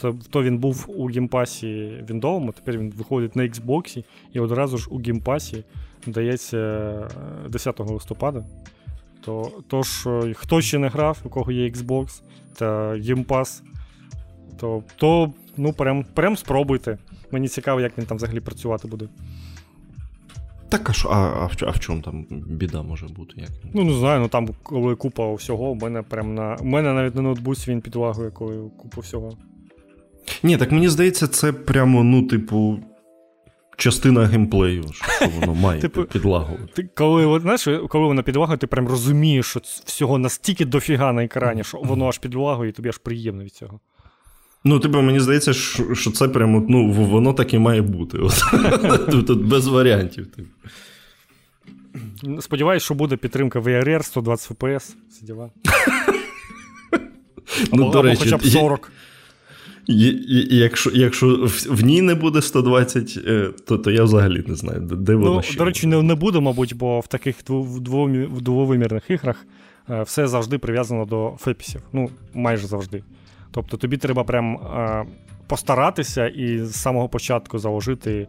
Це 0.00 0.12
то 0.30 0.42
він 0.42 0.58
був 0.58 0.86
у 0.88 1.06
Game 1.06 1.50
Pass 1.50 1.93
і 1.93 2.04
Віндовому, 2.10 2.52
тепер 2.52 2.78
він 2.78 2.92
виходить 2.96 3.36
на 3.36 3.42
Xbox 3.42 4.04
і 4.32 4.40
одразу 4.40 4.78
ж 4.78 4.88
у 4.90 4.98
Game 4.98 5.27
Pass 5.27 5.57
і 5.57 5.64
дається 6.06 7.08
10 7.48 7.80
листопада. 7.80 8.44
То, 9.24 9.50
Тож, 9.68 10.08
хто 10.34 10.60
ще 10.60 10.78
не 10.78 10.88
грав, 10.88 11.18
у 11.24 11.28
кого 11.28 11.52
є 11.52 11.68
Xbox 11.68 12.22
та 12.54 12.92
Game 12.92 13.24
то 14.60 14.82
то 14.96 15.32
ну, 15.56 15.72
прям, 15.72 16.04
прям 16.14 16.36
спробуйте. 16.36 16.98
Мені 17.30 17.48
цікаво, 17.48 17.80
як 17.80 17.98
він 17.98 18.06
там 18.06 18.16
взагалі 18.16 18.40
працювати 18.40 18.88
буде. 18.88 19.08
Так, 20.68 20.90
а 20.90 20.92
що, 20.92 21.08
а, 21.08 21.14
а, 21.14 21.46
в, 21.46 21.52
а 21.62 21.70
в 21.70 21.78
чому 21.80 22.02
там 22.02 22.26
біда 22.30 22.82
може 22.82 23.06
бути? 23.06 23.34
Як? 23.36 23.50
Ну, 23.74 23.84
не 23.84 23.92
знаю, 23.92 24.20
ну 24.20 24.28
там 24.28 24.48
коли 24.62 24.94
купа 24.94 25.34
всього, 25.34 25.70
у 25.70 25.74
мене 25.74 26.02
прям 26.02 26.34
на. 26.34 26.56
У 26.60 26.64
мене 26.64 26.92
навіть 26.92 27.14
на 27.14 27.22
ноутбуці 27.22 27.70
він 27.70 27.80
підлагує, 27.80 28.30
коли 28.30 28.70
купа 28.78 29.00
всього. 29.00 29.36
Ні, 30.42 30.56
так 30.56 30.72
мені 30.72 30.88
здається, 30.88 31.28
це 31.28 31.52
прямо, 31.52 32.04
ну, 32.04 32.22
типу, 32.22 32.78
частина 33.76 34.26
геймплею, 34.26 34.84
що 34.92 35.28
воно 35.40 35.54
має 35.54 35.80
типу, 35.82 36.04
підлагувати. 36.04 36.72
Ти, 36.74 36.88
коли 36.94 37.40
знаєш, 37.40 37.68
коли 37.88 38.06
воно 38.06 38.22
підлагує, 38.22 38.58
ти 38.58 38.66
прям 38.66 38.88
розумієш, 38.88 39.46
що 39.46 39.60
всього 39.84 40.18
настільки 40.18 40.64
дофіга 40.64 41.12
на 41.12 41.24
екрані, 41.24 41.64
що 41.64 41.78
воно 41.78 42.08
аж 42.08 42.18
підлагує, 42.18 42.70
і 42.70 42.72
тобі 42.72 42.88
аж 42.88 42.98
приємно 42.98 43.44
від 43.44 43.52
цього. 43.52 43.80
Ну, 44.64 44.80
типу, 44.80 45.02
мені 45.02 45.20
здається, 45.20 45.52
що 45.92 46.10
це 46.10 46.28
прямо 46.28 46.66
ну, 46.68 46.92
воно 46.92 47.32
так 47.32 47.54
і 47.54 47.58
має 47.58 47.82
бути. 47.82 48.18
Тут 49.10 49.44
без 49.44 49.66
варіантів. 49.66 50.26
Типу. 50.26 50.48
Сподіваюсь, 52.40 52.82
що 52.82 52.94
буде 52.94 53.16
підтримка 53.16 53.60
VRR 53.60 54.02
120 54.02 54.50
FPS. 54.50 54.94
Всі 55.10 55.24
діла. 55.24 55.50
Ну, 57.72 57.90
до 57.90 58.02
речі, 58.02 58.20
хоча 58.22 58.36
б 58.36 58.44
40. 58.44 58.92
Якщо 59.86 60.90
якщо 60.94 61.48
в 61.70 61.82
ній 61.82 62.02
не 62.02 62.14
буде 62.14 62.42
120, 62.42 63.18
е, 63.26 63.50
то 63.66 63.78
то 63.78 63.90
я 63.90 64.04
взагалі 64.04 64.44
не 64.46 64.54
знаю, 64.54 64.80
де 64.80 65.14
воно 65.14 65.34
ну, 65.34 65.42
ще. 65.42 65.58
До 65.58 65.64
речі, 65.64 65.86
не, 65.86 66.02
не 66.02 66.14
буде, 66.14 66.40
мабуть, 66.40 66.76
бо 66.76 67.00
в 67.00 67.06
таких 67.06 67.36
двовимірних 68.40 69.10
іграх 69.10 69.46
е, 69.90 70.02
все 70.02 70.28
завжди 70.28 70.58
прив'язано 70.58 71.04
до 71.04 71.36
фепісів. 71.38 71.80
Ну, 71.92 72.10
майже 72.34 72.66
завжди. 72.66 73.02
Тобто 73.50 73.76
тобі 73.76 73.96
треба 73.96 74.24
прям 74.24 74.54
е, 74.56 75.06
постаратися 75.46 76.28
і 76.28 76.58
з 76.58 76.72
самого 76.74 77.08
початку 77.08 77.58
заложити 77.58 78.26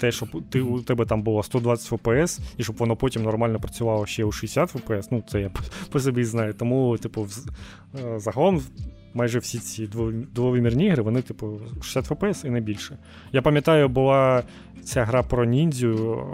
те, 0.00 0.12
щоб 0.12 0.28
ти, 0.50 0.60
у 0.60 0.82
тебе 0.82 1.04
там 1.04 1.22
було 1.22 1.42
120 1.42 1.92
FPS, 1.92 2.40
і 2.56 2.62
щоб 2.64 2.76
воно 2.76 2.96
потім 2.96 3.22
нормально 3.22 3.60
працювало 3.60 4.06
ще 4.06 4.24
у 4.24 4.32
60 4.32 4.74
FPS. 4.74 5.08
Ну, 5.10 5.22
це 5.28 5.40
я 5.40 5.50
по 5.90 6.00
собі 6.00 6.24
знаю. 6.24 6.54
Тому, 6.54 6.98
типу, 6.98 7.26
е, 8.00 8.18
загалом 8.18 8.62
майже 9.14 9.38
всі 9.38 9.58
ці 9.58 9.88
двовимірні 10.34 10.86
ігри, 10.86 11.02
вони, 11.02 11.22
типу, 11.22 11.60
60 11.82 12.10
FPS 12.10 12.46
і 12.46 12.50
не 12.50 12.60
більше. 12.60 12.98
Я 13.32 13.42
пам'ятаю, 13.42 13.88
була 13.88 14.42
ця 14.84 15.04
гра 15.04 15.22
про 15.22 15.44
ніндзю, 15.44 16.24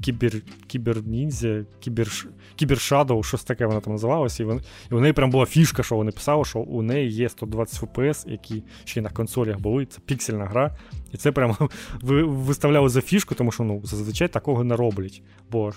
кібер, 0.00 0.32
кібер-ніндзя, 0.68 1.64
кібер, 1.80 2.08
кібершадоу, 2.56 3.22
щось 3.22 3.44
таке 3.44 3.66
вона 3.66 3.80
там 3.80 3.92
називалася. 3.92 4.42
І, 4.42 4.46
вон, 4.46 4.60
і 4.90 4.94
у 4.94 5.00
неї 5.00 5.12
прям 5.12 5.30
була 5.30 5.46
фішка, 5.46 5.82
що 5.82 5.96
вони 5.96 6.10
писали, 6.10 6.44
що 6.44 6.58
у 6.58 6.82
неї 6.82 7.10
є 7.10 7.28
120 7.28 7.82
FPS, 7.82 8.30
які 8.30 8.62
ще 8.84 9.00
й 9.00 9.02
на 9.02 9.10
консолях 9.10 9.60
були. 9.60 9.86
Це 9.86 9.98
піксельна 10.06 10.44
гра. 10.44 10.76
І 11.14 11.16
це 11.16 11.32
прямо 11.32 11.56
виставляли 12.02 12.88
за 12.88 13.00
фішку, 13.00 13.34
тому 13.34 13.52
що 13.52 13.64
ну, 13.64 13.80
зазвичай 13.84 14.28
такого 14.28 14.64
не 14.64 14.76
роблять. 14.76 15.22
Бо 15.50 15.72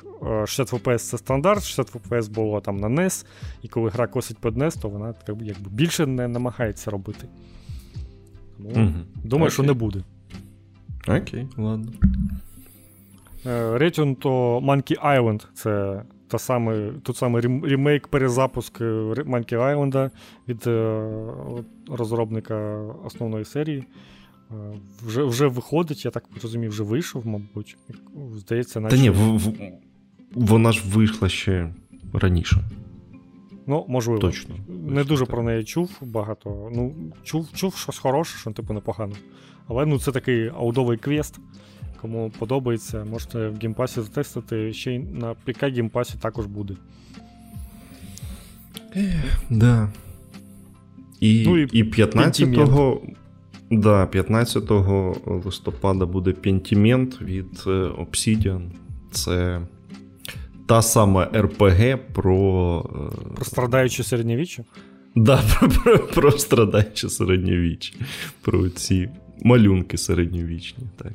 60 0.46 0.74
е, 0.74 0.78
FPS 0.78 0.98
це 0.98 1.18
стандарт, 1.18 1.64
60 1.64 1.96
FPS 1.96 2.30
було 2.30 2.62
там 2.62 2.78
на 2.78 2.88
NES, 2.88 3.26
і 3.62 3.68
коли 3.68 3.90
гра 3.90 4.08
косить 4.08 4.38
під 4.38 4.58
NES, 4.58 4.82
то 4.82 4.90
вона 4.90 5.14
якби 5.28 5.70
більше 5.70 6.06
не 6.06 6.28
намагається 6.28 6.92
робити. 6.92 7.28
Тому 8.58 8.86
угу. 8.86 8.94
Думаю, 9.24 9.50
okay. 9.50 9.54
що 9.54 9.64
не 9.64 9.74
буде. 9.74 10.04
Окей, 11.08 11.48
ладно. 11.58 11.92
Return 13.46 14.16
to 14.16 14.62
Monkey 14.66 15.06
Island 15.06 15.46
це 15.54 16.04
та 16.28 16.38
саме, 16.38 16.92
тут 17.04 17.18
саме 17.18 17.42
ремейк, 17.42 18.08
перезапуск 18.08 18.82
Monkey 18.82 19.54
Island 19.54 20.10
від 20.48 20.68
е, 20.68 21.02
розробника 21.90 22.82
основної 23.06 23.46
серії. 23.46 23.84
Е, 24.52 24.56
вже 25.06 25.24
вже 25.24 25.48
виходить, 25.48 26.06
я 26.06 26.12
так 26.12 26.24
розумію, 26.44 26.70
вже 26.70 26.84
вийшов, 26.84 27.28
мабуть. 27.28 27.78
Здається, 28.36 28.80
наче... 28.80 28.96
Та 28.96 29.02
ні, 29.02 29.10
в, 29.10 29.38
в, 29.38 29.54
вона 30.36 30.72
ж 30.72 30.84
вийшла 30.86 31.30
ще 31.30 31.74
раніше. 32.14 32.70
Ну, 33.68 33.86
можливо. 33.88 34.20
Точно. 34.20 34.56
Не 34.88 35.04
дуже 35.04 35.26
так. 35.26 35.32
про 35.32 35.44
неї 35.44 35.64
чув 35.64 35.98
багато. 36.02 36.70
Ну, 36.76 36.96
чув, 37.24 37.50
чув 37.54 37.76
щось 37.76 37.98
хороше, 37.98 38.38
що 38.38 38.52
типу 38.52 38.74
непогано. 38.74 39.16
Але 39.68 39.86
ну, 39.86 40.00
це 40.00 40.12
такий 40.12 40.48
олдовий 40.48 40.98
квест. 40.98 41.40
Кому 42.02 42.32
подобається, 42.40 43.06
можете 43.06 43.50
в 43.50 43.58
Game 43.58 43.77
Pass 43.77 43.97
і 43.97 44.02
затестити, 44.02 44.74
ще 44.74 44.94
й 44.94 45.00
на 45.00 45.34
ПК 45.34 45.64
Game 45.64 45.86
Pass 45.86 46.08
і 46.08 46.14
також 46.22 46.46
буде. 46.46 46.74
Да. 49.50 49.90
І 51.20 51.44
ну, 51.48 51.58
і, 51.58 51.80
і 51.80 51.84
15-го 51.84 53.02
да, 53.72 54.06
15 54.06 54.64
листопада 55.26 56.06
буде 56.06 56.32
Pentiment 56.32 57.24
від 57.24 57.64
е, 57.68 57.70
Obsidian. 57.70 58.62
Це 59.12 59.62
та 60.66 60.82
сама 60.82 61.30
РПГ 61.36 61.98
про. 62.14 62.86
Е, 63.30 63.36
про 63.36 63.46
страдаюче 63.46 64.04
середньовіччя? 64.04 64.64
Да, 65.16 65.44
про, 65.60 65.70
про, 65.70 66.00
про 66.00 66.32
страдаюче 66.32 67.10
середньовіччя. 67.10 67.94
Про 68.42 68.70
ці 68.70 69.10
малюнки 69.44 69.98
середньовічні. 69.98 70.84
так. 70.98 71.14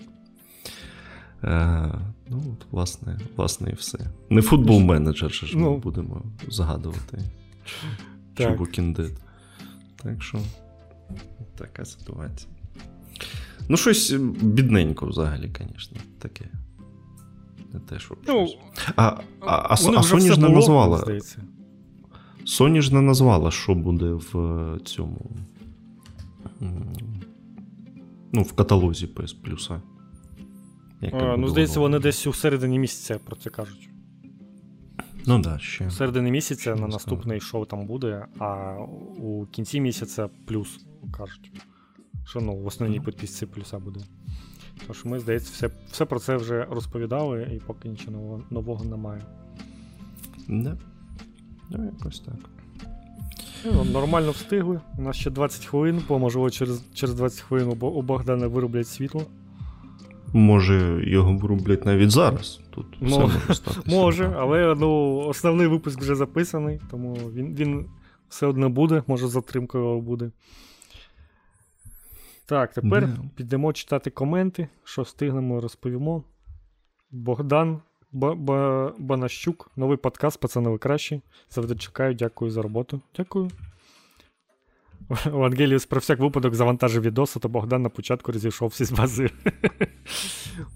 Е, 1.45 1.95
ну, 2.31 2.43
от, 2.53 2.67
власне, 2.71 3.19
власне, 3.37 3.71
і 3.71 3.75
все. 3.75 3.99
Не 4.31 4.43
футбол 4.43 4.81
менеджер, 4.81 5.33
ж 5.33 5.53
ну, 5.55 5.71
ми 5.71 5.79
будемо 5.79 6.23
згадувати. 6.49 7.19
Чи 8.37 8.45
Walking 8.45 8.97
Dead. 8.97 9.13
Так 10.03 10.23
що, 10.23 10.39
така 11.63 11.85
ситуація. 11.85 12.53
Ну, 13.69 13.77
щось 13.77 14.13
бідненько 14.43 15.07
взагалі, 15.07 15.51
звісно, 15.59 15.97
таке. 16.19 16.45
Не 17.73 17.81
те, 17.81 17.99
що. 17.99 18.17
Ну, 18.29 18.49
А 18.97 19.03
а, 19.03 19.23
а, 19.41 19.69
а 19.71 19.75
Sony 19.75 20.33
ж 20.33 20.41
не 20.41 20.49
назвала. 20.49 20.99
Здається. 20.99 21.39
Sony 22.45 22.81
ж 22.81 22.95
не 22.95 23.01
назвала, 23.01 23.51
що 23.51 23.75
буде 23.75 24.07
в 24.07 24.79
цьому 24.85 25.31
Ну, 28.33 28.43
в 28.43 28.53
каталозі 28.53 29.07
PS 29.07 29.35
Plus. 29.45 29.81
Ну, 31.37 31.49
здається, 31.49 31.81
вони 31.81 31.99
десь 31.99 32.27
у 32.27 32.33
середині 32.33 32.79
місяця 32.79 33.19
про 33.19 33.37
це 33.37 33.51
кажуть. 33.51 33.89
Ну 35.27 35.39
да, 35.39 35.59
ще. 35.59 35.87
В 35.87 35.93
середині 35.93 36.31
місяця 36.31 36.75
на 36.75 36.87
наступний 36.87 37.41
шоу 37.41 37.65
там 37.65 37.87
буде, 37.87 38.27
а 38.39 38.77
у 39.19 39.47
кінці 39.47 39.81
місяця 39.81 40.29
плюс 40.47 40.81
кажуть. 41.19 41.51
Що 42.27 42.41
ну, 42.41 42.57
в 42.57 42.67
основній 42.67 43.01
підписці 43.01 43.47
плюса 43.47 43.79
буде. 43.79 44.01
Тож 44.87 45.05
ми, 45.05 45.21
здається, 45.21 45.51
все 45.53 45.71
все 45.91 46.05
про 46.05 46.21
це 46.21 46.37
вже 46.37 46.65
розповідали, 46.65 47.49
і 47.57 47.59
поки 47.59 47.89
нічого 47.89 48.11
нового, 48.13 48.43
нового 48.51 48.85
немає. 48.85 49.23
Не. 50.49 50.77
Ну, 51.71 51.85
якось 51.85 52.21
так. 52.21 52.35
Ну, 53.65 53.85
Нормально 53.85 54.31
встигли. 54.31 54.81
У 54.99 55.03
нас 55.03 55.17
ще 55.17 55.31
20 55.31 55.65
хвилин, 55.65 56.03
бо 56.09 56.19
можливо 56.19 56.51
через 56.51 56.83
через 56.95 57.15
20 57.15 57.41
хвилин 57.41 57.69
у 57.81 58.03
Богдана 58.03 58.47
вироблять 58.47 58.89
світло. 58.89 59.27
Може, 60.33 61.03
його 61.07 61.37
вироблять 61.37 61.87
навіть 61.87 62.11
зараз. 62.11 62.61
Тут 62.71 62.87
ну, 63.01 63.09
все 63.09 63.19
може 63.19 63.55
статися. 63.55 63.97
Може, 63.97 64.35
але 64.39 64.75
ну, 64.75 65.17
основний 65.17 65.67
випуск 65.67 66.01
вже 66.01 66.15
записаний, 66.15 66.81
тому 66.91 67.15
він 67.15 67.55
він 67.55 67.87
все 68.29 68.47
одно 68.47 68.71
буде, 68.71 69.03
може, 69.07 69.29
затримкою 69.29 70.01
буде. 70.01 70.31
Так, 72.47 72.73
тепер 72.73 73.05
yeah. 73.05 73.29
підемо 73.35 73.73
читати 73.73 74.11
коменти. 74.11 74.69
Що 74.85 75.03
встигнемо, 75.03 75.61
розповімо. 75.61 76.25
Богдан 77.11 77.81
Банащук, 78.99 79.71
новий 79.77 79.97
подкаст, 79.97 80.41
пацани, 80.41 80.71
ви 80.71 80.79
кращі. 80.79 81.21
Завжди 81.51 81.75
чекаю, 81.75 82.15
дякую 82.15 82.51
за 82.51 82.63
роботу. 82.63 83.01
Дякую. 83.17 83.51
Вангеліус 85.25 85.87
про 85.87 86.01
всяк 86.01 86.21
випадок 86.21 86.55
завантажив 86.55 87.03
відоси, 87.03 87.41
то 87.41 87.49
Богдан 87.49 87.83
на 87.83 87.89
початку 87.89 88.33
розійшовся 88.33 88.85
з 88.85 88.93
бази. 88.93 89.31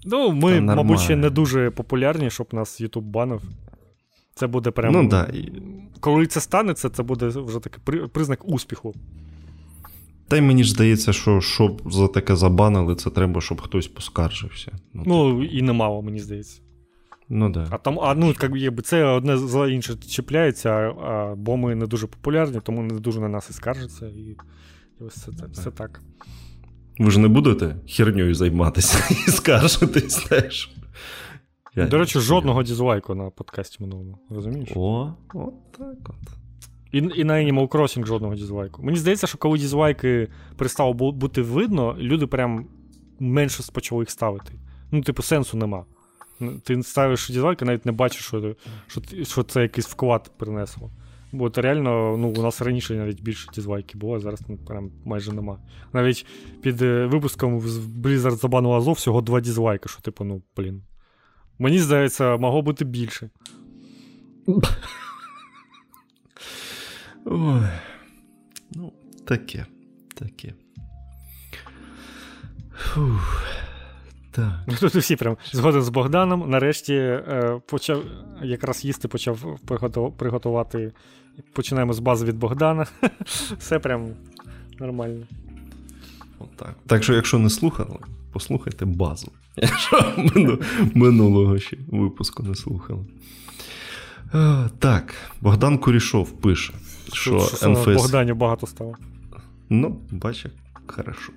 Ну, 0.05 0.31
ми, 0.31 0.61
мабуть, 0.61 0.99
ще 0.99 1.15
не 1.15 1.29
дуже 1.29 1.69
популярні, 1.69 2.29
щоб 2.29 2.47
нас 2.51 2.81
YouTube 2.81 3.01
банив. 3.01 3.41
Це 4.35 4.47
буде 4.47 4.71
прямо. 4.71 5.01
Ну, 5.01 5.09
да. 5.09 5.31
Коли 5.99 6.27
це 6.27 6.41
станеться, 6.41 6.89
це 6.89 7.03
буде 7.03 7.27
вже 7.27 7.59
такий 7.59 8.07
признак 8.07 8.39
успіху. 8.45 8.95
Та 10.27 10.37
й 10.37 10.41
мені 10.41 10.63
ж 10.63 10.71
здається, 10.71 11.13
що 11.13 11.41
щоб 11.41 11.81
за 11.85 12.07
таке 12.07 12.35
забанили, 12.35 12.95
це 12.95 13.09
треба, 13.09 13.41
щоб 13.41 13.61
хтось 13.61 13.87
поскаржився. 13.87 14.71
Ну, 14.93 15.03
ну 15.05 15.43
і 15.43 15.61
немало, 15.61 16.01
мені 16.01 16.19
здається. 16.19 16.61
Ну 17.29 17.49
да. 17.49 17.67
А 17.69 17.77
там, 17.77 17.99
а, 17.99 18.15
ну, 18.15 18.33
якби 18.55 18.81
це 18.81 19.03
одне 19.03 19.37
за 19.37 19.67
інше 19.67 19.95
чіпляється, 19.95 20.69
а, 20.71 21.35
бо 21.37 21.57
ми 21.57 21.75
не 21.75 21.87
дуже 21.87 22.07
популярні, 22.07 22.59
тому 22.63 22.81
не 22.81 22.99
дуже 22.99 23.19
на 23.19 23.29
нас 23.29 23.49
і 23.49 23.53
скаржаться. 23.53 24.07
І, 24.07 24.19
і 24.19 24.37
ось 24.99 25.13
це, 25.13 25.31
це 25.31 25.45
все 25.51 25.71
так. 25.71 26.01
Ви 26.99 27.11
ж 27.11 27.19
не 27.19 27.27
будете 27.27 27.75
херньою 27.87 28.35
займатися 28.35 29.15
і 29.27 29.31
скаржитись 29.31 30.15
теж. 30.15 30.69
Я 31.75 31.87
До 31.87 31.97
речі, 31.97 32.19
жодного 32.19 32.63
дізлайку 32.63 33.15
на 33.15 33.29
подкасті 33.29 33.83
минулому. 33.83 34.17
Розумієш? 34.29 34.69
О, 34.75 35.13
от 35.33 35.71
так 35.71 36.09
от. 36.09 36.37
І 36.91 36.97
і 36.97 37.23
на 37.23 37.33
Animal 37.33 37.67
Crossing 37.67 38.05
жодного 38.05 38.35
дізлайку. 38.35 38.83
Мені 38.83 38.97
здається, 38.97 39.27
що 39.27 39.37
коли 39.37 39.57
дізлайки 39.57 40.27
перестало 40.55 40.93
бути 40.93 41.41
видно, 41.41 41.95
люди 41.99 42.27
прям 42.27 42.65
менше 43.19 43.63
почали 43.73 44.01
їх 44.01 44.09
ставити. 44.09 44.53
Ну, 44.91 45.01
типу, 45.01 45.21
сенсу 45.21 45.57
нема. 45.57 45.85
Ти 46.63 46.83
ставиш 46.83 47.29
дізлайк 47.29 47.61
і 47.61 47.65
навіть 47.65 47.85
не 47.85 47.91
бачиш, 47.91 48.25
що 48.25 48.55
що, 48.87 49.01
що 49.23 49.43
це 49.43 49.61
якийсь 49.61 49.87
вклад 49.87 50.31
принесло. 50.37 50.91
Бо 51.31 51.49
це 51.49 51.61
реально, 51.61 52.17
ну, 52.17 52.29
у 52.29 52.41
нас 52.41 52.61
раніше 52.61 52.93
навіть 52.93 53.21
більше 53.21 53.49
дізлайків 53.53 53.99
було, 53.99 54.15
а 54.15 54.19
зараз 54.19 54.41
ну, 54.47 54.57
прям 54.57 54.91
майже 55.05 55.33
нема. 55.33 55.59
Навіть 55.93 56.25
під 56.61 56.81
е, 56.81 57.05
випуском 57.05 57.59
Blizzard 58.03 58.37
забанив 58.37 58.71
Азов 58.71 58.93
всього 58.93 59.21
два 59.21 59.41
дізлайки, 59.41 59.89
що, 59.89 60.01
типу, 60.01 60.23
ну, 60.23 60.41
блін. 60.57 60.83
Мені 61.59 61.79
здається, 61.79 62.37
могло 62.37 62.61
бути 62.61 62.85
більше. 62.85 63.29
Ой. 67.25 67.67
Ну, 68.71 68.93
таке. 69.25 69.65
Таке. 70.15 70.53
Фух. 72.77 73.43
Так. 74.37 74.53
Ну, 74.67 74.73
тут 74.79 74.95
всі 74.95 75.15
прям 75.15 75.37
згоден 75.51 75.81
з 75.81 75.89
Богданом. 75.89 76.49
Нарешті 76.49 76.93
е, 76.93 77.61
почав 77.65 78.03
якраз 78.43 78.85
їсти 78.85 79.07
почав 79.07 79.59
приготувати. 80.17 80.91
Починаємо 81.53 81.93
з 81.93 81.99
бази 81.99 82.25
від 82.25 82.37
Богдана. 82.37 82.85
Все 83.57 83.79
прям 83.79 84.07
нормально. 84.79 85.25
Отак. 86.39 86.75
Так 86.87 87.03
що, 87.03 87.13
якщо 87.13 87.39
не 87.39 87.49
слухали, 87.49 87.97
послухайте 88.31 88.85
базу. 88.85 89.31
Якщо 89.55 90.13
минулого 90.93 91.59
ще 91.59 91.77
випуску 91.87 92.43
не 92.43 92.55
слухали. 92.55 93.05
Е, 94.33 94.69
так, 94.79 95.13
Богдан 95.41 95.77
Курішов 95.77 96.31
пише, 96.31 96.73
що, 97.13 97.39
що 97.39 97.69
НФС... 97.69 97.85
Богданів 97.85 98.35
багато 98.35 98.67
стало. 98.67 98.95
Ну, 99.69 99.99
бачиш, 100.11 100.51
хорошо. 100.87 101.31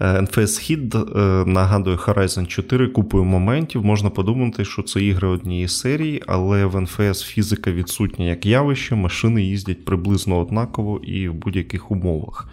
NFS 0.00 0.36
Hit 0.36 1.16
нагадує 1.46 1.96
Horizon 1.96 2.46
4 2.46 2.88
купою 2.88 3.24
моментів. 3.24 3.84
Можна 3.84 4.10
подумати, 4.10 4.64
що 4.64 4.82
це 4.82 5.02
ігри 5.02 5.28
однієї 5.28 5.68
серії, 5.68 6.22
але 6.26 6.64
в 6.64 6.76
NFS 6.76 7.24
фізика 7.24 7.70
відсутня 7.72 8.24
як 8.24 8.46
явище, 8.46 8.94
машини 8.94 9.42
їздять 9.42 9.84
приблизно 9.84 10.38
однаково 10.38 10.98
і 10.98 11.28
в 11.28 11.34
будь-яких 11.34 11.90
умовах 11.90 12.48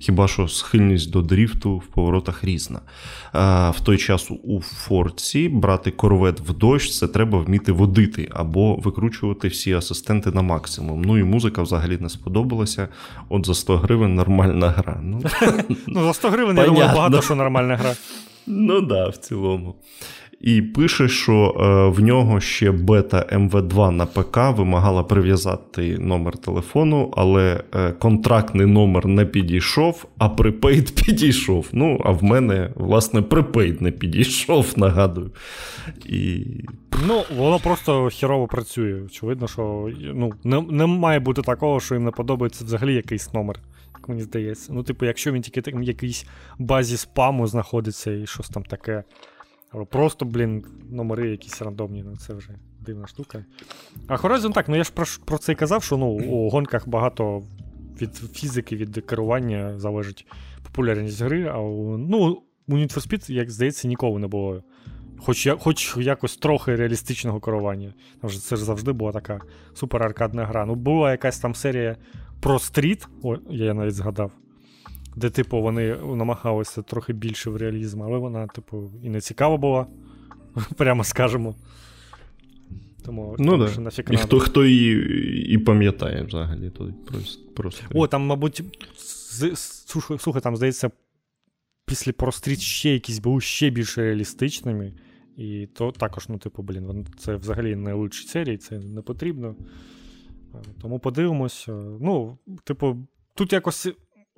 хіба 0.00 0.28
що 0.28 0.48
схильність 0.48 1.10
до 1.10 1.22
дріфту 1.22 1.76
в 1.76 1.86
поворотах 1.86 2.44
різна. 2.44 2.80
А, 3.32 3.70
В 3.70 3.80
той 3.80 3.98
час 3.98 4.30
у 4.30 4.60
Форці 4.60 5.48
брати 5.48 5.90
корвет 5.90 6.40
в 6.40 6.52
дощ 6.52 6.90
це 6.90 7.08
треба 7.08 7.38
вміти 7.38 7.72
водити 7.72 8.28
або 8.34 8.76
викручувати 8.76 9.48
всі 9.48 9.72
асистенти 9.72 10.30
на 10.30 10.42
максимум. 10.42 11.02
Ну 11.02 11.18
і 11.18 11.24
музика 11.24 11.62
взагалі 11.62 11.98
не 12.00 12.08
сподобалася. 12.08 12.88
От 13.28 13.46
за 13.46 13.54
100 13.54 13.76
гривень 13.76 14.14
нормальна 14.14 14.70
гра. 14.70 15.00
Ну, 15.02 15.22
ну 15.86 16.02
за 16.02 16.14
100 16.14 16.30
гривень 16.30 16.56
я 16.56 16.66
думаю, 16.66 16.90
багато 16.94 17.22
що 17.22 17.34
нормальна 17.34 17.76
гра. 17.76 17.94
Ну 18.46 18.80
так, 18.80 18.88
да, 18.88 19.08
в 19.08 19.16
цілому. 19.16 19.74
І 20.40 20.62
пише, 20.62 21.08
що 21.08 21.34
е, 21.34 21.88
в 21.96 22.00
нього 22.00 22.40
ще 22.40 22.72
бета 22.72 23.26
МВ2 23.32 23.90
на 23.90 24.06
ПК 24.06 24.58
вимагала 24.58 25.02
прив'язати 25.02 25.98
номер 25.98 26.36
телефону, 26.36 27.14
але 27.16 27.64
е, 27.74 27.92
контрактний 27.92 28.66
номер 28.66 29.06
не 29.06 29.26
підійшов, 29.26 30.04
а 30.18 30.28
припейд 30.28 30.94
підійшов. 31.06 31.68
Ну, 31.72 32.00
а 32.04 32.10
в 32.10 32.24
мене, 32.24 32.70
власне, 32.74 33.22
припейд 33.22 33.82
не 33.82 33.90
підійшов, 33.90 34.72
нагадую. 34.76 35.30
І... 36.06 36.46
Ну, 37.06 37.22
воно 37.36 37.58
просто 37.58 38.10
херово 38.12 38.46
працює. 38.46 39.02
Очевидно, 39.02 39.48
що 39.48 39.90
ну, 40.14 40.32
не, 40.44 40.60
не 40.60 40.86
має 40.86 41.20
бути 41.20 41.42
такого, 41.42 41.80
що 41.80 41.94
їм 41.94 42.04
не 42.04 42.10
подобається 42.10 42.64
взагалі 42.64 42.94
якийсь 42.94 43.34
номер. 43.34 43.56
Як 43.98 44.08
мені 44.08 44.22
здається. 44.22 44.72
Ну, 44.72 44.82
типу, 44.82 45.06
якщо 45.06 45.32
він 45.32 45.42
тільки 45.42 45.70
в 45.70 45.82
якійсь 45.82 46.26
базі 46.58 46.96
спаму 46.96 47.46
знаходиться 47.46 48.12
і 48.12 48.26
щось 48.26 48.48
там 48.48 48.62
таке. 48.62 49.04
Або 49.70 49.86
просто, 49.86 50.24
блін, 50.24 50.64
номери 50.90 51.30
якісь 51.30 51.62
рандомні, 51.62 52.02
ну 52.02 52.16
це 52.16 52.34
вже 52.34 52.50
дивна 52.80 53.06
штука. 53.06 53.44
А 54.06 54.16
Horizon 54.16 54.52
так, 54.52 54.68
ну 54.68 54.76
я 54.76 54.84
ж 54.84 54.92
про 54.92 55.06
про 55.24 55.38
це 55.38 55.52
і 55.52 55.54
казав, 55.54 55.82
що 55.82 55.96
ну, 55.96 56.06
у 56.06 56.50
гонках 56.50 56.88
багато 56.88 57.42
від 58.02 58.16
фізики, 58.16 58.76
від 58.76 59.04
керування 59.06 59.78
залежить 59.78 60.26
популярність 60.62 61.22
гри, 61.22 61.46
а 61.46 61.58
у, 61.58 61.98
ну, 61.98 62.42
у 62.68 62.72
Need 62.72 62.94
for 62.94 63.08
Speed, 63.08 63.32
як 63.32 63.50
здається, 63.50 63.88
ніколи 63.88 64.18
не 64.18 64.26
було. 64.26 64.62
Хоч 65.18 65.48
хоч 65.60 65.96
якось 65.96 66.36
трохи 66.36 66.76
реалістичного 66.76 67.40
керування. 67.40 67.94
Це 68.22 68.56
ж 68.56 68.64
завжди 68.64 68.92
була 68.92 69.12
така 69.12 69.40
супер 69.74 70.02
аркадна 70.02 70.46
гра. 70.46 70.66
Ну, 70.66 70.74
була 70.74 71.10
якась 71.10 71.38
там 71.38 71.54
серія 71.54 71.96
про 72.40 72.58
стріт, 72.58 73.08
о, 73.22 73.36
я 73.50 73.74
навіть 73.74 73.94
згадав 73.94 74.32
де, 75.18 75.30
типу, 75.30 75.62
вони 75.62 75.96
намагалися 75.96 76.82
трохи 76.82 77.12
більше 77.12 77.50
в 77.50 77.56
реалізм, 77.56 78.02
але 78.02 78.18
вона, 78.18 78.46
типу, 78.46 78.90
і 79.02 79.08
не 79.08 79.20
цікава 79.20 79.56
була, 79.56 79.86
прямо 80.76 81.04
скажемо. 81.04 81.54
Тому 83.04 83.36
ну, 83.38 83.56
да. 83.56 83.80
нафіг 83.80 84.04
І 84.10 84.16
хто 84.16 84.38
хто 84.38 84.64
її 84.64 85.54
і 85.54 85.58
пам'ятає 85.58 86.22
взагалі. 86.22 86.70
То 86.70 86.92
просто. 87.54 87.84
О, 87.94 88.06
там, 88.06 88.22
мабуть, 88.22 88.62
слухай, 90.18 90.42
там, 90.42 90.56
здається, 90.56 90.90
після 91.86 92.12
простріт 92.12 92.60
ще 92.60 92.90
якісь 92.90 93.18
були 93.18 93.40
ще 93.40 93.70
більш 93.70 93.98
реалістичними. 93.98 94.92
І 95.36 95.66
то 95.66 95.92
також, 95.92 96.28
ну, 96.28 96.38
типу, 96.38 96.62
блін, 96.62 97.06
це 97.18 97.36
взагалі 97.36 97.76
не 97.76 97.92
лучші 97.92 98.28
серії, 98.28 98.56
це 98.56 98.78
не 98.78 99.02
потрібно. 99.02 99.56
Тому 100.82 100.98
подивимося. 100.98 101.72
Ну, 102.00 102.38
типу, 102.64 102.96
тут 103.34 103.52
якось 103.52 103.88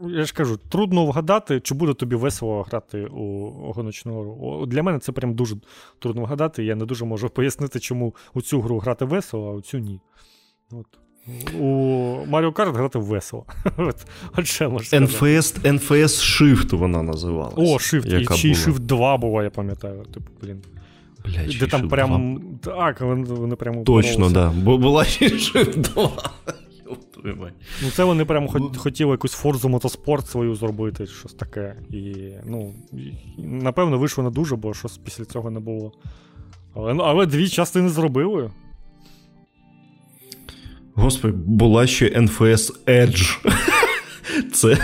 я 0.08 0.24
ж 0.24 0.34
кажу, 0.34 0.58
трудно 0.68 1.06
вгадати, 1.06 1.60
чи 1.60 1.74
буде 1.74 1.94
тобі 1.94 2.16
весело 2.16 2.62
грати 2.62 3.04
у 3.04 3.50
гоночну 3.72 4.20
гру. 4.20 4.66
Для 4.66 4.82
мене 4.82 4.98
це 4.98 5.12
прям 5.12 5.34
дуже 5.34 5.56
трудно 5.98 6.22
вгадати. 6.22 6.64
Я 6.64 6.74
не 6.74 6.84
дуже 6.84 7.04
можу 7.04 7.28
пояснити, 7.34 7.80
чому 7.80 8.14
у 8.34 8.42
цю 8.42 8.60
гру 8.60 8.78
грати 8.78 9.04
весело, 9.04 9.50
а 9.50 9.52
у 9.52 9.60
цю 9.60 9.78
ні. 9.78 10.00
От. 10.72 10.86
У 11.54 11.64
Mario 12.30 12.52
Kart 12.52 12.72
грати 12.72 12.98
весело. 12.98 13.44
От. 13.76 13.96
NFS, 14.36 15.60
NFS 15.62 16.04
Shift 16.04 16.76
вона 16.76 17.02
називалась. 17.02 17.54
О, 17.56 17.62
Shift. 17.62 18.18
І 18.18 18.48
й. 18.48 18.54
Shift 18.54 18.78
2 18.78 19.16
була, 19.16 19.44
я 19.44 19.50
пам'ятаю. 19.50 20.04
Типу, 20.14 20.30
блін. 20.42 20.62
Блядь, 21.24 21.58
Де 21.58 21.66
там 21.66 21.88
прям. 21.88 22.40
2. 22.62 22.74
Так, 22.74 23.00
вони, 23.00 23.56
прямо. 23.56 23.82
Точно, 23.84 24.30
да. 24.30 24.50
Була 24.50 25.04
ще 25.04 25.28
Shift 25.28 25.76
2. 25.76 26.10
Йоп. 27.24 27.38
Ну, 27.82 27.90
це 27.90 28.04
вони 28.04 28.24
прямо 28.24 28.46
хот- 28.46 28.76
хотіли 28.76 29.10
якусь 29.10 29.32
форзу 29.32 29.68
мотоспорт 29.68 30.26
свою 30.26 30.54
зробити, 30.54 31.06
щось 31.06 31.34
таке. 31.34 31.76
І, 31.90 32.14
ну, 32.46 32.74
і, 32.92 33.12
напевно, 33.42 33.98
вийшло 33.98 34.24
не 34.24 34.30
дуже, 34.30 34.56
бо 34.56 34.74
щось 34.74 34.98
після 34.98 35.24
цього 35.24 35.50
не 35.50 35.60
було. 35.60 35.92
Але, 36.74 36.94
ну, 36.94 37.02
але 37.02 37.26
дві 37.26 37.48
частини 37.48 37.88
зробили. 37.88 38.50
Господи, 40.94 41.34
була 41.36 41.86
ще 41.86 42.08
NFS 42.08 42.84
Edge. 42.86 43.46
Це, 44.52 44.78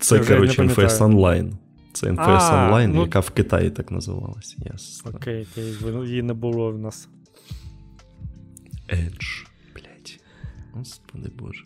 це 0.00 0.18
коротше, 0.18 0.62
NFS. 0.62 0.98
Online. 0.98 1.52
Це 1.92 2.06
NFS 2.06 2.38
А, 2.40 2.70
Online, 2.72 2.86
ну- 2.86 3.02
яка 3.02 3.20
в 3.20 3.30
Китаї 3.30 3.70
так 3.70 3.90
називалася. 3.90 4.56
Ясно. 4.72 5.10
Окей, 5.14 5.46
окей, 5.52 5.74
її 6.08 6.22
не 6.22 6.32
було 6.34 6.70
в 6.72 6.78
нас. 6.78 7.08
Edge. 8.88 9.46
Господи 10.74 11.30
Боже. 11.38 11.64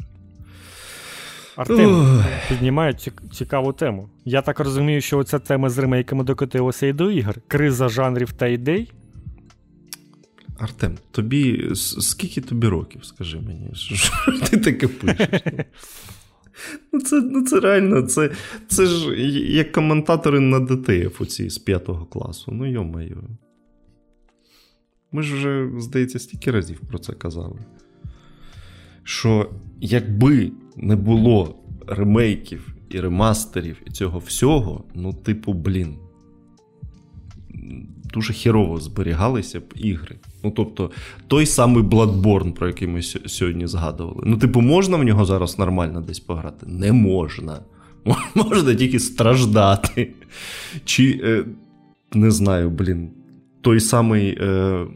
Артем 1.56 2.22
піднімає 2.48 2.94
цікаву 3.32 3.72
тему. 3.72 4.08
Я 4.24 4.42
так 4.42 4.60
розумію, 4.60 5.00
що 5.00 5.24
ця 5.24 5.38
тема 5.38 5.70
з 5.70 5.78
ремейками 5.78 6.24
докотилася 6.24 6.86
і 6.86 6.92
до 6.92 7.10
ігор. 7.10 7.36
Криза 7.48 7.88
жанрів 7.88 8.32
та 8.32 8.46
ідей. 8.46 8.92
Артем, 10.58 10.98
тобі 11.10 11.70
скільки 11.74 12.40
тобі 12.40 12.66
років, 12.66 13.04
скажи 13.04 13.40
мені, 13.40 13.70
що, 13.74 13.94
що 13.94 14.40
ти 14.50 14.56
таке 14.56 14.88
пишеш? 14.88 15.28
Ну, 16.92 17.00
це, 17.00 17.20
ну, 17.20 17.44
це 17.44 17.60
реально, 17.60 18.02
це, 18.02 18.30
це 18.68 18.86
ж 18.86 19.20
як 19.52 19.72
коментатори 19.72 20.40
на 20.40 20.60
DTF 20.60 21.20
оці 21.20 21.50
з 21.50 21.58
5 21.58 21.88
класу. 22.10 22.52
Ну, 22.52 22.72
йо-моє. 22.72 23.16
Ми 25.12 25.22
ж 25.22 25.34
вже, 25.34 25.70
здається, 25.78 26.18
стільки 26.18 26.50
разів 26.50 26.80
про 26.80 26.98
це 26.98 27.12
казали. 27.12 27.58
Що 29.04 29.50
якби 29.80 30.52
не 30.76 30.96
було 30.96 31.54
ремейків 31.86 32.74
і 32.88 33.00
ремастерів 33.00 33.76
і 33.86 33.90
цього 33.90 34.18
всього, 34.18 34.84
ну, 34.94 35.12
типу, 35.12 35.52
блін, 35.52 35.96
дуже 38.14 38.32
хірово 38.32 38.80
зберігалися 38.80 39.60
б 39.60 39.64
ігри. 39.76 40.16
Ну, 40.44 40.50
тобто, 40.50 40.90
той 41.26 41.46
самий 41.46 41.82
Bloodborne, 41.82 42.52
про 42.52 42.66
який 42.66 42.88
ми 42.88 43.02
сьо- 43.02 43.28
сьогодні 43.28 43.66
згадували. 43.66 44.22
Ну, 44.26 44.36
типу, 44.36 44.60
можна 44.60 44.96
в 44.96 45.04
нього 45.04 45.24
зараз 45.24 45.58
нормально 45.58 46.00
десь 46.00 46.20
пограти? 46.20 46.66
Не 46.66 46.92
можна. 46.92 47.60
Можна 48.34 48.74
тільки 48.74 49.00
страждати. 49.00 50.14
Чи, 50.84 51.20
е, 51.24 51.44
не 52.14 52.30
знаю, 52.30 52.70
блін, 52.70 53.10
той 53.60 53.80
самий 53.80 54.38
е, 54.40 54.86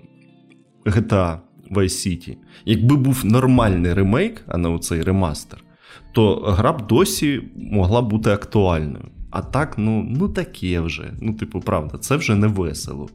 GTA 0.84 1.38
Vice 1.70 2.08
City. 2.08 2.36
Якби 2.64 2.96
був 2.96 3.24
нормальний 3.24 3.94
ремейк, 3.94 4.44
а 4.46 4.56
не 4.56 4.68
оцей 4.68 5.02
ремастер, 5.02 5.64
то 6.12 6.36
гра 6.36 6.72
б 6.72 6.86
досі 6.86 7.42
могла 7.56 8.02
бути 8.02 8.30
актуальною. 8.30 9.04
А 9.30 9.42
так, 9.42 9.78
ну, 9.78 10.02
ну 10.02 10.28
таке 10.28 10.80
вже. 10.80 11.12
Ну, 11.20 11.34
типу, 11.34 11.60
правда, 11.60 11.98
це 11.98 12.16
вже 12.16 12.34
не 12.34 12.46
весело 12.46 13.08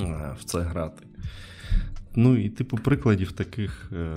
е, 0.00 0.34
в 0.40 0.44
це 0.44 0.60
грати. 0.60 1.06
Ну, 2.14 2.36
і, 2.36 2.48
типу, 2.48 2.76
прикладів 2.76 3.32
таких 3.32 3.92
е, 3.92 4.16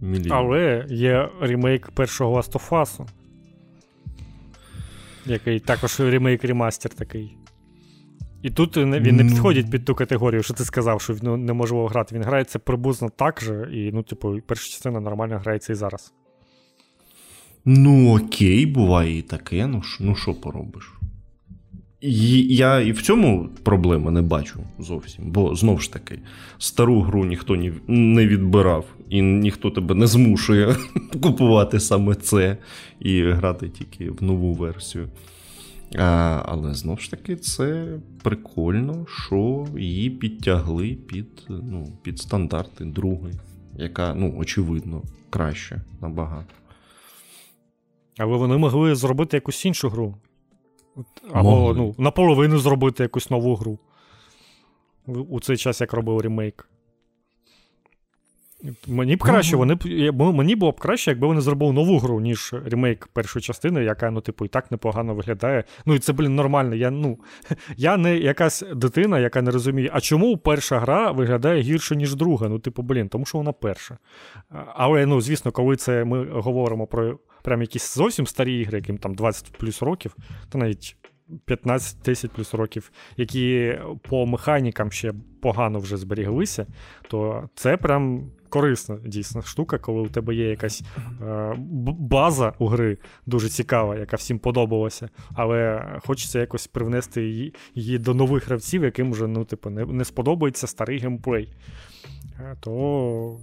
мільйонів. 0.00 0.32
Але 0.32 0.86
є 0.88 1.28
ремейк 1.40 1.90
першого 1.90 2.36
Last 2.36 2.52
of 2.52 2.68
Us, 2.68 3.06
який 5.26 5.60
також 5.60 6.00
ремейк 6.00 6.44
ремастер 6.44 6.94
такий. 6.94 7.36
І 8.42 8.50
тут 8.50 8.76
він 8.76 8.90
не 8.90 9.22
Ну. 9.22 9.30
підходить 9.30 9.70
під 9.70 9.84
ту 9.84 9.94
категорію, 9.94 10.42
що 10.42 10.54
ти 10.54 10.64
сказав, 10.64 11.00
що 11.00 11.16
ну, 11.22 11.36
неможливо 11.36 11.86
грати. 11.86 12.14
Він 12.14 12.22
грається 12.22 12.58
приблизно 12.58 13.08
так 13.16 13.40
же, 13.40 13.68
і, 13.72 13.90
ну, 13.92 14.02
типу, 14.02 14.38
перша 14.46 14.70
частина 14.70 15.00
нормально 15.00 15.38
грається 15.38 15.72
і 15.72 15.76
зараз. 15.76 16.12
Ну, 17.64 18.16
окей, 18.16 18.66
буває 18.66 19.18
і 19.18 19.22
таке. 19.22 19.66
Ну, 19.66 19.82
ну 20.00 20.14
що 20.14 20.34
поробиш? 20.34 20.92
І, 22.00 22.56
я 22.56 22.80
і 22.80 22.92
в 22.92 23.02
цьому 23.02 23.48
проблеми 23.62 24.10
не 24.10 24.22
бачу 24.22 24.60
зовсім. 24.78 25.24
Бо 25.30 25.54
знову 25.54 25.78
ж 25.78 25.92
таки, 25.92 26.18
стару 26.58 27.00
гру 27.00 27.24
ніхто 27.24 27.56
ні, 27.56 27.72
не 27.88 28.26
відбирав, 28.26 28.84
і 29.08 29.22
ніхто 29.22 29.70
тебе 29.70 29.94
не 29.94 30.06
змушує 30.06 30.76
купувати 31.22 31.80
саме 31.80 32.14
це 32.14 32.56
і 33.00 33.22
грати 33.22 33.68
тільки 33.68 34.10
в 34.10 34.22
нову 34.22 34.54
версію. 34.54 35.08
А, 35.98 36.42
але 36.46 36.74
знову 36.74 36.98
ж 36.98 37.10
таки, 37.10 37.36
це 37.36 37.98
прикольно, 38.22 39.06
що 39.08 39.66
її 39.78 40.10
підтягли 40.10 40.94
під, 40.94 41.46
ну, 41.48 41.92
під 42.02 42.18
стандарти 42.18 42.84
другої, 42.84 43.34
яка, 43.76 44.14
ну, 44.14 44.34
очевидно, 44.38 45.02
краще 45.30 45.82
набагато. 46.00 46.54
Але 48.18 48.36
вони 48.36 48.56
могли 48.56 48.94
зробити 48.94 49.36
якусь 49.36 49.64
іншу 49.64 49.88
гру. 49.88 50.14
Або 51.32 51.50
Могли. 51.50 51.74
ну, 51.74 51.94
наполовину 51.98 52.58
зробити 52.58 53.02
якусь 53.02 53.30
нову 53.30 53.54
гру. 53.54 53.78
У 55.06 55.12
у 55.12 55.40
цей 55.40 55.56
час, 55.56 55.80
як 55.80 55.92
робив 55.92 56.20
ремейк. 56.20 56.69
Мені 58.86 59.16
б 59.16 59.22
краще, 59.22 59.56
вони 59.56 59.74
б, 59.74 60.12
мені 60.12 60.56
було 60.56 60.72
б 60.72 60.80
краще, 60.80 61.10
якби 61.10 61.26
вони 61.26 61.40
зробили 61.40 61.72
нову 61.72 61.98
гру, 61.98 62.20
ніж 62.20 62.54
ремейк 62.66 63.06
першої 63.06 63.42
частини, 63.42 63.84
яка, 63.84 64.10
ну, 64.10 64.20
типу, 64.20 64.44
і 64.44 64.48
так 64.48 64.70
непогано 64.70 65.14
виглядає. 65.14 65.64
Ну, 65.86 65.94
і 65.94 65.98
це, 65.98 66.12
блін, 66.12 66.34
нормально. 66.34 66.74
Я, 66.74 66.90
ну, 66.90 67.18
я 67.76 67.96
не 67.96 68.16
якась 68.16 68.64
дитина, 68.74 69.18
яка 69.18 69.42
не 69.42 69.50
розуміє, 69.50 69.90
а 69.92 70.00
чому 70.00 70.36
перша 70.36 70.78
гра 70.78 71.12
виглядає 71.12 71.62
гірше, 71.62 71.96
ніж 71.96 72.14
друга? 72.14 72.48
Ну, 72.48 72.58
типу, 72.58 72.82
блін, 72.82 73.08
тому 73.08 73.24
що 73.24 73.38
вона 73.38 73.52
перша. 73.52 73.98
Але, 74.74 75.06
ну, 75.06 75.20
звісно, 75.20 75.52
коли 75.52 75.76
це 75.76 76.04
ми 76.04 76.24
говоримо 76.24 76.86
про 76.86 77.18
прям 77.42 77.60
якісь 77.60 77.94
зовсім 77.94 78.26
старі 78.26 78.60
ігри, 78.60 78.78
яким 78.78 78.98
там 78.98 79.14
20 79.14 79.52
плюс 79.52 79.82
років, 79.82 80.16
то 80.48 80.58
навіть 80.58 80.96
15-10 81.46 82.28
плюс 82.28 82.54
років, 82.54 82.92
які 83.16 83.78
по 84.08 84.26
механікам 84.26 84.92
ще 84.92 85.12
погано 85.42 85.78
вже 85.78 85.96
зберіглися, 85.96 86.66
то 87.08 87.48
це 87.54 87.76
прям 87.76 88.30
корисна 88.50 88.98
дійсно 89.06 89.42
штука, 89.42 89.78
коли 89.78 90.00
у 90.00 90.08
тебе 90.08 90.34
є 90.34 90.48
якась 90.48 90.82
е, 91.22 91.54
база 91.98 92.52
у 92.58 92.66
гри 92.66 92.98
дуже 93.26 93.48
цікава, 93.48 93.96
яка 93.96 94.16
всім 94.16 94.38
подобалася, 94.38 95.08
але 95.34 95.84
хочеться 96.06 96.38
якось 96.38 96.66
привнести 96.66 97.22
її, 97.22 97.54
її 97.74 97.98
до 97.98 98.14
нових 98.14 98.46
гравців, 98.46 98.84
яким 98.84 99.12
вже 99.12 99.26
ну, 99.26 99.44
типу, 99.44 99.70
не, 99.70 99.84
не 99.86 100.04
сподобається 100.04 100.66
старий 100.66 100.98
геймплей. 100.98 101.48
Е, 102.40 102.56
То 102.60 103.38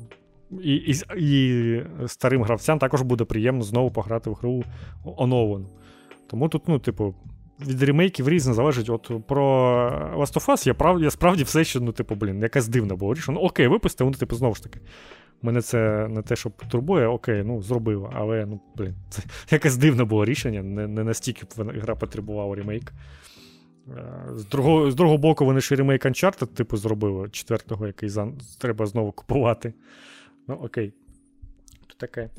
і, 0.51 0.75
і, 0.75 0.95
і 1.17 1.83
старим 2.07 2.43
гравцям 2.43 2.79
також 2.79 3.01
буде 3.01 3.23
приємно 3.23 3.63
знову 3.63 3.91
пограти 3.91 4.29
в 4.29 4.33
гру 4.33 4.63
оновлену. 5.03 5.69
Тому 6.27 6.49
тут, 6.49 6.67
ну, 6.67 6.79
типу, 6.79 7.15
від 7.59 7.83
ремейків 7.83 8.29
різне 8.29 8.53
залежить. 8.53 8.89
От 8.89 9.11
про 9.27 9.43
Last 10.17 10.33
of 10.33 10.45
Us 10.45 10.67
я, 10.67 10.73
прав, 10.73 11.03
я 11.03 11.11
справді 11.11 11.43
все 11.43 11.63
ще, 11.63 11.79
ну, 11.79 11.91
типу, 11.91 12.15
блін, 12.15 12.41
якась 12.41 12.67
дивна 12.67 12.95
була 12.95 13.13
річ. 13.13 13.27
Ну, 13.27 13.39
окей, 13.39 13.67
випусти, 13.67 14.03
вони, 14.03 14.17
типу, 14.17 14.35
знову 14.35 14.55
ж 14.55 14.63
таки. 14.63 14.79
Мене 15.41 15.61
це 15.61 16.07
не 16.07 16.21
те, 16.21 16.35
що 16.35 16.49
турбує, 16.49 17.07
окей, 17.07 17.43
ну 17.43 17.61
зробив, 17.61 18.09
але 18.13 18.45
ну, 18.45 18.61
блін, 18.75 18.95
це 19.09 19.21
якесь 19.51 19.77
дивне 19.77 20.03
було 20.03 20.25
рішення, 20.25 20.63
не, 20.63 20.87
не 20.87 21.03
настільки 21.03 21.45
гра 21.57 21.95
потребувала 21.95 22.55
ремейк. 22.55 22.93
Е, 23.87 24.23
З 24.33 24.45
другого, 24.45 24.91
з 24.91 24.95
другого 24.95 25.17
боку, 25.17 25.45
вони 25.45 25.61
ще 25.61 25.75
ремейк 25.75 26.05
Uncharted, 26.05 26.47
типу, 26.47 26.77
зробили 26.77 27.29
четвертого, 27.29 27.87
який 27.87 28.09
за, 28.09 28.27
треба 28.57 28.85
знову 28.85 29.11
купувати. 29.11 29.73
Ну, 30.47 30.55
окей. 30.55 30.93
То 31.87 31.95
таке. 31.97 32.29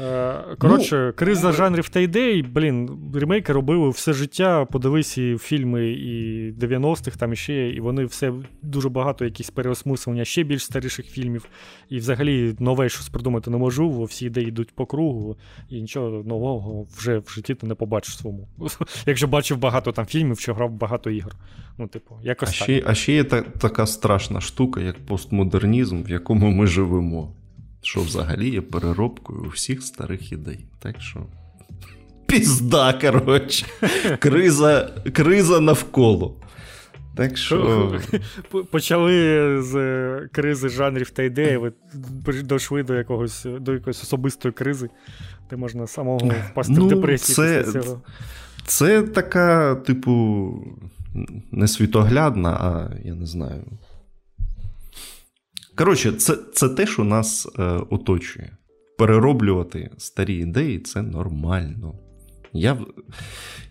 Е, 0.00 0.34
Коротше, 0.58 1.12
криза 1.16 1.52
жанрів 1.52 1.88
та 1.88 2.00
ідей, 2.00 2.42
блін, 2.42 2.90
ремейки 3.14 3.52
робили 3.52 3.90
все 3.90 4.12
життя. 4.12 4.64
Подивись 4.64 5.18
і 5.18 5.36
фільми 5.38 5.90
і 5.90 6.52
90-х 6.52 7.16
там 7.16 7.32
іще, 7.32 7.70
і 7.70 7.80
вони 7.80 8.04
все 8.04 8.32
дуже 8.62 8.88
багато 8.88 9.24
якісь 9.24 9.50
переосмислення 9.50 10.24
ще 10.24 10.42
більш 10.42 10.64
старіших 10.64 11.06
фільмів. 11.06 11.46
І 11.88 11.98
взагалі 11.98 12.56
нове 12.58 12.88
щось 12.88 13.08
придумати 13.08 13.50
неможливо, 13.50 14.04
всі 14.04 14.26
ідеї 14.26 14.48
йдуть 14.48 14.74
по 14.74 14.86
кругу, 14.86 15.36
і 15.68 15.80
нічого 15.80 16.22
нового 16.26 16.86
вже 16.96 17.18
в 17.18 17.28
житті 17.34 17.54
ти 17.54 17.66
не 17.66 17.74
побачиш 17.74 18.18
своєму. 18.18 18.48
Якщо 19.06 19.28
бачив 19.28 19.58
багато 19.58 19.92
там 19.92 20.06
фільмів, 20.06 20.38
що 20.38 20.54
грав 20.54 20.70
багато 20.70 21.10
ігор. 21.10 21.36
Ну, 21.78 21.86
типу, 21.86 22.14
якось 22.22 22.48
А 22.48 22.52
так. 22.52 22.62
ще, 22.62 22.82
а 22.86 22.94
ще 22.94 23.12
є 23.12 23.24
та, 23.24 23.42
така 23.42 23.86
страшна 23.86 24.40
штука, 24.40 24.80
як 24.80 24.98
постмодернізм, 25.06 26.02
в 26.02 26.10
якому 26.10 26.50
ми 26.50 26.66
живемо. 26.66 27.32
Що 27.82 28.00
взагалі 28.00 28.50
є 28.50 28.60
переробкою 28.60 29.48
всіх 29.48 29.82
старих 29.82 30.32
ідей. 30.32 30.66
Так 30.78 31.00
що. 31.00 31.26
Пізда, 32.26 32.92
коротше. 32.92 33.66
Криза, 34.18 34.90
криза 35.12 35.60
навколо. 35.60 36.36
Так 37.16 37.36
що... 37.36 38.00
Почали 38.70 39.12
з 39.62 40.28
кризи 40.32 40.68
жанрів 40.68 41.10
та 41.10 41.22
ідеї, 41.22 41.56
ви 41.56 41.72
дійшли 42.42 42.82
до 42.82 42.94
якогось 42.94 43.46
до 43.60 43.72
якоїсь 43.72 44.02
особистої 44.02 44.52
кризи, 44.52 44.88
де 45.50 45.56
можна 45.56 45.86
самого 45.86 46.32
впасти 46.50 46.74
ну, 46.76 46.86
в 46.86 46.88
депресію 46.88 47.36
це, 47.36 47.62
після 47.64 47.80
цього. 47.80 48.02
Це 48.64 49.02
така, 49.02 49.74
типу, 49.74 50.54
не 51.52 51.68
світоглядна, 51.68 52.50
а 52.50 52.90
я 53.04 53.14
не 53.14 53.26
знаю. 53.26 53.64
Коротше, 55.80 56.12
це 56.12 56.36
це 56.52 56.68
те, 56.68 56.86
що 56.86 57.04
нас 57.04 57.48
е, 57.58 57.62
оточує. 57.90 58.50
Перероблювати 58.98 59.90
старі 59.98 60.34
ідеї 60.34 60.78
це 60.78 61.02
нормально. 61.02 61.94
Я, 62.52 62.78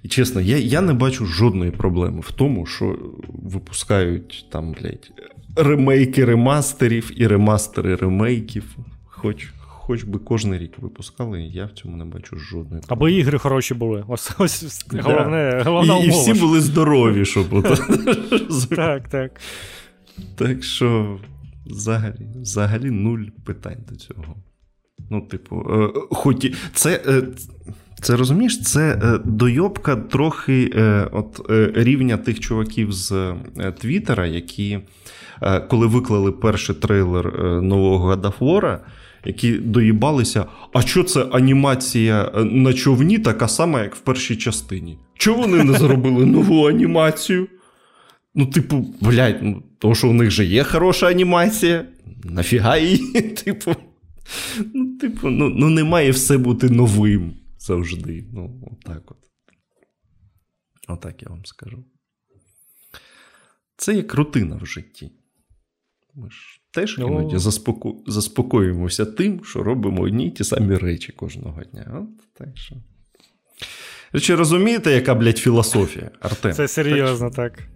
Чесно, 0.09 0.41
я 0.41 0.57
я 0.57 0.81
не 0.81 0.93
бачу 0.93 1.25
жодної 1.25 1.71
проблеми 1.71 2.21
в 2.21 2.31
тому, 2.31 2.65
що 2.65 2.97
випускають 3.27 4.45
там, 4.51 4.71
блядь, 4.71 5.11
ремейки 5.55 6.25
ремастерів 6.25 7.21
і 7.21 7.27
ремастери 7.27 7.95
ремейків. 7.95 8.77
Хоч 9.05 9.47
хоч 9.67 10.03
би 10.03 10.19
кожен 10.19 10.57
рік 10.57 10.71
випускали, 10.77 11.41
я 11.41 11.65
в 11.65 11.71
цьому 11.71 11.97
не 11.97 12.05
бачу 12.05 12.35
жодної. 12.39 12.83
Аби 12.87 13.13
ігри 13.13 13.37
хороші 13.37 13.73
були. 13.73 14.03
Ось 14.07 14.31
ось 14.37 14.85
головне, 14.91 15.51
да. 15.57 15.63
головна 15.63 15.97
і. 15.97 16.05
І 16.05 16.09
всі 16.09 16.33
були 16.33 16.61
здорові, 16.61 17.25
щоб. 17.25 17.45
Так, 18.75 19.09
так. 19.09 19.41
Так 20.35 20.63
що, 20.63 21.19
взагалі, 21.69 22.27
взагалі 22.41 22.91
нуль 22.91 23.25
питань 23.45 23.83
до 23.89 23.95
цього. 23.95 24.35
Ну, 25.09 25.21
типу, 25.21 25.65
е, 25.69 25.89
хоч 26.11 26.51
це. 26.73 27.03
Е, 27.07 27.23
це 28.01 28.15
розумієш, 28.15 28.61
це 28.61 28.99
е, 29.03 29.19
дойобка 29.25 29.95
трохи 29.95 30.71
е, 30.75 31.07
от 31.11 31.49
е, 31.49 31.71
рівня 31.75 32.17
тих 32.17 32.39
чуваків 32.39 32.91
з 32.91 33.33
Твіттера, 33.81 34.27
які 34.27 34.79
коли 35.69 35.87
виклали 35.87 36.31
перший 36.31 36.75
трейлер 36.75 37.33
нового 37.61 38.15
War, 38.15 38.77
які 39.25 39.51
доїбалися. 39.51 40.45
А 40.73 40.81
що 40.81 41.03
це 41.03 41.23
анімація 41.23 42.31
на 42.51 42.73
човні 42.73 43.19
така 43.19 43.47
сама, 43.47 43.81
як 43.81 43.95
в 43.95 43.99
першій 43.99 44.35
частині? 44.35 44.97
Чого 45.13 45.41
вони 45.41 45.63
не 45.63 45.73
зробили 45.73 46.25
нову 46.25 46.67
анімацію? 46.67 47.47
Ну, 48.39 48.45
типу, 48.45 48.95
блядь, 49.01 49.43
ну, 49.43 49.63
тому 49.79 49.95
що 49.95 50.09
у 50.09 50.13
них 50.13 50.31
же 50.31 50.45
є 50.45 50.63
хороша 50.63 51.07
анімація. 51.07 51.85
Нафіга 52.23 52.77
її? 52.77 53.21
Типу, 53.21 53.75
ну, 54.73 54.97
типу, 54.97 55.29
ну, 55.29 55.49
ну 55.49 55.69
не 55.69 55.83
має 55.83 56.11
все 56.11 56.37
бути 56.37 56.69
новим 56.69 57.33
завжди. 57.57 58.25
Ну, 58.33 58.69
отак 58.71 59.11
от. 59.11 59.17
Отак 60.87 61.23
я 61.23 61.29
вам 61.29 61.45
скажу. 61.45 61.85
Це 63.77 63.95
як 63.95 64.13
рутина 64.13 64.55
в 64.55 64.65
житті. 64.65 65.11
Ми 66.13 66.29
ж 66.29 66.61
теж 66.71 66.97
ну. 66.97 67.07
іноді 67.07 67.37
заспоко... 67.37 68.03
заспокоюємося 68.07 69.05
тим, 69.05 69.45
що 69.45 69.63
робимо 69.63 70.01
одні 70.01 70.27
й 70.27 70.31
ті 70.31 70.43
самі 70.43 70.75
речі 70.75 71.11
кожного 71.11 71.63
дня. 71.63 71.91
От 72.01 72.33
так 72.33 72.57
що. 72.57 72.75
Чи 74.21 74.35
розумієте, 74.35 74.91
яка, 74.91 75.15
блядь, 75.15 75.37
філософія, 75.37 76.11
Артем? 76.19 76.53
Це 76.53 76.67
серйозно, 76.67 77.29
так. 77.31 77.57
так. 77.57 77.69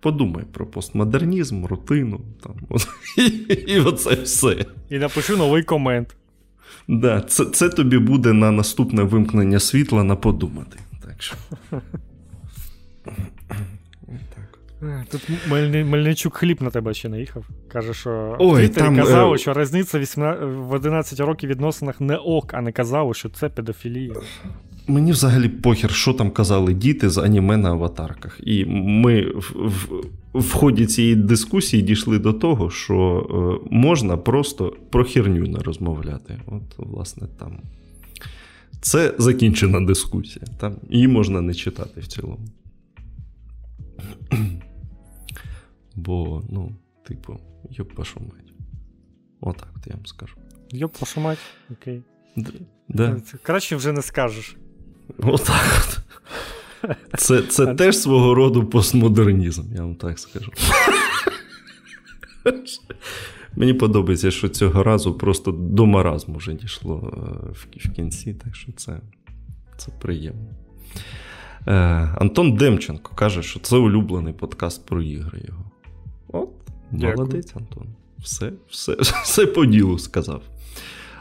Подумай 0.00 0.44
про 0.52 0.66
постмодернізм, 0.66 1.64
рутину 1.64 2.20
там, 2.42 2.54
і, 3.18 3.52
і 3.52 3.80
оце 3.80 4.14
все. 4.14 4.66
І 4.90 4.98
напишу 4.98 5.36
новий 5.36 5.62
комент. 5.62 6.16
Да, 6.88 7.20
Це 7.20 7.44
це 7.44 7.68
тобі 7.68 7.98
буде 7.98 8.32
на 8.32 8.50
наступне 8.50 9.02
вимкнення 9.02 9.60
світла 9.60 10.04
на 10.04 10.16
подумати. 10.16 10.78
Так 11.02 11.22
що. 11.22 11.36
Тут 15.10 15.28
Мельничук 15.84 16.36
хліб 16.36 16.62
на 16.62 16.70
тебе 16.70 16.94
ще 16.94 17.08
наїхав. 17.08 17.44
Каже, 17.68 17.94
що 17.94 18.36
Ой, 18.38 18.68
там, 18.68 18.96
казав, 18.96 19.34
е... 19.34 19.38
що 19.38 19.52
різниця 19.52 19.98
18... 19.98 20.42
в 20.42 20.72
11 20.72 21.20
років 21.20 21.50
відносинах 21.50 22.00
не 22.00 22.16
ок, 22.16 22.54
а 22.54 22.60
не 22.60 22.72
казав, 22.72 23.16
що 23.16 23.28
це 23.28 23.48
педофілія. 23.48 24.14
Мені 24.86 25.12
взагалі 25.12 25.48
похер, 25.48 25.90
що 25.90 26.12
там 26.12 26.30
казали 26.30 26.74
діти 26.74 27.10
з 27.10 27.18
аніме 27.18 27.56
на 27.56 27.68
аватарках. 27.70 28.40
І 28.42 28.64
ми 28.64 29.22
в, 29.22 29.52
в, 29.54 29.88
в 30.34 30.52
ході 30.52 30.86
цієї 30.86 31.14
дискусії 31.16 31.82
дійшли 31.82 32.18
до 32.18 32.32
того, 32.32 32.70
що 32.70 33.26
е, 33.62 33.68
можна 33.70 34.16
просто 34.16 34.76
про 34.90 35.04
херню 35.04 35.46
не 35.46 35.58
розмовляти. 35.58 36.40
От, 36.46 36.62
власне, 36.76 37.28
там. 37.38 37.58
Це 38.80 39.14
закінчена 39.18 39.80
дискусія. 39.80 40.44
Там 40.60 40.76
Її 40.90 41.08
можна 41.08 41.40
не 41.40 41.54
читати 41.54 42.00
в 42.00 42.06
цілому. 42.06 42.38
Бо, 45.98 46.42
ну, 46.48 46.76
типу, 47.08 47.40
йоп 47.70 47.98
вашу 47.98 48.20
мать. 48.20 48.52
Отак 49.40 49.68
от 49.76 49.86
я 49.86 49.94
вам 49.94 50.06
скажу. 50.06 50.34
Йоп 50.70 51.00
вашу 51.00 51.20
мать, 51.20 51.38
окей. 51.70 52.02
Да. 52.88 53.16
Краще 53.42 53.76
вже 53.76 53.92
не 53.92 54.02
скажеш. 54.02 54.56
Отак 55.18 55.64
от. 55.78 55.98
Це 57.18 57.42
це 57.42 57.74
теж 57.74 57.96
свого 57.96 58.34
роду 58.34 58.66
постмодернізм, 58.66 59.74
я 59.74 59.82
вам 59.82 59.94
так 59.94 60.18
скажу. 60.18 60.52
Мені 63.56 63.74
подобається, 63.74 64.30
що 64.30 64.48
цього 64.48 64.82
разу 64.82 65.14
просто 65.14 65.52
до 65.52 65.86
маразму 65.86 66.36
вже 66.36 66.52
дійшло 66.52 67.12
е, 67.12 67.18
в 67.76 67.92
кінці, 67.92 68.34
так 68.34 68.56
що 68.56 68.72
це, 68.72 69.00
це 69.76 69.92
приємно. 70.00 70.50
Е, 71.66 71.72
Антон 72.18 72.56
Демченко 72.56 73.14
каже, 73.14 73.42
що 73.42 73.60
це 73.60 73.76
улюблений 73.76 74.32
подкаст 74.32 74.86
про 74.86 75.02
ігри 75.02 75.40
його. 75.48 75.67
Молодець, 76.92 77.52
Антон. 77.56 77.86
Все, 78.18 78.52
все, 78.70 78.96
все 79.00 79.46
по 79.46 79.66
ділу 79.66 79.98
сказав. 79.98 80.42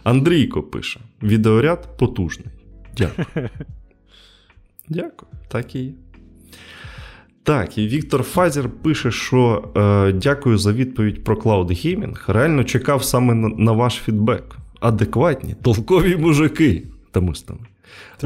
Андрійко 0.04 0.64
пише: 0.64 1.00
відеоряд 1.24 1.98
потужний. 1.98 2.48
Дякую. 2.98 3.50
Дякую, 4.90 5.32
так 5.48 5.76
і 5.76 5.80
є. 5.80 5.94
Так, 7.44 7.78
і 7.78 7.88
Віктор 7.88 8.24
Фазер 8.24 8.70
пише, 8.70 9.12
що 9.12 9.72
е, 9.78 10.12
дякую 10.12 10.58
за 10.58 10.74
відповідь 10.74 11.24
про 11.24 11.36
Cloud 11.36 11.68
Gaming. 11.68 12.32
Реально 12.34 12.64
чекав 12.64 13.04
саме 13.04 13.34
на, 13.34 13.48
на 13.48 13.72
ваш 13.72 13.94
фідбек. 13.94 14.58
Адекватні, 14.80 15.56
толкові 15.62 16.18
мужики. 16.18 16.88
Тому 17.12 17.34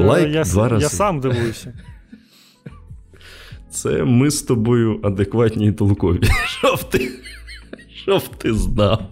Лайк 0.08 0.34
я, 0.34 0.44
два 0.44 0.68
рази. 0.68 0.82
Я 0.82 0.88
сам 0.88 1.20
дивуюся. 1.20 1.74
Це 3.72 4.04
ми 4.04 4.30
з 4.30 4.42
тобою 4.42 5.00
адекватні 5.02 5.66
і 5.66 5.72
толкові. 5.72 6.20
Щоб 6.46 6.84
ти 6.84 7.10
Щоб 7.94 8.22
ти 8.22 8.54
знав. 8.54 9.02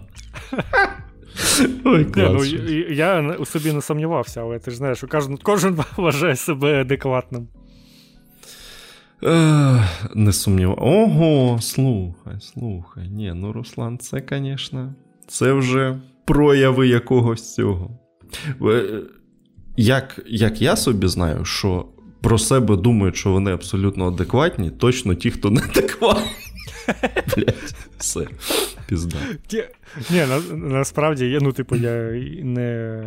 Ой, 1.85 2.05
клас. 2.05 2.51
Не, 2.51 2.59
ну, 2.59 2.73
Я 2.89 3.35
у 3.39 3.45
собі 3.45 3.73
не 3.73 3.81
сумнівався, 3.81 4.41
але 4.41 4.59
ти 4.59 4.71
ж 4.71 4.77
знаєш, 4.77 5.03
кожен 5.09 5.37
кожен 5.37 5.79
вважає 5.97 6.35
себе 6.35 6.81
адекватним. 6.81 7.47
Не 10.15 10.31
сумнівав. 10.33 10.77
Ого, 10.81 11.61
слухай, 11.61 12.35
слухай. 12.39 13.09
Ні, 13.09 13.33
ну 13.35 13.53
Руслан, 13.53 13.97
це, 13.97 14.23
звісно, 14.29 14.93
це 15.27 15.53
вже 15.53 15.99
прояви 16.25 16.87
якогось 16.87 17.53
цього. 17.53 17.99
Як 19.77 20.19
як 20.27 20.61
я 20.61 20.75
собі 20.75 21.07
знаю, 21.07 21.45
що 21.45 21.85
про 22.21 22.37
себе 22.37 22.75
думають, 22.75 23.15
що 23.15 23.31
вони 23.31 23.51
абсолютно 23.51 24.07
адекватні, 24.07 24.69
точно 24.69 25.15
ті, 25.15 25.31
хто 25.31 25.49
не 25.49 25.61
адекватні. 25.61 26.31
Блять, 27.35 27.75
все. 27.97 28.27
Пізда. 28.87 29.17
Ні, 30.09 30.25
насправді, 30.51 31.25
я, 31.25 31.39
ну, 31.41 31.51
типу, 31.51 31.75
я 31.75 32.11
не. 32.43 33.03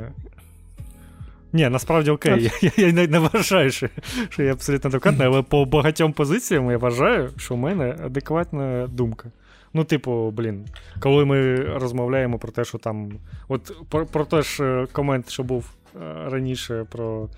Ні, 1.53 1.69
насправді 1.69 2.11
окей. 2.11 2.51
Я 2.61 2.71
я, 2.77 2.87
я 2.87 2.93
не 2.93 3.19
вважаю, 3.19 3.71
що, 3.71 3.89
що 4.29 4.43
я 4.43 4.53
абсолютно 4.53 4.91
адекватний, 4.91 5.27
але 5.27 5.43
по 5.43 5.65
багатьом 5.65 6.13
позиціям 6.13 6.71
я 6.71 6.79
вважаю, 6.79 7.31
що 7.37 7.55
в 7.55 7.59
мене 7.59 7.97
адекватна 8.05 8.87
думка. 8.87 9.31
Ну, 9.75 9.85
типу, 9.85 10.31
блін, 10.31 10.65
коли 11.01 11.25
ми 11.25 11.57
розмовляємо 11.57 12.39
про 12.39 12.53
те, 12.53 12.65
що 12.65 12.79
там. 12.79 13.13
От 13.49 13.73
про, 13.89 14.07
про 14.07 14.25
те 14.25 14.43
ж 14.43 14.65
е, 14.65 14.87
комент, 14.93 15.31
що 15.31 15.43
був 15.43 15.71
е, 15.97 15.99
раніше 16.31 16.87
про 16.91 17.29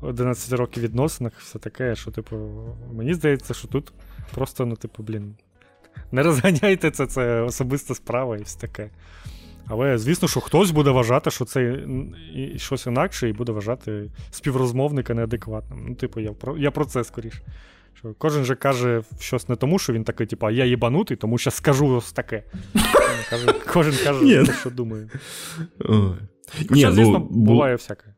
11 0.00 0.52
років 0.52 0.82
відносинах, 0.82 1.32
все 1.38 1.58
таке, 1.58 1.96
що, 1.96 2.10
типу, 2.10 2.36
мені 2.92 3.14
здається, 3.14 3.54
що 3.54 3.68
тут 3.68 3.92
просто, 4.34 4.66
ну, 4.66 4.76
типу, 4.76 5.02
блін, 5.02 5.34
не 6.12 6.22
розганяйте 6.22 6.90
це, 6.90 7.06
це 7.06 7.40
особиста 7.40 7.94
справа 7.94 8.36
і 8.36 8.42
все 8.42 8.60
таке. 8.60 8.90
Але, 9.66 9.98
звісно, 9.98 10.28
що 10.28 10.40
хтось 10.40 10.70
буде 10.70 10.90
вважати, 10.90 11.30
що 11.30 11.44
це 11.44 11.78
щось 12.56 12.86
інакше, 12.86 13.28
і 13.28 13.32
буде 13.32 13.52
вважати 13.52 14.10
співрозмовника 14.30 15.14
неадекватним. 15.14 15.86
Ну, 15.88 15.94
типу, 15.94 16.20
я 16.20 16.32
про 16.32 16.58
я 16.58 16.70
про 16.70 16.84
це 16.84 17.04
скоріше. 17.04 17.42
Що 17.94 18.14
Кожен 18.18 18.44
же 18.44 18.54
каже 18.54 19.02
щось 19.20 19.48
не 19.48 19.56
тому, 19.56 19.78
що 19.78 19.92
він 19.92 20.04
такий, 20.04 20.26
типу, 20.26 20.46
а 20.46 20.50
я 20.50 20.64
їбанутий, 20.64 21.16
тому 21.16 21.38
що 21.38 21.50
скажу 21.50 21.86
ось 21.86 22.12
таке. 22.12 22.42
Кожен 23.72 23.94
каже, 24.04 24.44
те, 24.46 24.52
що 24.52 24.70
думає. 24.70 25.08
Звісно, 26.70 26.92
ну, 27.02 27.28
буває 27.30 27.74
всяке. 27.74 28.14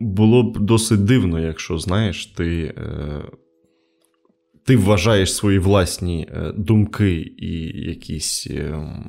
Було 0.00 0.42
б 0.42 0.58
досить 0.58 1.04
дивно, 1.04 1.40
якщо, 1.40 1.78
знаєш, 1.78 2.26
ти. 2.26 2.74
Е 2.76 3.22
ти 4.68 4.76
вважаєш 4.76 5.34
свої 5.34 5.58
власні 5.58 6.28
е, 6.32 6.52
думки 6.56 7.32
і 7.36 7.82
якісь 7.88 8.46
ем, 8.50 9.04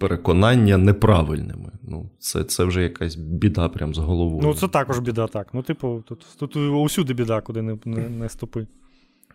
переконання 0.00 0.76
неправильними. 0.76 1.72
Ну, 1.82 2.10
Це 2.18 2.44
це 2.44 2.64
вже 2.64 2.82
якась 2.82 3.16
біда 3.16 3.68
прям 3.68 3.94
з 3.94 3.98
головою. 3.98 4.40
Ну, 4.42 4.54
це 4.54 4.68
також 4.68 4.98
біда, 4.98 5.26
так. 5.26 5.48
Ну, 5.52 5.62
типу, 5.62 6.04
тут 6.08 6.26
тут 6.38 6.56
усюди 6.56 7.14
біда, 7.14 7.40
куди 7.40 7.62
не 7.62 7.78
не, 7.84 8.08
не 8.08 8.28
ступи. 8.28 8.66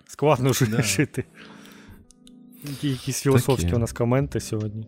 Складно 0.08 0.54
жити. 0.54 1.24
Якісь 2.82 3.22
філософські 3.22 3.64
Такі. 3.64 3.76
у 3.76 3.80
нас 3.80 3.92
коменти 3.92 4.40
сьогодні. 4.40 4.88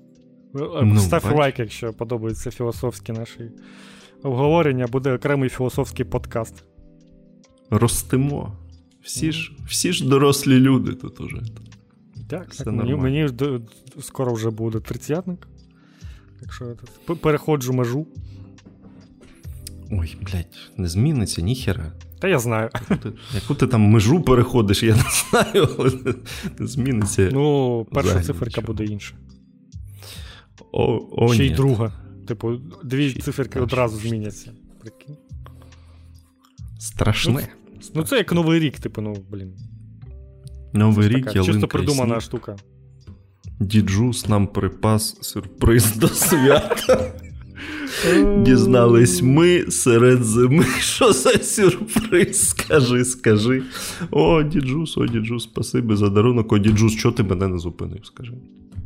Ну, 0.54 0.98
Став 0.98 1.36
лайк, 1.36 1.60
якщо 1.60 1.94
подобаються 1.94 2.52
філософські 2.52 3.12
наші 3.12 3.52
обговорення, 4.24 4.88
буде 4.88 5.14
окремий 5.14 5.50
філософський 5.50 6.06
подкаст. 6.06 6.64
Ростимо. 7.70 8.58
Всі 9.02 9.32
ж 9.32 9.52
всі 9.68 9.94
ж 9.94 10.08
дорослі 10.10 10.60
люди 10.60 10.94
тут 10.94 11.22
уже. 11.22 11.38
Так, 12.30 12.56
так 12.56 12.68
мені 12.68 12.96
мені 12.96 13.30
скоро 14.02 14.34
вже 14.34 14.50
буде 14.50 14.80
тридцятник. 14.80 15.48
Так 16.40 16.54
що 16.54 16.66
я 17.10 17.16
переходжу 17.16 17.74
межу. 17.74 18.08
Ой, 19.92 20.18
блядь, 20.22 20.58
не 20.78 20.88
зміниться 20.88 21.42
ніхера. 21.42 21.92
Та 22.20 22.28
я 22.28 22.40
знаю. 22.40 22.70
Яку 22.74 22.96
ти, 22.96 23.14
яку 23.36 23.56
ти 23.56 23.68
там 23.68 23.82
межу 23.82 24.22
переходиш, 24.22 24.84
я 24.84 24.96
не 24.96 25.04
знаю, 25.30 25.70
але 25.80 25.92
не 26.60 26.68
зміниться. 26.68 27.30
Ну, 27.34 27.86
перша 27.92 28.22
циферка 28.22 28.46
нічого. 28.46 28.68
буде 28.68 28.86
інша. 28.86 29.16
О, 30.72 31.08
о, 31.12 31.34
Ще 31.34 31.44
ні. 31.44 31.50
й 31.50 31.54
друга. 31.54 31.92
Типу, 32.28 32.56
дві 32.84 33.10
Ще 33.10 33.22
циферки 33.22 33.60
аж. 33.60 33.64
одразу 33.64 33.98
зміняться. 33.98 34.52
Прикинь. 34.82 35.18
Страшне. 36.80 37.48
Ну, 37.74 37.80
ну, 37.96 38.04
це 38.04 38.18
як 38.18 38.34
новий 38.34 38.60
рік, 38.60 38.80
типу, 38.80 39.02
ну, 39.02 39.16
блін. 39.32 39.54
Новий 40.74 41.08
рік, 41.08 41.26
така, 41.26 41.44
Чисто 41.44 41.68
придумана 41.68 42.20
штука. 42.20 42.56
Djuice 43.60 44.28
нам 44.28 44.48
припас 44.48 45.18
сюрприз 45.22 45.96
до 45.96 46.08
свята. 46.08 47.14
Дізнались 48.42 49.22
ми 49.22 49.72
серед 49.72 50.24
зими. 50.24 50.64
Що 50.80 51.14
за 51.14 51.30
сюрприз? 51.30 52.48
Скажи, 52.50 53.06
скажи. 53.06 53.64
О, 54.12 54.44
Djuice, 54.44 54.98
о, 54.98 55.06
Djuice, 55.06 55.44
спасибі 55.44 55.96
за 55.96 56.10
дарунок. 56.10 56.54
О, 56.54 56.58
Djuice, 56.58 56.94
що 56.94 57.12
ти 57.12 57.24
мене 57.24 57.48
не 57.48 57.58
зупинив? 57.60 58.06
Скажи. 58.06 58.34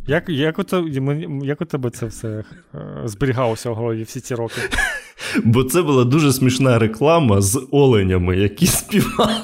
Як 0.07 0.29
як, 0.29 0.59
у 0.59 0.63
тебе, 0.63 1.27
як 1.43 1.61
у 1.61 1.65
тебе 1.65 1.89
це 1.89 2.05
все 2.05 2.43
е, 2.75 3.01
зберігалося 3.05 3.69
в 3.69 3.75
голові 3.75 4.03
всі 4.03 4.19
ці 4.19 4.35
роки? 4.35 4.61
Бо 5.43 5.63
це 5.63 5.81
була 5.81 6.03
дуже 6.03 6.33
смішна 6.33 6.79
реклама 6.79 7.41
з 7.41 7.67
оленями, 7.71 8.37
які 8.37 8.67
співали. 8.67 9.33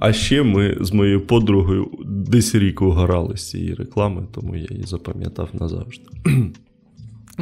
А 0.00 0.12
ще 0.12 0.42
ми 0.42 0.76
з 0.80 0.92
моєю 0.92 1.26
подругою 1.26 1.90
десь 2.04 2.54
рік 2.54 2.82
угорали 2.82 3.36
з 3.36 3.50
цієї 3.50 3.74
реклами, 3.74 4.26
тому 4.34 4.56
я 4.56 4.66
її 4.70 4.84
запам'ятав 4.86 5.48
назавжди. 5.52 6.04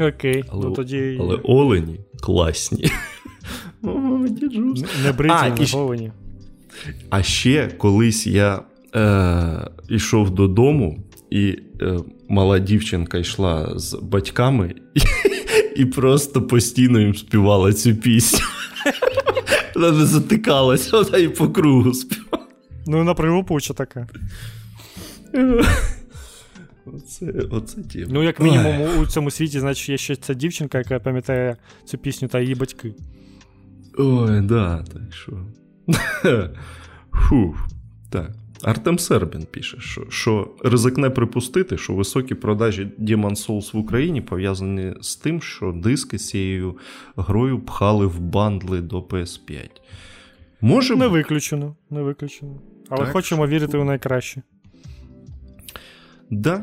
Окей. 0.08 0.44
Але 0.48 0.66
ну, 0.66 0.74
тоді... 0.74 1.18
але 1.20 1.34
олені 1.34 2.00
класні. 2.20 2.90
О, 3.82 3.88
Не 5.04 5.12
бриті, 5.12 5.72
не 5.72 5.78
олені. 5.80 6.12
А 7.10 7.22
ще 7.22 7.68
колись 7.68 8.26
я 8.26 8.62
е, 8.94 9.70
йшов 9.88 10.30
додому, 10.30 11.04
і 11.30 11.58
е, 11.80 11.98
мала 12.28 12.58
дівчинка 12.58 13.18
йшла 13.18 13.78
з 13.78 13.98
батьками 14.02 14.74
і, 14.94 15.00
і 15.82 15.84
просто 15.84 16.42
постійно 16.42 17.00
їм 17.00 17.14
співала 17.14 17.72
цю 17.72 17.94
пісню. 17.94 18.40
Вона 19.74 19.90
не 19.90 20.04
затикалася, 20.06 20.96
вона 21.02 21.18
і 21.18 21.28
по 21.28 21.48
кругу 21.48 21.94
співала. 21.94 22.46
Ну, 22.86 23.04
на 23.04 23.14
прилупуча 23.14 23.74
така. 23.74 24.06
Оце, 26.86 27.26
оце 27.50 27.82
ті. 27.82 28.06
Ну, 28.08 28.22
як 28.22 28.40
мінімум, 28.40 28.80
Ой. 28.80 28.98
у 28.98 29.06
цьому 29.06 29.30
світі, 29.30 29.60
значить, 29.60 29.88
є 29.88 29.98
ще 29.98 30.16
ця 30.16 30.34
дівчинка, 30.34 30.78
яка 30.78 30.98
пам'ятає 30.98 31.56
цю 31.84 31.98
пісню 31.98 32.28
та 32.28 32.40
її 32.40 32.54
батьки. 32.54 32.94
Ой, 33.98 34.40
да, 34.40 34.84
так 34.92 35.02
що. 35.10 35.32
Фух, 37.12 37.68
так. 38.10 38.30
Артем 38.62 38.98
Сербін 38.98 39.46
пише, 39.50 39.76
що 39.80 40.06
що 40.08 40.54
ризикне 40.64 41.10
припустити, 41.10 41.78
що 41.78 41.94
високі 41.94 42.34
продажі 42.34 42.88
Demon's 42.98 43.48
Souls 43.48 43.72
в 43.72 43.76
Україні 43.76 44.20
пов'язані 44.20 44.94
з 45.00 45.16
тим, 45.16 45.42
що 45.42 45.72
диски 45.72 46.18
з 46.18 46.28
цією 46.28 46.78
грою 47.16 47.60
пхали 47.60 48.06
в 48.06 48.20
бандли 48.20 48.80
до 48.80 49.00
PS5. 49.00 49.68
Може 50.60 50.96
Не 50.96 51.06
виключено, 51.06 51.76
не 51.90 52.02
виключено. 52.02 52.60
Але 52.88 53.04
так, 53.04 53.12
хочемо 53.12 53.46
що... 53.46 53.50
вірити 53.50 53.78
у 53.78 53.84
найкраще. 53.84 54.42
Да. 56.30 56.62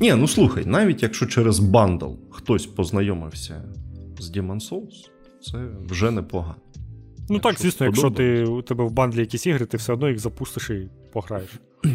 Ні, 0.00 0.14
ну 0.14 0.28
слухай, 0.28 0.64
навіть 0.66 1.02
якщо 1.02 1.26
через 1.26 1.58
бандл 1.58 2.12
хтось 2.30 2.66
познайомився 2.66 3.64
з 4.18 4.36
Demon's 4.36 4.70
Souls, 4.70 5.08
це 5.42 5.66
вже 5.88 6.10
непогано. 6.10 6.67
Ну 7.28 7.38
так, 7.38 7.58
звісно, 7.58 7.86
якщо 7.86 8.10
ти, 8.10 8.44
у 8.44 8.62
тебе 8.62 8.84
в 8.84 8.90
бандлі 8.90 9.20
якісь 9.20 9.46
ігри, 9.46 9.66
ти 9.66 9.76
все 9.76 9.92
одно 9.92 10.08
їх 10.08 10.18
запустиш 10.18 10.70
і 10.70 10.88
пограєш. 11.12 11.50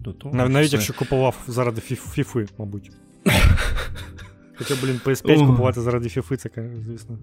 До 0.00 0.12
того, 0.12 0.34
Навіть 0.34 0.72
якщо 0.72 0.94
купував 0.94 1.36
заради 1.46 1.80
фіфи, 1.80 2.46
мабуть. 2.58 2.90
Хоча, 4.58 4.74
блін, 4.82 5.00
PS5 5.04 5.46
купувати 5.46 5.80
заради 5.80 6.08
фіфи, 6.08 6.36
це, 6.36 6.50
звісно. 6.86 7.18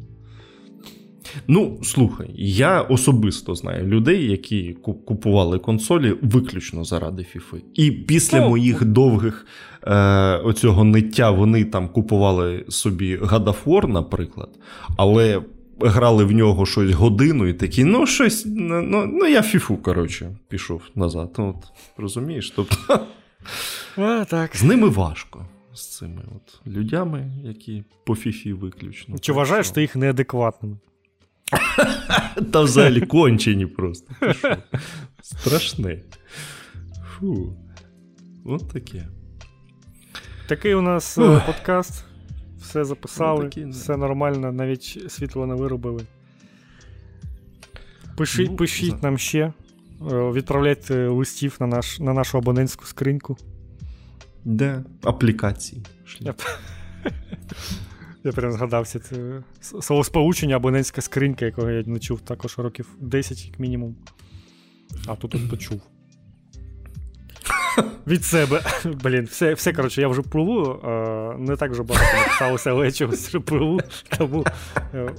Ну, 1.48 1.80
слухай, 1.84 2.30
я 2.38 2.82
особисто 2.82 3.56
знаю 3.56 3.88
людей, 3.88 4.32
які 4.32 4.78
купували 4.84 5.60
консолі 5.60 6.16
виключно 6.22 6.84
заради 6.84 7.24
фіфи. 7.24 7.58
І 7.74 7.92
після 7.92 8.40
oh. 8.40 8.50
моїх 8.50 8.86
довгих 8.86 9.46
е, 9.84 9.96
оцього 10.38 10.84
ниття 10.84 11.32
вони 11.32 11.66
там 11.66 11.90
купували 11.90 12.66
собі 12.70 13.18
God 13.18 13.44
of 13.44 13.64
War, 13.66 13.88
наприклад, 13.88 14.50
але 14.98 15.42
грали 15.80 16.24
в 16.24 16.32
нього 16.32 16.66
щось 16.66 16.92
годину 16.92 17.48
і 17.48 17.54
такі, 17.54 17.86
ну, 17.86 18.08
щось. 18.08 18.44
Ну, 18.46 19.06
ну 19.06 19.28
я 19.28 19.42
фіфу, 19.42 19.78
коротше, 19.78 20.38
пішов 20.48 20.82
назад. 20.96 21.36
От, 21.38 21.56
Розумієш? 21.98 22.54
Тобто. 22.56 23.08
А, 23.98 24.26
так. 24.26 24.56
З 24.56 24.64
ними 24.64 24.90
важко. 24.90 25.46
З 25.74 25.98
цими 25.98 26.22
от 26.36 26.68
людями, 26.68 27.32
які 27.44 27.84
по 28.06 28.16
фіфі 28.16 28.54
виключно. 28.54 29.18
Чи 29.20 29.34
вважаєш 29.34 29.70
ти 29.70 29.82
їх 29.82 29.96
неадекватними? 29.96 30.78
Та 32.52 32.62
взагалі 32.62 33.02
кончені 33.02 33.66
просто. 33.66 34.14
Страшне. 35.22 36.02
Фу. 37.08 37.58
От 38.46 38.70
таке. 38.70 39.08
Такий 40.48 40.76
у 40.76 40.82
нас 40.82 41.16
подкаст 41.46 42.06
все 42.66 42.86
записали, 42.86 43.44
ну, 43.44 43.50
такі, 43.50 43.66
все 43.66 43.98
нормально, 43.98 44.52
навіть 44.52 45.12
світло 45.12 45.46
не 45.46 45.56
виробили. 45.56 46.02
Пишіть 48.18 48.52
ну, 48.52 48.58
пишіть 48.58 49.04
нам 49.04 49.18
ще, 49.18 49.40
е, 49.42 49.54
відправляйте 50.32 51.08
листів 51.08 51.58
на 51.60 51.68
наш, 51.68 52.00
на 52.00 52.14
нашу 52.14 52.38
абонентську 52.38 52.86
скриньку. 52.86 53.38
Де? 54.46 54.84
Аплікації. 55.04 55.86
Я, 56.20 56.36
я 58.24 58.32
прям 58.32 58.52
згадався 58.52 59.00
це 59.00 59.44
словосполучення 59.62 60.56
абонентська 60.56 61.02
скринька, 61.02 61.46
якого 61.46 61.70
я 61.70 61.84
не 61.86 62.00
чув 62.00 62.22
також 62.22 62.58
років 62.58 62.96
10, 63.00 63.46
як 63.46 63.60
мінімум. 63.60 63.96
А 65.08 65.16
тут 65.16 65.36
от 65.36 65.50
почув. 65.50 65.82
Від 68.08 68.26
себе. 68.26 68.62
Блін, 69.04 69.26
все, 69.26 69.54
все 69.54 69.74
коротше, 69.74 70.02
я 70.02 70.08
вже 70.08 70.22
пливу. 70.22 70.80
Не 71.40 71.56
так 71.56 71.72
вже 71.72 71.84
багато 71.84 72.18
написалося, 72.18 72.72
але 72.72 72.86
я 72.86 72.92
чогось 72.92 73.28
вже 73.28 73.40
пливу. 73.40 73.80
Тому 74.18 74.46
е, 74.94 75.10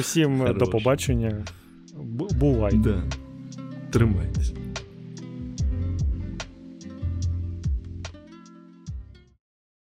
усім 0.00 0.40
Хорош. 0.40 0.56
до 0.56 0.66
побачення. 0.66 1.44
Бувайте. 2.40 2.76
Да. 2.76 3.02
Тримайтесь. 3.90 4.52